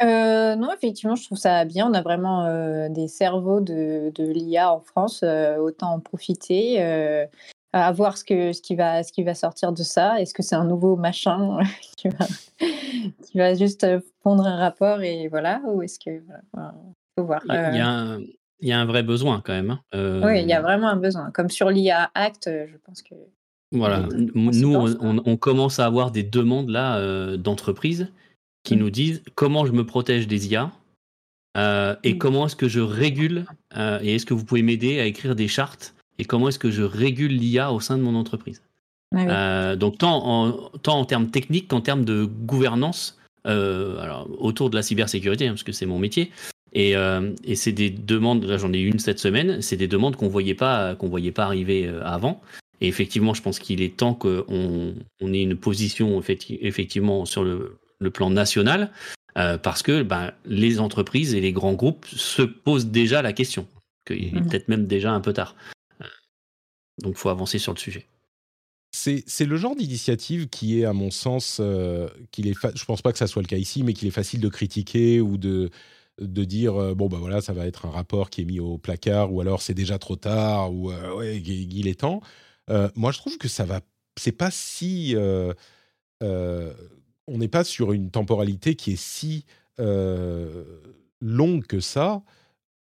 Euh, 0.02 0.54
non, 0.54 0.70
effectivement, 0.74 1.16
je 1.16 1.24
trouve 1.24 1.38
ça 1.38 1.64
bien. 1.64 1.90
On 1.90 1.94
a 1.94 2.02
vraiment 2.02 2.90
des 2.90 3.08
cerveaux 3.08 3.60
de, 3.60 4.12
de 4.14 4.30
l'IA 4.30 4.70
en 4.70 4.80
France. 4.80 5.24
autant 5.58 5.94
en 5.94 6.00
profiter. 6.00 6.78
Euh, 7.76 7.78
à 7.80 7.92
voir 7.92 8.16
ce, 8.16 8.24
que, 8.24 8.52
ce, 8.52 8.62
qui 8.62 8.74
va, 8.74 9.02
ce 9.02 9.12
qui 9.12 9.22
va 9.22 9.34
sortir 9.34 9.72
de 9.72 9.82
ça. 9.82 10.20
Est-ce 10.20 10.32
que 10.34 10.42
c'est 10.42 10.54
un 10.56 10.64
nouveau 10.64 10.96
machin 10.96 11.58
qui, 11.96 12.08
va, 12.08 12.26
qui 12.58 13.36
va 13.38 13.54
juste 13.54 13.84
euh, 13.84 14.00
pondre 14.22 14.46
un 14.46 14.56
rapport 14.56 15.02
et 15.02 15.28
voilà 15.28 15.60
Ou 15.66 15.82
est-ce 15.82 15.98
que. 15.98 16.22
Voilà, 16.52 16.74
faut 17.18 17.24
voir. 17.26 17.42
Il 17.48 17.54
y, 17.54 17.80
a- 17.80 17.86
a 17.86 17.90
un- 17.90 18.20
il 18.60 18.68
y 18.68 18.72
a 18.72 18.80
un 18.80 18.86
vrai 18.86 19.02
besoin 19.02 19.40
quand 19.44 19.52
même. 19.52 19.70
hein. 19.70 19.80
Euh, 19.94 20.22
Oui, 20.24 20.40
il 20.42 20.48
y 20.48 20.52
a 20.52 20.60
vraiment 20.60 20.88
un 20.88 20.96
besoin. 20.96 21.30
Comme 21.30 21.48
sur 21.50 21.70
l'IA 21.70 22.10
Act, 22.14 22.46
euh, 22.48 22.66
je 22.70 22.76
pense 22.78 23.02
que. 23.02 23.14
Voilà, 23.70 24.08
nous, 24.34 24.74
on, 25.26 25.36
commence 25.36 25.78
à 25.78 25.84
avoir 25.84 26.10
des 26.10 26.22
demandes 26.22 26.70
là 26.70 26.96
euh, 26.96 27.36
d'entreprises 27.36 28.10
qui 28.64 28.76
Mm. 28.76 28.78
nous 28.78 28.90
disent 28.90 29.22
comment 29.34 29.66
je 29.66 29.72
me 29.72 29.84
protège 29.84 30.26
des 30.26 30.48
IA 30.48 30.72
euh, 31.58 31.94
et 32.02 32.14
Mm. 32.14 32.18
comment 32.18 32.46
est-ce 32.46 32.56
que 32.56 32.66
je 32.66 32.80
régule 32.80 33.44
euh, 33.76 33.98
et 34.02 34.14
est-ce 34.14 34.24
que 34.24 34.32
vous 34.32 34.44
pouvez 34.46 34.62
m'aider 34.62 34.98
à 35.00 35.04
écrire 35.04 35.34
des 35.36 35.48
chartes 35.48 35.94
et 36.18 36.24
comment 36.24 36.48
est-ce 36.48 36.58
que 36.58 36.70
je 36.70 36.82
régule 36.82 37.32
l'IA 37.32 37.72
au 37.72 37.80
sein 37.80 37.96
de 37.98 38.02
mon 38.02 38.14
entreprise. 38.14 38.62
Ah 39.14 39.18
oui. 39.18 39.24
Euh, 39.28 39.76
donc 39.76 39.98
tant 39.98 40.22
en, 40.26 40.52
tant 40.82 40.98
en 40.98 41.04
termes 41.04 41.30
techniques 41.30 41.68
qu'en 41.68 41.80
termes 41.80 42.04
de 42.04 42.24
gouvernance 42.24 43.18
euh, 43.46 43.98
alors, 44.00 44.28
autour 44.38 44.68
de 44.68 44.76
la 44.76 44.82
cybersécurité, 44.82 45.46
hein, 45.46 45.52
parce 45.52 45.62
que 45.62 45.72
c'est 45.72 45.86
mon 45.86 45.98
métier. 45.98 46.30
Et, 46.74 46.94
euh, 46.96 47.32
et 47.44 47.54
c'est 47.54 47.72
des 47.72 47.88
demandes, 47.88 48.44
là 48.44 48.58
j'en 48.58 48.72
ai 48.74 48.78
une 48.80 48.98
cette 48.98 49.18
semaine, 49.20 49.62
c'est 49.62 49.76
des 49.76 49.88
demandes 49.88 50.16
qu'on 50.16 50.28
voyait 50.28 50.54
pas, 50.54 50.94
qu'on 50.96 51.08
voyait 51.08 51.32
pas 51.32 51.44
arriver 51.44 51.88
avant. 52.04 52.42
Et 52.82 52.88
effectivement, 52.88 53.32
je 53.32 53.40
pense 53.40 53.58
qu'il 53.58 53.80
est 53.80 53.96
temps 53.96 54.12
qu'on 54.14 54.44
on 55.20 55.32
ait 55.32 55.42
une 55.42 55.56
position 55.56 56.20
effecti- 56.20 56.58
effectivement 56.60 57.24
sur 57.24 57.42
le, 57.42 57.78
le 58.00 58.10
plan 58.10 58.28
national, 58.28 58.90
parce 59.34 59.82
que 59.82 60.02
ben, 60.02 60.32
les 60.46 60.78
entreprises 60.80 61.32
et 61.34 61.40
les 61.40 61.52
grands 61.52 61.72
groupes 61.72 62.04
se 62.08 62.42
posent 62.42 62.86
déjà 62.88 63.22
la 63.22 63.32
question, 63.32 63.66
qu'il 64.06 64.26
est 64.26 64.32
Mhm. 64.32 64.48
peut-être 64.48 64.68
même 64.68 64.86
déjà 64.86 65.12
un 65.12 65.20
peu 65.20 65.32
tard. 65.32 65.54
Donc 66.98 67.14
il 67.16 67.18
faut 67.18 67.28
avancer 67.28 67.58
sur 67.58 67.72
le 67.72 67.78
sujet. 67.78 68.06
C'est 68.90 69.44
le 69.44 69.56
genre 69.56 69.76
d'initiative 69.76 70.48
qui 70.48 70.80
est, 70.80 70.84
à 70.84 70.92
mon 70.92 71.10
sens, 71.10 71.58
euh, 71.60 72.08
qu'il 72.32 72.48
est 72.48 72.54
je 72.74 72.84
pense 72.84 73.02
pas 73.02 73.12
que 73.12 73.18
ça 73.18 73.26
soit 73.26 73.42
le 73.42 73.46
cas 73.46 73.56
ici, 73.56 73.82
mais 73.82 73.92
qu'il 73.92 74.08
est 74.08 74.12
facile 74.12 74.40
de 74.40 74.48
critiquer 74.48 75.20
ou 75.20 75.36
de, 75.36 75.70
de 76.20 76.44
dire 76.44 76.76
euh, 76.76 76.94
bon, 76.94 77.08
bah 77.08 77.18
voilà, 77.18 77.40
ça 77.40 77.52
va 77.52 77.66
être 77.66 77.86
un 77.86 77.90
rapport 77.90 78.30
qui 78.30 78.42
est 78.42 78.44
mis 78.44 78.60
au 78.60 78.78
placard, 78.78 79.32
ou 79.32 79.40
alors 79.40 79.62
c'est 79.62 79.74
déjà 79.74 79.98
trop 79.98 80.16
tard, 80.16 80.72
ou 80.72 80.90
euh, 80.90 81.14
ouais, 81.14 81.38
il 81.38 81.88
est 81.88 82.00
temps. 82.00 82.20
Euh, 82.70 82.90
moi, 82.96 83.12
je 83.12 83.18
trouve 83.18 83.38
que 83.38 83.48
ça 83.48 83.64
va. 83.64 83.80
C'est 84.18 84.32
pas 84.32 84.50
si. 84.50 85.14
on 86.20 87.38
n'est 87.38 87.48
pas 87.48 87.64
sur 87.64 87.92
une 87.92 88.10
temporalité 88.10 88.74
qui 88.74 88.92
est 88.92 89.02
si 89.02 89.44
longue 89.78 91.66
que 91.66 91.80
ça. 91.80 92.22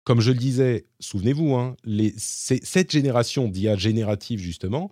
Comme 0.06 0.22
je 0.22 0.32
le 0.32 0.38
disais, 0.38 0.86
souvenez-vous, 1.00 1.54
hein, 1.56 1.76
les- 1.84 2.14
cette 2.18 2.92
génération 2.92 3.48
d'IA 3.50 3.76
générative, 3.76 4.40
justement, 4.40 4.90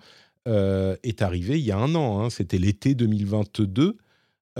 euh, 0.48 0.98
est 1.04 1.22
arrivée 1.22 1.58
il 1.60 1.64
y 1.66 1.72
a 1.72 1.78
un 1.78 1.96
an. 1.96 2.20
hein. 2.22 2.30
C'était 2.30 2.58
l'été 2.58 2.96
2022. 2.96 3.96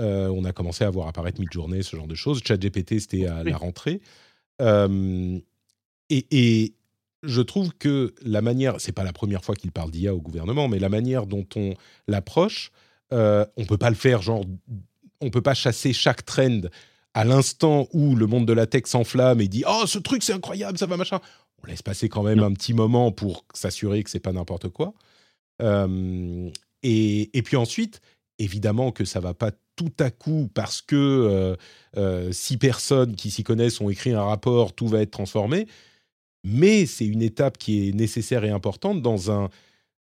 Euh, 0.00 0.28
on 0.28 0.44
a 0.44 0.52
commencé 0.52 0.82
à 0.84 0.90
voir 0.90 1.08
apparaître 1.08 1.40
Midjourney, 1.40 1.82
ce 1.82 1.94
genre 1.96 2.06
de 2.06 2.14
choses. 2.14 2.40
ChatGPT, 2.44 3.00
c'était 3.00 3.26
à 3.26 3.42
la 3.44 3.56
rentrée. 3.56 4.00
Euh, 4.62 5.38
et, 6.08 6.26
et 6.30 6.74
je 7.22 7.40
trouve 7.42 7.72
que 7.74 8.14
la 8.22 8.40
manière, 8.40 8.80
c'est 8.80 8.92
pas 8.92 9.04
la 9.04 9.12
première 9.12 9.44
fois 9.44 9.54
qu'il 9.56 9.72
parle 9.72 9.90
d'IA 9.90 10.14
au 10.14 10.20
gouvernement, 10.20 10.68
mais 10.68 10.78
la 10.78 10.88
manière 10.88 11.26
dont 11.26 11.46
on 11.56 11.74
l'approche, 12.08 12.70
euh, 13.12 13.44
on 13.56 13.64
peut 13.66 13.78
pas 13.78 13.90
le 13.90 13.96
faire 13.96 14.22
genre, 14.22 14.44
on 15.20 15.30
peut 15.30 15.42
pas 15.42 15.54
chasser 15.54 15.92
chaque 15.92 16.24
trend 16.24 16.60
à 17.14 17.24
l'instant 17.24 17.88
où 17.92 18.16
le 18.16 18.26
monde 18.26 18.46
de 18.46 18.52
la 18.52 18.66
tech 18.66 18.82
s'enflamme 18.86 19.40
et 19.40 19.48
dit 19.48 19.64
oh 19.66 19.86
ce 19.86 19.98
truc 19.98 20.22
c'est 20.22 20.32
incroyable, 20.32 20.78
ça 20.78 20.86
va 20.86 20.96
machin. 20.96 21.20
On 21.62 21.66
laisse 21.66 21.82
passer 21.82 22.08
quand 22.08 22.22
même 22.22 22.38
Non. 22.38 22.46
un 22.46 22.52
petit 22.52 22.74
moment 22.74 23.12
pour 23.12 23.44
s'assurer 23.54 24.02
que 24.02 24.10
c'est 24.10 24.20
pas 24.20 24.32
n'importe 24.32 24.68
quoi. 24.68 24.92
Euh, 25.62 26.50
et, 26.82 27.36
et 27.36 27.42
puis 27.42 27.56
ensuite, 27.56 28.00
évidemment 28.38 28.92
que 28.92 29.04
ça 29.04 29.20
va 29.20 29.32
pas 29.32 29.52
tout 29.76 29.92
à 29.98 30.10
coup 30.10 30.50
parce 30.52 30.82
que 30.82 30.96
euh, 30.96 31.56
euh, 31.96 32.32
six 32.32 32.56
personnes 32.56 33.16
qui 33.16 33.30
s'y 33.30 33.42
connaissent 33.42 33.80
ont 33.80 33.90
écrit 33.90 34.12
un 34.12 34.22
rapport, 34.22 34.72
tout 34.74 34.88
va 34.88 35.00
être 35.00 35.10
transformé. 35.10 35.66
Mais 36.44 36.86
c'est 36.86 37.06
une 37.06 37.22
étape 37.22 37.56
qui 37.56 37.88
est 37.88 37.92
nécessaire 37.92 38.44
et 38.44 38.50
importante 38.50 39.00
dans, 39.00 39.30
un, 39.30 39.48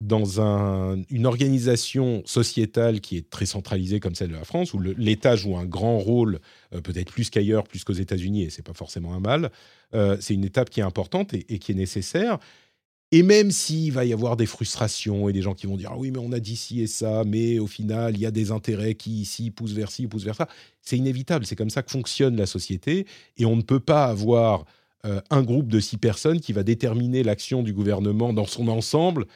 dans 0.05 0.39
un, 0.39 1.01
une 1.09 1.25
organisation 1.25 2.21
sociétale 2.25 3.01
qui 3.01 3.17
est 3.17 3.29
très 3.29 3.45
centralisée 3.45 3.99
comme 3.99 4.13
celle 4.13 4.29
de 4.29 4.35
la 4.35 4.43
France, 4.43 4.73
où 4.73 4.79
l'État 4.79 5.35
joue 5.35 5.57
un 5.57 5.65
grand 5.65 5.97
rôle, 5.97 6.39
euh, 6.73 6.81
peut-être 6.81 7.11
plus 7.11 7.29
qu'ailleurs, 7.29 7.63
plus 7.63 7.83
qu'aux 7.83 7.93
États-Unis, 7.93 8.43
et 8.43 8.49
c'est 8.49 8.61
pas 8.61 8.73
forcément 8.73 9.13
un 9.13 9.19
mal. 9.19 9.51
Euh, 9.93 10.17
c'est 10.19 10.35
une 10.35 10.45
étape 10.45 10.69
qui 10.69 10.79
est 10.79 10.83
importante 10.83 11.33
et, 11.33 11.43
qui 11.59 11.71
est 11.71 11.75
nécessaire. 11.75 12.37
Et 13.11 13.23
même 13.23 13.49
s'il 13.49 13.93
va 13.93 14.05
y 14.05 14.13
avoir 14.13 14.35
des 14.35 14.45
frustrations 14.45 15.29
et 15.29 15.33
des 15.33 15.41
gens 15.41 15.53
qui 15.53 15.67
vont 15.67 15.77
dire 15.77 15.91
ah 15.93 15.97
oui 15.97 16.09
mais 16.11 16.17
on 16.17 16.31
a 16.31 16.39
dit 16.39 16.55
ci 16.55 16.81
et 16.81 16.87
ça, 16.87 17.23
mais 17.25 17.59
au 17.59 17.67
final 17.67 18.15
il 18.15 18.19
y 18.19 18.25
a 18.25 18.31
des 18.31 18.51
intérêts 18.51 18.95
qui 18.95 19.21
ici 19.21 19.51
poussent 19.51 19.73
vers 19.73 19.91
ci 19.91 20.05
ou 20.05 20.09
poussent 20.09 20.25
vers 20.25 20.35
ça, 20.35 20.47
c'est 20.81 20.97
inévitable, 20.97 21.45
c'est 21.45 21.55
comme 21.55 21.69
ça 21.69 21.83
que 21.83 21.91
fonctionne 21.91 22.35
la 22.35 22.47
société 22.47 23.05
et 23.37 23.45
on 23.45 23.55
ne 23.55 23.61
peut 23.61 23.79
pas 23.79 24.05
avoir 24.05 24.65
euh, 25.05 25.21
un 25.29 25.43
groupe 25.43 25.67
de 25.67 25.79
six 25.79 25.97
personnes 25.97 26.39
qui 26.39 26.51
va 26.51 26.63
déterminer 26.63 27.21
l'action 27.21 27.61
du 27.61 27.73
gouvernement 27.73 28.33
dans 28.33 28.47
son 28.47 28.67
ensemble. 28.67 29.27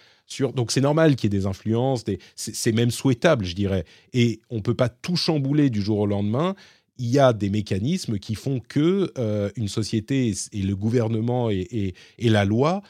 Donc 0.53 0.71
c'est 0.71 0.81
normal 0.81 1.15
qu'il 1.15 1.33
y 1.33 1.35
ait 1.35 1.39
des 1.39 1.45
influences, 1.45 2.03
c'est 2.35 2.71
même 2.71 2.91
souhaitable 2.91 3.45
je 3.45 3.55
dirais, 3.55 3.85
et 4.13 4.39
on 4.49 4.61
peut 4.61 4.75
pas 4.75 4.89
tout 4.89 5.15
chambouler 5.15 5.69
du 5.69 5.81
jour 5.81 5.99
au 5.99 6.05
lendemain. 6.05 6.55
Il 6.97 7.07
y 7.07 7.19
a 7.19 7.31
des 7.31 7.49
mécanismes 7.49 8.19
qui 8.19 8.35
font 8.35 8.59
que 8.59 9.11
euh, 9.17 9.49
une 9.55 9.69
société 9.69 10.33
et 10.51 10.61
le 10.61 10.75
gouvernement 10.75 11.49
et, 11.49 11.93
la 12.19 12.45
loi 12.45 12.81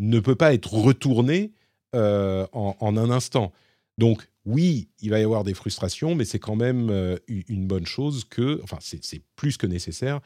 ne 0.00 0.18
peut 0.18 0.34
pas 0.34 0.52
être 0.54 0.72
retourné 0.74 1.52
euh, 1.94 2.46
en, 2.52 2.96
un 2.96 3.10
instant. 3.10 3.52
Donc 3.96 4.28
oui, 4.44 4.88
il 5.00 5.10
va 5.10 5.20
y 5.20 5.22
avoir 5.22 5.44
des 5.44 5.54
frustrations, 5.54 6.16
mais 6.16 6.24
c'est 6.24 6.40
quand 6.40 6.56
même 6.56 6.90
euh, 6.90 7.16
une 7.28 7.66
bonne 7.66 7.86
chose 7.86 8.24
que, 8.24 8.60
enfin 8.64 8.78
c'est 8.80 9.22
plus 9.36 9.56
que 9.56 9.66
nécessaire 9.66 10.20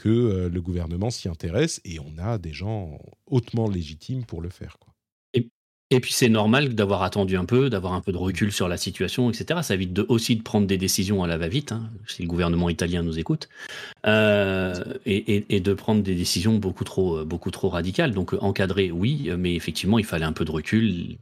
que 0.00 0.08
euh, 0.08 0.48
le 0.48 0.62
gouvernement 0.62 1.10
s'y 1.10 1.28
intéresse 1.28 1.78
et 1.84 2.00
on 2.00 2.16
a 2.16 2.38
des 2.38 2.54
gens 2.54 2.98
hautement 3.26 3.68
légitimes 3.68 4.24
pour 4.24 4.40
le 4.40 4.48
faire. 4.48 4.78
Et 5.92 5.98
puis 5.98 6.12
c'est 6.12 6.28
normal 6.28 6.74
d'avoir 6.76 7.02
attendu 7.02 7.36
un 7.36 7.44
peu, 7.44 7.68
d'avoir 7.68 7.94
un 7.94 8.00
peu 8.00 8.12
de 8.12 8.16
recul 8.16 8.52
sur 8.52 8.68
la 8.68 8.76
situation, 8.76 9.28
etc. 9.28 9.60
Ça 9.62 9.74
évite 9.74 9.98
aussi 10.08 10.36
de 10.36 10.42
prendre 10.42 10.68
des 10.68 10.78
décisions 10.78 11.24
à 11.24 11.26
la 11.26 11.36
va-vite, 11.36 11.72
hein, 11.72 11.90
si 12.06 12.22
le 12.22 12.28
gouvernement 12.28 12.68
italien 12.68 13.02
nous 13.02 13.18
écoute, 13.18 13.48
euh, 14.06 14.72
et, 15.04 15.60
de 15.60 15.74
prendre 15.74 16.02
des 16.02 16.14
décisions 16.14 16.54
beaucoup 16.58 16.84
trop, 16.84 17.18
euh, 17.18 17.68
radicales. 17.68 18.12
Donc 18.14 18.34
euh, 18.34 18.38
encadrer, 18.40 18.92
oui, 18.92 19.30
mais 19.36 19.56
effectivement, 19.56 19.98
il 19.98 20.04
fallait 20.04 20.24
un 20.24 20.32
peu 20.32 20.44
de 20.44 20.52
recul, 20.52 21.16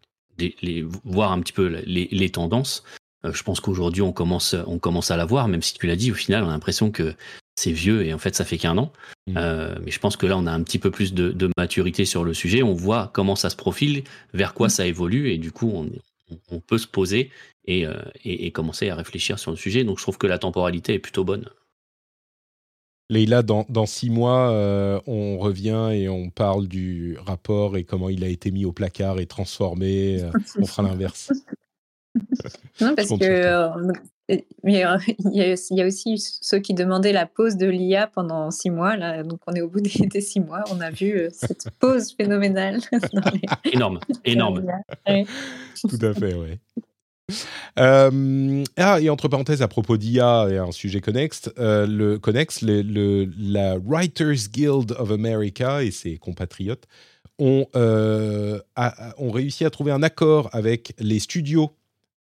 voir 1.04 1.32
un 1.32 1.40
petit 1.40 1.54
peu 1.54 1.82
les, 1.86 2.30
tendances. 2.30 2.84
Je 3.24 3.42
pense 3.42 3.60
qu'aujourd'hui, 3.60 4.02
on 4.02 4.12
commence 4.12 4.54
à 4.54 5.16
la 5.16 5.24
voir, 5.24 5.48
même 5.48 5.62
si 5.62 5.72
tu 5.74 5.86
l'as 5.86 5.96
dit, 5.96 6.12
au 6.12 6.14
final, 6.14 6.44
on 6.44 6.48
a 6.48 6.52
l'impression 6.52 6.90
que 6.90 7.14
c'est 7.59 7.72
vieux 7.72 8.04
et 8.06 8.14
en 8.14 8.18
fait, 8.18 8.34
ça 8.34 8.44
fait 8.44 8.59
qu'un 8.59 8.78
an. 8.78 8.92
Mm. 9.26 9.34
Euh, 9.36 9.74
mais 9.84 9.90
je 9.90 9.98
pense 9.98 10.16
que 10.16 10.26
là, 10.26 10.36
on 10.38 10.46
a 10.46 10.52
un 10.52 10.62
petit 10.62 10.78
peu 10.78 10.90
plus 10.90 11.12
de, 11.14 11.30
de 11.32 11.50
maturité 11.56 12.04
sur 12.04 12.24
le 12.24 12.32
sujet. 12.34 12.62
On 12.62 12.72
voit 12.74 13.11
comment 13.12 13.36
ça 13.36 13.50
se 13.50 13.56
profile, 13.56 14.04
vers 14.34 14.54
quoi 14.54 14.68
ça 14.68 14.86
évolue, 14.86 15.30
et 15.30 15.38
du 15.38 15.52
coup, 15.52 15.70
on, 15.74 15.90
on 16.50 16.61
peut 16.61 16.78
se 16.78 16.86
poser 16.86 17.30
et, 17.66 17.86
euh, 17.86 17.94
et- 18.24 18.46
et 18.46 18.50
commencer 18.52 18.88
à 18.90 18.94
réfléchir 18.94 19.38
sur 19.38 19.50
le 19.50 19.56
sujet. 19.56 19.84
Donc, 19.84 19.98
je 19.98 20.02
trouve 20.04 20.18
que 20.18 20.26
la 20.26 20.38
temporalité 20.38 20.94
est 20.94 20.98
plutôt 20.98 21.24
bonne. 21.24 21.46
Leïla, 23.11 23.42
dans, 23.42 23.64
dans 23.70 23.86
six 23.86 24.11
mois, 24.11 24.50
euh, 24.50 25.00
on 25.06 25.38
revient 25.38 25.88
et 25.94 26.09
on 26.11 26.28
parle 26.28 26.68
du 26.68 27.16
rapport 27.24 27.78
et 27.78 27.84
comment 27.84 28.11
il 28.11 28.22
a 28.22 28.28
été 28.28 28.50
mis 28.50 28.66
au 28.66 28.72
placard 28.72 29.18
et 29.18 29.26
transformé. 29.26 30.22
euh, 30.22 30.30
on 30.59 30.66
fera 30.66 30.82
l'inverse. 30.82 31.32
Non, 32.80 32.94
parce 32.94 33.09
que 33.09 33.24
euh, 33.24 33.68
mais 34.62 34.85
euh, 34.85 34.99
il 35.33 35.35
y, 35.37 35.41
a, 35.43 35.55
il 35.70 35.76
y 35.79 35.83
a 35.83 35.87
aussi 35.87 36.16
ceux 36.18 36.59
qui 36.59 36.74
demandaient 36.74 37.12
la 37.12 37.26
pause 37.26 37.57
de 37.57 37.66
l'IA 37.66 38.07
pendant 38.07 38.51
six 38.51 38.70
mois. 38.70 38.97
Là, 38.97 39.22
donc 39.22 39.41
on 39.47 39.53
est 39.55 39.61
au 39.61 39.68
bout 39.68 39.81
des, 39.81 39.91
des 40.07 40.20
six 40.20 40.41
mois. 40.41 40.64
On 40.70 40.81
a 40.81 40.91
vu 40.91 41.12
euh, 41.18 41.29
cette 41.33 41.70
pause 41.79 42.12
phénoménale. 42.12 42.81
les- 43.33 43.72
Énorme, 43.72 44.01
énorme. 44.24 44.64
Ouais. 45.07 45.24
Tout 45.89 45.99
à 46.03 46.12
fait, 46.14 46.35
oui. 46.35 46.59
Euh, 47.79 48.64
ah, 48.76 49.01
et 49.01 49.11
entre 49.11 49.29
parenthèses, 49.29 49.61
à 49.62 49.68
propos 49.68 49.97
d'IA 49.99 50.49
et 50.51 50.57
un 50.59 50.72
sujet 50.72 51.01
connexe, 51.01 51.51
euh, 51.59 51.87
le, 51.87 52.18
connexe 52.18 52.62
le, 52.62 52.83
le- 52.83 53.31
la 53.39 53.76
Writers 53.79 54.49
Guild 54.51 54.93
of 54.93 55.11
America 55.11 55.83
et 55.83 55.91
ses 55.91 56.16
compatriotes 56.16 56.85
ont, 57.39 57.66
euh, 57.76 58.59
a- 58.76 59.12
ont 59.18 59.31
réussi 59.31 59.64
à 59.64 59.70
trouver 59.70 59.93
un 59.93 60.03
accord 60.03 60.49
avec 60.53 60.95
les 60.99 61.18
studios. 61.18 61.70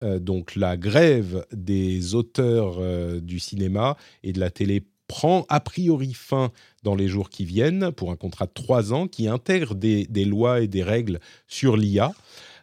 Euh, 0.02 0.18
donc 0.18 0.56
la 0.56 0.76
grève 0.76 1.46
des 1.52 2.14
auteurs 2.14 2.76
euh, 2.78 3.20
du 3.20 3.38
cinéma 3.38 3.96
et 4.22 4.32
de 4.32 4.40
la 4.40 4.50
télé 4.50 4.82
prend 5.08 5.46
a 5.48 5.60
priori 5.60 6.12
fin 6.12 6.50
dans 6.82 6.94
les 6.94 7.08
jours 7.08 7.30
qui 7.30 7.44
viennent 7.44 7.92
pour 7.92 8.10
un 8.10 8.16
contrat 8.16 8.46
de 8.46 8.52
trois 8.52 8.92
ans 8.92 9.06
qui 9.06 9.28
intègre 9.28 9.74
des, 9.74 10.06
lois 10.24 10.60
et 10.60 10.68
des 10.68 10.82
règles 10.82 11.20
sur 11.46 11.76
l'IA. 11.76 12.12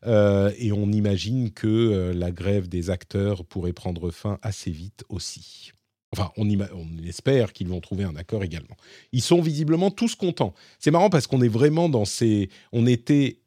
Euh, 0.05 0.51
et 0.57 0.73
on 0.73 0.91
imagine 0.91 1.51
que 1.51 2.11
la 2.13 2.31
grève 2.31 2.67
des 2.67 2.89
acteurs 2.89 3.45
pourrait 3.45 3.71
prendre 3.71 4.11
fin 4.11 4.38
assez 4.41 4.71
vite 4.71 5.05
aussi. 5.07 5.71
Enfin, 6.11 6.31
on, 6.36 6.47
on 6.49 7.03
espère 7.07 7.53
qu'ils 7.53 7.69
vont 7.69 7.79
trouver 7.79 8.03
un 8.03 8.15
accord 8.17 8.43
également. 8.43 8.75
Ils 9.13 9.21
sont 9.21 9.41
visiblement 9.41 9.89
tous 9.89 10.15
contents. 10.15 10.53
C'est 10.79 10.91
marrant 10.91 11.09
parce 11.09 11.25
qu'on 11.25 11.41
est 11.41 11.47
vraiment 11.47 11.88
dans 11.88 12.05
ces... 12.05 12.49
On 12.73 12.86
était 12.86 13.39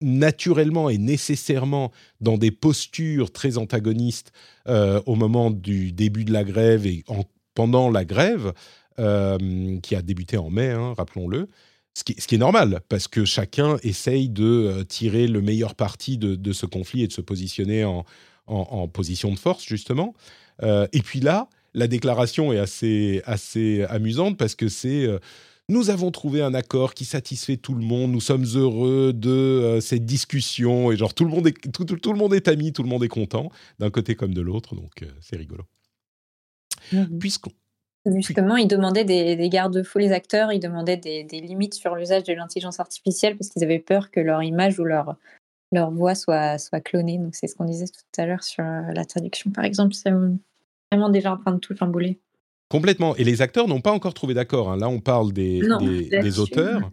naturellement 0.00 0.88
et 0.90 0.98
nécessairement 0.98 1.90
dans 2.20 2.38
des 2.38 2.50
postures 2.50 3.32
très 3.32 3.58
antagonistes 3.58 4.32
euh, 4.68 5.00
au 5.06 5.14
moment 5.14 5.50
du 5.50 5.92
début 5.92 6.24
de 6.24 6.32
la 6.32 6.44
grève 6.44 6.86
et 6.86 7.04
en, 7.08 7.24
pendant 7.54 7.90
la 7.90 8.04
grève, 8.04 8.52
euh, 8.98 9.78
qui 9.80 9.94
a 9.94 10.02
débuté 10.02 10.36
en 10.36 10.50
mai, 10.50 10.70
hein, 10.70 10.94
rappelons-le. 10.96 11.48
Ce 11.94 12.04
qui, 12.04 12.12
est 12.12 12.38
normal, 12.38 12.80
parce 12.88 13.08
que 13.08 13.24
chacun 13.24 13.76
essaye 13.82 14.28
de 14.28 14.44
euh, 14.44 14.84
tirer 14.84 15.26
le 15.26 15.42
meilleur 15.42 15.74
parti 15.74 16.16
de, 16.16 16.52
ce 16.52 16.64
conflit 16.64 17.02
et 17.02 17.08
de 17.08 17.12
se 17.12 17.20
positionner 17.20 17.84
en 17.84 18.88
position 18.88 19.32
de 19.32 19.38
force, 19.38 19.64
justement. 19.66 20.14
et 20.62 21.02
puis 21.02 21.20
là, 21.20 21.48
la 21.74 21.88
déclaration 21.88 22.52
est 22.52 22.58
assez, 22.58 23.20
assez 23.24 23.84
amusante 23.90 24.38
parce 24.38 24.54
que 24.54 24.68
c'est 24.68 25.06
nous 25.68 25.90
avons 25.90 26.10
trouvé 26.10 26.42
un 26.42 26.54
accord 26.54 26.94
qui 26.94 27.04
satisfait 27.04 27.56
tout 27.56 27.74
le 27.74 27.84
monde, 27.84 28.12
nous 28.12 28.20
sommes 28.20 28.44
heureux 28.54 29.12
de 29.12 29.30
euh, 29.30 29.80
cette 29.80 30.06
discussion, 30.06 30.90
et 30.90 30.96
genre 30.96 31.14
tout 31.14 31.24
le, 31.24 31.30
monde 31.30 31.46
est, 31.46 31.72
tout, 31.72 31.84
tout, 31.84 32.12
le 32.12 32.18
monde 32.18 32.34
est 32.34 32.48
ami, 32.48 32.72
tout 32.72 32.82
le 32.82 32.88
monde 32.88 33.04
est 33.04 33.08
content, 33.08 33.50
d'un 33.78 33.90
côté 33.90 34.14
comme 34.14 34.32
de 34.32 34.40
l'autre, 34.40 34.74
donc 34.74 35.02
euh, 35.02 35.06
c'est 35.20 35.36
rigolo. 35.36 35.64
Mmh. 36.92 37.18
Puisqu'on... 37.18 37.50
Justement, 38.06 38.56
ils 38.56 38.68
demandaient 38.68 39.04
des, 39.04 39.36
des 39.36 39.48
garde-fous, 39.48 39.98
les 39.98 40.12
acteurs, 40.12 40.52
ils 40.52 40.60
demandaient 40.60 40.96
des, 40.96 41.24
des 41.24 41.40
limites 41.40 41.74
sur 41.74 41.94
l'usage 41.94 42.22
de 42.24 42.32
l'intelligence 42.32 42.80
artificielle 42.80 43.36
parce 43.36 43.50
qu'ils 43.50 43.64
avaient 43.64 43.80
peur 43.80 44.10
que 44.10 44.20
leur 44.20 44.42
image 44.42 44.78
ou 44.78 44.84
leur, 44.84 45.16
leur 45.72 45.90
voix 45.90 46.14
soit, 46.14 46.58
soit 46.58 46.80
clonée. 46.80 47.18
Donc 47.18 47.34
c'est 47.34 47.46
ce 47.46 47.54
qu'on 47.54 47.64
disait 47.64 47.86
tout 47.86 48.20
à 48.20 48.26
l'heure 48.26 48.42
sur 48.42 48.64
euh, 48.64 48.92
la 48.92 49.04
traduction, 49.04 49.50
par 49.50 49.64
exemple. 49.64 49.94
C'est 49.94 50.10
vraiment 50.90 51.10
déjà 51.10 51.32
en 51.32 51.36
train 51.36 51.52
de 51.52 51.58
tout 51.58 51.76
chambouler. 51.76 52.18
Complètement. 52.68 53.16
Et 53.16 53.24
les 53.24 53.40
acteurs 53.42 53.68
n'ont 53.68 53.80
pas 53.80 53.92
encore 53.92 54.14
trouvé 54.14 54.34
d'accord. 54.34 54.70
Hein. 54.70 54.76
Là, 54.76 54.88
on 54.88 55.00
parle 55.00 55.32
des, 55.32 55.60
des, 55.80 56.08
des 56.08 56.38
auteurs. 56.38 56.90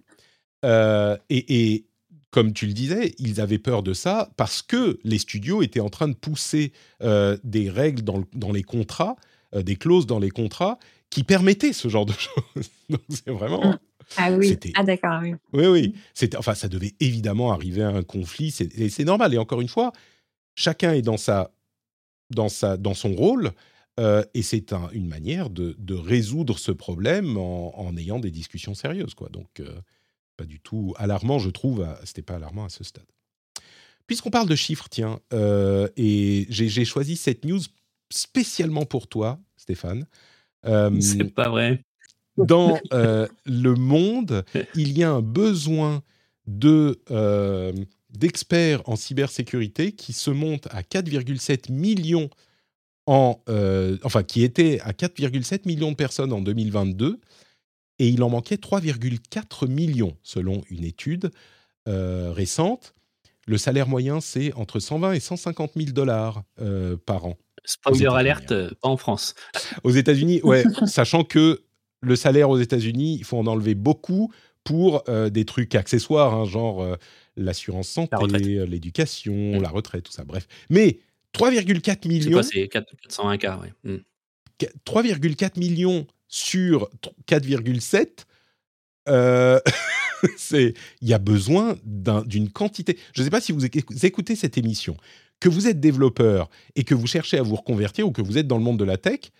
Euh, 0.64 1.18
et, 1.30 1.74
et, 1.74 1.86
comme 2.32 2.52
tu 2.52 2.66
le 2.66 2.74
disais, 2.74 3.16
ils 3.18 3.40
avaient 3.40 3.60
peur 3.60 3.82
de 3.82 3.94
ça 3.94 4.30
parce 4.36 4.62
que 4.62 5.00
les 5.06 5.20
studios 5.20 5.62
étaient 5.62 5.80
en 5.80 5.90
train 5.90 6.10
de 6.10 6.16
pousser 6.16 6.74
euh, 7.02 7.38
des 7.46 7.70
règles 7.70 8.02
dans, 8.02 8.24
dans 8.34 8.52
les 8.52 8.64
contrats, 8.64 9.16
euh, 9.54 9.64
des 9.64 9.78
clauses 9.78 10.06
dans 10.06 10.20
les 10.20 10.32
contrats 10.32 10.78
qui 11.10 11.24
permettaient 11.24 11.72
ce 11.72 11.88
genre 11.88 12.06
de 12.06 12.12
choses. 12.18 12.70
Donc, 12.90 13.02
c'est 13.10 13.30
vraiment. 13.30 13.66
Mmh. 13.66 13.80
Ah 14.18 14.32
oui. 14.34 14.58
Ah 14.76 14.84
d'accord. 14.84 15.20
Oui. 15.22 15.36
Oui, 15.54 15.68
oui. 15.68 15.96
C'était. 16.14 16.38
Enfin, 16.38 16.56
ça 16.56 16.68
devait 16.68 16.94
évidemment 17.00 17.54
arriver 17.54 17.84
à 17.84 17.90
un 17.90 18.04
conflit. 18.04 18.52
C'est, 18.52 18.78
et 18.78 18.90
c'est 18.90 19.06
normal. 19.06 19.34
Et 19.34 19.38
encore 19.38 19.62
une 19.62 19.70
fois, 19.70 19.94
chacun 20.56 20.94
est 20.94 21.02
dans 21.02 21.18
sa, 21.18 21.52
dans 22.32 22.50
sa, 22.50 22.78
dans 22.78 22.94
son 22.94 23.14
rôle. 23.14 23.52
Euh, 24.00 24.24
et 24.34 24.42
c'est 24.42 24.74
un, 24.74 24.90
une 24.92 25.08
manière 25.08 25.50
de, 25.50 25.76
de, 25.80 25.94
résoudre 25.94 26.60
ce 26.60 26.72
problème 26.72 27.38
en, 27.38 27.78
en, 27.80 27.96
ayant 27.96 28.20
des 28.20 28.32
discussions 28.32 28.74
sérieuses. 28.74 29.14
Quoi. 29.14 29.30
Donc, 29.30 29.60
euh, 29.60 29.80
pas 30.36 30.46
du 30.46 30.60
tout 30.60 30.94
alarmant, 30.98 31.40
je 31.40 31.50
trouve. 31.50 31.88
C'était 32.04 32.22
pas 32.22 32.36
alarmant 32.36 32.66
à 32.66 32.70
ce 32.70 32.84
stade. 32.84 33.06
Puisqu'on 34.06 34.32
parle 34.32 34.50
de 34.50 34.56
chiffres, 34.56 34.88
tiens, 34.90 35.20
euh, 35.34 35.88
et 35.96 36.46
j'ai 36.50 36.86
choisi 36.86 37.16
cette 37.16 37.46
news 37.46 37.62
spécialement 38.12 38.86
pour 38.86 39.08
toi, 39.08 39.40
Stéphane. 39.58 40.06
c'est 40.64 41.34
pas 41.34 41.50
vrai. 41.50 41.82
Dans 42.38 42.78
le 42.92 43.74
monde, 43.76 44.44
il 44.76 44.96
y 44.98 45.04
a 45.04 45.12
un 45.12 45.22
besoin 45.22 46.04
de 46.48 47.00
d'experts 48.12 48.82
en 48.86 48.96
cybersécurité 48.96 49.92
qui 49.92 50.14
se 50.14 50.32
monte 50.32 50.68
à 50.72 50.82
4,7 50.82 51.72
millions 51.72 52.30
en, 53.08 53.42
euh, 53.50 53.98
enfin, 54.04 54.24
qui 54.24 54.44
était 54.44 54.80
à 54.82 54.92
4,7 54.92 55.68
millions 55.68 55.92
de 55.92 55.96
personnes 55.96 56.34
en 56.34 56.42
2022, 56.42 57.20
et 58.00 58.08
il 58.08 58.24
en 58.24 58.30
manquait 58.30 58.56
3,4 58.56 59.68
millions 59.68 60.18
selon 60.24 60.64
une 60.70 60.84
étude 60.84 61.32
euh, 61.88 62.32
récente. 62.32 62.94
Le 63.48 63.58
salaire 63.58 63.88
moyen, 63.88 64.22
c'est 64.22 64.54
entre 64.54 64.80
120 64.80 65.14
et 65.14 65.20
150 65.20 65.72
000 65.76 65.92
dollars 65.92 66.44
euh, 66.60 66.98
par 67.06 67.26
an. 67.26 67.38
Spoiler 67.64 68.08
alerte, 68.08 68.52
hein. 68.52 68.70
pas 68.82 68.90
en 68.90 68.98
France. 68.98 69.36
Aux 69.84 69.92
États-Unis, 69.92 70.42
ouais, 70.44 70.64
sachant 70.86 71.24
que 71.24 71.64
le 72.02 72.16
salaire 72.16 72.50
aux 72.50 72.60
États-Unis, 72.60 73.18
il 73.20 73.24
faut 73.24 73.38
en 73.38 73.48
enlever 73.48 73.76
beaucoup 73.76 74.32
pour 74.64 75.04
des 75.30 75.46
trucs 75.46 75.76
accessoires, 75.76 76.34
hein, 76.34 76.46
genre 76.46 76.98
l'assurance 77.38 77.88
santé, 77.88 78.66
l'éducation, 78.66 79.60
la 79.62 79.70
retraite, 79.70 80.06
tout 80.06 80.12
ça. 80.12 80.24
Bref, 80.24 80.48
mais 80.72 81.00
3,4 81.36 82.08
millions. 82.08 82.42
C'est 82.44 82.68
401 82.68 83.38
k 83.38 83.44
ouais. 83.62 84.02
3,4 84.86 85.60
millions 85.60 86.08
sur 86.28 86.90
4,7. 87.28 88.26
Euh, 89.08 89.60
il 90.52 90.74
y 91.02 91.14
a 91.14 91.20
besoin 91.20 91.76
d'une 91.84 92.50
quantité. 92.50 92.98
Je 93.14 93.22
ne 93.22 93.26
sais 93.26 93.30
pas 93.30 93.42
si 93.42 93.52
vous 93.52 93.66
écoutez 93.66 94.36
cette 94.36 94.58
émission, 94.58 94.98
que 95.40 95.50
vous 95.50 95.68
êtes 95.68 95.80
développeur 95.80 96.50
et 96.76 96.84
que 96.84 96.96
vous 96.96 97.08
cherchez 97.08 97.38
à 97.38 97.44
vous 97.44 97.56
reconvertir 97.56 98.08
ou 98.08 98.12
que 98.12 98.22
vous 98.22 98.38
êtes 98.38 98.48
dans 98.48 98.58
le 98.58 98.64
monde 98.64 98.80
de 98.80 98.86
la 98.86 98.98
tech. 98.98 99.32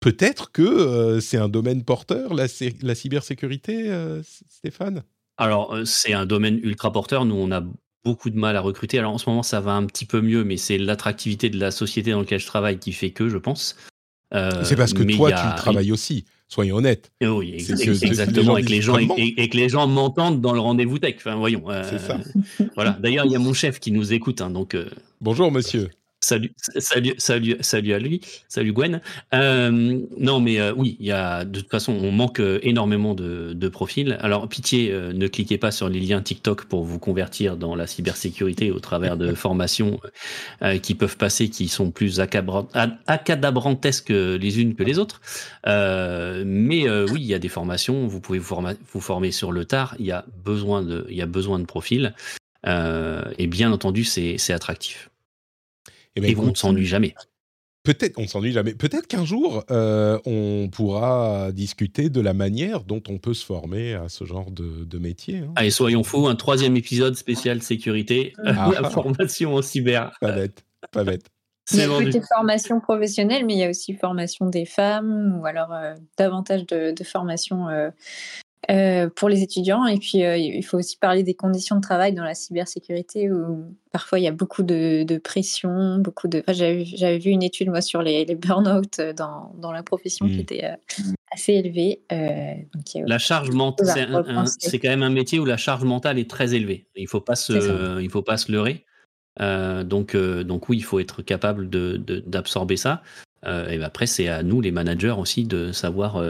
Peut-être 0.00 0.50
que 0.50 0.62
euh, 0.62 1.20
c'est 1.20 1.36
un 1.36 1.48
domaine 1.48 1.84
porteur, 1.84 2.32
la, 2.32 2.46
la 2.82 2.94
cybersécurité, 2.94 3.90
euh, 3.90 4.22
Stéphane? 4.48 5.02
Alors, 5.36 5.76
c'est 5.84 6.12
un 6.12 6.26
domaine 6.26 6.58
ultra 6.62 6.90
porteur. 6.90 7.24
Nous, 7.24 7.34
on 7.34 7.50
a 7.52 7.62
beaucoup 8.04 8.30
de 8.30 8.38
mal 8.38 8.56
à 8.56 8.60
recruter. 8.60 8.98
Alors 8.98 9.12
en 9.12 9.18
ce 9.18 9.28
moment, 9.28 9.42
ça 9.42 9.60
va 9.60 9.72
un 9.72 9.86
petit 9.86 10.06
peu 10.06 10.20
mieux, 10.20 10.44
mais 10.44 10.56
c'est 10.56 10.78
l'attractivité 10.78 11.50
de 11.50 11.58
la 11.58 11.70
société 11.70 12.12
dans 12.12 12.20
laquelle 12.20 12.40
je 12.40 12.46
travaille 12.46 12.78
qui 12.78 12.92
fait 12.92 13.10
que, 13.10 13.28
je 13.28 13.38
pense. 13.38 13.76
Euh, 14.34 14.62
c'est 14.64 14.76
parce 14.76 14.92
que 14.92 15.02
toi, 15.02 15.32
tu 15.32 15.56
travailles 15.56 15.92
aussi. 15.92 16.24
Soyons 16.48 16.76
honnêtes. 16.76 17.12
Eh 17.20 17.28
oui, 17.28 17.54
exactement. 17.54 18.56
Et 18.56 18.64
que 18.64 18.70
les 18.70 18.82
gens, 18.82 18.96
et, 18.98 19.48
que 19.48 19.56
les 19.56 19.68
gens 19.68 19.86
m'entendent 19.86 20.40
dans 20.40 20.52
le 20.52 20.58
rendez-vous 20.58 20.98
tech. 20.98 21.14
Enfin, 21.18 21.36
voyons. 21.36 21.70
Euh, 21.70 21.84
c'est 21.88 22.00
ça. 22.00 22.18
voilà. 22.74 22.98
D'ailleurs, 23.00 23.24
il 23.24 23.30
y 23.30 23.36
a 23.36 23.38
mon 23.38 23.52
chef 23.52 23.78
qui 23.78 23.92
nous 23.92 24.12
écoute. 24.12 24.40
Hein, 24.40 24.50
donc. 24.50 24.74
Euh, 24.74 24.90
Bonjour, 25.20 25.52
monsieur. 25.52 25.90
Salut, 26.22 26.52
salut, 26.76 27.14
salut, 27.16 27.56
salut 27.60 27.94
à 27.94 27.98
lui, 27.98 28.20
salut 28.46 28.74
Gwen. 28.74 29.00
Euh, 29.32 30.00
non, 30.18 30.38
mais 30.38 30.60
euh, 30.60 30.74
oui, 30.76 30.98
il 31.00 31.06
y 31.06 31.12
a 31.12 31.46
de 31.46 31.60
toute 31.60 31.70
façon, 31.70 31.94
on 31.94 32.12
manque 32.12 32.40
euh, 32.40 32.58
énormément 32.62 33.14
de, 33.14 33.54
de 33.54 33.68
profils. 33.68 34.18
Alors, 34.20 34.46
pitié, 34.46 34.92
ne 34.92 35.26
cliquez 35.28 35.56
pas 35.56 35.70
sur 35.70 35.88
les 35.88 35.98
liens 35.98 36.20
TikTok 36.20 36.66
pour 36.66 36.84
vous 36.84 36.98
convertir 36.98 37.56
dans 37.56 37.74
la 37.74 37.86
cybersécurité 37.86 38.70
au 38.70 38.80
travers 38.80 39.16
de 39.16 39.32
formations 39.34 39.98
qui 40.82 40.94
peuvent 40.94 41.16
passer, 41.16 41.48
qui 41.48 41.68
sont 41.68 41.90
plus 41.90 42.20
accadabrantesques 42.20 44.10
les 44.10 44.60
unes 44.60 44.74
que 44.74 44.82
les 44.82 44.98
autres. 44.98 45.22
mais 45.64 46.88
oui, 46.88 47.20
il 47.20 47.26
y 47.26 47.34
a 47.34 47.38
des 47.38 47.48
formations. 47.48 48.06
Vous 48.06 48.20
pouvez 48.20 48.38
vous, 48.38 48.56
vous, 48.92 49.00
former 49.00 49.32
sur 49.32 49.52
le 49.52 49.64
tard. 49.64 49.96
Il 49.98 50.04
y 50.04 50.12
a 50.12 50.26
besoin 50.44 50.82
de, 50.82 51.06
il 51.08 51.16
y 51.16 51.22
a 51.22 51.26
besoin 51.26 51.58
de 51.58 51.64
profils. 51.64 52.12
et 52.66 53.46
bien 53.46 53.72
entendu, 53.72 54.04
c'est 54.04 54.52
attractif. 54.52 55.10
Eh 56.20 56.34
ben, 56.34 56.42
et 56.42 56.44
on 56.46 56.50
ne 56.50 56.54
s'ennuie 56.54 56.86
jamais. 56.86 57.14
Peut-être, 57.82 58.18
on 58.18 58.26
s'ennuie 58.26 58.52
jamais. 58.52 58.74
Peut-être 58.74 59.06
qu'un 59.06 59.24
jour, 59.24 59.64
euh, 59.70 60.18
on 60.26 60.68
pourra 60.70 61.50
discuter 61.50 62.10
de 62.10 62.20
la 62.20 62.34
manière 62.34 62.84
dont 62.84 63.02
on 63.08 63.16
peut 63.16 63.32
se 63.32 63.44
former 63.44 63.94
à 63.94 64.10
ce 64.10 64.24
genre 64.24 64.50
de, 64.50 64.98
métier. 64.98 65.38
Hein. 65.38 65.52
Allez, 65.56 65.70
soyons 65.70 66.04
fous, 66.04 66.28
un 66.28 66.36
troisième 66.36 66.76
épisode 66.76 67.16
spécial 67.16 67.62
sécurité, 67.62 68.34
ah. 68.44 68.70
la 68.82 68.90
formation 68.90 69.54
en 69.54 69.62
cyber. 69.62 70.12
Pas 70.20 70.32
bête, 70.32 70.64
pas 70.92 71.04
bête. 71.04 71.26
Il 71.72 71.78
y 71.78 71.82
a 71.82 72.10
des 72.10 72.20
formations 72.20 72.80
professionnelles, 72.80 73.46
mais 73.46 73.54
il 73.54 73.60
y 73.60 73.64
a 73.64 73.70
aussi 73.70 73.94
formation 73.94 74.46
des 74.46 74.66
femmes, 74.66 75.38
ou 75.40 75.46
alors 75.46 75.72
euh, 75.72 75.94
davantage 76.18 76.66
de, 76.66 76.92
de 76.92 77.04
formation 77.04 77.68
euh, 77.68 77.90
euh, 78.68 79.08
pour 79.08 79.30
les 79.30 79.42
étudiants. 79.42 79.86
Et 79.86 79.96
puis, 79.96 80.22
euh, 80.22 80.36
il 80.36 80.62
faut 80.62 80.76
aussi 80.76 80.98
parler 80.98 81.22
des 81.22 81.32
conditions 81.32 81.76
de 81.76 81.80
travail 81.80 82.12
dans 82.12 82.24
la 82.24 82.34
cybersécurité 82.34 83.30
où 83.30 83.64
parfois 83.90 84.18
il 84.18 84.24
y 84.24 84.28
a 84.28 84.32
beaucoup 84.32 84.62
de, 84.62 85.02
de 85.02 85.16
pression, 85.16 85.96
beaucoup 85.98 86.28
de. 86.28 86.40
Enfin, 86.40 86.52
J'avais 86.52 87.18
vu 87.18 87.30
une 87.30 87.42
étude 87.42 87.70
moi 87.70 87.80
sur 87.80 88.02
les, 88.02 88.26
les 88.26 88.34
burn-out 88.34 88.98
euh, 88.98 89.12
dans, 89.14 89.54
dans, 89.56 89.72
la 89.72 89.82
profession 89.82 90.26
qui 90.26 90.36
mmh. 90.36 90.40
était 90.40 90.70
assez 91.32 91.54
élevée. 91.54 92.02
donc, 92.10 92.84
la 93.06 93.18
charge 93.18 93.50
mentale, 93.50 94.46
c'est 94.58 94.78
quand 94.78 94.90
même 94.90 95.02
un 95.02 95.10
métier 95.10 95.38
où 95.38 95.46
la 95.46 95.56
charge 95.56 95.84
mentale 95.84 96.18
est 96.18 96.28
très 96.28 96.54
élevée. 96.54 96.86
Il 96.96 97.08
faut 97.08 97.22
pas 97.22 97.36
se, 97.36 97.98
il 98.00 98.10
faut 98.10 98.22
pas 98.22 98.36
se 98.36 98.52
leurrer. 98.52 98.84
donc, 99.38 100.14
donc 100.14 100.68
oui, 100.68 100.76
il 100.76 100.84
faut 100.84 101.00
être 101.00 101.22
capable 101.22 101.70
d'absorber 101.70 102.74
de, 102.74 102.80
ça. 102.80 103.02
et 103.46 103.78
ben 103.78 103.82
après, 103.82 104.06
c'est 104.06 104.28
à 104.28 104.42
nous, 104.42 104.60
les 104.60 104.70
managers 104.70 105.14
aussi, 105.16 105.44
de 105.44 105.72
savoir 105.72 106.22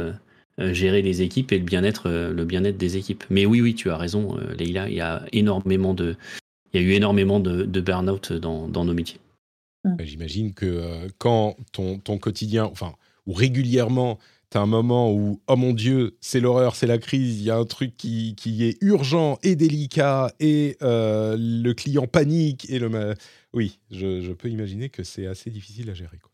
gérer 0.61 1.03
les 1.03 1.23
équipes 1.23 1.53
et 1.53 1.59
le 1.59 1.65
bien-être 1.65 2.09
euh, 2.09 2.33
le 2.33 2.45
bien-être 2.45 2.77
des 2.77 2.97
équipes. 2.97 3.25
Mais 3.31 3.47
oui, 3.47 3.61
oui, 3.61 3.75
tu 3.75 3.91
as 3.91 3.97
raison, 3.97 4.37
euh, 4.39 4.55
Leïla, 4.55 4.89
il 4.89 4.95
y 4.95 5.01
a 5.01 5.25
énormément 5.33 5.95
de 5.95 6.17
il 6.73 6.81
y 6.81 6.85
a 6.85 6.87
eu 6.87 6.93
énormément 6.93 7.41
de, 7.41 7.65
de 7.65 7.81
burn-out 7.81 8.33
dans, 8.33 8.69
dans, 8.69 8.85
nos 8.85 8.95
métiers. 8.95 9.19
Mmh. 9.85 9.97
J'imagine 10.05 10.55
que 10.55 11.09
quand 11.19 11.57
ton, 11.73 11.99
ton, 11.99 12.17
quotidien, 12.19 12.65
enfin, 12.67 12.95
ou 13.27 13.33
régulièrement, 13.33 14.21
tu 14.53 14.59
as 14.59 14.61
un 14.61 14.67
moment 14.67 15.13
où, 15.13 15.41
oh 15.49 15.57
mon 15.57 15.73
Dieu, 15.73 16.17
c'est 16.21 16.39
l'horreur, 16.39 16.77
c'est 16.77 16.87
la 16.87 16.99
crise, 16.99 17.41
il 17.41 17.45
y 17.45 17.51
a 17.51 17.57
un 17.57 17.65
truc 17.65 17.97
qui, 17.97 18.37
qui, 18.37 18.65
est 18.65 18.79
urgent 18.83 19.39
et 19.43 19.57
délicat, 19.57 20.33
et 20.39 20.77
euh, 20.83 21.37
le 21.39 21.73
client 21.73 22.07
panique, 22.07 22.71
et 22.71 22.79
le... 22.79 23.15
Oui, 23.53 23.81
je, 23.91 24.21
je 24.21 24.33
peux 24.33 24.49
imaginer 24.49 24.91
que 24.91 25.03
c'est 25.03 25.27
assez 25.27 25.51
difficile 25.51 25.91
à 25.91 25.95
gérer. 25.95 26.19
Quoi. 26.19 26.31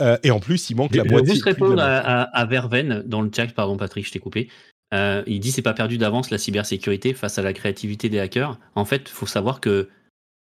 Euh, 0.00 0.16
et 0.22 0.30
en 0.30 0.40
plus, 0.40 0.70
il 0.70 0.76
manque 0.76 0.94
la 0.94 1.04
moitié. 1.04 1.18
Je 1.18 1.24
vais 1.24 1.34
juste 1.34 1.44
répondre 1.44 1.80
à, 1.80 2.22
à, 2.22 2.46
Verven 2.46 3.02
dans 3.06 3.20
le 3.20 3.30
chat, 3.34 3.48
pardon 3.48 3.76
Patrick, 3.76 4.06
je 4.06 4.12
t'ai 4.12 4.20
coupé. 4.20 4.48
Euh, 4.94 5.22
il 5.26 5.40
dit 5.40 5.52
c'est 5.52 5.62
pas 5.62 5.74
perdu 5.74 5.98
d'avance 5.98 6.30
la 6.30 6.38
cybersécurité 6.38 7.12
face 7.12 7.38
à 7.38 7.42
la 7.42 7.52
créativité 7.52 8.08
des 8.08 8.20
hackers. 8.20 8.58
En 8.74 8.84
fait, 8.84 9.02
il 9.06 9.12
faut 9.12 9.26
savoir 9.26 9.60
que 9.60 9.88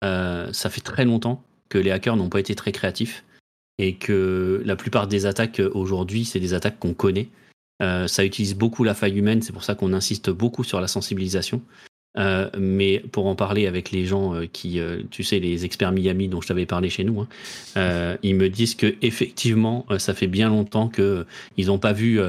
ça 0.02 0.70
fait 0.70 0.82
très 0.82 1.04
longtemps 1.04 1.42
que 1.68 1.78
les 1.78 1.90
hackers 1.90 2.16
n'ont 2.16 2.28
pas 2.28 2.38
été 2.38 2.54
très 2.54 2.70
créatifs 2.70 3.24
et 3.78 3.96
que 3.96 4.62
la 4.64 4.76
plupart 4.76 5.06
des 5.06 5.26
attaques 5.26 5.60
euh, 5.60 5.70
aujourd'hui, 5.74 6.24
c'est 6.24 6.40
des 6.40 6.54
attaques 6.54 6.78
qu'on 6.78 6.94
connaît. 6.94 7.28
Euh, 7.82 8.06
ça 8.06 8.24
utilise 8.24 8.54
beaucoup 8.54 8.84
la 8.84 8.94
faille 8.94 9.18
humaine, 9.18 9.42
c'est 9.42 9.52
pour 9.52 9.64
ça 9.64 9.74
qu'on 9.74 9.92
insiste 9.92 10.30
beaucoup 10.30 10.64
sur 10.64 10.80
la 10.80 10.88
sensibilisation. 10.88 11.60
Euh, 12.18 12.48
mais 12.58 13.02
pour 13.12 13.26
en 13.26 13.34
parler 13.34 13.66
avec 13.66 13.90
les 13.90 14.06
gens 14.06 14.34
qui, 14.52 14.80
tu 15.10 15.22
sais, 15.22 15.38
les 15.38 15.64
experts 15.64 15.92
Miami 15.92 16.28
dont 16.28 16.40
je 16.40 16.48
t'avais 16.48 16.66
parlé 16.66 16.90
chez 16.90 17.04
nous, 17.04 17.26
hein, 17.76 18.16
ils 18.22 18.34
me 18.34 18.48
disent 18.48 18.74
que 18.74 18.94
effectivement, 19.02 19.86
ça 19.98 20.14
fait 20.14 20.26
bien 20.26 20.48
longtemps 20.48 20.88
que 20.88 21.26
ils 21.56 21.66
n'ont 21.66 21.78
pas 21.78 21.92
vu 21.92 22.20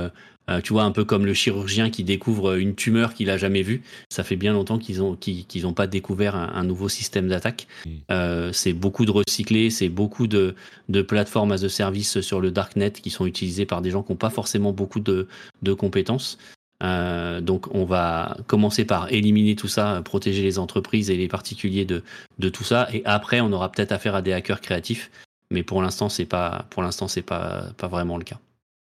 euh, 0.50 0.62
tu 0.62 0.74
vois, 0.74 0.84
un 0.84 0.92
peu 0.92 1.04
comme 1.04 1.26
le 1.26 1.34
chirurgien 1.34 1.90
qui 1.90 2.04
découvre 2.04 2.56
une 2.56 2.74
tumeur 2.74 3.14
qu'il 3.14 3.30
a 3.30 3.38
jamais 3.38 3.64
vue. 3.64 3.82
Ça 4.10 4.24
fait 4.24 4.38
bien 4.38 4.54
longtemps 4.54 4.78
qu'ils 4.78 5.02
ont 5.02 5.16
qu'ils 5.16 5.64
n'ont 5.64 5.74
pas 5.74 5.88
découvert 5.88 6.36
un, 6.36 6.64
nouveau 6.64 6.90
système 6.90 7.28
d'attaque. 7.28 7.68
Mm. 7.86 7.90
Euh, 8.12 8.54
c'est 8.54 8.74
beaucoup 8.74 9.06
de 9.06 9.12
recyclés, 9.12 9.70
c'est 9.70 9.90
beaucoup 9.90 10.28
de, 10.28 10.56
de 10.90 11.02
plateformes 11.02 11.52
as 11.52 11.64
a 11.64 11.70
service 11.70 12.22
sur 12.22 12.40
le 12.40 12.52
darknet 12.52 12.92
qui 12.92 13.10
sont 13.10 13.26
utilisées 13.26 13.66
par 13.66 13.82
des 13.82 13.92
gens 13.92 14.04
qui 14.04 14.14
n'ont 14.14 14.18
pas 14.18 14.30
forcément 14.30 14.72
beaucoup 14.72 15.00
de, 15.00 15.28
de 15.64 15.74
compétences. 15.74 16.38
Euh, 16.84 17.42
donc 17.42 17.74
on 17.74 17.86
va 17.86 18.38
commencer 18.46 18.86
par 18.86 19.12
éliminer 19.12 19.56
tout 19.56 19.68
ça, 19.68 20.02
protéger 20.06 20.44
les 20.44 20.60
entreprises 20.60 21.10
et 21.10 21.18
les 21.18 21.28
particuliers 21.28 21.86
de, 21.86 22.04
de 22.38 22.50
tout 22.50 22.64
ça, 22.64 22.88
et 22.94 23.02
après 23.06 23.42
on 23.42 23.52
aura 23.52 23.72
peut-être 23.72 23.92
affaire 23.92 24.16
à 24.16 24.22
des 24.22 24.34
hackers 24.34 24.62
créatifs. 24.62 25.10
Mais 25.50 25.64
pour 25.64 25.82
l'instant 25.82 26.10
c'est 26.10 26.26
pas 26.26 26.68
pour 26.70 26.84
l'instant 26.84 27.08
c'est 27.08 27.24
pas 27.24 27.70
pas 27.78 27.88
vraiment 27.88 28.18
le 28.18 28.24
cas. 28.24 28.40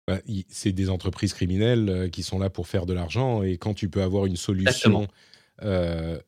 Bah, 0.07 0.19
c'est 0.49 0.71
des 0.71 0.91
entreprises 0.91 1.33
criminelles 1.33 1.89
euh, 1.89 2.09
qui 2.09 2.21
sont 2.21 2.37
là 2.37 2.51
pour 2.51 2.67
faire 2.67 2.85
de 2.85 2.93
l'argent 2.93 3.41
et 3.41 3.57
quand 3.57 3.73
tu 3.73 3.89
peux 3.89 4.03
avoir 4.03 4.27
une 4.27 4.35
solution, 4.35 5.07
euh, 5.63 6.19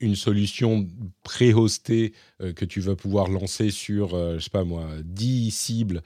une 0.00 0.16
solution 0.16 0.88
pré-hostée 1.22 2.12
euh, 2.40 2.52
que 2.52 2.64
tu 2.64 2.80
vas 2.80 2.96
pouvoir 2.96 3.28
lancer 3.28 3.70
sur, 3.70 4.18
je 4.34 4.40
sais 4.40 4.50
pas 4.50 4.64
moi, 4.64 4.88
10 5.04 5.52
cibles, 5.52 6.02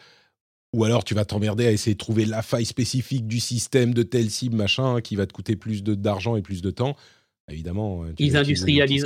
ou 0.74 0.84
alors 0.84 1.04
tu 1.04 1.14
vas 1.14 1.24
t'emmerder 1.24 1.66
à 1.66 1.72
essayer 1.72 1.94
de 1.94 1.98
trouver 1.98 2.24
la 2.24 2.42
faille 2.42 2.64
spécifique 2.64 3.26
du 3.26 3.40
système 3.40 3.94
de 3.94 4.02
telle 4.02 4.30
cible, 4.30 4.56
machin, 4.56 5.00
qui 5.00 5.16
va 5.16 5.26
te 5.26 5.32
coûter 5.32 5.56
plus 5.56 5.82
d'argent 5.82 6.36
et 6.36 6.42
plus 6.42 6.62
de 6.62 6.70
temps, 6.70 6.96
évidemment. 7.48 8.04
Ils 8.18 8.36
industrialisent. 8.36 9.04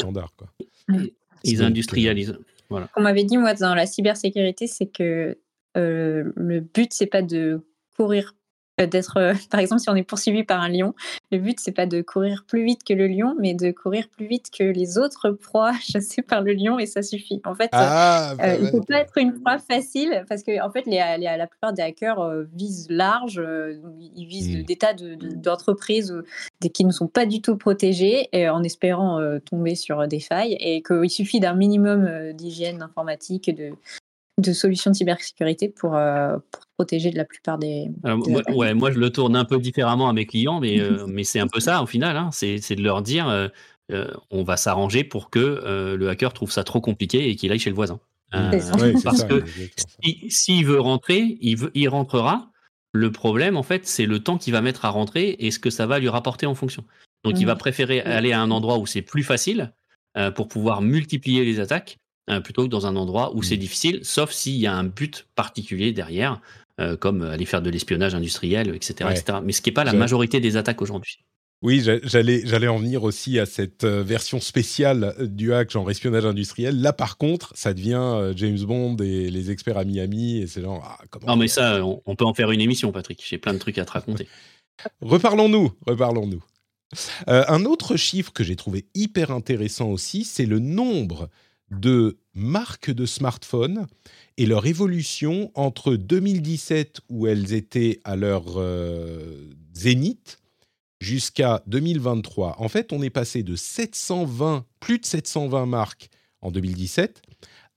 Ils 1.45 1.63
industrialisent. 1.63 2.39
Voilà. 2.71 2.89
On 2.97 3.03
m'avait 3.03 3.25
dit, 3.25 3.37
moi, 3.37 3.55
dans 3.55 3.75
la 3.75 3.87
cybersécurité, 3.87 4.67
c'est 4.67 4.87
que 4.87 5.39
le 5.75 6.61
but, 6.61 6.93
c'est 6.93 7.07
pas 7.07 7.23
de 7.23 7.61
courir 7.97 8.33
euh, 8.33 8.38
d'être, 8.87 9.17
euh, 9.17 9.35
par 9.51 9.61
exemple, 9.61 9.81
si 9.81 9.91
on 9.91 9.95
est 9.95 10.03
poursuivi 10.03 10.45
par 10.45 10.61
un 10.61 10.69
lion, 10.69 10.95
le 11.31 11.39
but 11.39 11.59
c'est 11.61 11.73
pas 11.73 11.87
de 11.87 12.01
courir 12.03 12.45
plus 12.47 12.65
vite 12.65 12.85
que 12.85 12.95
le 12.95 13.07
lion, 13.07 13.35
mais 13.39 13.55
de 13.55 13.71
courir 13.71 14.09
plus 14.09 14.27
vite 14.27 14.47
que 14.57 14.65
les 14.65 14.99
autres 14.99 15.31
proies 15.31 15.73
chassées 15.83 16.23
par 16.23 16.43
le 16.43 16.53
lion 16.53 16.79
et 16.79 16.87
ça 16.87 17.03
suffit. 17.03 17.41
En 17.45 17.55
fait, 17.55 17.71
ah, 17.73 18.35
bah 18.37 18.57
il 18.57 18.69
faut 18.69 18.83
pas 18.83 19.01
être 19.01 19.17
une 19.19 19.41
proie 19.41 19.59
facile 19.59 20.25
parce 20.29 20.43
que 20.43 20.63
en 20.65 20.71
fait, 20.71 20.87
les, 20.87 20.99
la 21.19 21.47
plupart 21.47 21.73
des 21.73 21.83
hackers 21.83 22.45
visent 22.55 22.89
large, 22.91 23.43
ils 24.17 24.27
visent 24.27 24.65
des 24.65 24.77
tas 24.77 24.95
d'entreprises 24.95 26.15
de, 26.61 26.69
qui 26.69 26.85
ne 26.85 26.93
sont 26.93 27.09
pas 27.09 27.27
du 27.27 27.41
tout 27.41 27.57
protégées 27.57 28.29
et, 28.33 28.49
en 28.49 28.63
espérant 28.63 29.21
tomber 29.45 29.75
sur 29.75 30.07
des 30.09 30.21
failles 30.21 30.57
et 30.61 30.83
qu'il 30.83 31.11
suffit 31.11 31.41
d'un 31.41 31.55
minimum 31.55 32.33
d'hygiène 32.33 32.83
informatique, 32.83 33.55
de, 33.55 33.73
de 34.39 34.53
solutions 34.53 34.93
de 34.93 34.97
cybersécurité 34.97 35.69
pour, 35.69 35.97
euh, 35.97 36.37
pour 36.53 36.63
protéger 36.79 37.11
de 37.11 37.17
la 37.17 37.25
plupart 37.25 37.59
des. 37.59 37.91
moi, 38.05 38.43
ouais, 38.53 38.73
moi, 38.73 38.91
je 38.91 38.99
le 38.99 39.11
tourne 39.11 39.37
un 39.37 39.45
peu 39.45 39.59
différemment 39.59 40.09
à 40.09 40.13
mes 40.13 40.27
clients, 40.27 40.61
mais, 40.61 40.81
euh, 40.81 41.07
mais 41.09 41.25
c'est 41.25 41.41
un 41.41 41.49
peu 41.49 41.61
ça 41.61 41.83
au 41.83 41.87
final. 41.87 42.17
Hein. 42.17 42.31
c'est 42.33 42.75
de 42.75 42.83
leur 42.83 43.03
dire 43.03 43.29
euh, 43.29 44.09
on 44.31 44.45
va 44.45 44.57
s'arranger 44.57 45.03
pour 45.03 45.31
que 45.31 45.97
le 45.97 46.09
hacker 46.09 46.33
trouve 46.33 46.53
ça 46.53 46.65
trop 46.65 46.81
compliqué 46.81 47.29
et 47.29 47.37
qu'il 47.37 47.51
aille 47.53 47.59
chez 47.59 47.71
le 47.71 47.77
voisin. 47.77 48.01
parce 48.31 49.25
que 49.25 49.45
s'il 50.29 50.65
veut 50.65 50.81
rentrer, 50.81 51.37
il, 51.41 51.57
veut, 51.57 51.71
il 51.75 51.89
rentrera. 51.89 52.51
Le 52.93 53.13
problème, 53.13 53.59
en 53.59 53.63
fait, 53.63 53.87
c'est 53.87 54.07
le 54.07 54.19
temps 54.19 54.39
qu'il 54.39 54.55
va 54.55 54.63
mettre 54.63 54.87
à 54.87 54.89
rentrer 54.89 55.37
et 55.39 55.51
ce 55.51 55.59
que 55.59 55.69
ça 55.69 55.87
va 55.87 55.99
lui 55.99 56.09
rapporter 56.09 56.47
en 56.47 56.55
fonction. 56.55 56.85
Donc, 57.23 57.39
il 57.39 57.45
va 57.45 57.57
préférer 57.57 58.01
aller 58.01 58.33
à 58.33 58.41
un 58.41 58.51
endroit 58.51 58.79
où 58.79 58.87
c'est 58.87 59.03
plus 59.03 59.23
facile 59.23 59.73
pour 60.35 60.49
pouvoir 60.49 60.81
multiplier 60.81 61.45
les 61.45 61.61
attaques 61.61 61.99
euh, 62.29 62.41
plutôt 62.41 62.65
que 62.65 62.69
dans 62.69 62.87
un 62.87 62.97
endroit 62.97 63.35
où 63.35 63.43
c'est 63.43 63.57
mmh. 63.57 63.61
difficile, 63.61 64.01
sauf 64.03 64.33
s'il 64.33 64.57
y 64.57 64.67
a 64.67 64.75
un 64.75 64.85
but 64.85 65.27
particulier 65.35 65.93
derrière, 65.93 66.41
euh, 66.79 66.97
comme 66.97 67.23
aller 67.23 67.47
faire 67.47 67.63
de 67.63 67.71
l'espionnage 67.71 68.15
industriel, 68.15 68.75
etc., 68.75 69.11
etc. 69.11 69.39
Mais 69.43 69.53
ce 69.53 69.63
qui 69.63 69.71
n'est 69.71 69.75
pas 69.75 69.85
la 69.85 69.95
majorité 69.95 70.39
des 70.39 70.57
attaques 70.57 70.83
aujourd'hui. 70.83 71.21
Oui, 71.63 71.83
j'allais, 72.05 72.43
j'allais 72.45 72.69
en 72.69 72.79
venir 72.79 73.03
aussi 73.03 73.39
à 73.39 73.47
cette 73.47 73.83
euh, 73.83 74.03
version 74.05 74.41
spéciale 74.41 75.15
du 75.19 75.53
hack, 75.53 75.71
genre 75.71 75.91
espionnage 75.91 76.25
industriel. 76.25 76.81
Là, 76.81 76.93
par 76.93 77.17
contre, 77.17 77.53
ça 77.57 77.75
devient 77.75 78.33
James 78.37 78.61
Bond 78.61 78.97
et 78.99 79.31
les 79.31 79.51
experts 79.51 79.79
à 79.79 79.85
Miami, 79.85 80.39
et 80.39 80.47
c'est 80.47 80.61
genre. 80.61 80.85
Ah, 80.87 81.19
non, 81.27 81.37
mais 81.37 81.49
ça, 81.49 81.85
on, 81.85 82.15
peut 82.15 82.27
en 82.27 82.35
faire 82.35 82.51
une 82.53 82.61
émission, 82.61 82.93
Patrick. 82.93 83.25
J'ai 83.27 83.39
plein 83.39 83.55
de 83.55 83.59
trucs 83.59 83.79
à 83.79 83.85
te 83.85 83.93
raconter. 83.93 84.29
reparlons-nous, 85.01 85.73
reparlons-nous. 85.87 86.45
un 87.27 87.65
autre 87.65 87.97
chiffre 87.97 88.33
que 88.33 88.45
j'ai 88.45 88.55
trouvé 88.55 88.87
hyper 88.95 89.31
intéressant 89.31 89.89
aussi, 89.89 90.25
c'est 90.25 90.47
le 90.47 90.59
nombre 90.59 91.29
de 91.71 92.19
marques 92.35 92.91
de 92.91 93.07
smartphones 93.07 93.87
et 94.37 94.47
leur 94.47 94.67
évolution 94.67 95.51
entre 95.55 95.95
2017, 95.95 97.01
où 97.09 97.27
elles 97.27 97.53
étaient 97.53 98.01
à 98.05 98.17
leur 98.17 98.45
euh, 98.57 99.51
zénith, 99.75 100.39
jusqu'à 101.01 101.63
2023. 101.67 102.57
En 102.59 102.69
fait, 102.69 102.93
on 102.93 103.03
est 103.03 103.11
passé 103.11 103.43
de 103.43 103.57
720, 103.57 104.65
plus 104.81 104.99
de 104.99 105.07
720 105.07 105.67
marques 105.67 106.09
en 106.41 106.51
2017 106.51 107.23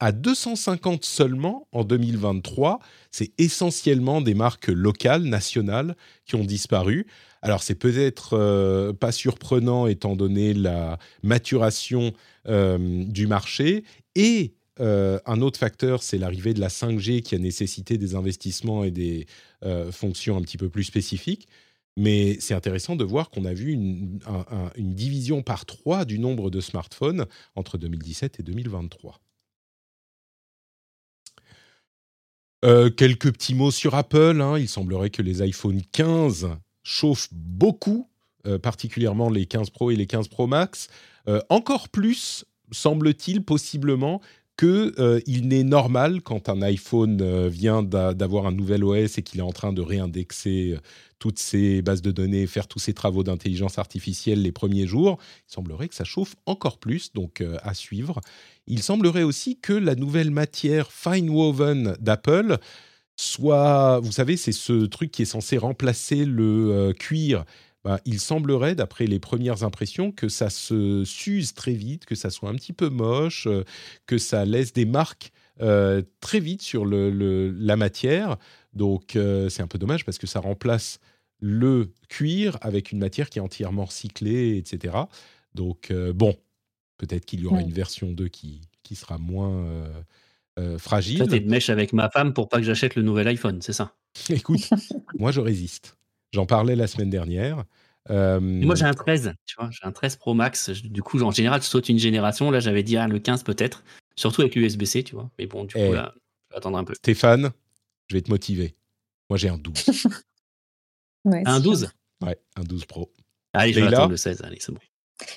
à 0.01 0.11
250 0.11 1.05
seulement 1.05 1.67
en 1.71 1.83
2023. 1.83 2.79
C'est 3.11 3.31
essentiellement 3.37 4.19
des 4.19 4.33
marques 4.33 4.67
locales, 4.67 5.21
nationales, 5.21 5.95
qui 6.25 6.35
ont 6.35 6.43
disparu. 6.43 7.05
Alors 7.41 7.63
c'est 7.63 7.75
peut-être 7.75 8.37
euh, 8.37 8.93
pas 8.93 9.11
surprenant 9.11 9.87
étant 9.87 10.15
donné 10.15 10.53
la 10.53 10.99
maturation 11.23 12.13
euh, 12.47 13.03
du 13.05 13.25
marché 13.25 13.83
et 14.15 14.53
euh, 14.79 15.19
un 15.25 15.41
autre 15.41 15.59
facteur, 15.59 16.03
c'est 16.03 16.17
l'arrivée 16.17 16.53
de 16.53 16.59
la 16.59 16.69
5G 16.69 17.21
qui 17.21 17.35
a 17.35 17.39
nécessité 17.39 17.97
des 17.97 18.15
investissements 18.15 18.83
et 18.83 18.91
des 18.91 19.27
fonctions 19.91 20.37
un 20.37 20.41
petit 20.41 20.57
peu 20.57 20.69
plus 20.69 20.83
spécifiques. 20.83 21.47
Mais 21.97 22.37
c'est 22.39 22.53
intéressant 22.53 22.95
de 22.95 23.03
voir 23.03 23.29
qu'on 23.29 23.45
a 23.45 23.53
vu 23.53 23.73
une, 23.73 24.19
division 24.77 25.43
par 25.43 25.65
trois 25.65 26.05
du 26.05 26.19
nombre 26.19 26.49
de 26.49 26.61
smartphones 26.61 27.25
entre 27.55 27.77
2017 27.77 28.39
et 28.39 28.43
2023. 28.43 29.19
quelques 32.95 33.33
petits 33.33 33.55
mots 33.55 33.71
sur 33.71 33.93
Apple. 33.95 34.39
Hein. 34.41 34.57
Il 34.57 34.69
semblerait 34.69 35.09
que 35.09 35.21
les 35.21 35.41
iPhone 35.41 35.81
15 35.91 36.47
chauffe 36.83 37.29
beaucoup, 37.31 38.07
euh, 38.47 38.57
particulièrement 38.57 39.29
les 39.29 39.45
15 39.45 39.69
Pro 39.69 39.91
et 39.91 39.95
les 39.95 40.07
15 40.07 40.27
Pro 40.27 40.47
Max, 40.47 40.87
euh, 41.27 41.39
encore 41.49 41.89
plus, 41.89 42.45
semble-t-il, 42.71 43.43
possiblement, 43.43 44.21
qu'il 44.57 44.93
euh, 44.99 45.19
n'est 45.27 45.63
normal 45.63 46.21
quand 46.21 46.49
un 46.49 46.61
iPhone 46.61 47.47
vient 47.47 47.83
d'avoir 47.83 48.45
un 48.45 48.51
nouvel 48.51 48.83
OS 48.83 49.17
et 49.17 49.23
qu'il 49.23 49.39
est 49.39 49.43
en 49.43 49.51
train 49.51 49.73
de 49.73 49.81
réindexer 49.81 50.77
toutes 51.19 51.39
ses 51.39 51.81
bases 51.81 52.01
de 52.01 52.11
données, 52.11 52.47
faire 52.47 52.67
tous 52.67 52.79
ses 52.79 52.93
travaux 52.93 53.23
d'intelligence 53.23 53.79
artificielle 53.79 54.41
les 54.41 54.51
premiers 54.51 54.87
jours. 54.87 55.17
Il 55.49 55.53
semblerait 55.53 55.87
que 55.87 55.95
ça 55.95 56.03
chauffe 56.03 56.35
encore 56.45 56.77
plus, 56.77 57.13
donc 57.13 57.43
à 57.63 57.73
suivre. 57.73 58.21
Il 58.67 58.83
semblerait 58.83 59.23
aussi 59.23 59.57
que 59.59 59.73
la 59.73 59.95
nouvelle 59.95 60.31
matière 60.31 60.91
fine 60.91 61.29
woven 61.29 61.95
d'Apple 61.99 62.59
soit, 63.21 63.99
vous 63.99 64.11
savez, 64.11 64.35
c'est 64.35 64.51
ce 64.51 64.85
truc 64.85 65.11
qui 65.11 65.21
est 65.21 65.25
censé 65.25 65.57
remplacer 65.57 66.25
le 66.25 66.71
euh, 66.71 66.93
cuir. 66.93 67.45
Ben, 67.83 67.99
il 68.05 68.19
semblerait, 68.19 68.75
d'après 68.75 69.05
les 69.05 69.19
premières 69.19 69.63
impressions, 69.63 70.11
que 70.11 70.29
ça 70.29 70.49
se 70.49 71.03
s'use 71.05 71.53
très 71.53 71.73
vite, 71.73 72.05
que 72.05 72.15
ça 72.15 72.29
soit 72.29 72.49
un 72.49 72.55
petit 72.55 72.73
peu 72.73 72.89
moche, 72.89 73.47
euh, 73.47 73.63
que 74.05 74.17
ça 74.17 74.45
laisse 74.45 74.73
des 74.73 74.85
marques 74.85 75.31
euh, 75.61 76.01
très 76.19 76.39
vite 76.39 76.61
sur 76.61 76.85
le, 76.85 77.51
la 77.51 77.75
matière. 77.75 78.37
Donc 78.73 79.17
c'est 79.49 79.61
un 79.61 79.67
peu 79.67 79.77
dommage 79.77 80.05
parce 80.05 80.17
que 80.17 80.27
ça 80.27 80.39
remplace 80.39 80.99
le 81.39 81.91
cuir 82.07 82.57
avec 82.61 82.91
une 82.91 82.99
matière 82.99 83.29
qui 83.29 83.39
est 83.39 83.41
entièrement 83.41 83.85
recyclée, 83.85 84.57
etc. 84.57 84.95
Donc 85.53 85.91
bon, 85.91 86.37
peut-être 86.97 87.25
qu'il 87.25 87.41
y 87.41 87.45
aura 87.45 87.59
une 87.59 87.73
version 87.73 88.11
2 88.11 88.29
qui, 88.29 88.61
qui 88.81 88.95
sera 88.95 89.17
moins 89.17 89.65
euh, 90.59 90.77
fragile. 90.77 91.27
Tu 91.29 91.39
de 91.39 91.49
mèche 91.49 91.69
avec 91.69 91.93
ma 91.93 92.09
femme 92.09 92.33
pour 92.33 92.49
pas 92.49 92.57
que 92.57 92.63
j'achète 92.63 92.95
le 92.95 93.01
nouvel 93.01 93.27
iPhone, 93.27 93.61
c'est 93.61 93.73
ça? 93.73 93.95
Écoute, 94.29 94.69
moi 95.17 95.31
je 95.31 95.39
résiste. 95.39 95.97
J'en 96.33 96.45
parlais 96.45 96.75
la 96.75 96.87
semaine 96.87 97.09
dernière. 97.09 97.63
Euh, 98.09 98.39
moi, 98.39 98.73
j'ai 98.73 98.85
un 98.85 98.93
13, 98.93 99.33
tu 99.45 99.55
vois, 99.59 99.69
j'ai 99.69 99.85
un 99.85 99.91
13 99.91 100.15
Pro 100.15 100.33
Max. 100.33 100.69
Du 100.69 101.03
coup, 101.03 101.21
en 101.21 101.29
général, 101.31 101.61
je 101.61 101.67
saute 101.67 101.87
une 101.87 101.99
génération. 101.99 102.49
Là, 102.49 102.59
j'avais 102.59 102.81
dit 102.81 102.97
ah, 102.97 103.07
le 103.07 103.19
15 103.19 103.43
peut-être, 103.43 103.83
surtout 104.15 104.41
avec 104.41 104.55
l'USB-C, 104.55 105.03
tu 105.03 105.13
vois. 105.13 105.29
Mais 105.37 105.45
bon, 105.45 105.65
du 105.65 105.73
coup, 105.75 105.79
Eh. 105.81 105.91
là, 105.91 106.13
je 106.15 106.53
vais 106.53 106.57
attendre 106.57 106.77
un 106.77 106.83
peu. 106.83 106.95
Stéphane, 106.95 107.51
je 108.07 108.15
vais 108.15 108.21
te 108.21 108.29
motiver. 108.31 108.75
Moi 109.29 109.37
j'ai 109.37 109.49
un 109.49 109.57
12. 109.57 109.85
Ouais, 111.25 111.43
Un 111.45 111.57
c'est 111.57 111.63
12 111.63 111.89
Ouais, 112.25 112.39
un 112.55 112.63
12 112.63 112.85
Pro. 112.85 113.11
Allez, 113.53 113.73
je 113.73 113.79
vais 113.79 113.87
attendre 113.87 114.09
le 114.09 114.17
16. 114.17 114.41
Allez, 114.41 114.57
c'est 114.59 114.71
bon. 114.71 114.79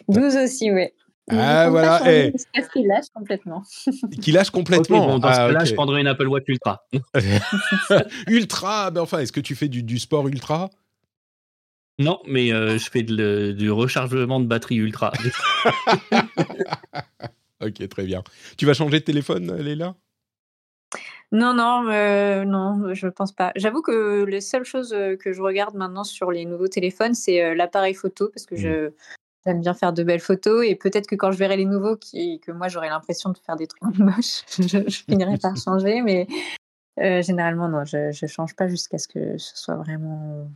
12 0.08 0.36
aussi, 0.36 0.72
ouais. 0.72 0.94
Ah, 1.30 1.70
voilà, 1.70 2.02
eh. 2.06 2.32
qu'ils 2.72 2.86
lâchent 2.86 3.10
complètement. 3.14 3.62
Qui 4.20 4.32
lâche 4.32 4.50
complètement. 4.50 5.06
bon, 5.06 5.18
dans 5.18 5.32
ce 5.32 5.40
Ah, 5.40 5.46
cas-là, 5.46 5.64
je 5.64 5.74
prendrai 5.74 6.00
une 6.00 6.06
Apple 6.06 6.28
Watch 6.28 6.44
Ultra. 6.48 6.86
ultra, 8.28 8.90
ben 8.90 9.00
enfin, 9.00 9.20
est-ce 9.20 9.32
que 9.32 9.40
tu 9.40 9.54
fais 9.54 9.68
du, 9.68 9.82
du 9.82 9.98
sport 9.98 10.28
ultra? 10.28 10.68
Non, 11.98 12.20
mais 12.26 12.52
euh, 12.52 12.76
je 12.76 12.90
fais 12.90 13.02
de 13.02 13.52
du 13.52 13.70
rechargement 13.70 14.40
de 14.40 14.46
batterie 14.46 14.76
Ultra. 14.76 15.12
Ok, 17.64 17.88
très 17.88 18.04
bien. 18.04 18.22
Tu 18.58 18.66
vas 18.66 18.74
changer 18.74 19.00
de 19.00 19.04
téléphone, 19.04 19.56
Léla 19.56 19.94
Non, 21.32 21.54
non, 21.54 21.88
euh, 21.88 22.44
non, 22.44 22.92
je 22.94 23.08
pense 23.08 23.32
pas. 23.32 23.52
J'avoue 23.56 23.80
que 23.80 24.24
les 24.24 24.40
seules 24.40 24.64
choses 24.64 24.92
euh, 24.92 25.16
que 25.16 25.32
je 25.32 25.40
regarde 25.40 25.74
maintenant 25.74 26.04
sur 26.04 26.30
les 26.30 26.44
nouveaux 26.44 26.68
téléphones, 26.68 27.14
c'est 27.14 27.42
euh, 27.42 27.54
l'appareil 27.54 27.94
photo 27.94 28.28
parce 28.28 28.44
que 28.44 28.56
je 28.56 28.90
j'aime 29.46 29.60
bien 29.60 29.74
faire 29.74 29.92
de 29.92 30.02
belles 30.02 30.20
photos 30.20 30.64
et 30.66 30.74
peut-être 30.74 31.06
que 31.06 31.14
quand 31.14 31.32
je 31.32 31.38
verrai 31.38 31.56
les 31.56 31.64
nouveaux, 31.64 31.96
qui, 31.96 32.40
que 32.40 32.52
moi 32.52 32.68
j'aurai 32.68 32.88
l'impression 32.88 33.30
de 33.30 33.38
faire 33.38 33.56
des 33.56 33.66
trucs 33.66 33.82
moches, 33.98 34.42
je, 34.58 34.88
je 34.88 35.02
finirai 35.08 35.38
par 35.38 35.56
changer, 35.56 36.02
mais 36.02 36.26
euh, 37.00 37.22
généralement 37.22 37.68
non, 37.68 37.84
je, 37.84 38.12
je 38.12 38.26
change 38.26 38.54
pas 38.54 38.68
jusqu'à 38.68 38.98
ce 38.98 39.08
que 39.08 39.36
ce 39.38 39.56
soit 39.56 39.76
vraiment 39.76 40.48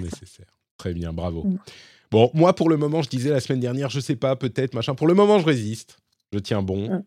nécessaire. 0.00 0.46
Très 0.76 0.94
bien, 0.94 1.12
bravo. 1.12 1.44
Mm. 1.44 1.58
Bon, 2.10 2.30
moi, 2.34 2.54
pour 2.54 2.68
le 2.68 2.76
moment, 2.76 3.02
je 3.02 3.08
disais 3.08 3.30
la 3.30 3.40
semaine 3.40 3.60
dernière, 3.60 3.88
je 3.88 4.00
sais 4.00 4.16
pas, 4.16 4.36
peut-être, 4.36 4.74
machin. 4.74 4.94
Pour 4.94 5.06
le 5.06 5.14
moment, 5.14 5.38
je 5.38 5.46
résiste. 5.46 5.98
Je 6.32 6.38
tiens 6.38 6.62
bon. 6.62 6.88
Mm. 6.88 7.04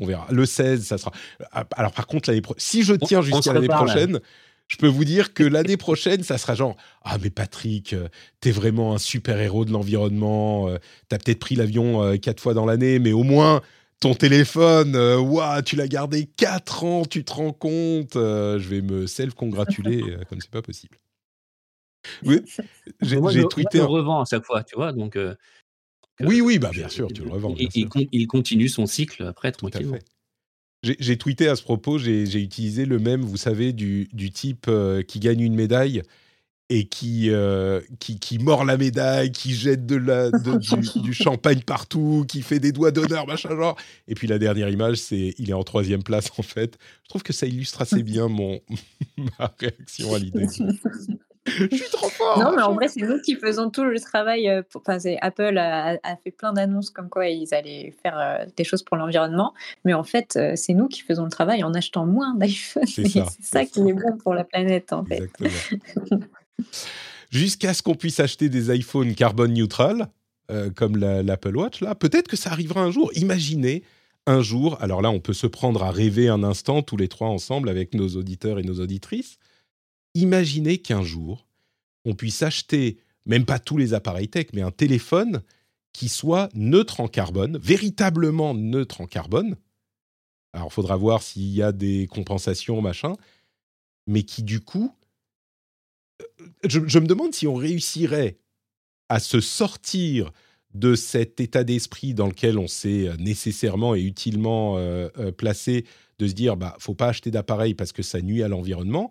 On 0.00 0.06
verra. 0.06 0.26
Le 0.30 0.46
16, 0.46 0.84
ça 0.84 0.98
sera. 0.98 1.12
Ah, 1.52 1.64
Alors, 1.76 1.92
par 1.92 2.06
contre, 2.06 2.30
l'année 2.30 2.40
pro- 2.40 2.54
si 2.56 2.82
je 2.82 2.94
tiens 2.94 3.20
jusqu'à 3.20 3.52
l'année 3.52 3.68
prochaine, 3.68 4.20
je 4.68 4.76
peux 4.76 4.86
vous 4.88 5.04
dire 5.04 5.32
que 5.34 5.42
l'année 5.42 5.76
prochaine, 5.76 6.22
ça 6.22 6.38
sera 6.38 6.54
genre 6.54 6.76
Ah, 7.02 7.18
mais 7.22 7.30
Patrick, 7.30 7.92
euh, 7.94 8.08
t'es 8.40 8.50
vraiment 8.50 8.94
un 8.94 8.98
super-héros 8.98 9.64
de 9.64 9.72
l'environnement. 9.72 10.68
euh, 10.68 10.78
T'as 11.08 11.18
peut-être 11.18 11.38
pris 11.40 11.54
l'avion 11.56 12.02
euh, 12.02 12.16
quatre 12.16 12.40
fois 12.40 12.54
dans 12.54 12.66
l'année, 12.66 12.98
mais 12.98 13.12
au 13.12 13.22
moins. 13.24 13.62
Ton 14.00 14.14
téléphone, 14.14 14.94
ouah, 14.96 15.60
tu 15.62 15.74
l'as 15.74 15.88
gardé 15.88 16.26
4 16.36 16.84
ans, 16.84 17.04
tu 17.04 17.24
te 17.24 17.32
rends 17.32 17.52
compte 17.52 18.14
euh, 18.14 18.56
Je 18.60 18.68
vais 18.68 18.80
me 18.80 19.08
self-congratuler 19.08 20.02
euh, 20.04 20.22
comme 20.30 20.40
c'est 20.40 20.52
pas 20.52 20.62
possible. 20.62 20.98
Oui, 22.24 22.40
j'ai 23.00 23.16
je, 23.16 23.16
moi, 23.16 23.32
tweeté. 23.32 23.78
je 23.78 23.82
revends 23.82 24.20
à 24.20 24.24
chaque 24.24 24.44
fois, 24.44 24.62
tu 24.62 24.76
vois. 24.76 24.92
Donc, 24.92 25.16
euh, 25.16 25.34
Oui, 26.20 26.40
oui, 26.40 26.60
bah 26.60 26.70
bien 26.72 26.88
sûr, 26.88 27.08
tu 27.08 27.24
le 27.24 27.30
revends. 27.30 27.54
il, 27.58 27.88
il 28.12 28.26
continue 28.28 28.68
son 28.68 28.86
cycle 28.86 29.24
après, 29.24 29.50
Tout 29.50 29.66
à 29.66 29.70
tranquillement. 29.70 29.94
fait. 29.96 30.04
J'ai 30.82 31.16
tweeté 31.18 31.48
à 31.48 31.56
ce 31.56 31.62
propos, 31.62 31.98
j'ai 31.98 32.24
j'ai 32.26 32.40
utilisé 32.40 32.84
le 32.86 32.98
même, 33.00 33.22
vous 33.22 33.36
savez, 33.36 33.72
du, 33.72 34.08
du 34.12 34.30
type 34.30 34.66
euh, 34.68 35.02
qui 35.02 35.18
gagne 35.18 35.40
une 35.40 35.54
médaille 35.56 36.02
et 36.70 36.86
qui, 36.86 37.30
euh, 37.30 37.80
qui, 37.98 38.20
qui 38.20 38.38
mord 38.38 38.64
la 38.64 38.76
médaille, 38.76 39.32
qui 39.32 39.54
jette 39.54 39.86
de 39.86 39.96
la, 39.96 40.30
de- 40.30 40.58
du, 40.58 41.00
du 41.00 41.14
champagne 41.14 41.62
partout, 41.62 42.24
qui 42.28 42.42
fait 42.42 42.60
des 42.60 42.72
doigts 42.72 42.90
d'honneur, 42.92 43.26
machin 43.26 43.48
genre. 43.56 43.76
Et 44.06 44.14
puis 44.14 44.28
la 44.28 44.38
dernière 44.38 44.68
image, 44.68 44.98
c'est 44.98 45.34
il 45.38 45.50
est 45.50 45.54
en 45.54 45.64
troisième 45.64 46.02
place 46.04 46.28
en 46.38 46.42
fait. 46.42 46.78
Je 47.04 47.08
trouve 47.08 47.22
que 47.24 47.32
ça 47.32 47.46
illustre 47.46 47.82
assez 47.82 48.02
bien 48.04 48.28
mon 48.28 48.60
ma 49.40 49.52
réaction 49.58 50.14
à 50.14 50.18
l'idée. 50.18 50.46
Je 51.70 51.76
suis 51.76 51.90
trop 51.90 52.08
fort. 52.08 52.38
Non, 52.38 52.52
mais 52.54 52.62
en 52.62 52.72
vrai, 52.74 52.88
c'est 52.88 53.00
nous 53.02 53.20
qui 53.20 53.34
faisons 53.36 53.70
tout 53.70 53.84
le 53.84 53.98
travail. 54.00 54.48
euh, 54.48 54.62
pour- 54.62 54.80
Enfin, 54.82 54.98
c'est- 54.98 55.18
Apple 55.20 55.56
a, 55.58 55.98
a 56.02 56.16
fait 56.16 56.30
plein 56.30 56.52
d'annonces 56.52 56.90
comme 56.90 57.08
quoi 57.08 57.28
ils 57.28 57.52
allaient 57.54 57.94
faire 58.02 58.18
euh, 58.18 58.46
des 58.56 58.64
choses 58.64 58.82
pour 58.82 58.96
l'environnement. 58.96 59.54
Mais 59.84 59.94
en 59.94 60.04
fait, 60.04 60.36
euh, 60.36 60.52
c'est 60.56 60.74
nous 60.74 60.88
qui 60.88 61.00
faisons 61.02 61.24
le 61.24 61.30
travail 61.30 61.62
en 61.64 61.72
achetant 61.74 62.06
moins 62.06 62.34
d'iPhone. 62.34 62.86
C'est 62.86 63.08
ça, 63.42 63.64
qui 63.64 63.80
est 63.80 63.92
bon 63.92 64.16
pour 64.22 64.34
la 64.34 64.44
planète, 64.44 64.92
en 64.92 65.04
fait. 65.04 65.28
Jusqu'à 67.30 67.74
ce 67.74 67.82
qu'on 67.82 67.94
puisse 67.94 68.20
acheter 68.20 68.48
des 68.48 68.74
iPhones 68.74 69.14
carbone 69.14 69.52
neutral, 69.52 70.08
euh, 70.50 70.70
comme 70.70 70.96
la- 70.96 71.22
l'Apple 71.22 71.56
Watch, 71.56 71.80
là, 71.80 71.94
peut-être 71.94 72.28
que 72.28 72.36
ça 72.36 72.50
arrivera 72.50 72.80
un 72.82 72.90
jour. 72.90 73.10
Imaginez 73.14 73.82
un 74.26 74.40
jour, 74.42 74.76
alors 74.80 75.02
là, 75.02 75.10
on 75.10 75.20
peut 75.20 75.32
se 75.34 75.46
prendre 75.46 75.82
à 75.82 75.90
rêver 75.90 76.28
un 76.28 76.42
instant, 76.42 76.82
tous 76.82 76.96
les 76.96 77.08
trois 77.08 77.28
ensemble, 77.28 77.68
avec 77.68 77.94
nos 77.94 78.08
auditeurs 78.08 78.58
et 78.58 78.62
nos 78.62 78.80
auditrices. 78.80 79.38
Imaginez 80.18 80.78
qu'un 80.78 81.02
jour, 81.02 81.46
on 82.04 82.14
puisse 82.14 82.42
acheter, 82.42 82.98
même 83.24 83.44
pas 83.44 83.60
tous 83.60 83.76
les 83.76 83.94
appareils 83.94 84.28
tech, 84.28 84.46
mais 84.52 84.62
un 84.62 84.72
téléphone 84.72 85.42
qui 85.92 86.08
soit 86.08 86.48
neutre 86.54 87.00
en 87.00 87.06
carbone, 87.06 87.56
véritablement 87.58 88.52
neutre 88.52 89.00
en 89.00 89.06
carbone. 89.06 89.56
Alors, 90.52 90.68
il 90.70 90.74
faudra 90.74 90.96
voir 90.96 91.22
s'il 91.22 91.48
y 91.54 91.62
a 91.62 91.70
des 91.70 92.08
compensations, 92.08 92.80
machin, 92.82 93.14
mais 94.08 94.24
qui, 94.24 94.42
du 94.42 94.60
coup, 94.60 94.92
je, 96.64 96.80
je 96.84 96.98
me 96.98 97.06
demande 97.06 97.32
si 97.32 97.46
on 97.46 97.54
réussirait 97.54 98.38
à 99.08 99.20
se 99.20 99.38
sortir 99.40 100.32
de 100.74 100.96
cet 100.96 101.38
état 101.40 101.62
d'esprit 101.62 102.12
dans 102.12 102.26
lequel 102.26 102.58
on 102.58 102.66
s'est 102.66 103.06
euh, 103.06 103.16
nécessairement 103.18 103.94
et 103.94 104.02
utilement 104.02 104.78
euh, 104.78 105.08
euh, 105.18 105.30
placé, 105.30 105.84
de 106.18 106.26
se 106.26 106.32
dire 106.32 106.56
bah 106.56 106.74
faut 106.80 106.94
pas 106.94 107.08
acheter 107.08 107.30
d'appareil 107.30 107.74
parce 107.74 107.92
que 107.92 108.02
ça 108.02 108.20
nuit 108.20 108.42
à 108.42 108.48
l'environnement. 108.48 109.10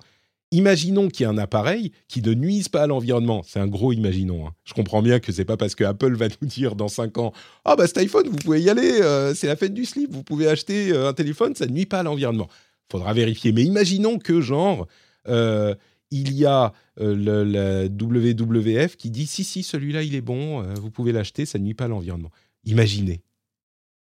Imaginons 0.52 1.10
qu'il 1.10 1.26
y 1.26 1.30
ait 1.30 1.32
un 1.32 1.38
appareil 1.38 1.92
qui 2.08 2.22
ne 2.22 2.34
nuise 2.34 2.70
pas 2.70 2.84
à 2.84 2.88
l'environnement. 2.88 3.42
C'est 3.46 3.60
un 3.60 3.68
gros 3.68 3.92
imaginons. 3.92 4.48
hein. 4.48 4.54
Je 4.64 4.74
comprends 4.74 5.02
bien 5.02 5.20
que 5.20 5.32
c'est 5.32 5.44
pas 5.46 5.58
parce 5.58 5.76
que 5.76 5.84
Apple 5.84 6.16
va 6.16 6.28
nous 6.42 6.48
dire 6.48 6.76
dans 6.76 6.88
5 6.88 7.18
ans 7.18 7.34
ah 7.66 7.76
bah 7.76 7.86
cet 7.86 7.98
iPhone 7.98 8.28
vous 8.30 8.38
pouvez 8.38 8.62
y 8.62 8.70
aller, 8.70 9.02
euh, 9.02 9.34
c'est 9.34 9.48
la 9.48 9.58
fête 9.58 9.74
du 9.74 9.84
slip, 9.86 10.12
vous 10.12 10.24
pouvez 10.24 10.48
acheter 10.48 10.92
euh, 10.94 11.10
un 11.10 11.14
téléphone, 11.14 11.54
ça 11.54 11.66
ne 11.66 11.72
nuit 11.72 11.86
pas 11.86 12.00
à 12.00 12.04
l'environnement. 12.04 12.48
Faudra 12.90 13.14
vérifier. 13.14 13.52
Mais 13.52 13.64
imaginons 13.64 14.18
que 14.20 14.40
genre 14.40 14.88
euh, 15.28 15.76
il 16.12 16.34
y 16.34 16.46
a 16.46 16.72
le, 16.96 17.44
la 17.44 17.86
WWF 17.88 18.96
qui 18.96 19.12
dit 19.12 19.28
si 19.28 19.44
si 19.44 19.64
celui-là 19.64 20.04
il 20.04 20.16
est 20.16 20.22
bon, 20.22 20.62
vous 20.76 20.90
pouvez 20.90 21.12
l'acheter, 21.12 21.46
ça 21.46 21.60
ne 21.60 21.66
nuit 21.66 21.74
pas 21.74 21.86
à 21.86 21.90
l'environnement. 21.90 22.32
Imaginez, 22.64 23.22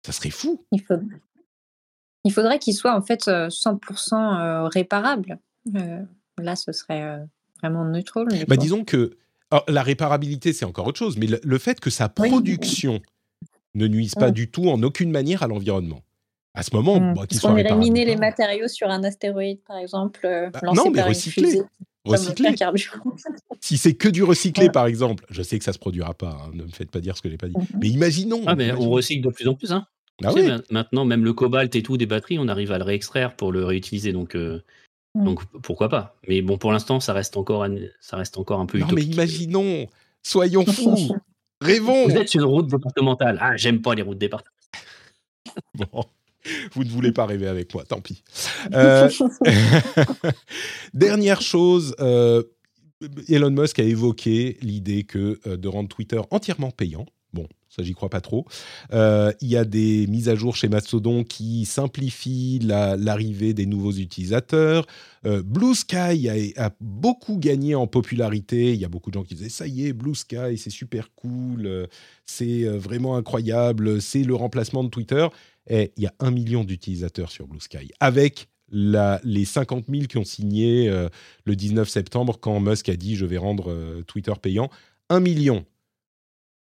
ça 0.06 0.12
serait 0.12 0.30
fou. 0.30 0.64
Il 0.72 0.80
faudrait, 0.80 1.20
il 2.24 2.32
faudrait 2.32 2.58
qu'il 2.58 2.74
soit 2.74 2.94
en 2.96 3.02
fait 3.02 3.28
euh, 3.28 3.48
100% 3.48 4.14
euh, 4.14 4.68
réparable. 4.68 5.38
Là, 6.42 6.56
ce 6.56 6.72
serait 6.72 7.02
euh, 7.02 7.18
vraiment 7.62 7.84
neutral. 7.84 8.26
Bah 8.48 8.56
disons 8.56 8.84
que 8.84 9.16
alors, 9.50 9.64
la 9.68 9.82
réparabilité 9.82 10.52
c'est 10.52 10.64
encore 10.64 10.86
autre 10.86 10.98
chose, 10.98 11.16
mais 11.16 11.26
le, 11.26 11.40
le 11.42 11.58
fait 11.58 11.78
que 11.80 11.90
sa 11.90 12.12
Oui. 12.18 12.28
production 12.30 13.00
ne 13.74 13.86
nuise 13.86 14.14
pas 14.14 14.28
Mm. 14.30 14.34
du 14.34 14.50
tout 14.50 14.68
en 14.68 14.82
aucune 14.82 15.10
manière 15.10 15.42
à 15.42 15.46
l'environnement. 15.46 16.02
À 16.54 16.62
ce 16.62 16.74
moment, 16.74 17.00
Mm. 17.00 17.14
bah, 17.14 17.26
qu'il 17.26 17.38
soit 17.38 17.50
qu'on 17.50 17.56
irait 17.56 17.62
réparable 17.64 17.84
miner 17.84 18.04
les 18.04 18.16
matériaux 18.16 18.68
sur 18.68 18.88
un 18.90 19.02
astéroïde, 19.04 19.60
par 19.66 19.78
exemple, 19.78 20.20
euh, 20.24 20.50
Bah, 20.50 20.60
lancé 20.62 20.76
non, 20.78 20.90
mais 20.90 20.98
par 20.98 21.06
une 21.06 21.14
recycler. 21.14 21.44
fusée 21.46 21.58
comme 22.04 22.12
Recycler. 22.12 22.54
Si 23.60 23.78
c'est 23.78 23.94
que 23.94 24.08
du 24.08 24.22
recyclé, 24.24 24.64
Ouais. 24.66 24.72
par 24.72 24.86
exemple, 24.86 25.24
je 25.30 25.40
sais 25.42 25.56
que 25.58 25.64
ça 25.64 25.72
se 25.72 25.78
produira 25.78 26.14
pas. 26.14 26.36
hein, 26.44 26.50
ne 26.52 26.64
me 26.64 26.68
faites 26.68 26.90
pas 26.90 27.00
dire 27.00 27.16
ce 27.16 27.22
que 27.22 27.30
j'ai 27.30 27.36
pas 27.38 27.46
dit. 27.48 27.54
Mhm. 27.56 27.66
Mais 27.80 27.88
imaginons. 27.88 28.42
Ah, 28.46 28.54
mais 28.56 28.64
on 28.64 28.74
imaginons. 28.74 28.90
recycle 28.90 29.22
de 29.28 29.32
plus 29.32 29.46
en 29.48 29.54
plus. 29.54 29.70
Hein. 29.72 29.86
Ah 30.24 30.32
sais, 30.32 30.40
oui. 30.40 30.48
ma- 30.48 30.60
Maintenant, 30.70 31.04
même 31.04 31.24
le 31.24 31.32
cobalt 31.32 31.74
et 31.76 31.82
tout 31.82 31.96
des 31.96 32.06
batteries, 32.06 32.38
on 32.38 32.48
arrive 32.48 32.72
à 32.72 32.78
le 32.78 32.84
réextraire 32.84 33.34
pour 33.36 33.52
le 33.52 33.64
réutiliser. 33.64 34.12
Donc, 34.12 34.34
euh, 34.34 34.62
Mm. 35.14 35.24
donc 35.24 35.44
pourquoi 35.62 35.88
pas 35.90 36.16
Mais 36.28 36.40
bon, 36.42 36.56
pour 36.58 36.72
l'instant, 36.72 36.98
ça 37.00 37.12
reste 37.12 37.36
encore, 37.36 37.64
un- 37.64 37.76
ça 38.00 38.16
reste 38.16 38.38
encore 38.38 38.60
un 38.60 38.66
peu 38.66 38.78
Non, 38.78 38.86
mais 38.92 39.02
imaginons. 39.02 39.86
Soyons 40.22 40.64
fous. 40.64 41.14
Rêvons. 41.60 42.08
Vous 42.08 42.16
êtes 42.16 42.28
sur 42.28 42.40
une 42.42 42.46
route 42.48 42.66
départementale. 42.70 43.38
Ah, 43.40 43.56
j'aime 43.56 43.82
pas 43.82 43.94
les 43.94 44.02
routes 44.02 44.18
départementales. 44.18 44.52
Bon, 45.74 46.04
vous 46.72 46.84
ne 46.84 46.88
voulez 46.88 47.12
pas 47.12 47.26
rêver 47.26 47.46
avec 47.46 47.72
moi, 47.74 47.84
tant 47.84 48.00
pis. 48.00 48.22
Euh, 48.74 49.08
Dernière 50.94 51.40
chose, 51.42 51.94
euh, 52.00 52.42
Elon 53.28 53.50
Musk 53.50 53.78
a 53.78 53.82
évoqué 53.82 54.56
l'idée 54.62 55.04
que 55.04 55.40
euh, 55.46 55.56
de 55.56 55.68
rendre 55.68 55.88
Twitter 55.88 56.20
entièrement 56.30 56.70
payant. 56.70 57.06
Bon, 57.32 57.48
ça 57.70 57.82
j'y 57.82 57.94
crois 57.94 58.10
pas 58.10 58.20
trop. 58.20 58.44
Euh, 58.92 59.32
Il 59.40 59.48
y 59.48 59.56
a 59.56 59.64
des 59.64 60.06
mises 60.06 60.28
à 60.28 60.34
jour 60.34 60.54
chez 60.54 60.68
Mastodon 60.68 61.24
qui 61.24 61.64
simplifient 61.64 62.58
la- 62.58 62.96
l'arrivée 62.98 63.54
des 63.54 63.64
nouveaux 63.64 63.92
utilisateurs. 63.92 64.86
Euh, 65.24 65.42
Blue 65.42 65.74
Sky 65.74 66.28
a, 66.58 66.70
beaucoup 66.80 67.38
gagné 67.38 67.74
en 67.74 67.86
popularité. 67.86 68.74
Il 68.74 68.80
y 68.80 68.84
a 68.84 68.88
beaucoup 68.88 69.10
de 69.10 69.14
gens 69.14 69.22
qui 69.24 69.34
disaient 69.34 69.48
ça 69.48 69.66
y 69.66 69.86
est, 69.86 69.94
Blue 69.94 70.14
Sky, 70.14 70.58
c'est 70.58 70.68
super 70.70 71.14
cool, 71.14 71.66
euh, 71.66 71.86
c'est 72.26 72.64
vraiment 72.64 73.16
incroyable, 73.16 74.02
c'est 74.02 74.24
le 74.24 74.34
remplacement 74.34 74.84
de 74.84 74.90
Twitter. 74.90 75.26
Et 75.70 75.92
il 75.96 76.02
y 76.02 76.06
a 76.06 76.14
un 76.20 76.30
million 76.30 76.64
d'utilisateurs 76.64 77.30
sur 77.30 77.46
Blue 77.46 77.60
Sky, 77.60 77.88
avec 78.00 78.48
les 78.70 79.44
50 79.44 79.84
000 79.88 80.06
qui 80.06 80.16
ont 80.18 80.24
signé 80.24 80.90
le 81.44 81.56
19 81.56 81.88
septembre 81.88 82.38
quand 82.40 82.58
Musk 82.58 82.88
a 82.88 82.96
dit 82.96 83.16
je 83.16 83.26
vais 83.26 83.36
rendre 83.36 84.02
Twitter 84.06 84.32
payant. 84.40 84.70
Un 85.10 85.20
million. 85.20 85.66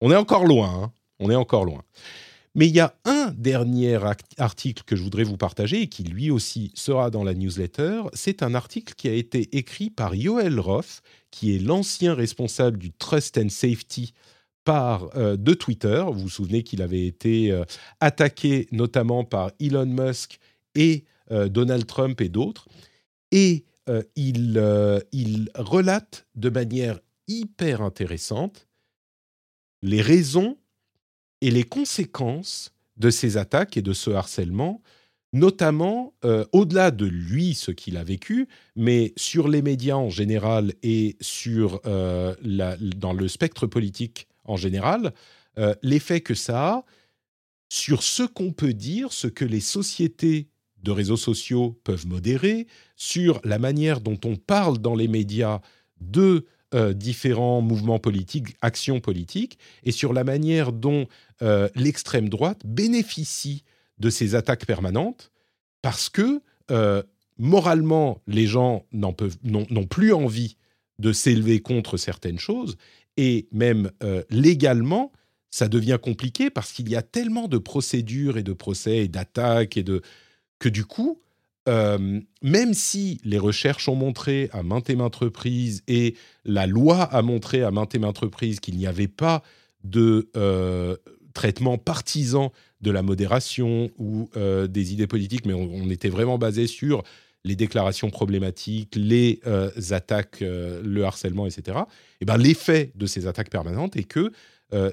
On 0.00 0.10
est 0.10 0.16
encore 0.16 0.46
loin, 0.46 0.84
hein. 0.84 0.92
on 1.18 1.30
est 1.30 1.36
encore 1.36 1.64
loin. 1.64 1.82
Mais 2.54 2.68
il 2.68 2.74
y 2.74 2.80
a 2.80 2.94
un 3.04 3.32
dernier 3.36 3.98
article 4.38 4.84
que 4.84 4.94
je 4.94 5.02
voudrais 5.02 5.24
vous 5.24 5.36
partager 5.36 5.82
et 5.82 5.88
qui 5.88 6.04
lui 6.04 6.30
aussi 6.30 6.70
sera 6.74 7.10
dans 7.10 7.24
la 7.24 7.34
newsletter. 7.34 8.02
C'est 8.12 8.44
un 8.44 8.54
article 8.54 8.94
qui 8.94 9.08
a 9.08 9.12
été 9.12 9.56
écrit 9.56 9.90
par 9.90 10.14
Yoel 10.14 10.60
Roth, 10.60 11.02
qui 11.32 11.56
est 11.56 11.58
l'ancien 11.58 12.14
responsable 12.14 12.78
du 12.78 12.92
Trust 12.92 13.38
and 13.38 13.48
Safety 13.48 14.14
par, 14.64 15.10
euh, 15.16 15.36
de 15.36 15.52
Twitter. 15.52 16.04
Vous 16.06 16.20
vous 16.20 16.28
souvenez 16.28 16.62
qu'il 16.62 16.80
avait 16.80 17.06
été 17.06 17.50
euh, 17.50 17.64
attaqué 17.98 18.68
notamment 18.70 19.24
par 19.24 19.50
Elon 19.58 19.86
Musk 19.86 20.38
et 20.76 21.04
euh, 21.32 21.48
Donald 21.48 21.86
Trump 21.86 22.20
et 22.20 22.28
d'autres. 22.28 22.68
Et 23.32 23.64
il, 24.16 24.62
il 25.12 25.50
relate 25.56 26.26
de 26.36 26.48
manière 26.48 27.00
hyper 27.28 27.82
intéressante 27.82 28.66
les 29.84 30.00
raisons 30.00 30.56
et 31.42 31.50
les 31.50 31.62
conséquences 31.62 32.72
de 32.96 33.10
ces 33.10 33.36
attaques 33.36 33.76
et 33.76 33.82
de 33.82 33.92
ce 33.92 34.10
harcèlement, 34.10 34.80
notamment 35.34 36.14
euh, 36.24 36.44
au-delà 36.52 36.90
de 36.90 37.04
lui, 37.04 37.54
ce 37.54 37.70
qu'il 37.70 37.98
a 37.98 38.04
vécu, 38.04 38.48
mais 38.76 39.12
sur 39.16 39.46
les 39.46 39.60
médias 39.60 39.96
en 39.96 40.08
général 40.08 40.72
et 40.82 41.16
sur, 41.20 41.80
euh, 41.84 42.34
dans 42.96 43.12
le 43.12 43.28
spectre 43.28 43.66
politique 43.66 44.26
en 44.44 44.56
général, 44.56 45.12
euh, 45.58 45.74
l'effet 45.82 46.22
que 46.22 46.34
ça 46.34 46.68
a 46.68 46.84
sur 47.68 48.02
ce 48.02 48.22
qu'on 48.22 48.52
peut 48.52 48.72
dire, 48.72 49.12
ce 49.12 49.26
que 49.26 49.44
les 49.44 49.60
sociétés 49.60 50.48
de 50.82 50.92
réseaux 50.92 51.16
sociaux 51.16 51.78
peuvent 51.84 52.06
modérer, 52.06 52.68
sur 52.96 53.40
la 53.44 53.58
manière 53.58 54.00
dont 54.00 54.18
on 54.24 54.36
parle 54.36 54.78
dans 54.78 54.94
les 54.94 55.08
médias 55.08 55.60
de 56.00 56.46
euh, 56.74 56.92
différents 56.92 57.60
mouvements 57.60 57.98
politiques, 57.98 58.56
actions 58.60 59.00
politiques, 59.00 59.58
et 59.84 59.92
sur 59.92 60.12
la 60.12 60.24
manière 60.24 60.72
dont 60.72 61.06
euh, 61.42 61.68
l'extrême 61.74 62.28
droite 62.28 62.62
bénéficie 62.64 63.64
de 63.98 64.10
ces 64.10 64.34
attaques 64.34 64.66
permanentes, 64.66 65.30
parce 65.82 66.08
que 66.08 66.42
euh, 66.70 67.02
moralement, 67.38 68.20
les 68.26 68.46
gens 68.46 68.86
n'ont 68.92 69.86
plus 69.88 70.12
envie 70.12 70.56
de 70.98 71.12
s'élever 71.12 71.60
contre 71.60 71.96
certaines 71.96 72.38
choses, 72.38 72.76
et 73.16 73.46
même 73.52 73.90
légalement, 74.30 75.12
ça 75.50 75.68
devient 75.68 75.98
compliqué 76.02 76.50
parce 76.50 76.72
qu'il 76.72 76.88
y 76.88 76.96
a 76.96 77.02
tellement 77.02 77.46
de 77.46 77.58
procédures 77.58 78.36
et 78.36 78.42
de 78.42 78.52
procès 78.52 79.04
et 79.04 79.08
d'attaques 79.08 79.76
et 79.76 79.84
de 79.84 80.02
que 80.58 80.68
du 80.68 80.84
coup, 80.84 81.20
euh, 81.66 82.20
même 82.42 82.74
si 82.74 83.20
les 83.24 83.38
recherches 83.38 83.88
ont 83.88 83.94
montré 83.94 84.50
à 84.52 84.62
maintes 84.62 84.90
et 84.90 84.96
maintes 84.96 85.16
reprises 85.16 85.82
et 85.88 86.14
la 86.44 86.66
loi 86.66 87.02
a 87.02 87.22
montré 87.22 87.62
à 87.62 87.70
maintes 87.70 87.94
et 87.94 87.98
maintes 87.98 88.18
reprises 88.18 88.60
qu'il 88.60 88.76
n'y 88.76 88.86
avait 88.86 89.08
pas 89.08 89.42
de 89.82 90.28
euh, 90.36 90.96
traitement 91.32 91.78
partisan 91.78 92.52
de 92.82 92.90
la 92.90 93.02
modération 93.02 93.90
ou 93.98 94.28
euh, 94.36 94.66
des 94.66 94.92
idées 94.92 95.06
politiques, 95.06 95.46
mais 95.46 95.54
on, 95.54 95.88
était 95.88 96.10
vraiment 96.10 96.36
basé 96.36 96.66
sur 96.66 97.02
les 97.44 97.56
déclarations 97.56 98.10
problématiques, 98.10 98.94
les 98.96 99.40
attaques, 99.90 100.40
le 100.40 101.04
harcèlement, 101.04 101.46
etc. 101.46 101.78
Et 102.22 102.24
ben 102.24 102.38
l'effet 102.38 102.92
de 102.94 103.04
ces 103.04 103.26
attaques 103.26 103.50
permanentes 103.50 103.96
est 103.96 104.04
que 104.04 104.32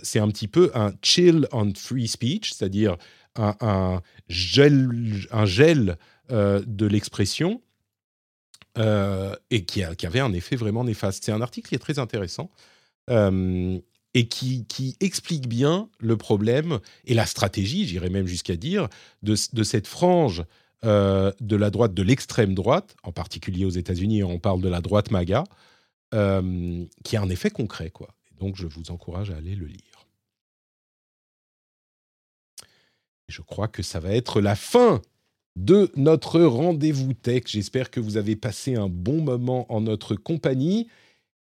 c'est 0.04 0.20
un 0.20 0.28
petit 0.28 0.50
peu 0.50 0.70
un 0.74 0.92
chill 1.02 1.48
on 1.54 1.74
free 1.74 2.10
speech, 2.10 2.52
c'est-à-dire 2.52 2.98
un, 3.38 4.02
gel, 4.28 4.90
un 5.32 5.46
gel 5.46 5.98
euh, 6.32 6.62
de 6.66 6.86
l'expression 6.86 7.62
euh, 8.78 9.36
et 9.50 9.66
qui, 9.66 9.84
avait 9.84 10.20
un 10.20 10.34
effet 10.34 10.56
vraiment 10.56 10.84
néfaste. 10.84 11.26
C'est 11.26 11.32
un 11.32 11.42
article 11.42 11.70
qui 11.70 11.76
est 11.76 11.80
très 11.80 12.00
intéressant 12.00 12.50
euh, 13.10 13.80
et 14.14 14.28
qui, 14.28 14.66
explique 15.00 15.48
bien 15.48 15.90
le 16.00 16.16
problème 16.18 16.80
et 17.06 17.14
la 17.14 17.26
stratégie, 17.26 17.86
j'irais 17.86 18.10
même 18.10 18.28
jusqu'à 18.28 18.56
dire, 18.56 18.88
de, 19.24 19.36
cette 19.36 19.88
frange 19.88 20.44
de 20.84 21.56
la 21.56 21.70
droite, 21.70 21.94
de 21.94 22.04
l'extrême 22.04 22.54
droite, 22.56 22.96
en 23.04 23.12
particulier 23.12 23.66
aux 23.66 23.70
États-Unis, 23.70 24.24
on 24.24 24.40
parle 24.40 24.62
de 24.62 24.70
la 24.70 24.82
droite 24.82 25.12
MAGA, 25.12 25.44
qui 26.12 27.18
a 27.18 27.22
un 27.22 27.30
effet 27.30 27.50
concret. 27.50 27.90
Quoi. 27.90 28.14
donc, 28.40 28.56
je 28.56 28.68
vous 28.68 28.92
encourage 28.92 29.32
à 29.32 29.38
aller 29.38 29.56
le 29.56 29.66
lire. 29.66 29.92
je 33.32 33.42
crois 33.42 33.68
que 33.68 33.82
ça 33.82 34.00
va 34.00 34.12
être 34.12 34.42
la 34.42 34.56
fin 34.56 35.02
de 35.56 35.92
notre 35.96 36.42
rendez-vous 36.42 37.14
tech. 37.14 37.44
J'espère 37.48 37.92
que 37.92 38.00
vous 38.00 38.18
avez 38.18 38.36
passé 38.36 38.76
un 38.76 38.90
bon 38.90 39.22
moment 39.22 39.72
en 39.72 39.82
notre 39.82 40.16
compagnie. 40.16 40.88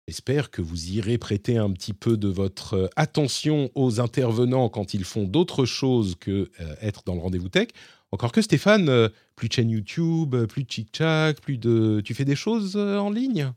J'espère 0.07 0.51
que 0.51 0.61
vous 0.61 0.91
irez 0.91 1.17
prêter 1.17 1.57
un 1.57 1.71
petit 1.71 1.93
peu 1.93 2.17
de 2.17 2.27
votre 2.27 2.73
euh, 2.73 2.87
attention 2.97 3.71
aux 3.73 4.01
intervenants 4.01 4.67
quand 4.67 4.93
ils 4.93 5.05
font 5.05 5.23
d'autres 5.23 5.65
choses 5.65 6.15
que 6.19 6.51
euh, 6.59 6.75
être 6.81 7.03
dans 7.05 7.15
le 7.15 7.21
rendez-vous 7.21 7.47
tech. 7.47 7.69
Encore 8.11 8.33
que 8.33 8.41
Stéphane, 8.41 8.89
euh, 8.89 9.07
plus 9.37 9.47
de 9.47 9.53
chaîne 9.53 9.69
YouTube, 9.69 10.35
plus 10.47 10.65
de 10.65 10.69
chic-chac, 10.71 11.39
plus 11.39 11.57
de... 11.57 12.01
Tu 12.03 12.13
fais 12.13 12.25
des 12.25 12.35
choses 12.35 12.75
en 12.75 13.09
ligne? 13.09 13.53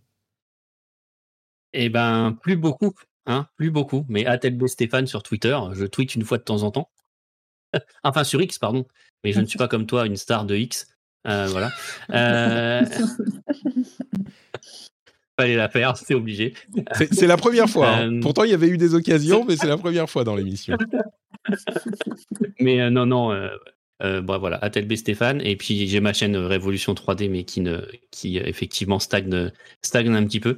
Eh 1.72 1.88
ben, 1.88 2.38
plus 2.40 2.56
beaucoup, 2.56 2.94
hein, 3.26 3.48
plus 3.56 3.70
beaucoup. 3.70 4.06
Mais 4.08 4.24
ATLB 4.24 4.68
Stéphane 4.68 5.08
sur 5.08 5.24
Twitter, 5.24 5.58
je 5.72 5.84
tweete 5.84 6.14
une 6.14 6.24
fois 6.24 6.38
de 6.38 6.44
temps 6.44 6.62
en 6.62 6.70
temps. 6.70 6.88
enfin, 8.04 8.24
sur 8.24 8.40
X, 8.40 8.58
pardon 8.58 8.86
mais 9.26 9.32
je 9.32 9.40
ne 9.40 9.46
suis 9.46 9.58
pas 9.58 9.66
comme 9.66 9.86
toi 9.86 10.06
une 10.06 10.16
star 10.16 10.44
de 10.44 10.54
X. 10.54 10.86
Euh, 11.26 11.48
voilà. 11.50 11.72
Euh... 12.12 12.84
Fallait 15.38 15.56
la 15.56 15.68
faire, 15.68 15.96
c'est 15.96 16.14
obligé. 16.14 16.54
C'est 17.10 17.26
la 17.26 17.36
première 17.36 17.68
fois. 17.68 17.90
Hein. 17.90 18.10
Euh, 18.10 18.20
Pourtant, 18.20 18.44
il 18.44 18.50
y 18.52 18.54
avait 18.54 18.68
eu 18.68 18.78
des 18.78 18.94
occasions, 18.94 19.44
mais 19.44 19.56
c'est 19.56 19.66
la 19.66 19.76
première 19.76 20.08
fois 20.08 20.22
dans 20.22 20.36
l'émission. 20.36 20.78
mais 22.60 22.80
euh, 22.80 22.88
non, 22.88 23.04
non. 23.04 23.32
Euh, 24.02 24.20
bah, 24.22 24.38
voilà, 24.38 24.56
ATLB 24.58 24.94
Stéphane. 24.94 25.40
Et 25.42 25.56
puis 25.56 25.88
j'ai 25.88 26.00
ma 26.00 26.12
chaîne 26.12 26.36
Révolution 26.36 26.94
3D, 26.94 27.28
mais 27.28 27.42
qui, 27.42 27.60
ne, 27.60 27.80
qui 28.12 28.38
effectivement 28.38 29.00
stagne, 29.00 29.50
stagne 29.82 30.14
un 30.14 30.24
petit 30.24 30.40
peu. 30.40 30.56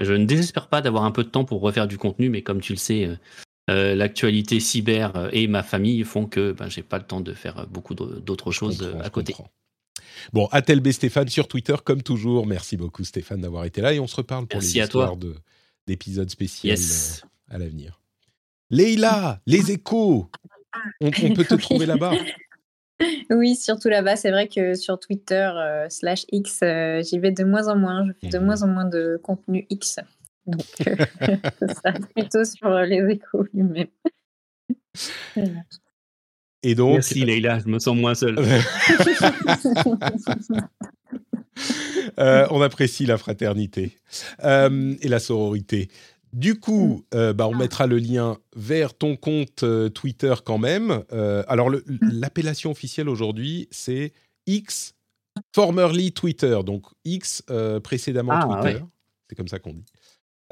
Je 0.00 0.12
ne 0.12 0.26
désespère 0.26 0.66
pas 0.66 0.82
d'avoir 0.82 1.04
un 1.04 1.12
peu 1.12 1.22
de 1.22 1.30
temps 1.30 1.44
pour 1.44 1.60
refaire 1.60 1.86
du 1.86 1.98
contenu, 1.98 2.28
mais 2.28 2.42
comme 2.42 2.60
tu 2.60 2.72
le 2.72 2.78
sais, 2.78 3.08
euh, 3.68 3.94
l'actualité 3.94 4.60
cyber 4.60 5.14
euh, 5.16 5.28
et 5.32 5.46
ma 5.46 5.62
famille 5.62 6.02
font 6.04 6.26
que 6.26 6.52
ben, 6.52 6.70
j'ai 6.70 6.82
pas 6.82 6.96
le 6.98 7.04
temps 7.04 7.20
de 7.20 7.34
faire 7.34 7.66
beaucoup 7.66 7.94
d'autres 7.94 8.50
choses 8.50 8.82
euh, 8.82 8.98
à 9.02 9.10
côté. 9.10 9.34
Bon, 10.32 10.46
Atelb 10.52 10.90
Stéphane 10.90 11.28
sur 11.28 11.48
Twitter, 11.48 11.74
comme 11.84 12.02
toujours. 12.02 12.46
Merci 12.46 12.78
beaucoup 12.78 13.04
Stéphane 13.04 13.42
d'avoir 13.42 13.66
été 13.66 13.82
là 13.82 13.92
et 13.92 14.00
on 14.00 14.06
se 14.06 14.16
reparle 14.16 14.46
pour 14.46 14.60
les 14.60 14.78
histoires 14.78 15.16
d'épisodes 15.86 16.30
spéciaux 16.30 16.74
à 17.50 17.58
l'avenir. 17.58 18.00
Leïla, 18.70 19.40
les 19.46 19.70
échos, 19.70 20.30
on, 21.00 21.10
peut 21.10 21.44
te 21.44 21.54
trouver 21.60 21.86
là-bas. 21.86 22.12
Oui, 23.30 23.54
surtout 23.54 23.88
là-bas. 23.88 24.16
C'est 24.16 24.30
vrai 24.30 24.48
que 24.48 24.74
sur 24.74 24.98
Twitter 24.98 25.50
slash 25.90 26.24
X, 26.32 26.60
j'y 27.02 27.18
vais 27.18 27.32
de 27.32 27.44
moins 27.44 27.68
en 27.68 27.76
moins. 27.76 28.06
Je 28.06 28.12
fais 28.20 28.28
de 28.28 28.38
mhm. 28.38 28.46
moins 28.46 28.62
en 28.62 28.68
moins 28.68 28.84
de 28.86 29.20
contenu 29.22 29.66
X. 29.70 30.00
Donc, 30.48 30.64
euh, 30.86 30.96
ça 31.84 31.92
plutôt 31.92 32.44
sur 32.44 32.70
les 32.80 33.12
échos 33.12 33.44
lui-même. 33.52 33.88
Et 36.64 36.74
donc, 36.74 36.94
Merci 36.94 37.24
Leïla, 37.24 37.60
je 37.60 37.68
me 37.68 37.78
sens 37.78 37.96
moins 37.96 38.14
seul. 38.14 38.36
Euh, 42.20 42.46
on 42.50 42.62
apprécie 42.62 43.04
la 43.04 43.18
fraternité 43.18 43.98
euh, 44.44 44.94
et 45.00 45.08
la 45.08 45.18
sororité. 45.18 45.88
Du 46.32 46.58
coup, 46.58 47.04
bah, 47.10 47.48
on 47.48 47.54
mettra 47.54 47.88
le 47.88 47.98
lien 47.98 48.38
vers 48.54 48.94
ton 48.94 49.16
compte 49.16 49.64
Twitter 49.92 50.34
quand 50.44 50.58
même. 50.58 51.02
alors, 51.48 51.70
l'appellation 52.00 52.70
officielle 52.70 53.08
aujourd'hui, 53.08 53.66
c'est 53.72 54.12
X, 54.46 54.94
formerly 55.52 56.12
Twitter. 56.12 56.60
Donc, 56.64 56.86
X 57.04 57.42
précédemment 57.82 58.34
ah, 58.34 58.60
Twitter. 58.62 58.84
C'est 59.28 59.34
comme 59.34 59.48
ça 59.48 59.58
qu'on 59.58 59.74
dit. 59.74 59.84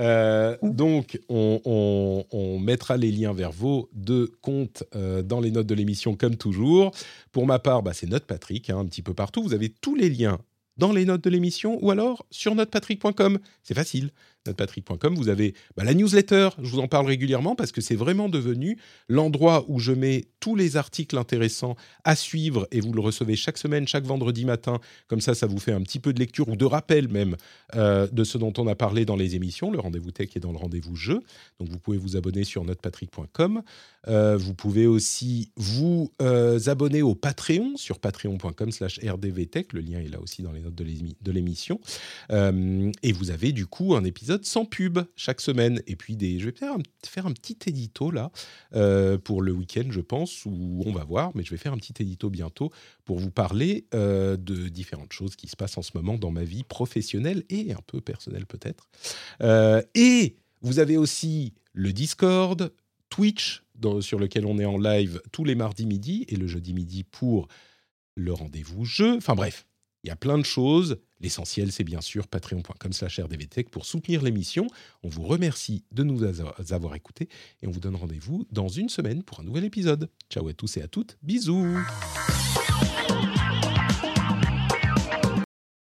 Euh, 0.00 0.56
donc, 0.62 1.20
on, 1.28 2.58
mettra 2.60 2.96
les 2.96 3.12
liens 3.12 3.32
vers 3.32 3.52
vos 3.52 3.88
deux 3.92 4.32
comptes 4.42 4.84
euh, 4.94 5.22
dans 5.22 5.40
les 5.40 5.50
notes 5.50 5.66
de 5.66 5.74
l'émission, 5.74 6.16
comme 6.16 6.36
toujours. 6.36 6.92
Pour 7.32 7.46
ma 7.46 7.58
part, 7.58 7.82
bah, 7.82 7.92
c'est 7.92 8.06
Note 8.06 8.24
Patrick, 8.24 8.70
hein, 8.70 8.78
un 8.78 8.86
petit 8.86 9.02
peu 9.02 9.14
partout. 9.14 9.42
Vous 9.42 9.54
avez 9.54 9.68
tous 9.68 9.94
les 9.94 10.10
liens 10.10 10.38
dans 10.76 10.92
les 10.92 11.04
notes 11.04 11.24
de 11.24 11.30
l'émission 11.30 11.78
ou 11.82 11.90
alors 11.90 12.26
sur 12.30 12.54
notepatrick.com. 12.54 13.38
C'est 13.62 13.74
facile 13.74 14.10
notrepatrick.com. 14.46 15.14
Vous 15.14 15.28
avez 15.28 15.54
bah, 15.76 15.84
la 15.84 15.94
newsletter, 15.94 16.50
je 16.62 16.70
vous 16.70 16.80
en 16.80 16.88
parle 16.88 17.06
régulièrement 17.06 17.54
parce 17.54 17.72
que 17.72 17.80
c'est 17.80 17.96
vraiment 17.96 18.28
devenu 18.28 18.78
l'endroit 19.08 19.64
où 19.68 19.78
je 19.78 19.92
mets 19.92 20.26
tous 20.40 20.54
les 20.54 20.76
articles 20.76 21.18
intéressants 21.18 21.76
à 22.04 22.14
suivre 22.14 22.68
et 22.70 22.80
vous 22.80 22.92
le 22.92 23.00
recevez 23.00 23.36
chaque 23.36 23.58
semaine, 23.58 23.88
chaque 23.88 24.04
vendredi 24.04 24.44
matin. 24.44 24.78
Comme 25.08 25.20
ça, 25.20 25.34
ça 25.34 25.46
vous 25.46 25.58
fait 25.58 25.72
un 25.72 25.82
petit 25.82 25.98
peu 25.98 26.12
de 26.12 26.18
lecture 26.18 26.48
ou 26.48 26.56
de 26.56 26.64
rappel 26.64 27.08
même 27.08 27.36
euh, 27.74 28.06
de 28.12 28.24
ce 28.24 28.38
dont 28.38 28.52
on 28.58 28.66
a 28.66 28.74
parlé 28.74 29.04
dans 29.04 29.16
les 29.16 29.34
émissions. 29.34 29.70
Le 29.70 29.80
rendez-vous 29.80 30.10
tech 30.10 30.28
est 30.36 30.40
dans 30.40 30.52
le 30.52 30.58
rendez-vous 30.58 30.96
jeu. 30.96 31.20
Donc 31.58 31.68
vous 31.68 31.78
pouvez 31.78 31.98
vous 31.98 32.16
abonner 32.16 32.44
sur 32.44 32.64
notrepatrick.com. 32.64 33.62
Euh, 34.08 34.36
vous 34.36 34.54
pouvez 34.54 34.86
aussi 34.86 35.50
vous 35.56 36.12
euh, 36.22 36.60
abonner 36.66 37.02
au 37.02 37.14
Patreon 37.14 37.76
sur 37.76 37.98
patreon.com 37.98 38.70
slash 38.70 39.00
rdvtech. 39.04 39.72
Le 39.72 39.80
lien 39.80 40.00
est 40.00 40.08
là 40.08 40.20
aussi 40.20 40.42
dans 40.42 40.52
les 40.52 40.60
notes 40.60 40.74
de 40.74 41.32
l'émission. 41.32 41.80
et 42.30 43.12
vous 43.12 43.30
avez 43.30 43.52
du 43.52 43.66
coup 43.66 43.94
un 43.94 44.04
épisode 44.04 44.35
épisodes 44.36 44.44
sans 44.44 44.64
pub 44.64 44.98
chaque 45.16 45.40
semaine. 45.40 45.82
Et 45.86 45.96
puis, 45.96 46.16
des, 46.16 46.38
je 46.38 46.46
vais 46.46 46.52
faire 46.52 47.26
un, 47.26 47.32
petit 47.32 47.58
édito 47.66 48.10
là 48.10 48.30
euh, 48.74 49.18
pour 49.18 49.42
le 49.42 49.52
week-end, 49.52 49.88
je 49.90 50.00
pense, 50.00 50.44
ou 50.44 50.82
on 50.84 50.92
va 50.92 51.04
voir, 51.04 51.32
mais 51.34 51.42
je 51.44 51.50
vais 51.50 51.56
faire 51.56 51.72
un 51.72 51.78
petit 51.78 51.94
édito 52.00 52.30
bientôt 52.30 52.70
pour 53.04 53.18
vous 53.18 53.30
parler 53.30 53.86
euh, 53.94 54.36
de 54.36 54.68
différentes 54.68 55.12
choses 55.12 55.36
qui 55.36 55.48
se 55.48 55.56
passent 55.56 55.78
en 55.78 55.82
ce 55.82 55.92
moment 55.94 56.16
dans 56.18 56.30
ma 56.30 56.44
vie 56.44 56.64
professionnelle 56.64 57.44
et 57.48 57.72
un 57.72 57.82
peu 57.86 58.00
personnelle 58.00 58.46
peut-être. 58.46 58.88
Euh, 59.42 59.82
et 59.94 60.36
vous 60.62 60.78
avez 60.78 60.96
aussi 60.96 61.54
le 61.72 61.92
Discord, 61.92 62.72
Twitch, 63.10 63.62
sur 64.00 64.18
lequel 64.18 64.46
on 64.46 64.58
est 64.58 64.64
en 64.64 64.78
live 64.78 65.20
tous 65.32 65.44
les 65.44 65.54
mardis 65.54 65.86
midi 65.86 66.24
et 66.28 66.36
le 66.36 66.46
jeudi 66.46 66.72
midi 66.72 67.04
pour 67.04 67.46
le 68.14 68.32
rendez-vous 68.32 68.86
jeu. 68.86 69.16
Enfin 69.18 69.34
bref, 69.34 69.66
il 70.06 70.08
y 70.08 70.12
a 70.12 70.16
plein 70.16 70.38
de 70.38 70.44
choses. 70.44 70.98
L'essentiel, 71.20 71.72
c'est 71.72 71.82
bien 71.82 72.00
sûr 72.00 72.28
patreon.com 72.28 72.92
slash 72.92 73.18
rdvtech 73.18 73.70
pour 73.70 73.86
soutenir 73.86 74.22
l'émission. 74.22 74.68
On 75.02 75.08
vous 75.08 75.24
remercie 75.24 75.84
de 75.90 76.04
nous 76.04 76.22
avoir 76.22 76.94
écoutés 76.94 77.28
et 77.60 77.66
on 77.66 77.72
vous 77.72 77.80
donne 77.80 77.96
rendez-vous 77.96 78.46
dans 78.52 78.68
une 78.68 78.88
semaine 78.88 79.24
pour 79.24 79.40
un 79.40 79.42
nouvel 79.42 79.64
épisode. 79.64 80.08
Ciao 80.30 80.46
à 80.46 80.52
tous 80.52 80.76
et 80.76 80.82
à 80.82 80.86
toutes. 80.86 81.18
Bisous 81.22 81.76